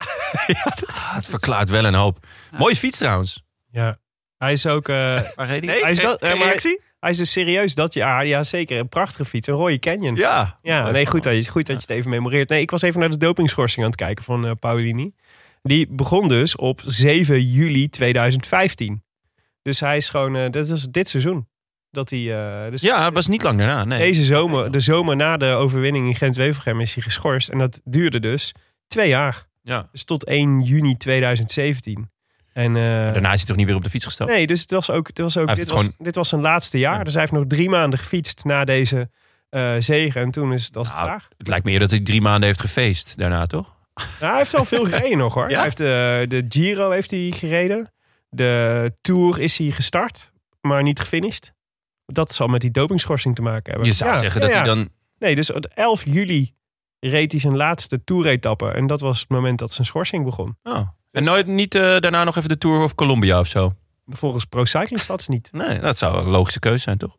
Het 1.16 1.26
verklaart 1.26 1.70
wel 1.70 1.86
een 1.86 1.94
hoop. 1.94 2.26
Mooie 2.58 2.76
fiets 2.76 2.98
trouwens. 2.98 3.44
ja. 3.72 4.00
Hij 4.38 4.52
is 4.52 4.66
ook... 4.66 4.90
eh, 4.90 4.96
Waar 5.36 5.48
reed 5.48 5.66
hij? 5.66 5.80
hij, 5.80 5.92
is 5.92 6.02
dat, 6.02 6.22
eh, 6.22 6.40
maar 6.40 6.56
hij 7.00 7.10
is 7.12 7.18
dus 7.18 7.32
serieus 7.32 7.76
dat 7.76 7.94
jaar. 7.94 8.26
Ja, 8.26 8.44
zeker. 8.44 8.80
Een 8.80 8.90
prachtige 8.90 9.26
fiets. 9.26 9.48
Een 9.48 9.54
rode 9.54 9.80
Canyon. 9.80 10.16
Ja. 10.16 10.60
Ja, 10.62 10.92
nee, 10.92 11.06
goed 11.06 11.24
dat, 11.24 11.34
je, 11.46 11.52
goed 11.52 11.66
dat 11.66 11.76
je 11.76 11.82
het 11.82 11.98
even 11.98 12.10
memoreert. 12.10 12.50
Nee, 12.50 12.62
ik 12.62 12.72
was 12.72 12.82
even 12.82 13.00
naar 13.00 13.10
de 13.10 13.18
dopingschorsing 13.18 13.84
aan 13.84 13.92
het 13.92 14.00
kijken 14.00 14.24
van 14.24 14.46
eh, 14.46 14.52
Paulini. 14.60 15.12
Die 15.62 15.88
begon 15.90 16.28
dus 16.28 16.56
op 16.56 16.82
7 16.86 17.46
juli 17.50 17.90
2015. 17.90 19.04
Dus 19.62 19.80
hij 19.80 19.98
is 19.98 20.10
gewoon, 20.10 20.36
eh 20.36 20.50
dat 20.50 20.70
is 20.70 20.84
dit 20.90 21.10
seizoen. 21.10 21.48
Dat 21.92 22.10
hij, 22.10 22.20
eh, 22.66 22.72
dus 22.72 22.82
Ja, 22.82 23.06
het 23.06 23.14
was 23.14 23.28
niet 23.28 23.44
lang 23.44 23.58
daarna. 23.58 23.84
Nee. 23.86 24.00
deze 24.00 24.22
zomer, 24.24 24.72
de 24.72 24.80
zomer 24.80 25.16
na 25.16 25.38
de 25.38 25.46
overwinning 25.54 26.08
in 26.08 26.16
Gent-Wevelgem 26.16 26.82
is 26.82 26.94
hij 26.94 27.04
geschorst. 27.04 27.50
En 27.50 27.58
dat 27.58 27.82
duurde 27.84 28.20
dus 28.20 28.52
twee 28.88 29.10
jaar. 29.10 29.46
Ja. 29.62 29.88
Dus 29.92 30.04
tot 30.04 30.26
1 30.26 30.62
juni 30.62 30.98
2017. 30.98 32.12
En, 32.54 32.76
eh, 32.76 32.82
Daarna 32.84 33.32
is 33.32 33.38
hij 33.38 33.48
toch 33.48 33.56
niet 33.56 33.66
weer 33.66 33.76
op 33.76 33.84
de 33.84 33.90
fiets 33.90 34.06
gestapt? 34.06 34.30
Nee, 34.32 34.48
dus 34.48 34.62
het 34.62 34.72
was 34.72 34.90
ook, 34.90 35.08
het 35.08 35.18
was 35.18 35.38
ook 35.38 35.56
dit, 35.56 35.70
was, 35.70 35.80
gewoon- 35.80 35.96
dit 35.98 36.16
was 36.16 36.30
zijn 36.30 36.42
laatste 36.42 36.80
jaar. 36.80 36.98
Ja. 36.98 37.04
Dus 37.04 37.14
hij 37.14 37.22
heeft 37.22 37.34
nog 37.34 37.44
drie 37.48 37.70
maanden 37.70 38.00
gefietst 38.00 38.44
na 38.44 38.64
deze 38.66 39.10
eh 39.50 39.76
zege. 39.80 40.20
En 40.20 40.32
toen 40.32 40.54
is 40.54 40.66
het 40.66 40.78
als 40.78 40.88
het 40.88 40.96
Nou, 40.96 41.08
klaar. 41.08 41.28
Het 41.38 41.48
lijkt 41.48 41.66
me 41.66 41.72
eerder 41.72 41.88
dat 41.88 41.98
hij 41.98 42.06
drie 42.06 42.22
maanden 42.22 42.44
heeft 42.48 42.60
gefeest 42.62 43.18
daarna, 43.18 43.46
toch? 43.46 43.76
Nou, 43.94 44.08
hij 44.32 44.38
heeft 44.38 44.52
wel 44.52 44.66
veel 44.66 44.86
gereden 44.92 45.18
nog 45.18 45.34
hoor. 45.34 45.50
Ja? 45.50 45.56
Hij 45.56 45.64
heeft 45.64 45.78
de, 45.78 46.26
de 46.30 46.46
Giro 46.50 46.90
heeft 46.92 47.12
hij 47.12 47.32
gereden. 47.36 47.92
De 48.36 48.94
Tour 49.02 49.40
is 49.40 49.58
hij 49.58 49.72
gestart, 49.72 50.32
maar 50.62 50.84
niet 50.84 51.00
gefinished. 51.00 51.54
Dat 52.06 52.34
zal 52.34 52.48
met 52.48 52.62
die 52.62 52.72
dopingschorsing 52.72 53.36
te 53.36 53.42
maken 53.42 53.72
hebben. 53.72 53.90
Je 53.90 53.96
zou 53.96 54.14
Ja, 54.14 54.20
zeggen 54.20 54.42
ja, 54.42 54.48
dat 54.48 54.56
ja. 54.56 54.62
hij 54.64 54.74
dan... 54.76 54.90
Nee, 55.18 55.36
dus 55.36 55.52
op 55.52 55.66
11 55.66 56.06
juli 56.06 56.54
reed 57.00 57.32
hij 57.32 57.42
zijn 57.42 57.56
laatste 57.58 58.04
Tour-etappe. 58.04 58.72
En 58.72 58.88
dat 58.88 59.00
was 59.00 59.20
het 59.20 59.30
moment 59.30 59.60
dat 59.60 59.72
zijn 59.72 59.88
schorsing 59.88 60.26
begon. 60.26 60.58
Oh. 60.64 60.88
En 61.12 61.24
nooit 61.24 61.48
niet 61.48 61.76
eh, 61.76 61.82
daarna 61.82 62.24
nog 62.24 62.36
even 62.36 62.50
de 62.50 62.58
Tour 62.58 62.84
of 62.84 62.96
Colombia 62.96 63.40
of 63.40 63.48
zo? 63.48 63.74
Volgens 64.06 64.46
Pro 64.46 64.66
Cycling 64.66 65.00
Stats 65.00 65.28
niet. 65.28 65.50
Nee, 65.62 65.80
dat 65.80 65.98
zou 65.98 66.18
een 66.18 66.30
logische 66.30 66.60
keuze 66.60 66.84
zijn, 66.84 66.98
toch? 66.98 67.18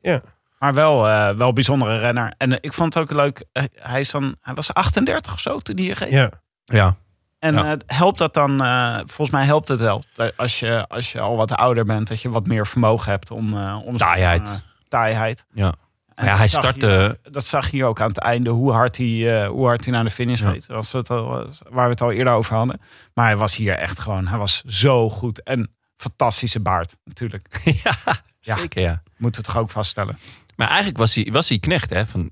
Maar 0.59 0.75
wel, 0.75 1.09
eh, 1.09 1.37
wel 1.37 1.49
een 1.49 1.55
bijzondere 1.55 1.97
renner. 1.99 2.35
En 2.37 2.53
eh, 2.53 2.59
ik 2.61 2.73
vond 2.73 2.95
het 2.95 3.03
ook 3.03 3.13
leuk. 3.13 3.45
hij, 3.75 4.01
is 4.01 4.11
dan, 4.11 4.37
hij 4.41 4.55
was 4.55 4.75
38 4.75 5.33
of 5.33 5.41
zo 5.41 5.59
toen 5.59 5.77
hij 5.77 5.85
hier 5.85 5.99
reed. 5.99 6.11
Ja. 6.11 6.31
Ja. 6.65 6.97
En 7.43 7.55
Ja. 7.55 7.73
eh, 7.73 7.79
helpt 7.87 8.19
dat 8.19 8.35
dan, 8.35 8.63
eh, 8.63 8.97
volgens 8.97 9.31
mij 9.31 9.45
helpt 9.45 9.69
het 9.69 9.81
wel. 9.81 10.03
Als 10.37 10.61
je, 10.61 10.87
als 10.89 11.13
je 11.13 11.21
al 11.21 11.37
wat 11.37 11.53
ouder 11.53 11.85
bent, 11.85 12.09
dat 12.09 12.23
je 12.23 12.31
wat 12.31 12.47
meer 12.47 12.67
vermogen 12.67 13.11
hebt 13.11 13.31
om... 13.31 13.57
eh 13.59 13.79
om 13.85 13.97
Taaiheid. 13.97 14.63
taaiheid. 14.89 15.47
Ja. 15.53 15.75
En 16.15 16.27
Ja, 16.27 16.37
hij 16.37 16.49
startte- 16.49 17.19
je- 17.23 17.31
dat 17.31 17.45
zag 17.47 17.71
je 17.71 17.85
ook 17.85 18.01
aan 18.01 18.09
het 18.09 18.19
einde, 18.19 18.51
hoe 18.51 18.73
hard 18.73 18.97
hij, 18.97 19.47
hoe 19.47 19.67
hard 19.67 19.85
hij 19.85 19.95
naar 19.95 20.05
de 20.05 20.11
finish 20.11 20.41
Ja. 20.41 20.51
reed. 20.51 20.71
Als 20.71 20.91
we 20.93 20.99
het 20.99 21.11
al, 21.11 21.27
waar 21.69 21.85
we 21.85 21.91
het 21.91 22.01
al 22.01 22.13
eerder 22.13 22.33
over 22.33 22.57
hadden. 22.57 22.81
Maar 23.15 23.25
hij 23.27 23.37
was 23.37 23.57
hier 23.57 23.75
echt 23.75 23.99
gewoon, 23.99 24.27
hij 24.27 24.39
was 24.39 24.63
zo 24.67 25.11
goed. 25.11 25.43
En 25.43 25.71
fantastische 25.97 26.61
baard, 26.61 26.97
natuurlijk. 27.05 27.61
ja, 27.85 27.95
Ja. 28.41 28.57
zeker 28.57 28.83
ja. 28.83 29.03
Moeten 29.17 29.41
we 29.43 29.47
toch 29.47 29.57
ook 29.59 29.71
vaststellen. 29.71 30.19
Maar 30.57 30.69
eigenlijk 30.69 30.99
was 30.99 31.15
hij, 31.15 31.29
was 31.33 31.49
hij 31.49 31.59
knecht 31.59 31.91
hè, 31.91 32.07
van 32.07 32.29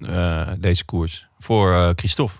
deze 0.58 0.84
koers. 0.84 1.26
Voor 1.38 1.92
Christophe. 1.96 2.34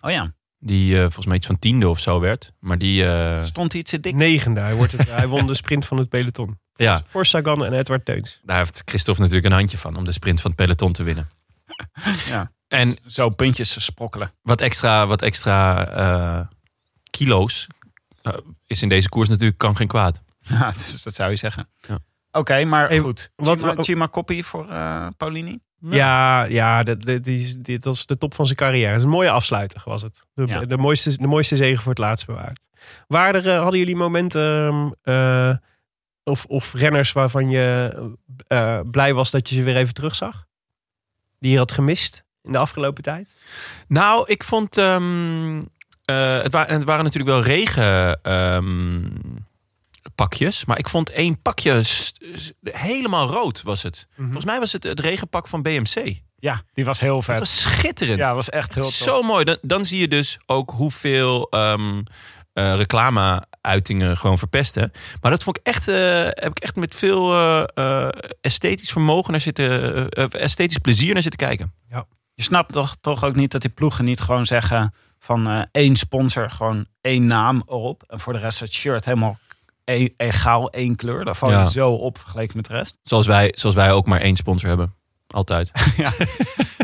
Oh 0.00 0.10
ja. 0.10 0.32
Die 0.60 0.94
eh, 0.94 1.00
volgens 1.02 1.26
mij 1.26 1.36
iets 1.36 1.46
van 1.46 1.58
tiende 1.58 1.88
of 1.88 1.98
zo 1.98 2.20
werd. 2.20 2.52
Maar 2.60 2.78
die, 2.78 3.06
eh, 3.06 3.44
Stond 3.44 3.72
hij 3.72 3.80
iets 3.80 3.90
te 3.90 4.00
dik? 4.00 4.14
Negende. 4.14 4.60
Hij, 4.60 4.74
wordt 4.74 4.92
het, 4.92 5.08
hij 5.20 5.26
won 5.26 5.46
de 5.46 5.54
sprint 5.54 5.86
van 5.86 5.96
het 5.98 6.08
peloton. 6.08 6.58
ja, 6.74 7.02
Voor 7.06 7.26
Sagan 7.26 7.64
en 7.64 7.72
Edward 7.72 8.04
Teuns. 8.04 8.40
daar 8.42 8.58
heeft 8.58 8.82
Christophe 8.84 9.20
natuurlijk 9.20 9.46
een 9.48 9.58
handje 9.58 9.78
van 9.78 9.96
om 9.96 10.04
de 10.04 10.12
sprint 10.12 10.40
van 10.40 10.50
het 10.50 10.60
peloton 10.60 10.92
te 10.92 11.02
winnen. 11.02 11.28
Ja. 12.28 12.52
En 12.68 12.96
Zo 13.06 13.28
puntjes 13.28 13.84
sprokkelen. 13.84 14.32
wat 14.42 14.60
extra, 14.60 15.06
wat 15.06 15.22
extra 15.22 15.88
eh, 15.88 16.46
kilo's 17.10 17.66
eh, 18.22 18.32
is 18.66 18.82
in 18.82 18.88
deze 18.88 19.08
koers 19.08 19.28
natuurlijk 19.28 19.58
kan 19.58 19.76
geen 19.76 19.86
kwaad. 19.88 20.22
Ja, 20.40 20.70
dus 20.70 21.02
dat 21.02 21.14
zou 21.14 21.30
je 21.30 21.36
zeggen. 21.36 21.68
Ja. 21.88 21.98
Oké, 22.32 22.64
maar 22.64 22.88
Hey, 22.88 22.98
goed. 22.98 23.30
wat- 23.36 23.58
Chima, 23.60 23.74
wat- 23.74 23.84
Chima 23.84 24.06
Koppie 24.06 24.44
voor 24.44 24.68
eh, 24.68 25.06
Paulini? 25.16 25.58
Ja, 25.80 26.44
ja 26.44 26.82
dit, 26.82 27.02
dit, 27.02 27.26
is- 27.26 27.56
dit 27.56 27.84
was 27.84 28.06
de 28.06 28.18
top 28.18 28.34
van 28.34 28.44
zijn 28.46 28.58
carrière. 28.58 28.88
Het 28.90 28.98
is 28.98 29.02
een 29.04 29.08
mooie 29.10 29.30
afsluiter 29.30 29.82
was 29.84 30.02
het. 30.02 30.24
De, 30.34 30.46
Ja. 30.46 30.64
de, 30.64 30.76
mooiste, 30.76 31.16
de 31.18 31.26
mooiste 31.26 31.56
zegen 31.56 31.82
voor 31.82 31.90
het 31.90 31.98
laatst 32.00 32.26
bewaard. 32.26 32.68
Waren 33.06 33.44
er, 33.44 33.54
eh, 33.54 33.60
hadden 33.62 33.78
jullie 33.78 33.96
momenten 33.96 34.96
eh, 35.02 35.54
of, 36.24 36.44
of 36.44 36.74
renners 36.74 37.12
waarvan 37.12 37.50
je 37.50 37.92
eh, 38.46 38.80
blij 38.90 39.14
was 39.14 39.30
dat 39.30 39.48
je 39.48 39.54
ze 39.54 39.62
weer 39.62 39.76
even 39.76 39.94
terugzag? 39.94 40.46
Die 41.38 41.52
je 41.52 41.58
had 41.58 41.72
gemist 41.72 42.24
in 42.42 42.52
de 42.52 42.58
afgelopen 42.58 43.02
tijd? 43.02 43.34
Nou, 43.88 44.24
ik 44.26 44.44
vond. 44.44 44.76
ehm, 44.76 45.58
eh, 46.04 46.42
het, 46.42 46.52
waren, 46.52 46.74
het 46.74 46.84
waren 46.84 47.04
natuurlijk 47.04 47.30
wel 47.34 47.42
regen. 47.42 48.22
ehm, 48.22 49.00
pakjes, 50.18 50.64
maar 50.64 50.78
ik 50.78 50.88
vond 50.88 51.10
één 51.10 51.42
pakje 51.42 51.84
helemaal 52.62 53.28
rood 53.28 53.62
was 53.62 53.82
het. 53.82 54.06
Mhm. 54.10 54.22
Volgens 54.22 54.44
mij 54.44 54.58
was 54.58 54.72
het 54.72 54.82
het 54.82 55.00
regenpak 55.00 55.48
van 55.48 55.62
BMC. 55.62 56.20
Ja, 56.38 56.62
die 56.72 56.84
was 56.84 57.00
heel 57.00 57.16
Het 57.16 57.24
vet. 57.24 57.38
was 57.38 57.60
schitterend. 57.60 58.18
Ja, 58.18 58.34
was 58.34 58.48
echt 58.50 58.74
heel 58.74 58.82
tof. 58.82 58.92
Zo 58.92 59.22
mooi. 59.22 59.44
Dan, 59.44 59.58
dan 59.62 59.84
zie 59.84 60.00
je 60.00 60.08
dus 60.08 60.38
ook 60.46 60.70
hoeveel 60.70 61.50
ehm 61.50 62.00
eh, 62.52 62.74
reclame-uitingen 62.76 64.16
gewoon 64.16 64.38
verpesten. 64.38 64.92
Maar 65.20 65.30
dat 65.30 65.42
vond 65.42 65.58
ik 65.58 65.66
echt, 65.66 65.88
eh, 65.88 66.24
heb 66.24 66.50
ik 66.50 66.58
echt 66.58 66.76
met 66.76 66.94
veel 66.94 67.34
eh, 67.74 68.08
esthetisch 68.40 68.90
vermogen 68.90 69.30
naar 69.30 69.40
zitten, 69.40 70.08
esthetisch 70.30 70.78
plezier 70.78 71.12
naar 71.12 71.22
zitten 71.22 71.46
kijken. 71.46 71.72
Je 72.34 72.44
snapt 72.44 72.72
toch, 72.72 72.96
toch 73.00 73.24
ook 73.24 73.34
niet 73.34 73.50
dat 73.50 73.60
die 73.60 73.70
ploegen 73.70 74.04
niet 74.04 74.20
gewoon 74.20 74.46
zeggen 74.46 74.94
van 75.18 75.66
één 75.70 75.96
sponsor, 75.96 76.50
gewoon 76.50 76.86
één 77.00 77.26
naam 77.26 77.62
erop. 77.66 78.02
En 78.06 78.20
voor 78.20 78.32
de 78.32 78.38
rest 78.38 78.60
het 78.60 78.72
shirt 78.72 79.04
helemaal 79.04 79.38
e- 79.88 80.08
egaal 80.16 80.70
één 80.70 80.96
kleur. 80.96 81.24
Daar 81.24 81.36
val 81.36 81.50
je 81.50 81.56
Ja. 81.56 81.66
zo 81.66 81.90
op 81.92 82.18
vergeleken 82.18 82.56
met 82.56 82.66
de 82.66 82.72
rest. 82.72 82.96
Zoals 83.02 83.26
wij, 83.26 83.52
zoals 83.56 83.74
wij 83.74 83.92
ook 83.92 84.06
maar 84.06 84.20
één 84.20 84.36
sponsor 84.36 84.68
hebben. 84.68 84.94
Altijd. 85.26 85.70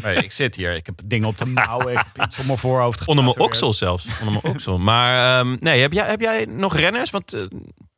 Nee, 0.03 0.17
ik 0.17 0.33
zit 0.33 0.57
hier, 0.57 0.75
ik 0.75 0.87
heb 0.87 1.01
dingen 1.05 1.29
op 1.29 1.39
de 1.39 1.45
mouwen, 1.47 1.93
ik 1.93 2.05
heb 2.13 2.25
iets 2.27 2.39
op 2.39 2.47
mijn 2.47 2.59
voorhoofd 2.59 3.07
Onder 3.09 3.25
mijn 3.25 3.39
oksel 3.41 3.73
zelfs. 3.75 4.07
Onder 4.21 4.41
mijn 4.43 4.55
oksel. 4.55 4.79
Maar 4.79 5.39
ehm, 5.41 5.57
nee, 5.61 5.81
heb 5.81 5.93
jij, 5.93 6.07
heb 6.07 6.21
jij 6.21 6.45
nog 6.45 6.77
renners? 6.77 7.11
Want 7.11 7.33
eh, 7.33 7.43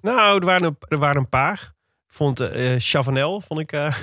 Nou, 0.01 0.39
er 0.39 0.45
waren 0.47 0.67
een, 0.67 0.77
er 0.89 0.99
waren 0.99 1.17
een 1.17 1.29
paar. 1.29 1.73
Vond 2.17 2.41
eh 2.41 2.75
Chavanel, 2.79 3.41
vond 3.41 3.61
ik. 3.61 3.73
eh, 3.73 3.81
was 3.91 4.01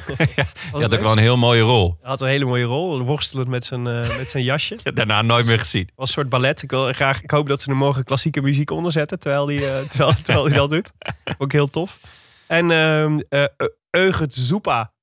die 0.72 0.82
had 0.82 0.94
ook 0.94 1.02
wel 1.02 1.12
een 1.12 1.18
heel 1.18 1.38
mooie 1.38 1.62
rol. 1.62 1.98
Hij 2.02 2.10
had 2.10 2.22
een 2.22 2.28
hele 2.28 2.46
mooie 2.46 2.64
rol. 2.64 3.02
Worstelend 3.02 3.48
met 3.48 3.66
zijn, 3.66 3.88
eh, 3.88 4.18
met 4.18 4.30
zijn 4.30 4.44
jasje. 4.44 4.78
Daarna 4.94 5.22
nooit 5.22 5.46
meer 5.46 5.60
gezien. 5.60 5.90
was 5.96 6.08
een 6.08 6.14
soort 6.14 6.30
ballet. 6.30 6.62
Ik, 6.62 6.70
wil 6.72 6.94
graag, 6.94 7.24
ik 7.24 7.32
hoop 7.32 7.48
dat 7.48 7.62
ze 7.62 7.70
er 7.70 7.76
morgen 7.76 8.04
klassieke 8.04 8.42
muziek 8.42 8.72
onder 8.72 8.92
zetten. 8.92 9.20
Terwijl 9.20 9.48
hij 9.48 9.58
eh, 9.58 9.88
terwijl, 9.90 10.14
terwijl 10.24 10.46
hij 10.46 10.58
dat 10.58 10.70
doet. 10.70 10.92
Ook 11.38 11.52
heel 11.52 11.68
tof. 11.68 12.00
En 12.48 12.72
ehm 12.72 13.20
eh 13.30 13.44
Eugert 13.90 14.34
Zoepa. 14.34 14.94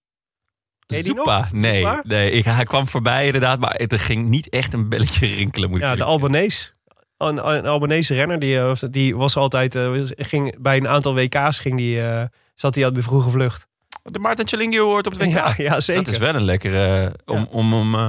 Soepa? 0.87 1.49
Nee, 1.53 1.87
nee 2.03 2.31
ik, 2.31 2.45
hij 2.45 2.65
kwam 2.65 2.89
voorbij 2.89 3.27
inderdaad, 3.27 3.59
maar 3.59 3.75
het 3.75 3.93
er 3.93 3.99
ging 4.01 4.29
niet 4.29 4.49
echt 4.49 4.75
een 4.75 4.89
belletje 4.89 5.27
rinkelen. 5.37 5.71
Moet 5.71 5.81
Ja, 5.81 5.95
de 5.97 6.05
Albanese. 6.05 6.71
Een, 7.17 7.49
een 7.49 7.67
Albanese 7.67 8.15
renner. 8.15 8.39
Die, 8.39 8.59
eh, 8.59 8.73
die 8.91 9.17
was 9.17 9.37
altijd... 9.37 9.75
eh, 9.75 9.91
ging, 10.17 10.59
bij 10.59 10.77
een 10.77 10.89
aantal 10.89 11.15
WK's 11.15 11.59
ging 11.59 11.77
die, 11.77 12.03
eh, 12.03 12.25
zat 12.61 12.75
hij 12.75 12.87
aan 12.87 12.93
de 12.95 13.03
vroege 13.03 13.31
vlucht. 13.31 13.67
De 14.03 14.19
Maarten 14.19 14.49
Chalingio 14.49 14.85
hoort 14.85 15.07
op 15.07 15.13
het 15.13 15.23
WK. 15.23 15.29
Ja, 15.33 15.55
ja, 15.57 15.81
zeker. 15.81 16.05
Dat 16.05 16.13
is 16.13 16.19
wel 16.19 16.35
een 16.35 16.43
lekkere, 16.45 17.15
om, 17.27 17.37
Ja. 17.39 17.47
om, 17.51 17.73
hem, 17.73 17.95
eh, 17.95 18.09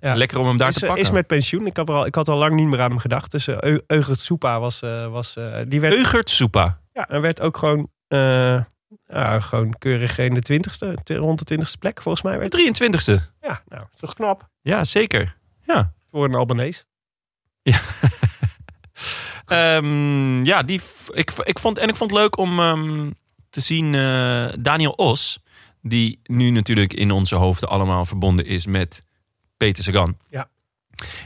Ja. 0.00 0.14
lekker 0.14 0.38
om 0.38 0.46
hem 0.46 0.56
daar 0.56 0.68
is, 0.68 0.74
te 0.74 0.80
eh, 0.80 0.86
pakken. 0.86 1.04
is 1.06 1.10
met 1.10 1.26
pensioen. 1.26 1.66
Ik 1.66 1.76
had, 1.76 1.88
er 1.88 1.94
al, 1.94 2.06
ik 2.06 2.14
had 2.14 2.28
al 2.28 2.36
lang 2.38 2.54
niet 2.54 2.66
meer 2.68 2.80
aan 2.80 2.90
hem 2.90 2.98
gedacht. 2.98 3.30
Dus 3.30 3.46
eh, 3.48 3.56
Eu- 3.60 3.80
Eugert 3.86 4.20
Soepa 4.20 4.60
was... 4.60 4.82
eh, 4.82 5.06
was 5.06 5.36
eh, 5.36 5.58
die 5.66 5.80
werd, 5.80 5.94
Eugert 5.94 6.30
Soepa. 6.30 6.80
ja, 6.92 7.08
en 7.08 7.20
werd 7.20 7.40
ook 7.40 7.56
gewoon... 7.56 7.88
eh, 8.08 8.62
ja, 9.06 9.40
gewoon 9.40 9.74
keurig 9.78 10.18
in 10.18 10.34
de 10.34 10.40
twintigste, 10.40 10.94
rond 11.04 11.38
de 11.38 11.44
twintigste 11.44 11.78
plek 11.78 12.02
volgens 12.02 12.24
mij. 12.24 12.38
Werd. 12.38 12.56
23e. 12.56 13.14
Ja, 13.40 13.62
nou, 13.68 13.82
is 13.94 14.00
toch 14.00 14.14
knap 14.14 14.48
Ja, 14.62 14.84
zeker. 14.84 15.36
Ja. 15.62 15.92
voor 16.10 16.24
een 16.24 16.34
Albanese. 16.34 16.84
Ehm, 19.46 20.44
ja, 20.44 20.62
die, 20.62 20.80
ik, 21.12 21.30
ik 21.44 21.58
vond, 21.58 21.78
en 21.78 21.88
ik 21.88 21.96
vond 21.96 22.10
het 22.10 22.20
leuk 22.20 22.36
om 22.38 22.58
ehm, 22.60 23.10
te 23.50 23.60
zien 23.60 23.94
eh, 23.94 24.48
Daniel 24.60 24.90
Os, 24.90 25.38
die 25.82 26.20
nu 26.24 26.50
natuurlijk 26.50 26.92
in 26.92 27.10
onze 27.10 27.34
hoofden 27.36 27.68
allemaal 27.68 28.04
verbonden 28.04 28.46
is 28.46 28.66
met 28.66 29.04
Peter 29.56 29.82
Sagan. 29.82 30.16
Ja. 30.28 30.48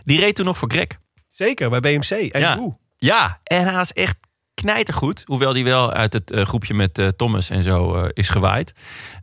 Die 0.05 0.19
reed 0.21 0.35
toen 0.35 0.45
nog 0.45 0.59
voor 0.59 0.71
Greg. 0.71 0.87
Zeker, 1.29 1.71
bij 1.71 1.81
BMC. 1.81 2.11
En 2.11 2.41
Ja. 2.41 2.57
hoe? 2.57 2.77
Ja, 2.97 3.41
en 3.45 3.65
hij 3.65 3.75
was 3.75 3.93
echt 3.93 4.17
knijtergoed. 4.55 5.23
Hoewel 5.27 5.53
die 5.53 5.65
wel 5.65 5.93
uit 5.93 6.13
het 6.13 6.31
eh, 6.31 6.45
groepje 6.47 6.75
met 6.75 6.99
eh, 6.99 7.09
Thomas 7.09 7.51
en 7.51 7.63
zo 7.63 8.05
is 8.07 8.29
gewaaid. 8.29 8.73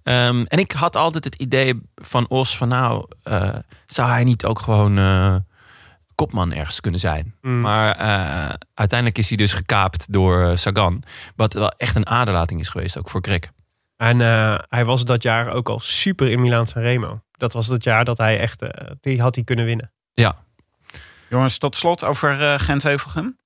Ehm, 0.04 0.44
en 0.48 0.60
ik 0.60 0.72
had 0.72 0.96
altijd 0.96 1.24
het 1.24 1.36
idee 1.36 1.82
van 1.96 2.30
Os 2.30 2.58
van 2.58 2.68
nou, 2.68 3.06
zou 3.86 4.10
hij 4.10 4.24
niet 4.24 4.46
ook 4.46 4.60
gewoon 4.60 4.96
kopman 6.22 6.54
ergens 6.54 6.80
kunnen 6.80 7.00
zijn? 7.00 7.36
Mm. 7.42 7.62
Maar 7.62 7.92
eh, 7.96 8.54
uiteindelijk 8.74 9.20
is 9.20 9.28
hij 9.28 9.38
dus 9.38 9.54
gekaapt 9.54 10.14
door 10.14 10.44
eh, 10.44 10.56
Sagan. 10.56 11.04
Wat 11.36 11.54
wel 11.54 11.70
echt 11.72 11.96
een 11.96 12.08
aderlating 12.08 12.60
is 12.60 12.70
geweest, 12.70 12.98
ook 12.98 13.10
voor 13.10 13.22
Greg. 13.22 13.40
En 13.98 14.22
eh, 14.22 14.60
hij 14.70 14.86
was 14.86 15.06
dat 15.06 15.24
jaar 15.24 15.54
ook 15.54 15.70
al 15.70 15.80
super 15.80 16.28
in 16.32 16.42
Milaan 16.42 16.68
Sanremo. 16.68 17.22
Dat 17.32 17.54
was 17.54 17.68
het 17.68 17.84
jaar 17.84 18.06
dat 18.06 18.18
hij 18.18 18.40
echt, 18.40 18.64
die 19.02 19.22
had 19.22 19.36
hij 19.36 19.44
kunnen 19.44 19.66
winnen. 19.66 19.92
Jongens, 21.30 21.58
tot 21.58 21.76
slot 21.76 22.04
over 22.06 22.60
Gent-Wevelgem. 22.60 23.38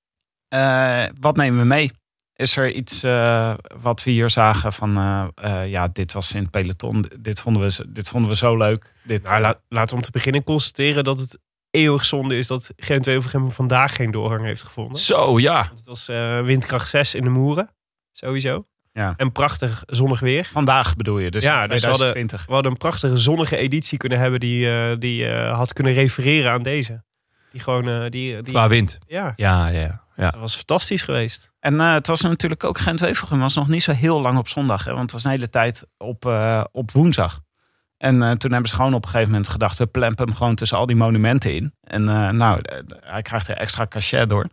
Eh, 0.47 1.03
wat 1.19 1.35
nemen 1.35 1.59
we 1.59 1.65
mee? 1.65 1.91
Is 2.35 2.57
er 2.57 2.71
iets 2.71 3.03
eh, 3.03 3.53
wat 3.77 4.03
we 4.03 4.11
hier 4.11 4.29
zagen 4.29 4.73
van... 4.73 4.93
ja, 5.65 5.87
dit 5.87 6.13
was 6.13 6.33
in 6.33 6.41
het 6.41 6.51
peloton. 6.51 7.05
Dit 7.19 7.39
vonden 7.39 7.61
we, 7.61 7.71
zo- 7.71 7.83
dit 7.87 8.09
vonden 8.09 8.29
we 8.31 8.35
zo 8.37 8.57
leuk. 8.57 8.93
Dit, 9.03 9.23
Nou, 9.23 9.41
laat, 9.41 9.59
laten 9.69 9.89
we 9.89 9.95
om 9.95 10.01
te 10.01 10.11
beginnen 10.11 10.43
constateren 10.43 11.03
dat 11.03 11.19
het 11.19 11.39
eeuwig 11.75 12.05
zonde 12.05 12.37
is 12.37 12.47
dat 12.47 12.71
Gent 12.77 13.05
Wevelgem 13.05 13.51
vandaag 13.51 13.95
geen 13.95 14.11
doorgang 14.11 14.43
heeft 14.45 14.63
gevonden. 14.63 14.99
Zo, 14.99 15.39
ja. 15.39 15.63
Want 15.65 15.77
Het 15.77 15.85
was 15.87 16.07
eh, 16.09 16.41
windkracht 16.41 16.89
6 16.89 17.15
in 17.15 17.23
de 17.23 17.29
Moeren, 17.29 17.69
sowieso. 18.13 18.67
Ja. 18.93 19.13
En 19.17 19.31
prachtig 19.31 19.83
zonnig 19.85 20.19
weer. 20.19 20.49
Vandaag 20.51 20.95
bedoel 20.95 21.19
je, 21.19 21.31
dus 21.31 21.43
Ja, 21.43 21.63
in 21.63 21.69
dus 21.69 21.81
we 21.81 21.87
hadden- 21.87 22.07
2020. 22.07 22.45
We 22.45 22.53
hadden 22.53 22.71
een 22.71 22.77
prachtige 22.77 23.17
zonnige 23.17 23.57
editie 23.57 23.97
kunnen 23.97 24.19
hebben 24.19 24.39
die, 24.39 24.69
eh, 24.71 24.95
die 24.99 25.27
eh, 25.27 25.57
had 25.57 25.73
kunnen 25.73 25.93
refereren 25.93 26.51
aan 26.51 26.61
deze. 26.63 27.03
Die 27.51 27.61
gewoon, 27.63 28.09
die, 28.09 28.41
die, 28.41 28.53
Qua 28.53 28.67
wind. 28.67 28.97
ja, 29.07 29.33
Ja, 29.35 29.67
ja, 29.67 30.03
ja. 30.15 30.29
dat 30.29 30.39
was 30.39 30.55
fantastisch 30.55 31.01
geweest. 31.03 31.51
En 31.59 31.79
het 31.79 32.07
was 32.07 32.21
natuurlijk 32.21 32.63
ook 32.63 32.77
Gent-Wevelgem 32.77 33.39
was 33.39 33.55
nog 33.55 33.67
niet 33.67 33.83
zo 33.83 33.91
heel 33.91 34.21
lang 34.21 34.37
op 34.37 34.47
zondag. 34.47 34.83
Hè, 34.85 34.89
want 34.91 35.01
het 35.03 35.11
was 35.11 35.23
een 35.23 35.29
hele 35.31 35.49
tijd 35.49 35.83
op, 35.97 36.25
op 36.71 36.91
woensdag. 36.91 37.39
En 37.97 38.23
eh, 38.23 38.31
toen 38.31 38.51
hebben 38.51 38.69
ze 38.69 38.75
gewoon 38.75 38.93
op 38.93 39.03
een 39.03 39.09
gegeven 39.09 39.31
moment 39.31 39.49
gedacht... 39.49 39.77
we 39.77 39.85
plempen 39.85 40.25
hem 40.25 40.35
gewoon 40.35 40.55
tussen 40.55 40.77
al 40.77 40.85
die 40.85 40.95
monumenten 40.95 41.53
in. 41.53 41.73
En 41.81 42.09
eh, 42.09 42.29
nou, 42.29 42.59
eh, 42.61 42.77
hij 42.99 43.21
krijgt 43.21 43.47
er 43.47 43.57
extra 43.57 43.87
cachet 43.87 44.29
door. 44.29 44.47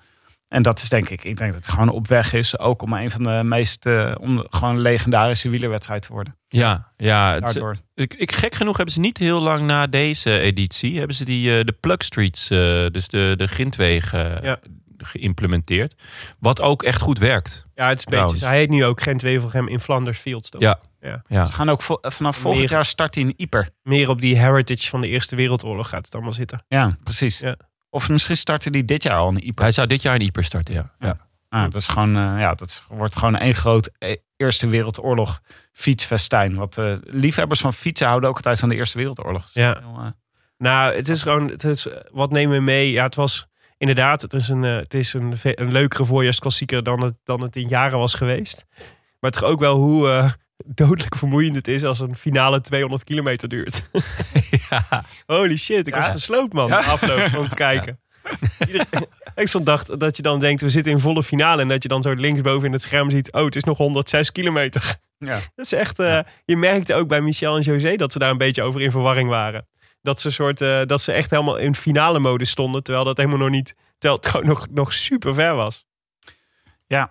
En 0.49 0.63
dat 0.63 0.83
is 0.83 0.89
denk 0.89 1.09
ik, 1.09 1.25
ik 1.25 1.37
denk 1.37 1.53
dat 1.53 1.65
hij 1.67 1.75
gewoon 1.75 1.89
op 1.89 2.09
weg 2.09 2.33
is. 2.33 2.59
Ook 2.59 2.83
om 2.83 2.93
een 2.93 3.11
van 3.11 3.23
de 3.23 3.41
meest, 3.45 3.87
eh, 3.87 4.15
om 4.21 4.47
gewoon 4.51 4.75
een 4.75 4.81
legendarische 4.81 5.49
wielerwedstrijd 5.49 6.03
te 6.03 6.13
worden. 6.13 6.37
Ja, 6.49 6.93
ja. 6.97 7.33
het- 7.33 7.43
Daardoor. 7.43 7.77
ik, 7.95 8.15
ik, 8.15 8.33
gek 8.33 8.55
genoeg 8.55 8.77
hebben 8.77 8.95
ze 8.95 9.01
niet 9.01 9.19
heel 9.19 9.41
lang 9.41 9.63
na 9.63 9.87
deze 9.87 10.39
editie... 10.39 10.99
hebben 10.99 11.17
ze 11.17 11.25
die, 11.25 11.65
de 11.65 11.77
plug 11.81 12.03
streets, 12.03 12.49
dus 12.93 13.09
de, 13.09 13.35
de 13.37 13.47
grindwegen... 13.47 14.39
Ja. 14.43 14.59
geïmplementeerd. 14.99 15.95
Wat 16.39 16.61
ook 16.61 16.83
echt 16.83 17.01
goed 17.01 17.19
werkt. 17.19 17.67
Ja, 17.83 17.89
het 17.89 18.33
is 18.35 18.41
hij 18.41 18.59
heet 18.59 18.69
nu 18.71 18.85
ook 18.85 19.03
Gent 19.03 19.23
Wevelgem 19.23 19.69
in 19.69 19.81
Flanders 19.81 20.19
Fields. 20.19 20.51
toch? 20.51 20.61
Ja. 20.61 20.79
ja. 21.01 21.23
Ja. 21.27 21.47
Ze 21.47 21.53
gaan 21.53 21.69
ook 21.69 21.83
vo- 21.83 21.99
vanaf 22.01 22.37
volgend 22.37 22.63
Meer- 22.63 22.71
jaar 22.73 22.85
start 22.85 23.15
hij 23.15 23.25
in 23.25 23.35
Ieper. 23.37 23.69
Meer 23.83 24.09
op 24.09 24.21
die 24.21 24.39
heritage 24.39 24.89
van 24.89 25.01
de 25.01 25.09
Eerste 25.09 25.37
Wereldoorlog 25.37 25.89
gaat 25.89 26.05
het 26.05 26.15
allemaal 26.15 26.33
zitten. 26.33 26.65
Ja, 26.69 26.97
precies. 27.03 27.39
Ja. 27.39 27.57
Of 27.91 28.09
misschien 28.09 28.37
starten 28.37 28.73
die 28.73 28.85
dit 28.85 29.03
jaar 29.03 29.17
al 29.19 29.29
in 29.29 29.45
Ieper. 29.45 29.63
Hij 29.65 29.73
zou 29.73 29.87
dit 29.87 30.03
jaar 30.03 30.15
in 30.15 30.21
Ieper 30.21 30.45
starten, 30.45 30.75
ja. 30.75 30.91
ja. 30.99 31.17
Ah, 31.49 31.63
dat 31.63 31.75
is 31.75 31.89
gewoon, 31.89 32.17
eh, 32.17 32.23
ja, 32.41 32.55
dat 32.55 32.85
wordt 32.89 33.17
gewoon 33.17 33.37
één 33.37 33.55
groot 33.55 33.91
eh, 33.99 34.17
Eerste 34.37 34.67
Wereldoorlog 34.67 35.41
fietsfestijn. 35.73 36.55
Wat 36.55 36.79
eh, 36.79 36.95
liefhebbers 37.03 37.61
van 37.61 37.73
fietsen 37.73 38.07
houden 38.07 38.29
ook 38.31 38.37
altijd 38.37 38.61
van 38.61 38.69
de 38.69 38.75
Eerste 38.75 38.99
Wereldoorlog. 38.99 39.43
Dus 39.45 39.53
Ja. 39.53 39.77
heel, 39.81 39.99
eh, 39.99 40.07
Nou, 40.59 40.95
het 40.97 41.09
is 41.09 41.23
gewoon, 41.23 41.49
het 41.51 41.65
is, 41.65 41.87
wat 42.13 42.31
nemen 42.31 42.57
we 42.57 42.63
mee? 42.63 42.91
Ja, 42.93 43.03
het 43.05 43.15
was 43.15 43.47
inderdaad, 43.83 44.23
het 44.23 44.33
is 44.35 44.49
een, 44.49 44.65
eh, 44.65 44.77
het 44.77 44.95
is 44.95 45.13
een, 45.13 45.35
een 45.43 45.73
leukere 45.73 46.05
voorjaarsklassieker 46.05 46.83
dan 46.83 47.03
het, 47.03 47.15
dan 47.25 47.41
het 47.41 47.57
in 47.57 47.69
jaren 47.69 47.99
was 47.99 48.15
geweest. 48.15 48.65
Maar 49.21 49.31
toch 49.31 49.43
ook 49.45 49.61
wel 49.61 49.77
hoe 49.77 50.11
eh, 50.11 50.31
dodelijk 50.83 51.17
vermoeiend 51.17 51.57
het 51.57 51.69
is 51.69 51.85
als 51.85 52.01
een 52.01 52.15
finale 52.17 52.61
200 52.61 53.05
kilometer 53.05 53.49
duurt. 53.49 53.89
ja. 54.71 55.05
Holy 55.27 55.57
shit, 55.57 55.87
ik 55.87 55.95
Ja. 55.95 56.01
was 56.01 56.09
gesloopt 56.09 56.53
man, 56.53 56.69
Ja. 56.69 56.79
afloop 56.81 57.37
om 57.37 57.49
te 57.49 57.55
kijken. 57.69 58.01
Ik 59.35 59.49
stond 59.49 59.67
dacht 59.67 60.01
dat 60.01 60.17
je 60.17 60.23
dan 60.23 60.41
denkt, 60.41 60.63
we 60.63 60.69
zitten 60.69 60.93
in 60.93 61.01
volle 61.01 61.23
finale. 61.23 61.63
En 61.63 61.69
dat 61.69 61.83
je 61.83 61.89
dan 61.89 62.03
zo 62.03 62.13
linksboven 62.13 62.67
in 62.67 62.73
het 62.73 62.83
scherm 62.83 63.11
ziet, 63.11 63.33
oh, 63.33 63.45
het 63.45 63.57
is 63.57 63.65
nog 63.65 63.79
106 63.79 64.33
kilometer. 64.33 64.97
Ja. 65.19 65.35
Dat 65.55 65.65
is 65.67 65.73
echt, 65.73 65.99
eh, 65.99 66.19
je 66.45 66.57
merkte 66.57 66.95
ook 66.95 67.09
bij 67.09 67.21
Michel 67.21 67.57
en 67.57 67.63
José 67.63 67.97
dat 67.97 68.13
ze 68.13 68.19
daar 68.19 68.31
een 68.31 68.39
beetje 68.39 68.63
over 68.63 68.81
in 68.81 68.91
verwarring 68.91 69.29
waren. 69.29 69.67
Dat 70.03 70.21
ze, 70.21 70.31
soort, 70.31 70.61
eh, 70.61 70.81
dat 70.87 71.03
ze 71.03 71.13
echt 71.13 71.31
helemaal 71.31 71.57
in 71.57 71.75
finale 71.75 72.19
mode 72.19 72.45
stonden, 72.45 72.83
terwijl 72.83 73.05
dat 73.05 73.17
helemaal 73.17 73.39
nog 73.39 73.51
niet, 73.51 73.75
terwijl 73.99 74.21
het 74.21 74.27
gewoon 74.31 74.47
nog, 74.47 74.67
nog 74.71 74.93
super 74.93 75.35
ver 75.35 75.55
was. 75.55 75.87
Ja. 76.87 77.11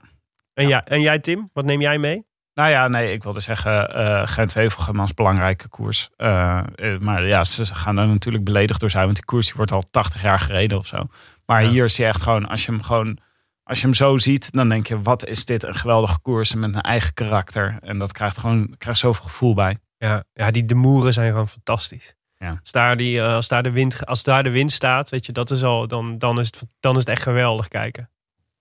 En, 0.53 0.68
ja. 0.68 0.85
en 0.85 1.01
jij 1.01 1.19
Tim, 1.19 1.49
wat 1.53 1.65
neem 1.65 1.81
jij 1.81 1.97
mee? 1.97 2.26
Nou 2.53 2.69
ja, 2.69 2.88
nee, 2.88 3.13
ik 3.13 3.23
wilde 3.23 3.39
zeggen, 3.39 3.93
eh 3.93 4.22
Gent-Wevelgem 4.27 4.99
als 4.99 5.13
belangrijke 5.13 5.68
koers. 5.68 6.09
Eh, 6.15 6.61
maar 6.99 7.27
ja, 7.27 7.43
ze 7.43 7.76
gaan 7.76 7.97
er 7.97 8.07
natuurlijk 8.07 8.43
beledigd 8.43 8.80
door 8.80 8.89
zijn, 8.89 9.03
want 9.03 9.15
die 9.15 9.26
koers 9.26 9.45
die 9.45 9.55
wordt 9.55 9.72
al 9.72 9.84
80 9.91 10.22
jaar 10.22 10.39
gereden 10.39 10.77
of 10.77 10.85
zo. 10.88 11.07
Maar 11.45 11.63
Ja. 11.63 11.69
hier 11.69 11.89
zie 11.89 12.03
je 12.03 12.09
echt 12.09 12.22
gewoon, 12.22 12.47
als 12.47 12.65
je 12.65 12.72
hem 12.72 12.81
gewoon, 12.81 13.18
als 13.63 13.80
je 13.80 13.85
hem 13.85 13.93
zo 13.93 14.18
ziet, 14.18 14.51
dan 14.51 14.69
denk 14.69 14.88
je, 14.88 15.01
wat 15.01 15.26
is 15.26 15.45
dit 15.45 15.63
een 15.63 15.76
geweldige 15.76 16.19
koers 16.19 16.53
met 16.55 16.76
een 16.76 16.81
eigen 16.81 17.13
karakter. 17.13 17.77
En 17.80 17.97
dat 17.99 18.11
krijgt 18.11 18.38
gewoon, 18.38 18.76
krijgt 18.77 18.99
zoveel 18.99 19.23
gevoel 19.23 19.53
bij. 19.53 19.77
Ja, 19.97 20.23
ja 20.34 20.51
die 20.51 20.65
de 20.65 20.76
moeren 20.76 21.13
zijn 21.13 21.31
gewoon 21.31 21.47
fantastisch. 21.47 22.15
Ja. 22.41 22.57
Als, 22.59 22.72
daar 22.72 22.97
die, 22.97 23.22
eh, 23.22 23.34
als, 23.34 23.47
daar 23.47 23.63
de 23.63 23.72
wind, 23.72 24.05
als 24.05 24.23
daar 24.23 24.43
de 24.43 24.49
wind 24.49 24.72
staat, 24.72 25.09
weet 25.09 25.26
je, 25.26 25.31
dat 25.31 25.51
is 25.51 25.63
al, 25.63 25.88
dan, 25.88 26.18
dan, 26.18 26.39
is 26.39 26.45
het, 26.47 26.61
dan 26.80 26.93
is 26.93 26.99
het 26.99 27.09
echt 27.09 27.22
geweldig 27.22 27.68
kijken. 27.68 28.09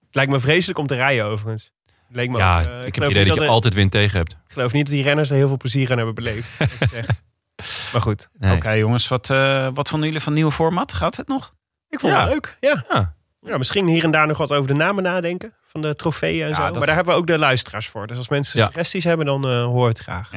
Het 0.07 0.15
lijkt 0.15 0.31
me 0.33 0.39
vreselijk 0.41 0.79
om 0.79 0.87
te 0.87 0.95
rijden 0.95 1.25
overigens. 1.25 1.71
Het 2.07 2.17
leek 2.17 2.31
me 2.31 2.39
Ja, 2.39 2.61
ook, 2.61 2.67
eh, 2.67 2.69
ik 2.69 2.75
heb 2.75 2.85
het 2.85 2.95
geloof 2.95 3.11
idee 3.11 3.21
niet 3.23 3.29
dat 3.33 3.39
je 3.39 3.45
er- 3.45 3.51
altijd 3.51 3.75
wind 3.75 3.91
tegen 3.91 4.17
hebt. 4.17 4.33
Ik 4.33 4.53
geloof 4.53 4.73
niet 4.73 4.85
dat 4.87 4.95
die 4.95 5.03
renners 5.03 5.31
er 5.31 5.37
heel 5.37 5.47
veel 5.49 5.57
plezier 5.57 5.91
aan 5.91 5.97
hebben 5.97 6.15
beleefd. 6.15 6.59
maar 7.93 8.03
goed, 8.03 8.29
Nee. 8.39 8.57
Oké 8.57 8.71
jongens, 8.71 9.09
wat, 9.09 9.31
eh, 9.31 9.69
wat 9.75 9.89
vonden 9.89 10.07
jullie 10.09 10.23
van 10.23 10.33
het 10.33 10.41
nieuwe 10.41 10.55
format? 10.57 10.93
Gaat 10.93 11.17
het 11.17 11.29
nog? 11.29 11.55
ik 11.89 12.01
vond 12.01 12.13
Ja. 12.13 12.21
het 12.21 12.29
leuk. 12.33 12.57
Ja. 12.61 12.85
Ja. 12.89 13.15
Ja, 13.43 13.59
misschien 13.59 13.87
hier 13.87 14.05
en 14.05 14.11
daar 14.11 14.27
nog 14.27 14.39
wat 14.39 14.53
over 14.53 14.67
de 14.69 14.75
namen 14.75 15.03
nadenken 15.03 15.55
van 15.67 15.81
de 15.81 15.95
trofeeën 15.95 16.43
en 16.43 16.49
Ja, 16.49 16.55
zo. 16.55 16.63
dat- 16.63 16.75
Maar 16.77 16.87
daar 16.87 16.95
hebben 16.95 17.15
we 17.15 17.21
ook 17.21 17.27
de 17.27 17.39
luisteraars 17.39 17.89
voor. 17.89 18.07
Dus 18.07 18.17
als 18.17 18.29
mensen 18.29 18.59
Ja. 18.61 18.67
suggesties 18.67 19.05
hebben, 19.05 19.27
dan 19.27 19.45
eh 19.49 19.65
hoor 19.65 19.89
het 19.89 19.99
graag. 19.99 20.31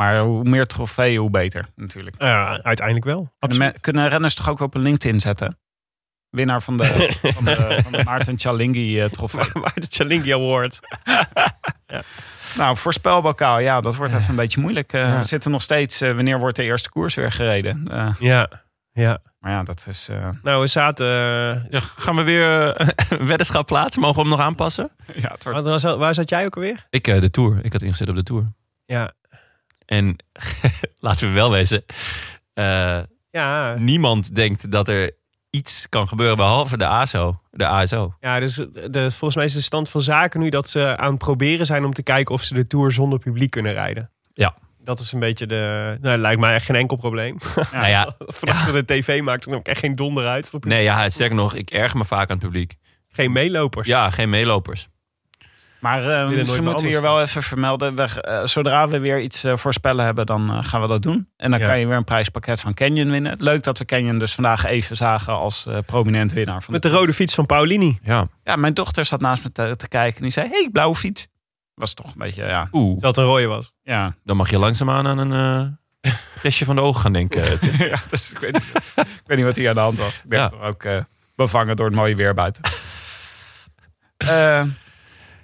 Maar 0.00 0.20
hoe 0.20 0.44
meer 0.44 0.66
trofeeën, 0.66 1.18
hoe 1.20 1.30
beter 1.30 1.66
natuurlijk. 1.76 2.16
Ja, 2.22 2.62
uiteindelijk 2.62 3.06
wel. 3.06 3.16
Kunnen, 3.16 3.36
Absoluut. 3.38 3.72
me- 3.74 3.80
kunnen 3.80 4.08
renners 4.08 4.34
toch 4.34 4.48
ook 4.48 4.58
wel 4.58 4.66
op 4.66 4.74
een 4.74 4.80
LinkedIn 4.80 5.20
zetten? 5.20 5.58
Winnaar 6.30 6.62
van 6.62 6.76
de, 6.76 6.84
van 7.34 7.44
de, 7.44 7.78
van 7.82 7.92
de 7.92 8.04
Maarten 8.04 8.38
Chalingi 8.38 9.00
eh, 9.00 9.08
trofee. 9.08 9.44
Maar 9.62 9.72
de 9.74 9.86
Chalingi 9.90 10.32
Award. 10.34 10.78
Nou, 12.56 12.76
voorspelbokaal, 12.76 13.58
ja, 13.58 13.80
dat 13.80 13.96
wordt 13.96 14.12
even 14.12 14.30
een 14.30 14.36
beetje 14.36 14.60
moeilijk. 14.60 14.92
Eh, 14.92 15.00
Ja. 15.00 15.18
We 15.18 15.24
zitten 15.24 15.50
nog 15.50 15.62
steeds, 15.62 16.00
eh, 16.00 16.12
wanneer 16.14 16.38
wordt 16.38 16.56
de 16.56 16.62
eerste 16.62 16.88
koers 16.90 17.14
weer 17.14 17.32
gereden? 17.32 17.88
Eh, 17.90 18.14
Ja, 18.18 18.48
ja. 18.92 19.18
maar 19.38 19.50
ja, 19.52 19.62
dat 19.62 19.86
is... 19.88 20.08
eh, 20.08 20.28
Nou, 20.42 20.60
we 20.60 20.66
zaten... 20.66 21.06
eh, 21.06 21.70
Ja, 21.70 21.80
gaan 21.80 22.16
we 22.16 22.22
weer 22.22 22.80
een 23.12 23.26
weddenschap 23.26 23.66
plaatsen? 23.66 24.00
Mogen 24.00 24.16
we 24.16 24.20
hem 24.28 24.30
nog 24.30 24.40
aanpassen? 24.40 24.90
ja, 25.14 25.30
het 25.30 25.44
wordt... 25.44 25.62
Waar, 25.64 25.80
waar, 25.80 25.96
waar 25.98 26.14
zat 26.14 26.28
jij 26.30 26.44
ook 26.44 26.54
alweer? 26.54 26.86
Ik, 26.90 27.06
eh, 27.08 27.20
de 27.20 27.30
Tour. 27.30 27.58
Ik 27.64 27.72
had 27.72 27.82
ingezet 27.82 28.08
op 28.08 28.14
de 28.14 28.22
Tour. 28.22 28.52
Ja. 28.84 29.12
En 29.90 30.16
laten 30.98 31.28
we 31.28 31.34
wel 31.34 31.50
wezen. 31.50 31.84
eh, 32.54 33.00
Ja, 33.30 33.74
niemand 33.78 34.34
denkt 34.34 34.70
dat 34.70 34.88
er 34.88 35.10
iets 35.50 35.88
kan 35.88 36.08
gebeuren 36.08 36.36
behalve 36.36 36.76
de 36.76 36.86
ASO. 36.86 37.40
De 37.50 37.66
ASO. 37.66 38.14
ja 38.20 38.40
dus 38.40 38.54
de, 38.54 39.10
volgens 39.10 39.34
mij 39.34 39.44
is 39.44 39.54
de 39.54 39.60
stand 39.60 39.88
van 39.88 40.00
zaken 40.00 40.40
nu 40.40 40.48
dat 40.48 40.68
ze 40.68 40.96
aan 40.96 41.10
het 41.10 41.18
proberen 41.18 41.66
zijn 41.66 41.84
om 41.84 41.92
te 41.92 42.02
kijken 42.02 42.34
of 42.34 42.42
ze 42.42 42.54
de 42.54 42.66
Tour 42.66 42.92
zonder 42.92 43.18
publiek 43.18 43.50
kunnen 43.50 43.72
rijden. 43.72 44.10
Ja. 44.32 44.54
Dat 44.78 45.00
is 45.00 45.12
een 45.12 45.20
beetje 45.20 45.46
de... 45.46 45.96
Nou, 46.00 46.18
lijkt 46.18 46.40
mij 46.40 46.54
echt 46.54 46.64
geen 46.66 46.76
enkel 46.76 46.96
probleem. 46.96 47.36
Nou 47.72 47.86
ja, 47.88 48.14
Vanaf 48.18 48.70
de 48.72 48.84
tv 48.84 49.20
maakt 49.22 49.46
er 49.46 49.54
ook 49.54 49.66
echt 49.66 49.80
geen 49.80 49.96
donder 49.96 50.26
uit. 50.26 50.50
Voor 50.50 50.60
nee, 50.66 50.82
ja, 50.82 51.02
het 51.02 51.12
sterker 51.12 51.36
nog, 51.36 51.54
ik 51.54 51.70
erger 51.70 51.98
me 51.98 52.04
vaak 52.04 52.30
aan 52.30 52.36
het 52.36 52.44
publiek. 52.44 52.74
Geen 53.08 53.32
meelopers. 53.32 53.88
Ja, 53.88 54.10
geen 54.10 54.30
meelopers. 54.30 54.88
Maar 55.80 56.10
eh, 56.22 56.28
misschien 56.28 56.64
moeten 56.64 56.84
we 56.84 56.90
hier 56.90 57.00
wel 57.02 57.20
even 57.22 57.42
vermelden. 57.42 57.94
We, 57.94 58.02
eh, 58.02 58.46
zodra 58.46 58.88
we 58.88 58.98
weer 58.98 59.20
iets 59.20 59.44
eh, 59.44 59.56
voorspellen 59.56 60.04
hebben, 60.04 60.26
dan 60.26 60.64
gaan 60.64 60.80
we 60.80 60.86
dat 60.88 61.02
doen. 61.02 61.28
En 61.36 61.50
dan 61.50 61.60
Ja. 61.60 61.66
kan 61.66 61.78
je 61.78 61.86
weer 61.86 61.96
een 61.96 62.04
prijspakket 62.04 62.60
van 62.60 62.74
Canyon 62.74 63.10
winnen. 63.10 63.36
Leuk 63.38 63.62
dat 63.62 63.78
we 63.78 63.84
Canyon 63.84 64.18
dus 64.18 64.34
vandaag 64.34 64.64
even 64.64 64.96
zagen 64.96 65.32
als 65.32 65.66
eh, 65.66 65.78
prominent 65.86 66.32
winnaar. 66.32 66.62
Van 66.62 66.72
Met 66.72 66.82
de 66.82 66.88
rode 66.88 67.12
fiets 67.12 67.34
van 67.34 67.46
Paulini. 67.46 67.98
Ja. 68.02 68.26
Ja, 68.44 68.56
mijn 68.56 68.74
dochter 68.74 69.04
zat 69.04 69.20
naast 69.20 69.44
me 69.44 69.52
te, 69.52 69.74
te 69.76 69.88
kijken 69.88 70.16
en 70.16 70.22
die 70.22 70.32
zei, 70.32 70.48
hey, 70.48 70.68
blauwe 70.72 70.96
fiets. 70.96 71.28
Was 71.74 71.94
toch 71.94 72.06
een 72.06 72.18
beetje, 72.18 72.44
ja. 72.44 72.68
Oeh, 72.72 73.00
Dat 73.00 73.16
een 73.16 73.24
rode 73.24 73.46
was. 73.46 73.74
ja. 73.82 74.14
dan 74.24 74.36
mag 74.36 74.50
je 74.50 74.58
langzaamaan 74.58 75.06
aan 75.06 75.18
een 75.18 75.76
eh 76.02 76.12
testje 76.42 76.64
van 76.64 76.74
de 76.76 76.82
ogen 76.82 77.00
gaan 77.00 77.12
denken. 77.12 77.58
ja 77.78 77.98
dus 78.10 78.30
ik, 78.30 78.38
weet 78.38 78.52
niet, 78.52 78.62
ik 78.96 79.22
weet 79.26 79.36
niet 79.36 79.46
wat 79.46 79.56
hier 79.56 79.68
aan 79.68 79.74
de 79.74 79.80
hand 79.80 79.98
was. 79.98 80.16
Ik 80.22 80.28
ben 80.28 80.38
Ja. 80.38 80.48
toch 80.48 80.62
ook 80.62 80.82
eh, 80.84 81.00
bevangen 81.34 81.76
door 81.76 81.86
het 81.86 81.94
mooie 81.94 82.14
weer 82.16 82.34
buiten. 82.34 82.62
Eh, 84.16 84.62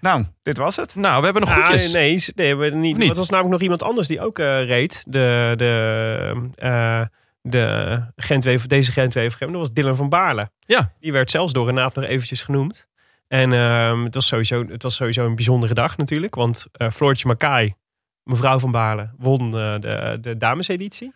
nou, 0.06 0.24
dit 0.42 0.58
was 0.58 0.76
het. 0.76 0.94
nou, 0.94 1.18
we 1.18 1.24
hebben 1.24 1.42
nog 1.42 1.50
Ah, 1.50 1.66
goedjes. 1.66 1.92
nee, 1.92 2.22
nee, 2.34 2.56
we 2.56 2.62
hebben 2.62 2.80
niet. 2.80 2.96
Niet? 2.96 3.10
Er 3.10 3.16
was 3.16 3.28
namelijk 3.28 3.52
nog 3.52 3.62
iemand 3.62 3.82
anders 3.82 4.08
die 4.08 4.20
ook 4.20 4.38
eh, 4.38 4.64
reed. 4.64 5.04
De, 5.08 5.52
de, 5.56 6.48
eh 6.54 7.00
de 7.40 8.02
Gent 8.16 8.68
deze 8.68 8.92
Gent 8.92 9.12
Dat 9.12 9.50
was 9.50 9.72
Dylan 9.72 9.96
van 9.96 10.08
Baarle. 10.08 10.50
Ja. 10.60 10.92
Die 11.00 11.12
werd 11.12 11.30
zelfs 11.30 11.52
door 11.52 11.66
Renaat 11.66 11.94
nog 11.94 12.04
eventjes 12.04 12.42
genoemd. 12.42 12.88
En 13.28 13.52
ehm, 13.52 14.04
het, 14.04 14.14
was 14.14 14.26
sowieso, 14.26 14.64
het 14.68 14.82
was 14.82 14.94
sowieso 14.94 15.26
een 15.26 15.34
bijzondere 15.34 15.74
dag 15.74 15.96
natuurlijk. 15.96 16.34
Want 16.34 16.66
eh 16.72 16.90
Floortje 16.90 17.28
Makai, 17.28 17.74
mevrouw 18.22 18.58
van 18.58 18.70
Baarle, 18.70 19.10
won 19.18 19.50
de, 19.50 20.18
de 20.20 20.36
dameseditie. 20.36 21.12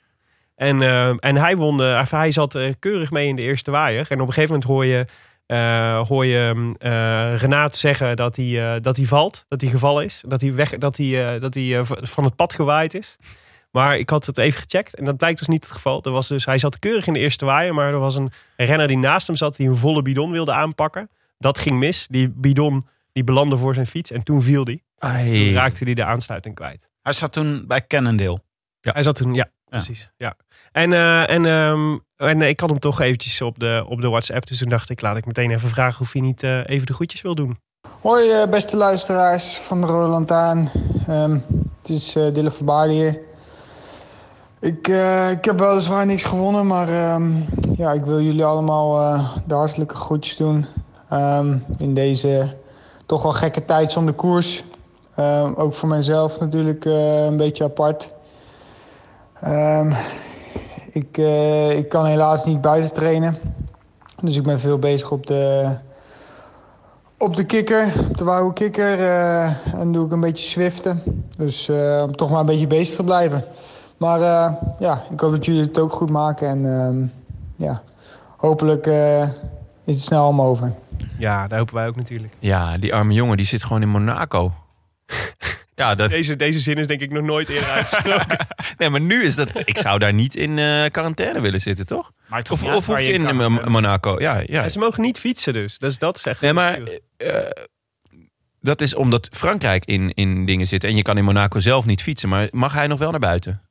En, 0.55 0.83
ehm, 0.83 1.17
en 1.17 1.37
hij, 1.37 1.57
won, 1.57 1.79
hij 1.81 2.31
zat 2.31 2.59
keurig 2.79 3.11
mee 3.11 3.29
in 3.29 3.37
de 3.37 3.43
eerste 3.43 3.71
waaier. 3.71 4.07
En 4.09 4.21
op 4.21 4.27
een 4.27 4.33
gegeven 4.33 4.55
moment 4.55 4.71
hoor 4.71 4.85
je, 4.85 5.07
eh, 5.51 6.07
hoor 6.09 6.27
je 6.27 6.75
eh, 6.79 7.37
Renaat 7.37 7.77
zeggen 7.77 8.17
dat 8.17 8.37
hij, 8.37 8.75
eh, 8.75 8.83
dat 8.83 8.97
hij 8.97 9.07
valt. 9.07 9.45
Dat 9.49 9.61
hij 9.61 9.71
gevallen 9.71 10.05
is. 10.05 10.23
Dat 10.27 10.41
hij, 10.41 10.55
weg, 10.55 10.79
dat 10.79 10.97
hij, 10.97 11.35
eh, 11.35 11.41
dat 11.41 11.55
hij 11.55 11.79
eh, 11.79 11.85
van 11.85 12.25
het 12.25 12.37
pad 12.37 12.53
gewaaid 12.53 12.95
is. 12.95 13.17
Maar 13.71 13.99
ik 13.99 14.11
had 14.11 14.27
het 14.27 14.39
even 14.39 14.61
gecheckt 14.61 14.95
en 14.95 15.05
dat 15.05 15.17
blijkt 15.17 15.39
dus 15.39 15.49
niet 15.49 15.65
het 15.65 15.73
geval. 15.73 16.03
Er 16.03 16.11
was 16.11 16.29
dus, 16.29 16.45
hij 16.45 16.59
zat 16.59 16.79
keurig 16.79 17.07
in 17.07 17.13
de 17.13 17.19
eerste 17.19 17.45
waaier, 17.45 17.75
maar 17.75 17.93
er 17.93 17.99
was 17.99 18.17
een 18.17 18.31
renner 18.57 18.87
die 18.87 18.99
naast 18.99 19.27
hem 19.27 19.37
zat 19.37 19.57
die 19.57 19.69
een 19.69 19.77
volle 19.77 20.03
bidon 20.03 20.31
wilde 20.31 20.53
aanpakken. 20.53 21.11
Dat 21.39 21.59
ging 21.59 21.79
mis. 21.79 22.07
Die 22.11 22.29
bidon 22.29 22.87
die 23.13 23.25
belandde 23.25 23.57
voor 23.57 23.75
zijn 23.75 23.87
fiets 23.87 24.11
en 24.11 24.23
toen 24.23 24.43
viel 24.43 24.65
hij. 24.65 24.83
Toen 25.33 25.53
raakte 25.53 25.85
hij 25.85 25.95
de 25.95 26.05
aansluiting 26.05 26.55
kwijt. 26.55 26.89
Hij 27.03 27.13
zat 27.13 27.33
toen 27.33 27.65
bij 27.67 27.87
Cannondale. 27.87 28.43
Hij 28.81 29.03
zat 29.03 29.17
toen, 29.17 29.35
ja, 29.35 29.51
precies. 29.71 30.11
Ja. 30.17 30.37
En, 30.73 30.93
eh, 30.93 31.31
en, 31.31 31.47
ehm, 31.47 31.99
en 32.17 32.43
ik 32.43 32.61
had 32.61 32.69
hem 32.69 32.79
toch 32.79 33.01
eventjes 33.01 33.41
op 33.41 33.59
de, 33.59 33.85
op 33.89 34.01
de 34.01 34.09
WhatsApp. 34.09 34.47
Dus 34.47 34.59
toen 34.59 34.69
dacht 34.69 34.91
ik, 34.91 35.01
laat 35.01 35.17
ik 35.17 35.27
meteen 35.27 35.51
even 35.51 35.69
vragen 35.69 36.01
of 36.01 36.13
hij 36.13 36.23
niet 36.23 36.43
eh, 36.43 36.67
even 36.67 36.87
de 36.87 36.95
groetjes 36.95 37.23
wil 37.23 37.35
doen. 37.35 37.59
Hoi 38.01 38.31
eh, 38.31 38.49
beste 38.49 38.77
luisteraars 38.77 39.59
van 39.59 39.81
de 39.81 39.87
Rode 39.87 40.09
Lantaarn. 40.09 40.71
Ehm, 41.09 41.39
het 41.81 41.91
is 41.91 42.15
eh 42.15 42.35
Dylan 42.35 42.53
van 42.53 42.67
Baarle 42.67 42.93
hier. 42.93 43.29
Ik, 44.61 44.89
eh, 44.89 45.31
ik 45.31 45.45
heb 45.45 45.59
weliswaar 45.59 46.07
niks 46.07 46.25
gewonnen, 46.25 46.67
maar 46.67 46.89
ehm, 46.89 47.33
ja, 47.77 47.93
ik 47.93 48.05
wil 48.05 48.21
jullie 48.21 48.45
allemaal 48.45 48.99
eh, 48.99 49.37
de 49.47 49.55
hartelijke 49.55 49.95
groetjes 49.95 50.37
doen. 50.37 50.67
Ehm, 51.09 51.59
in 51.77 51.95
deze 51.95 52.57
toch 53.07 53.23
wel 53.23 53.33
gekke 53.33 53.65
tijd 53.65 53.93
zonder 53.93 54.15
koers. 54.15 54.65
Ehm, 55.15 55.53
ook 55.55 55.75
voor 55.75 55.89
mijzelf 55.89 56.41
natuurlijk 56.41 56.85
eh, 56.85 57.25
een 57.25 57.37
beetje 57.37 57.65
apart. 57.65 58.11
Ehm, 59.41 59.93
ik, 60.91 61.19
eh, 61.19 61.77
ik 61.79 61.89
kan 61.89 62.05
helaas 62.07 62.45
niet 62.45 62.61
buiten 62.61 62.93
trainen. 62.95 63.39
Dus 64.23 64.37
ik 64.37 64.43
ben 64.43 64.61
veel 64.61 64.79
bezig 64.79 65.11
op 65.11 65.27
de, 65.27 65.69
op 67.19 67.37
de 67.37 67.45
kikker, 67.45 67.93
op 68.09 68.19
de 68.19 68.25
wouwe 68.25 68.53
kikker. 68.53 68.99
eh, 69.01 69.75
en 69.75 69.93
doe 69.93 70.07
ik 70.07 70.13
een 70.13 70.21
beetje 70.21 70.45
swiften. 70.45 71.03
Dus 71.37 71.69
eh, 71.69 72.03
om 72.07 72.17
toch 72.17 72.31
maar 72.31 72.41
een 72.41 72.47
beetje 72.47 72.67
bezig 72.67 72.97
te 72.97 73.05
blijven. 73.05 73.45
Maar 73.97 74.21
eh, 74.21 74.53
ja, 74.79 75.03
ik 75.11 75.21
hoop 75.21 75.33
dat 75.33 75.45
jullie 75.45 75.63
het 75.63 75.79
ook 75.79 75.93
goed 75.93 76.11
maken. 76.11 76.49
En 76.49 76.79
ehm, 76.81 77.07
ja, 77.67 77.83
hopelijk 78.37 78.87
eh, 78.87 79.23
is 79.85 79.95
het 79.95 80.01
snel 80.01 80.27
om 80.29 80.41
over. 80.43 80.73
Ja, 81.19 81.47
daar 81.47 81.59
hopen 81.59 81.75
wij 81.75 81.87
ook 81.87 81.97
natuurlijk. 81.97 82.33
Ja, 82.39 82.79
die 82.79 82.95
arme 82.95 83.13
jongen 83.13 83.37
die 83.37 83.47
zit 83.47 83.63
gewoon 83.63 83.83
in 83.83 83.89
Monaco. 83.89 84.53
Ja, 85.81 85.95
dat, 85.95 86.11
Deze, 86.11 86.37
deze 86.37 86.59
zin 86.59 86.77
is 86.77 86.87
denk 86.87 87.01
ik 87.01 87.11
nog 87.11 87.23
nooit 87.25 87.49
eerder 87.49 87.69
uitgesproken. 87.79 88.47
nee, 88.79 88.89
maar 88.91 89.01
nu 89.01 89.23
is 89.23 89.35
dat... 89.37 89.49
Ik 89.69 89.77
zou 89.79 89.99
daar 89.99 90.13
niet 90.13 90.35
in 90.37 90.59
eh, 90.59 90.85
quarantaine 90.91 91.41
willen 91.41 91.61
zitten, 91.61 91.87
toch? 91.87 92.13
Maar 92.29 92.43
toch 92.43 92.65
Of, 92.65 92.75
of 92.75 92.87
hoef 92.87 93.01
je 93.01 93.13
in 93.13 93.37
Mo- 93.37 93.49
Monaco? 93.69 94.21
Ja, 94.21 94.37
ja. 94.37 94.45
Ja, 94.47 94.69
ze 94.69 94.79
mogen 94.79 95.03
niet 95.03 95.19
fietsen 95.19 95.53
dus. 95.53 95.79
Dus 95.79 95.99
dat 95.99 96.17
is 96.17 96.27
echt... 96.27 96.41
Nee, 96.41 96.53
maar 96.53 96.81
eh, 97.17 97.51
dat 98.61 98.81
is 98.81 98.95
omdat 98.95 99.29
Frankrijk 99.33 99.85
in, 99.85 100.11
in 100.15 100.47
dingen 100.47 100.67
zit. 100.67 100.85
En 100.85 100.97
je 100.97 101.03
kan 101.03 101.19
in 101.19 101.25
Monaco 101.25 101.59
zelf 101.61 101.87
niet 101.87 102.03
fietsen. 102.03 102.29
Maar 102.29 102.49
mag 102.51 102.73
hij 102.73 102.87
nog 102.87 102.99
wel 102.99 103.11
naar 103.11 103.21
buiten? 103.21 103.63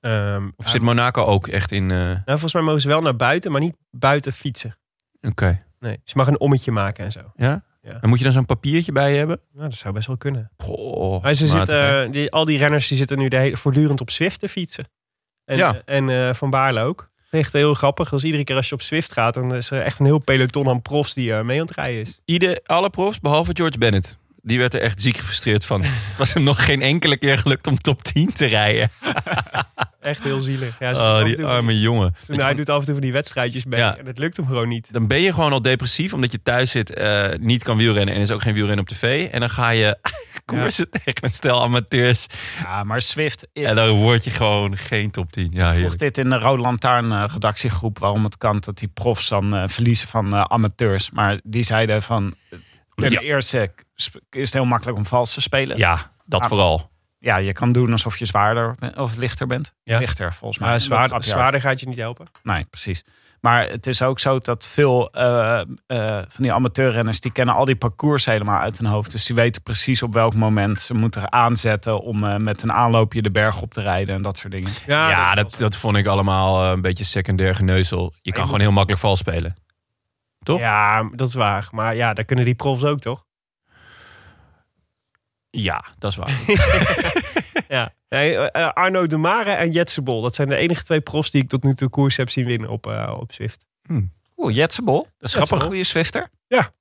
Ehm, 0.00 0.48
Of 0.56 0.68
zit 0.68 0.82
Monaco 0.82 1.24
ook 1.24 1.48
echt 1.48 1.72
in... 1.72 1.90
eh, 1.90 1.96
nou, 1.96 2.22
volgens 2.24 2.52
mij 2.52 2.62
mogen 2.62 2.80
ze 2.80 2.88
wel 2.88 3.00
naar 3.02 3.16
buiten, 3.16 3.52
maar 3.52 3.60
niet 3.60 3.76
buiten 3.90 4.32
fietsen. 4.32 4.78
Oké, 5.20 5.64
Nee, 5.80 6.00
ze 6.04 6.16
mag 6.16 6.26
een 6.26 6.40
ommetje 6.40 6.70
maken 6.70 7.04
en 7.04 7.12
zo. 7.12 7.20
ja? 7.36 7.64
Ja. 7.82 7.98
En 8.00 8.08
moet 8.08 8.18
je 8.18 8.24
dan 8.24 8.32
zo'n 8.32 8.46
papiertje 8.46 8.92
bij 8.92 9.10
je 9.12 9.18
hebben? 9.18 9.40
Nou, 9.52 9.68
dat 9.68 9.78
zou 9.78 9.94
best 9.94 10.06
wel 10.06 10.16
kunnen. 10.16 10.50
Goh, 10.56 11.22
Maar 11.22 11.34
ze 11.34 11.46
zitten, 11.46 12.04
eh, 12.04 12.12
die, 12.12 12.30
al 12.30 12.44
die 12.44 12.58
renners 12.58 12.88
die 12.88 12.96
zitten 12.96 13.18
nu 13.18 13.28
de 13.28 13.36
hele, 13.36 13.56
voortdurend 13.56 14.00
op 14.00 14.10
Zwift 14.10 14.40
te 14.40 14.48
fietsen. 14.48 14.84
En, 15.44 15.56
Ja. 15.56 15.82
en 15.84 16.08
eh, 16.08 16.34
Van 16.34 16.50
Baarle 16.50 16.80
ook. 16.80 17.10
Echt 17.30 17.52
heel 17.52 17.74
grappig. 17.74 18.12
Is 18.12 18.24
iedere 18.24 18.44
keer 18.44 18.56
als 18.56 18.68
je 18.68 18.74
op 18.74 18.82
Zwift 18.82 19.12
gaat, 19.12 19.34
dan 19.34 19.54
is 19.54 19.70
er 19.70 19.82
echt 19.82 19.98
een 19.98 20.04
heel 20.06 20.18
peloton 20.18 20.68
aan 20.68 20.82
profs 20.82 21.14
die 21.14 21.32
eh, 21.34 21.42
mee 21.42 21.60
aan 21.60 21.66
het 21.66 21.74
rijden 21.76 22.00
is. 22.00 22.20
Ieder, 22.24 22.60
alle 22.64 22.90
profs, 22.90 23.20
behalve 23.20 23.50
George 23.54 23.78
Bennett. 23.78 24.18
Die 24.44 24.58
werd 24.58 24.74
er 24.74 24.80
echt 24.80 25.02
ziek 25.02 25.16
gefrustreerd 25.16 25.64
van. 25.64 25.82
Het 25.82 25.92
was 26.18 26.34
hem 26.34 26.42
nog 26.42 26.64
geen 26.64 26.82
enkele 26.82 27.16
keer 27.16 27.38
gelukt 27.38 27.66
om 27.66 27.76
top 27.76 28.02
10 28.02 28.32
te 28.32 28.46
rijden. 28.46 28.90
Echt 30.00 30.22
heel 30.22 30.40
zielig. 30.40 30.76
Ja, 30.78 30.90
Oh, 30.92 31.24
die 31.24 31.44
arme 31.44 31.80
jongen. 31.80 32.14
Toen 32.26 32.40
hij 32.40 32.54
doet 32.54 32.68
af 32.68 32.78
en 32.78 32.84
toe 32.84 32.94
van 32.94 33.02
die 33.02 33.12
wedstrijdjes 33.12 33.64
mee 33.64 33.80
Ja. 33.80 33.96
en 33.98 34.06
het 34.06 34.18
lukt 34.18 34.36
hem 34.36 34.46
gewoon 34.46 34.68
niet. 34.68 34.92
Dan 34.92 35.06
ben 35.06 35.20
je 35.20 35.32
gewoon 35.32 35.52
al 35.52 35.62
depressief 35.62 36.12
omdat 36.12 36.32
je 36.32 36.42
thuis 36.42 36.70
zit, 36.70 36.94
eh, 36.94 37.28
niet 37.40 37.62
kan 37.62 37.76
wielrennen 37.76 38.14
en 38.14 38.20
is 38.20 38.30
ook 38.30 38.42
geen 38.42 38.54
wielrennen 38.54 38.80
op 38.84 38.88
tv. 38.88 39.28
En 39.30 39.40
dan 39.40 39.50
ga 39.50 39.70
je 39.70 39.98
koersen 40.44 40.90
tegen 40.90 41.14
een 41.24 41.30
stel 41.30 41.62
amateurs. 41.62 42.26
Ja, 42.62 42.82
maar 42.84 43.02
Swift... 43.02 43.48
En 43.52 43.74
dan 43.74 43.90
word 43.90 44.24
je 44.24 44.30
gewoon 44.30 44.76
geen 44.76 45.10
top 45.10 45.32
10. 45.32 45.48
Ja, 45.52 45.74
vroeg 45.74 45.96
dit 45.96 46.18
in 46.18 46.30
de 46.30 46.38
Rode 46.38 46.62
Lantaarn 46.62 47.12
eh, 47.12 47.24
redactiegroep 47.32 47.98
waarom 47.98 48.24
het 48.24 48.38
kan 48.38 48.60
dat 48.60 48.78
die 48.78 48.88
profs 48.88 49.28
dan 49.28 49.54
eh, 49.56 49.62
verliezen 49.66 50.08
van 50.08 50.34
eh, 50.34 50.40
amateurs. 50.44 51.10
Maar 51.10 51.40
die 51.44 51.62
zeiden 51.64 52.02
van 52.02 52.34
ten 52.94 53.10
Ja. 53.10 53.20
eerste 53.20 53.72
is 54.30 54.44
het 54.44 54.52
heel 54.52 54.64
makkelijk 54.64 54.98
om 54.98 55.06
vals 55.06 55.34
te 55.34 55.40
spelen. 55.40 55.76
Ja, 55.76 56.12
dat 56.24 56.46
vooral. 56.46 56.90
Ja, 57.18 57.36
je 57.36 57.52
kan 57.52 57.72
doen 57.72 57.92
alsof 57.92 58.18
je 58.18 58.24
zwaarder 58.24 58.74
of 58.96 59.16
lichter 59.16 59.46
bent. 59.46 59.74
Ja. 59.82 59.98
Lichter 59.98 60.32
volgens 60.32 60.60
mij. 60.60 60.68
Maar 60.68 60.80
zwaar, 60.80 61.22
zwaarder 61.22 61.60
gaat 61.60 61.80
je 61.80 61.86
niet 61.86 61.98
helpen. 61.98 62.26
Nee, 62.42 62.64
precies. 62.64 63.04
Maar 63.42 63.68
het 63.68 63.86
is 63.86 64.02
ook 64.02 64.18
zo 64.18 64.38
dat 64.38 64.66
veel 64.66 65.10
eh, 65.10 65.60
eh, 65.60 65.66
van 66.28 66.42
die 66.42 66.52
amateurrenners... 66.52 67.20
die 67.20 67.32
kennen 67.32 67.54
al 67.54 67.64
die 67.64 67.76
parcours 67.76 68.24
helemaal 68.24 68.60
uit 68.60 68.78
hun 68.78 68.86
hoofd. 68.86 69.10
Dus 69.10 69.26
die 69.26 69.36
weten 69.36 69.62
precies 69.62 70.02
op 70.02 70.12
welk 70.12 70.34
moment 70.34 70.80
ze 70.80 70.94
moeten 70.94 71.32
aanzetten... 71.32 72.00
om 72.00 72.24
eh, 72.24 72.36
met 72.36 72.62
een 72.62 72.72
aanloopje 72.72 73.22
de 73.22 73.30
berg 73.30 73.62
op 73.62 73.74
te 73.74 73.80
rijden 73.80 74.14
en 74.14 74.22
dat 74.22 74.38
soort 74.38 74.52
dingen. 74.52 74.70
Ja, 74.86 75.34
dat, 75.34 75.56
dat 75.56 75.76
vond 75.76 75.96
ik 75.96 76.06
allemaal 76.06 76.72
een 76.72 76.80
beetje 76.80 77.04
secundair 77.04 77.54
geneuzel. 77.54 78.14
Je 78.20 78.32
kan 78.32 78.44
gewoon 78.44 78.60
heel 78.60 78.72
makkelijk 78.72 79.00
vals 79.00 79.18
spelen. 79.18 79.56
toch? 80.38 80.60
Ja, 80.60 81.08
dat 81.12 81.28
is 81.28 81.34
waar. 81.34 81.68
Maar 81.70 81.96
ja, 81.96 82.14
dat 82.14 82.24
kunnen 82.24 82.44
die 82.44 82.54
profs 82.54 82.84
ook, 82.84 83.00
toch? 83.00 83.24
Ja, 85.52 85.84
dat 85.98 86.10
is 86.10 86.16
waar. 86.16 86.40
Ja. 87.68 87.92
Nee, 88.08 88.36
eh, 88.36 88.72
Arno 88.72 89.06
de 89.06 89.16
Mare 89.16 89.50
en 89.50 89.70
Jetsebol. 89.70 90.20
Dat 90.20 90.34
zijn 90.34 90.48
de 90.48 90.56
enige 90.56 90.84
twee 90.84 91.00
profs 91.00 91.30
die 91.30 91.42
ik 91.42 91.48
tot 91.48 91.62
nu 91.62 91.74
toe 91.74 91.88
koers 91.88 92.16
heb 92.16 92.30
zien 92.30 92.44
winnen 92.44 92.68
op, 92.68 92.86
eh, 92.86 93.16
op 93.20 93.32
Zwift. 93.32 93.66
Oeh, 94.36 94.54
Jetsebol. 94.54 95.02
Dat 95.18 95.28
is 95.28 95.34
grappig. 95.34 95.58
Een 95.58 95.66
goede 95.66 95.84
Swifter. 95.84 96.28
Ja. 96.46 96.72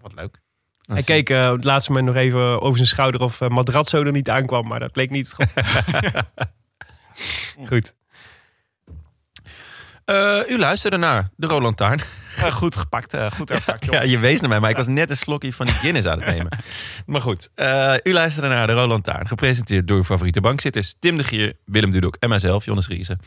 Wat 0.00 0.14
leuk. 0.14 0.40
Hij 0.82 1.02
keek 1.02 1.30
eh, 1.30 1.48
op 1.48 1.56
het 1.56 1.64
laatste 1.64 1.92
moment 1.92 2.14
nog 2.14 2.22
even 2.22 2.60
over 2.60 2.76
zijn 2.76 2.88
schouder 2.88 3.20
of 3.20 3.40
uh, 3.40 3.48
Madrazzo 3.48 4.02
er 4.02 4.12
niet 4.12 4.30
aankwam. 4.30 4.66
Maar 4.66 4.80
dat 4.80 4.92
bleek 4.92 5.10
niet. 5.10 5.34
Goed. 7.68 7.94
Eh, 10.04 10.40
u 10.48 10.58
luisterde 10.58 10.96
naar 10.96 11.30
de 11.36 11.46
Roland 11.46 11.76
Taarn. 11.76 12.00
Eh, 12.44 12.52
goed 12.52 12.76
gepakt. 12.76 13.14
eh, 13.14 13.30
goed 13.30 13.48
herpakt, 13.48 13.84
joh. 13.84 13.94
Ja, 13.94 14.02
je 14.02 14.18
wees 14.18 14.40
naar 14.40 14.48
mij, 14.48 14.60
maar 14.60 14.70
ik 14.70 14.76
was 14.76 14.86
net 14.86 15.10
een 15.10 15.16
slokje 15.16 15.52
van 15.52 15.66
die 15.66 15.74
Guinness 15.74 16.06
aan 16.06 16.20
het 16.20 16.28
nemen. 16.34 16.58
Maar 17.06 17.20
goed, 17.20 17.48
eh, 17.54 17.94
u 18.02 18.12
luisterde 18.12 18.48
naar 18.48 18.66
de 18.66 18.72
Roland 18.72 19.04
Taarn. 19.04 19.28
Gepresenteerd 19.28 19.88
door 19.88 19.96
uw 19.96 20.04
favoriete 20.04 20.40
bankzitters 20.40 20.94
Tim 20.98 21.16
de 21.16 21.24
Gier, 21.24 21.52
Willem 21.64 21.90
Dudok 21.90 22.16
en 22.18 22.28
mijzelf, 22.28 22.64
Jonas 22.64 22.88
Riese. 22.88 23.18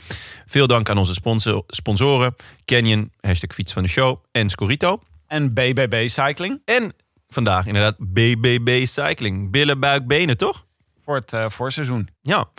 Veel 0.46 0.68
dank 0.68 0.90
aan 0.90 0.98
onze 0.98 1.14
sponsor, 1.14 1.64
sponsoren 1.68 2.36
Canyon, 2.66 3.12
hashtag 3.20 3.54
fiets 3.54 3.74
van 3.74 3.84
de 3.84 3.90
show 3.90 4.24
en 4.32 4.50
Scorito. 4.50 5.02
En 5.28 5.54
BBB 5.54 6.08
Cycling. 6.10 6.62
En 6.66 6.94
vandaag 7.30 7.66
inderdaad 7.66 7.96
BBB 7.98 8.86
Cycling. 8.86 9.52
Billen, 9.52 9.80
buik, 9.80 10.08
benen, 10.08 10.38
toch? 10.38 10.66
Voor 11.12 11.20
het 11.20 11.34
eh, 11.34 11.50
voorseizoen. 11.50 12.10
Ja. 12.22 12.46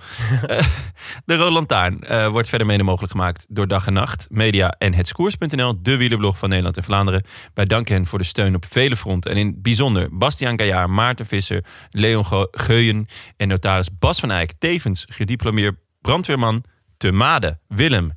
Eh, 0.46 0.66
de 1.24 1.36
Rode 1.36 1.50
Lantaarn 1.50 2.00
eh, 2.00 2.28
wordt 2.28 2.48
verder 2.48 2.66
mede 2.66 2.82
mogelijk 2.82 3.12
gemaakt 3.12 3.46
door 3.48 3.66
Dag 3.68 3.86
en 3.86 3.92
Nacht, 3.92 4.26
Media 4.30 4.74
en 4.78 4.94
Hetskoers.nl, 4.94 5.82
de 5.82 5.96
wielerblog 5.96 6.38
van 6.38 6.48
Nederland 6.48 6.76
en 6.76 6.82
Vlaanderen. 6.82 7.24
Wij 7.54 7.64
danken 7.64 7.94
hen 7.94 8.06
voor 8.06 8.18
de 8.18 8.24
steun 8.24 8.54
op 8.54 8.64
vele 8.64 8.96
fronten. 8.96 9.30
En 9.30 9.36
in 9.36 9.46
het 9.46 9.62
bijzonder 9.62 10.08
Bastiaan 10.18 10.58
Gaillard, 10.58 10.88
Maarten 10.88 11.26
Visser, 11.26 11.64
Leon 11.90 12.26
Ge- 12.26 12.48
Geuyen 12.50 13.06
en 13.36 13.48
notaris 13.48 13.88
Bas 13.98 14.20
van 14.20 14.30
Eyck, 14.30 14.52
tevens 14.58 15.06
gediplomeerd 15.08 15.76
brandweerman 16.00 16.64
te 16.96 17.12
Made. 17.12 17.58
Willem, 17.68 18.12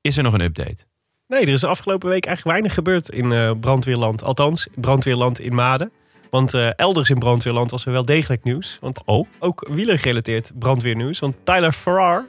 is 0.00 0.16
er 0.16 0.22
nog 0.22 0.32
een 0.32 0.40
update? 0.40 0.86
Nee, 1.26 1.42
er 1.42 1.48
is 1.48 1.60
de 1.60 1.66
afgelopen 1.66 2.08
week 2.08 2.26
eigenlijk 2.26 2.56
weinig 2.56 2.74
gebeurd 2.74 3.08
in 3.10 3.32
eh, 3.32 3.50
brandweerland. 3.60 4.22
Althans, 4.22 4.66
brandweerland 4.74 5.40
in 5.40 5.54
Maden. 5.54 5.92
Want 6.30 6.54
eh, 6.54 6.68
elders 6.76 7.10
in 7.10 7.18
brandweerland 7.18 7.70
was 7.70 7.86
er 7.86 7.92
wel 7.92 8.04
degelijk 8.04 8.44
nieuws. 8.44 8.78
Want 8.80 9.02
Oh? 9.04 9.26
ook 9.38 9.68
wielergerelateerd 9.70 10.50
brandweernieuws. 10.58 11.18
Want 11.18 11.34
Tyler 11.44 11.72
Farrar, 11.72 12.26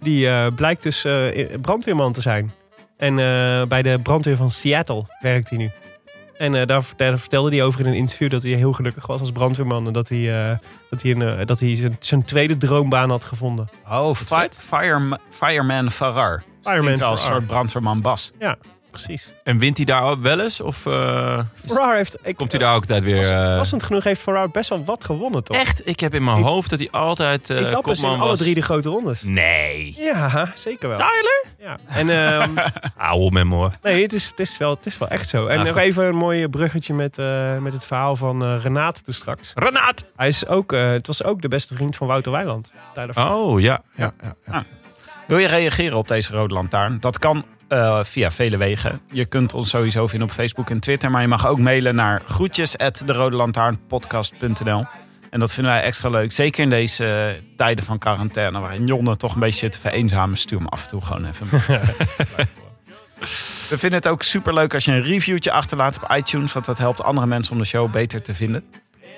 die 0.00 0.28
eh, 0.28 0.46
blijkt 0.54 0.82
dus 0.82 1.04
eh, 1.04 1.46
brandweerman 1.60 2.12
te 2.12 2.20
zijn. 2.20 2.52
En 2.96 3.14
bij 3.68 3.82
de 3.82 3.98
brandweer 4.02 4.36
van 4.36 4.50
Seattle 4.50 5.04
werkt 5.20 5.48
hij 5.48 5.58
nu. 5.58 5.70
En 6.38 6.66
daar, 6.66 6.84
daar 6.96 7.18
vertelde 7.18 7.50
hij 7.50 7.64
over 7.64 7.80
in 7.80 7.86
een 7.86 7.94
interview 7.94 8.30
dat 8.30 8.42
hij 8.42 8.52
heel 8.52 8.72
gelukkig 8.72 9.06
was 9.06 9.20
als 9.20 9.30
brandweerman. 9.32 9.86
En 9.86 9.92
dat 9.92 10.08
hij, 10.08 10.58
dat 10.90 11.02
hij, 11.02 11.10
een, 11.10 11.46
dat 11.46 11.60
hij 11.60 11.74
zijn, 11.74 11.96
zijn 11.98 12.24
tweede 12.24 12.56
droombaan 12.56 13.10
had 13.10 13.24
gevonden. 13.24 13.68
Oh, 13.90 14.14
fi 14.14 14.46
Fire, 14.50 15.18
Fireman 15.30 15.90
Farrar. 15.90 16.42
Fireman 16.62 16.90
als 16.90 17.00
een 17.00 17.06
Farrar. 17.06 17.18
soort 17.18 17.46
brandweerman 17.46 18.00
Bas. 18.00 18.32
Ja, 18.38 18.56
precies. 18.90 19.32
En 19.44 19.58
wint 19.58 19.76
hij 19.76 19.86
daar 19.86 20.02
ook 20.02 20.22
wel 20.22 20.40
eens? 20.40 20.60
Of 20.60 20.86
eh, 20.86 21.40
Farrar 21.66 21.96
heeft... 21.96 22.16
Ik, 22.22 22.36
komt 22.36 22.50
hij 22.52 22.60
daar 22.60 22.74
ook 22.74 22.80
altijd 22.80 23.02
weer... 23.04 23.30
eh, 23.32 23.56
Passend 23.56 23.82
genoeg 23.82 24.04
heeft 24.04 24.20
Farrar 24.20 24.50
best 24.50 24.68
wel 24.68 24.84
wat 24.84 25.04
gewonnen, 25.04 25.44
toch? 25.44 25.56
Echt? 25.56 25.86
Ik 25.88 26.00
heb 26.00 26.14
in 26.14 26.24
mijn 26.24 26.38
Ik- 26.38 26.44
hoofd 26.44 26.70
dat 26.70 26.78
hij 26.78 26.90
altijd 26.90 27.50
eh 27.50 27.60
in 27.60 27.80
kopman 27.82 28.18
alle 28.20 28.28
was. 28.28 28.38
drie 28.38 28.54
de 28.54 28.60
grote 28.60 28.88
rondes. 28.88 29.22
Nee. 29.22 29.94
Ja, 29.98 30.52
zeker 30.54 30.88
wel. 30.88 30.96
Tyler? 30.96 31.44
Ja. 31.58 31.76
En 31.86 32.10
ehm, 32.10 32.56
Hou 32.96 33.20
op 33.20 33.32
met 33.32 33.46
me 33.46 33.54
hoor. 33.54 33.72
nee, 33.82 34.02
het 34.02 34.12
is, 34.12 34.26
het, 34.26 34.40
is 34.40 34.58
wel, 34.58 34.70
het 34.74 34.86
is 34.86 34.98
wel 34.98 35.08
echt 35.08 35.28
zo. 35.28 35.46
En 35.46 35.56
Ja, 35.58 35.62
nog 35.64 35.72
goed. 35.72 35.82
even 35.82 36.04
een 36.04 36.14
mooi 36.16 36.48
bruggetje 36.48 36.94
met, 36.94 37.18
eh, 37.18 37.58
met 37.58 37.72
het 37.72 37.84
verhaal 37.84 38.16
van 38.16 38.44
eh 38.44 38.62
Renaat 38.62 39.04
toen 39.04 39.14
straks. 39.14 39.52
Renaat! 39.54 40.04
Hij 40.16 40.28
is 40.28 40.46
ook, 40.46 40.72
eh, 40.72 40.90
het 40.90 41.06
was 41.06 41.24
ook 41.24 41.42
de 41.42 41.48
beste 41.48 41.74
vriend 41.74 41.96
van 41.96 42.06
Wouter 42.06 42.32
Weiland. 42.32 42.72
Tyler. 42.94 43.32
Oh, 43.32 43.60
ja. 43.60 43.80
ja, 43.94 44.12
ja. 44.46 44.64
Wil 45.26 45.38
je 45.38 45.46
reageren 45.46 45.96
op 45.96 46.08
deze 46.08 46.32
Rode 46.32 46.54
Lantaarn? 46.54 47.00
Dat 47.00 47.18
kan 47.18 47.44
eh, 47.70 48.04
via 48.04 48.30
vele 48.30 48.56
wegen. 48.56 49.00
Je 49.12 49.24
kunt 49.24 49.54
ons 49.54 49.70
sowieso 49.70 50.06
vinden 50.06 50.28
op 50.28 50.34
Facebook 50.34 50.70
en 50.70 50.80
Twitter. 50.80 51.10
Maar 51.10 51.22
je 51.22 51.28
mag 51.28 51.46
ook 51.46 51.58
mailen 51.58 51.94
naar 51.94 52.22
groetjes 52.26 52.76
En 55.30 55.40
dat 55.40 55.52
vinden 55.54 55.72
wij 55.72 55.82
extra 55.82 56.08
leuk. 56.08 56.32
Zeker 56.32 56.62
in 56.62 56.70
deze 56.70 57.04
eh, 57.36 57.42
tijden 57.56 57.84
van 57.84 57.98
quarantaine. 57.98 58.60
Waarin 58.60 58.86
Jonne 58.86 59.16
toch 59.16 59.34
een 59.34 59.40
beetje 59.40 59.58
zit 59.58 59.72
te 59.72 59.80
vereenzamen. 59.80 60.36
Stuur 60.38 60.58
hem 60.58 60.68
af 60.68 60.82
en 60.82 60.88
toe 60.88 61.00
gewoon 61.00 61.24
even. 61.26 61.46
We 63.68 63.78
vinden 63.78 63.98
het 63.98 64.08
ook 64.08 64.22
super 64.22 64.54
leuk 64.54 64.74
als 64.74 64.84
je 64.84 64.92
een 64.92 65.02
reviewtje 65.02 65.52
achterlaat 65.52 65.96
op 66.02 66.10
iTunes. 66.16 66.52
Want 66.52 66.66
dat 66.66 66.78
helpt 66.78 67.02
andere 67.02 67.26
mensen 67.26 67.52
om 67.52 67.58
de 67.58 67.64
show 67.64 67.90
beter 67.90 68.22
te 68.22 68.34
vinden. 68.34 68.64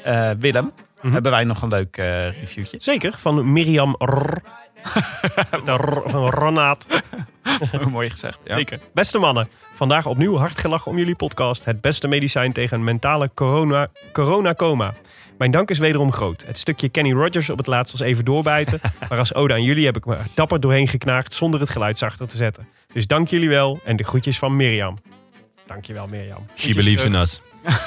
Eh, 0.05 0.31
Willem, 0.31 0.73
Mhm. 1.03 1.13
hebben 1.13 1.33
wij 1.33 1.45
nog 1.45 1.63
een 1.63 1.69
leuk 1.69 1.97
reviewtje? 2.41 2.77
Zeker, 2.81 3.15
van 3.19 3.53
Mirjam 3.53 3.95
Rr. 3.99 4.37
Met 5.51 5.81
van 6.07 6.29
Renaat. 6.29 6.87
Mooi 7.91 8.11
gezegd. 8.11 8.39
Ja. 8.45 8.55
Zeker. 8.55 8.79
Beste 8.95 9.19
mannen, 9.19 9.49
vandaag 9.73 10.07
opnieuw 10.07 10.37
hard 10.37 10.59
gelachen 10.59 10.91
om 10.91 10.99
jullie 10.99 11.15
podcast. 11.15 11.65
Het 11.65 11.81
beste 11.81 12.09
medicijn 12.09 12.53
tegen 12.53 12.79
een 12.79 12.85
mentale 12.85 13.31
corona, 13.35 13.89
corona-coma. 14.13 14.95
Mijn 15.39 15.51
dank 15.51 15.71
is 15.71 15.79
wederom 15.79 16.13
groot. 16.13 16.45
Het 16.47 16.59
stukje 16.59 16.89
Kenny 16.89 17.13
Rogers 17.13 17.51
op 17.51 17.59
het 17.59 17.67
laatst 17.67 17.93
was 17.93 18.09
even 18.09 18.25
doorbijten. 18.25 18.81
maar 19.09 19.19
als 19.19 19.35
ode 19.35 19.53
aan 19.53 19.63
jullie 19.63 19.85
heb 19.85 19.97
ik 19.97 20.07
me 20.07 20.15
er 20.15 20.27
dapper 20.35 20.61
doorheen 20.61 20.89
geknaagd 20.89 21.35
zonder 21.35 21.61
het 21.61 21.71
geluid 21.71 21.99
zachter 21.99 22.27
te 22.27 22.37
zetten. 22.37 22.69
Dus 22.93 23.07
dank 23.07 23.29
jullie 23.29 23.49
wel 23.49 23.81
en 23.85 23.97
de 23.97 24.05
groetjes 24.05 24.39
van 24.39 24.57
Mirjam. 24.57 24.99
Dankjewel 25.67 26.07
Mirjam. 26.07 26.47
She 26.55 26.75
believes 26.75 27.05
in 27.05 27.15
us. 27.15 27.43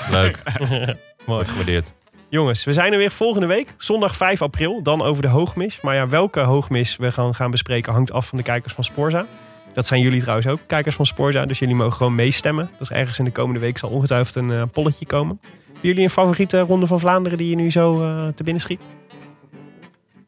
Leuk. 0.09 0.41
Mooi. 0.59 0.95
Wordt 1.25 1.49
gewaardeerd. 1.49 1.93
Jongens, 2.29 2.63
we 2.63 2.73
zijn 2.73 2.91
er 2.91 2.97
weer 2.97 3.11
volgende 3.11 3.47
week. 3.47 3.73
Zondag 3.77 4.15
5 4.15 4.41
april. 4.41 4.81
Dan 4.83 5.01
over 5.01 5.21
de 5.21 5.27
hoogmis. 5.27 5.81
Maar 5.81 5.95
ja, 5.95 6.07
welke 6.07 6.39
hoogmis 6.39 6.95
we 6.95 7.11
gaan, 7.11 7.35
gaan 7.35 7.51
bespreken 7.51 7.93
hangt 7.93 8.11
af 8.11 8.27
van 8.27 8.37
de 8.37 8.43
kijkers 8.43 8.73
van 8.73 8.83
Sporza. 8.83 9.25
Dat 9.73 9.87
zijn 9.87 10.01
jullie 10.01 10.21
trouwens 10.21 10.47
ook, 10.47 10.59
kijkers 10.67 10.95
van 10.95 11.05
Sporza. 11.05 11.45
Dus 11.45 11.59
jullie 11.59 11.75
mogen 11.75 11.93
gewoon 11.93 12.15
meestemmen. 12.15 12.69
Dat 12.71 12.81
is 12.81 12.97
ergens 12.97 13.19
in 13.19 13.25
de 13.25 13.31
komende 13.31 13.59
week 13.59 13.77
zal 13.77 13.89
ongetwijfeld 13.89 14.35
een 14.35 14.51
eh, 14.51 14.61
polletje 14.71 15.05
komen. 15.05 15.39
Hebben 15.41 15.79
jullie 15.81 16.03
een 16.03 16.09
favoriete 16.09 16.59
ronde 16.59 16.87
van 16.87 16.99
Vlaanderen 16.99 17.37
die 17.37 17.49
je 17.49 17.55
nu 17.55 17.71
zo 17.71 18.03
eh, 18.03 18.27
te 18.27 18.43
binnen 18.43 18.61
schiet? 18.61 18.81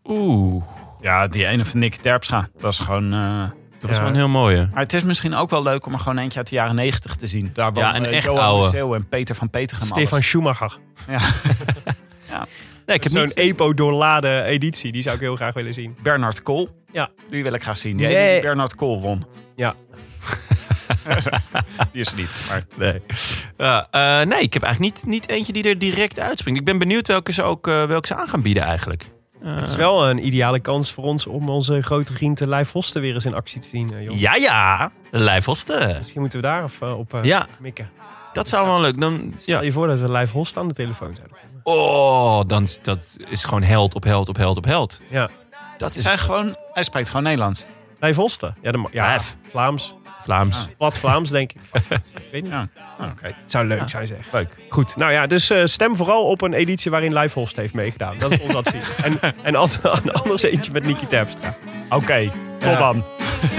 Oeh. 0.06 0.64
Ja, 1.02 1.28
die 1.28 1.46
ene 1.46 1.66
van 1.66 1.80
Nick 1.80 1.96
Terpstra. 1.96 2.48
Dat 2.60 2.72
is 2.72 2.80
gewoon... 2.80 3.14
eh, 3.14 3.44
Dat 3.80 3.90
was 3.90 3.92
Ja. 3.92 4.00
wel 4.00 4.10
een 4.10 4.16
heel 4.16 4.28
mooie. 4.28 4.70
Maar 4.74 4.84
het 4.84 4.94
is 4.94 5.04
misschien 5.04 5.34
ook 5.36 5.50
wel 5.50 5.64
leuk 5.64 5.86
om 5.86 5.94
er 5.94 6.00
gewoon 6.00 6.18
eentje 6.18 6.38
uit 6.40 6.50
de 6.50 6.56
jaren 6.56 6.76
negentig 6.76 7.16
te 7.16 7.28
zien. 7.28 7.50
Daar 7.54 7.72
Ja, 7.74 7.96
een 7.96 8.06
echt 8.06 8.26
Johan 8.26 8.42
oude. 8.44 8.66
Museeuw 8.66 8.96
en 8.96 9.08
Peter 9.08 9.36
van 9.36 9.50
Peter 9.50 9.78
Stefan 9.82 10.24
Schumacher. 10.24 10.78
Ja. 12.30 12.46
Nee, 12.86 12.96
ik 12.96 13.04
heb 13.04 13.12
Zo'n 13.12 13.22
niet... 13.22 13.34
EPO 13.34 13.74
doorladen 13.74 14.44
editie. 14.44 14.92
Die 14.92 15.02
zou 15.02 15.16
ik 15.16 15.22
heel 15.22 15.36
graag 15.36 15.54
willen 15.54 15.74
zien. 15.74 15.96
Bernard 16.02 16.44
Kool. 16.44 16.70
Ja. 16.92 17.10
Die 17.30 17.44
wil 17.44 17.54
ik 17.54 17.62
graag 17.64 17.78
zien. 17.78 17.98
Die 17.98 18.06
Nee. 18.08 18.16
ene 18.16 18.32
die 18.34 18.42
Bernard 18.42 18.76
Kool 18.76 19.02
won. 19.02 19.26
Ja. 19.56 19.76
Die 21.92 22.02
is 22.02 22.12
er 22.12 22.18
niet. 22.18 22.30
Maar 22.50 22.66
Nee. 22.78 23.02
Ja, 23.58 23.88
eh, 23.92 24.26
nee, 24.28 24.42
ik 24.42 24.54
heb 24.54 24.64
eigenlijk 24.64 24.96
niet, 24.96 25.06
niet 25.06 25.30
eentje 25.30 25.54
die 25.54 25.64
er 25.64 25.78
direct 25.80 26.20
uitspringt. 26.20 26.60
Ik 26.60 26.66
ben 26.66 26.78
benieuwd 26.78 27.08
welke 27.08 27.32
ze 27.34 27.44
ook 27.44 27.68
eh, 27.68 27.86
welke 27.86 28.08
ze 28.08 28.16
aan 28.16 28.28
gaan 28.28 28.42
bieden 28.42 28.64
eigenlijk. 28.64 29.06
Het 29.44 29.68
is 29.68 29.76
wel 29.76 30.10
een 30.10 30.26
ideale 30.26 30.60
kans 30.60 30.92
voor 30.92 31.04
ons 31.04 31.28
om 31.28 31.50
onze 31.50 31.82
grote 31.82 32.14
vriend 32.14 32.40
Lijf 32.40 32.72
Hosten 32.72 33.02
weer 33.02 33.14
eens 33.14 33.26
in 33.26 33.34
actie 33.34 33.62
te 33.62 33.68
zien. 33.68 33.90
eh. 33.94 34.20
Ja, 34.20 34.36
ja. 34.36 34.92
Lijf 35.12 35.46
Hosten. 35.46 35.96
Misschien 35.98 36.22
moeten 36.22 36.42
we 36.42 36.48
daar 36.48 36.64
even 36.64 36.98
op 36.98 37.14
eh, 37.14 37.24
Ja. 37.24 37.48
mikken. 37.60 37.90
Dat 38.34 38.50
zou 38.50 38.68
wel 38.68 38.82
leuk. 38.82 39.00
Dan, 39.00 39.34
Stel 39.40 39.56
ja. 39.58 39.62
je 39.64 39.72
voor 39.72 39.88
dat 39.88 40.00
we 40.00 40.12
Lijf 40.12 40.32
Hosten 40.32 40.62
aan 40.62 40.68
de 40.68 40.74
telefoon 40.74 41.16
hebben. 41.22 41.38
Oh, 41.64 42.42
dan, 42.48 42.68
dat 42.82 43.18
is 43.30 43.44
gewoon 43.44 43.64
held 43.64 43.96
op 43.96 44.04
held 44.04 44.30
op 44.30 44.38
held 44.38 44.58
op 44.58 44.66
held. 44.66 45.02
Ja. 45.10 45.30
Dat 45.78 45.90
Is 45.90 45.96
is 45.96 46.04
hij, 46.04 46.18
gewoon, 46.18 46.56
hij 46.74 46.84
spreekt 46.84 47.08
gewoon 47.08 47.24
Nederlands. 47.24 47.66
Lijf 48.00 48.16
Hosten? 48.16 48.56
Ja, 48.62 48.72
de, 48.72 48.86
ja 48.92 49.06
Lijf. 49.08 49.36
Vlaams. 49.50 49.94
Vlaams. 50.28 50.68
Wat 50.78 50.98
Vlaams, 50.98 51.30
denk 51.30 51.52
ik. 51.52 51.60
ik 51.92 52.28
weet 52.32 52.42
niet. 52.44 52.52
Ja. 52.52 52.68
Oh, 53.00 53.06
oké. 53.12 53.26
Het 53.28 53.52
zou 53.52 53.66
leuk 53.68 53.90
zijn, 53.90 54.08
zeg. 54.08 54.32
Leuk. 54.32 54.60
Goed. 54.70 54.96
Nou 54.96 55.12
ja, 55.12 55.28
dus 55.28 55.50
eh, 55.50 55.62
stem 55.66 55.96
vooral 55.96 56.24
op 56.26 56.42
een 56.42 56.54
editie 56.54 56.92
waarin 56.92 57.14
Host 57.34 57.56
heeft 57.56 57.74
meegedaan. 57.74 58.16
Dat 58.20 58.32
is 58.32 58.40
ons 58.42 58.56
advies. 58.66 58.96
En, 58.96 59.20
en 59.44 59.56
als- 59.56 59.84
anders 60.24 60.42
eentje 60.44 60.72
met 60.72 60.86
Niki 60.86 61.08
Terpstra. 61.08 61.56
Oké, 61.90 62.32
tot 62.60 62.72
Ja. 62.72 62.78
dan. 62.80 63.04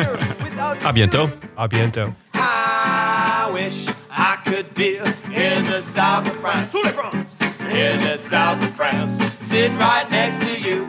A 0.87 0.93
biento. 0.93 1.31
A 1.59 1.67
biento. 1.67 2.15
I 2.35 3.53
wish 3.53 3.89
I 4.11 4.37
could 4.45 4.73
be 4.75 4.97
in 5.31 5.65
the 5.65 5.83
south 5.95 6.31
of 6.31 6.37
France. 6.43 6.79
In 7.69 7.99
the 7.99 8.17
south 8.31 8.63
of 8.63 8.75
France, 8.77 9.25
sitting 9.41 9.79
right 9.79 10.11
next 10.11 10.41
to 10.41 10.69
you. 10.69 10.87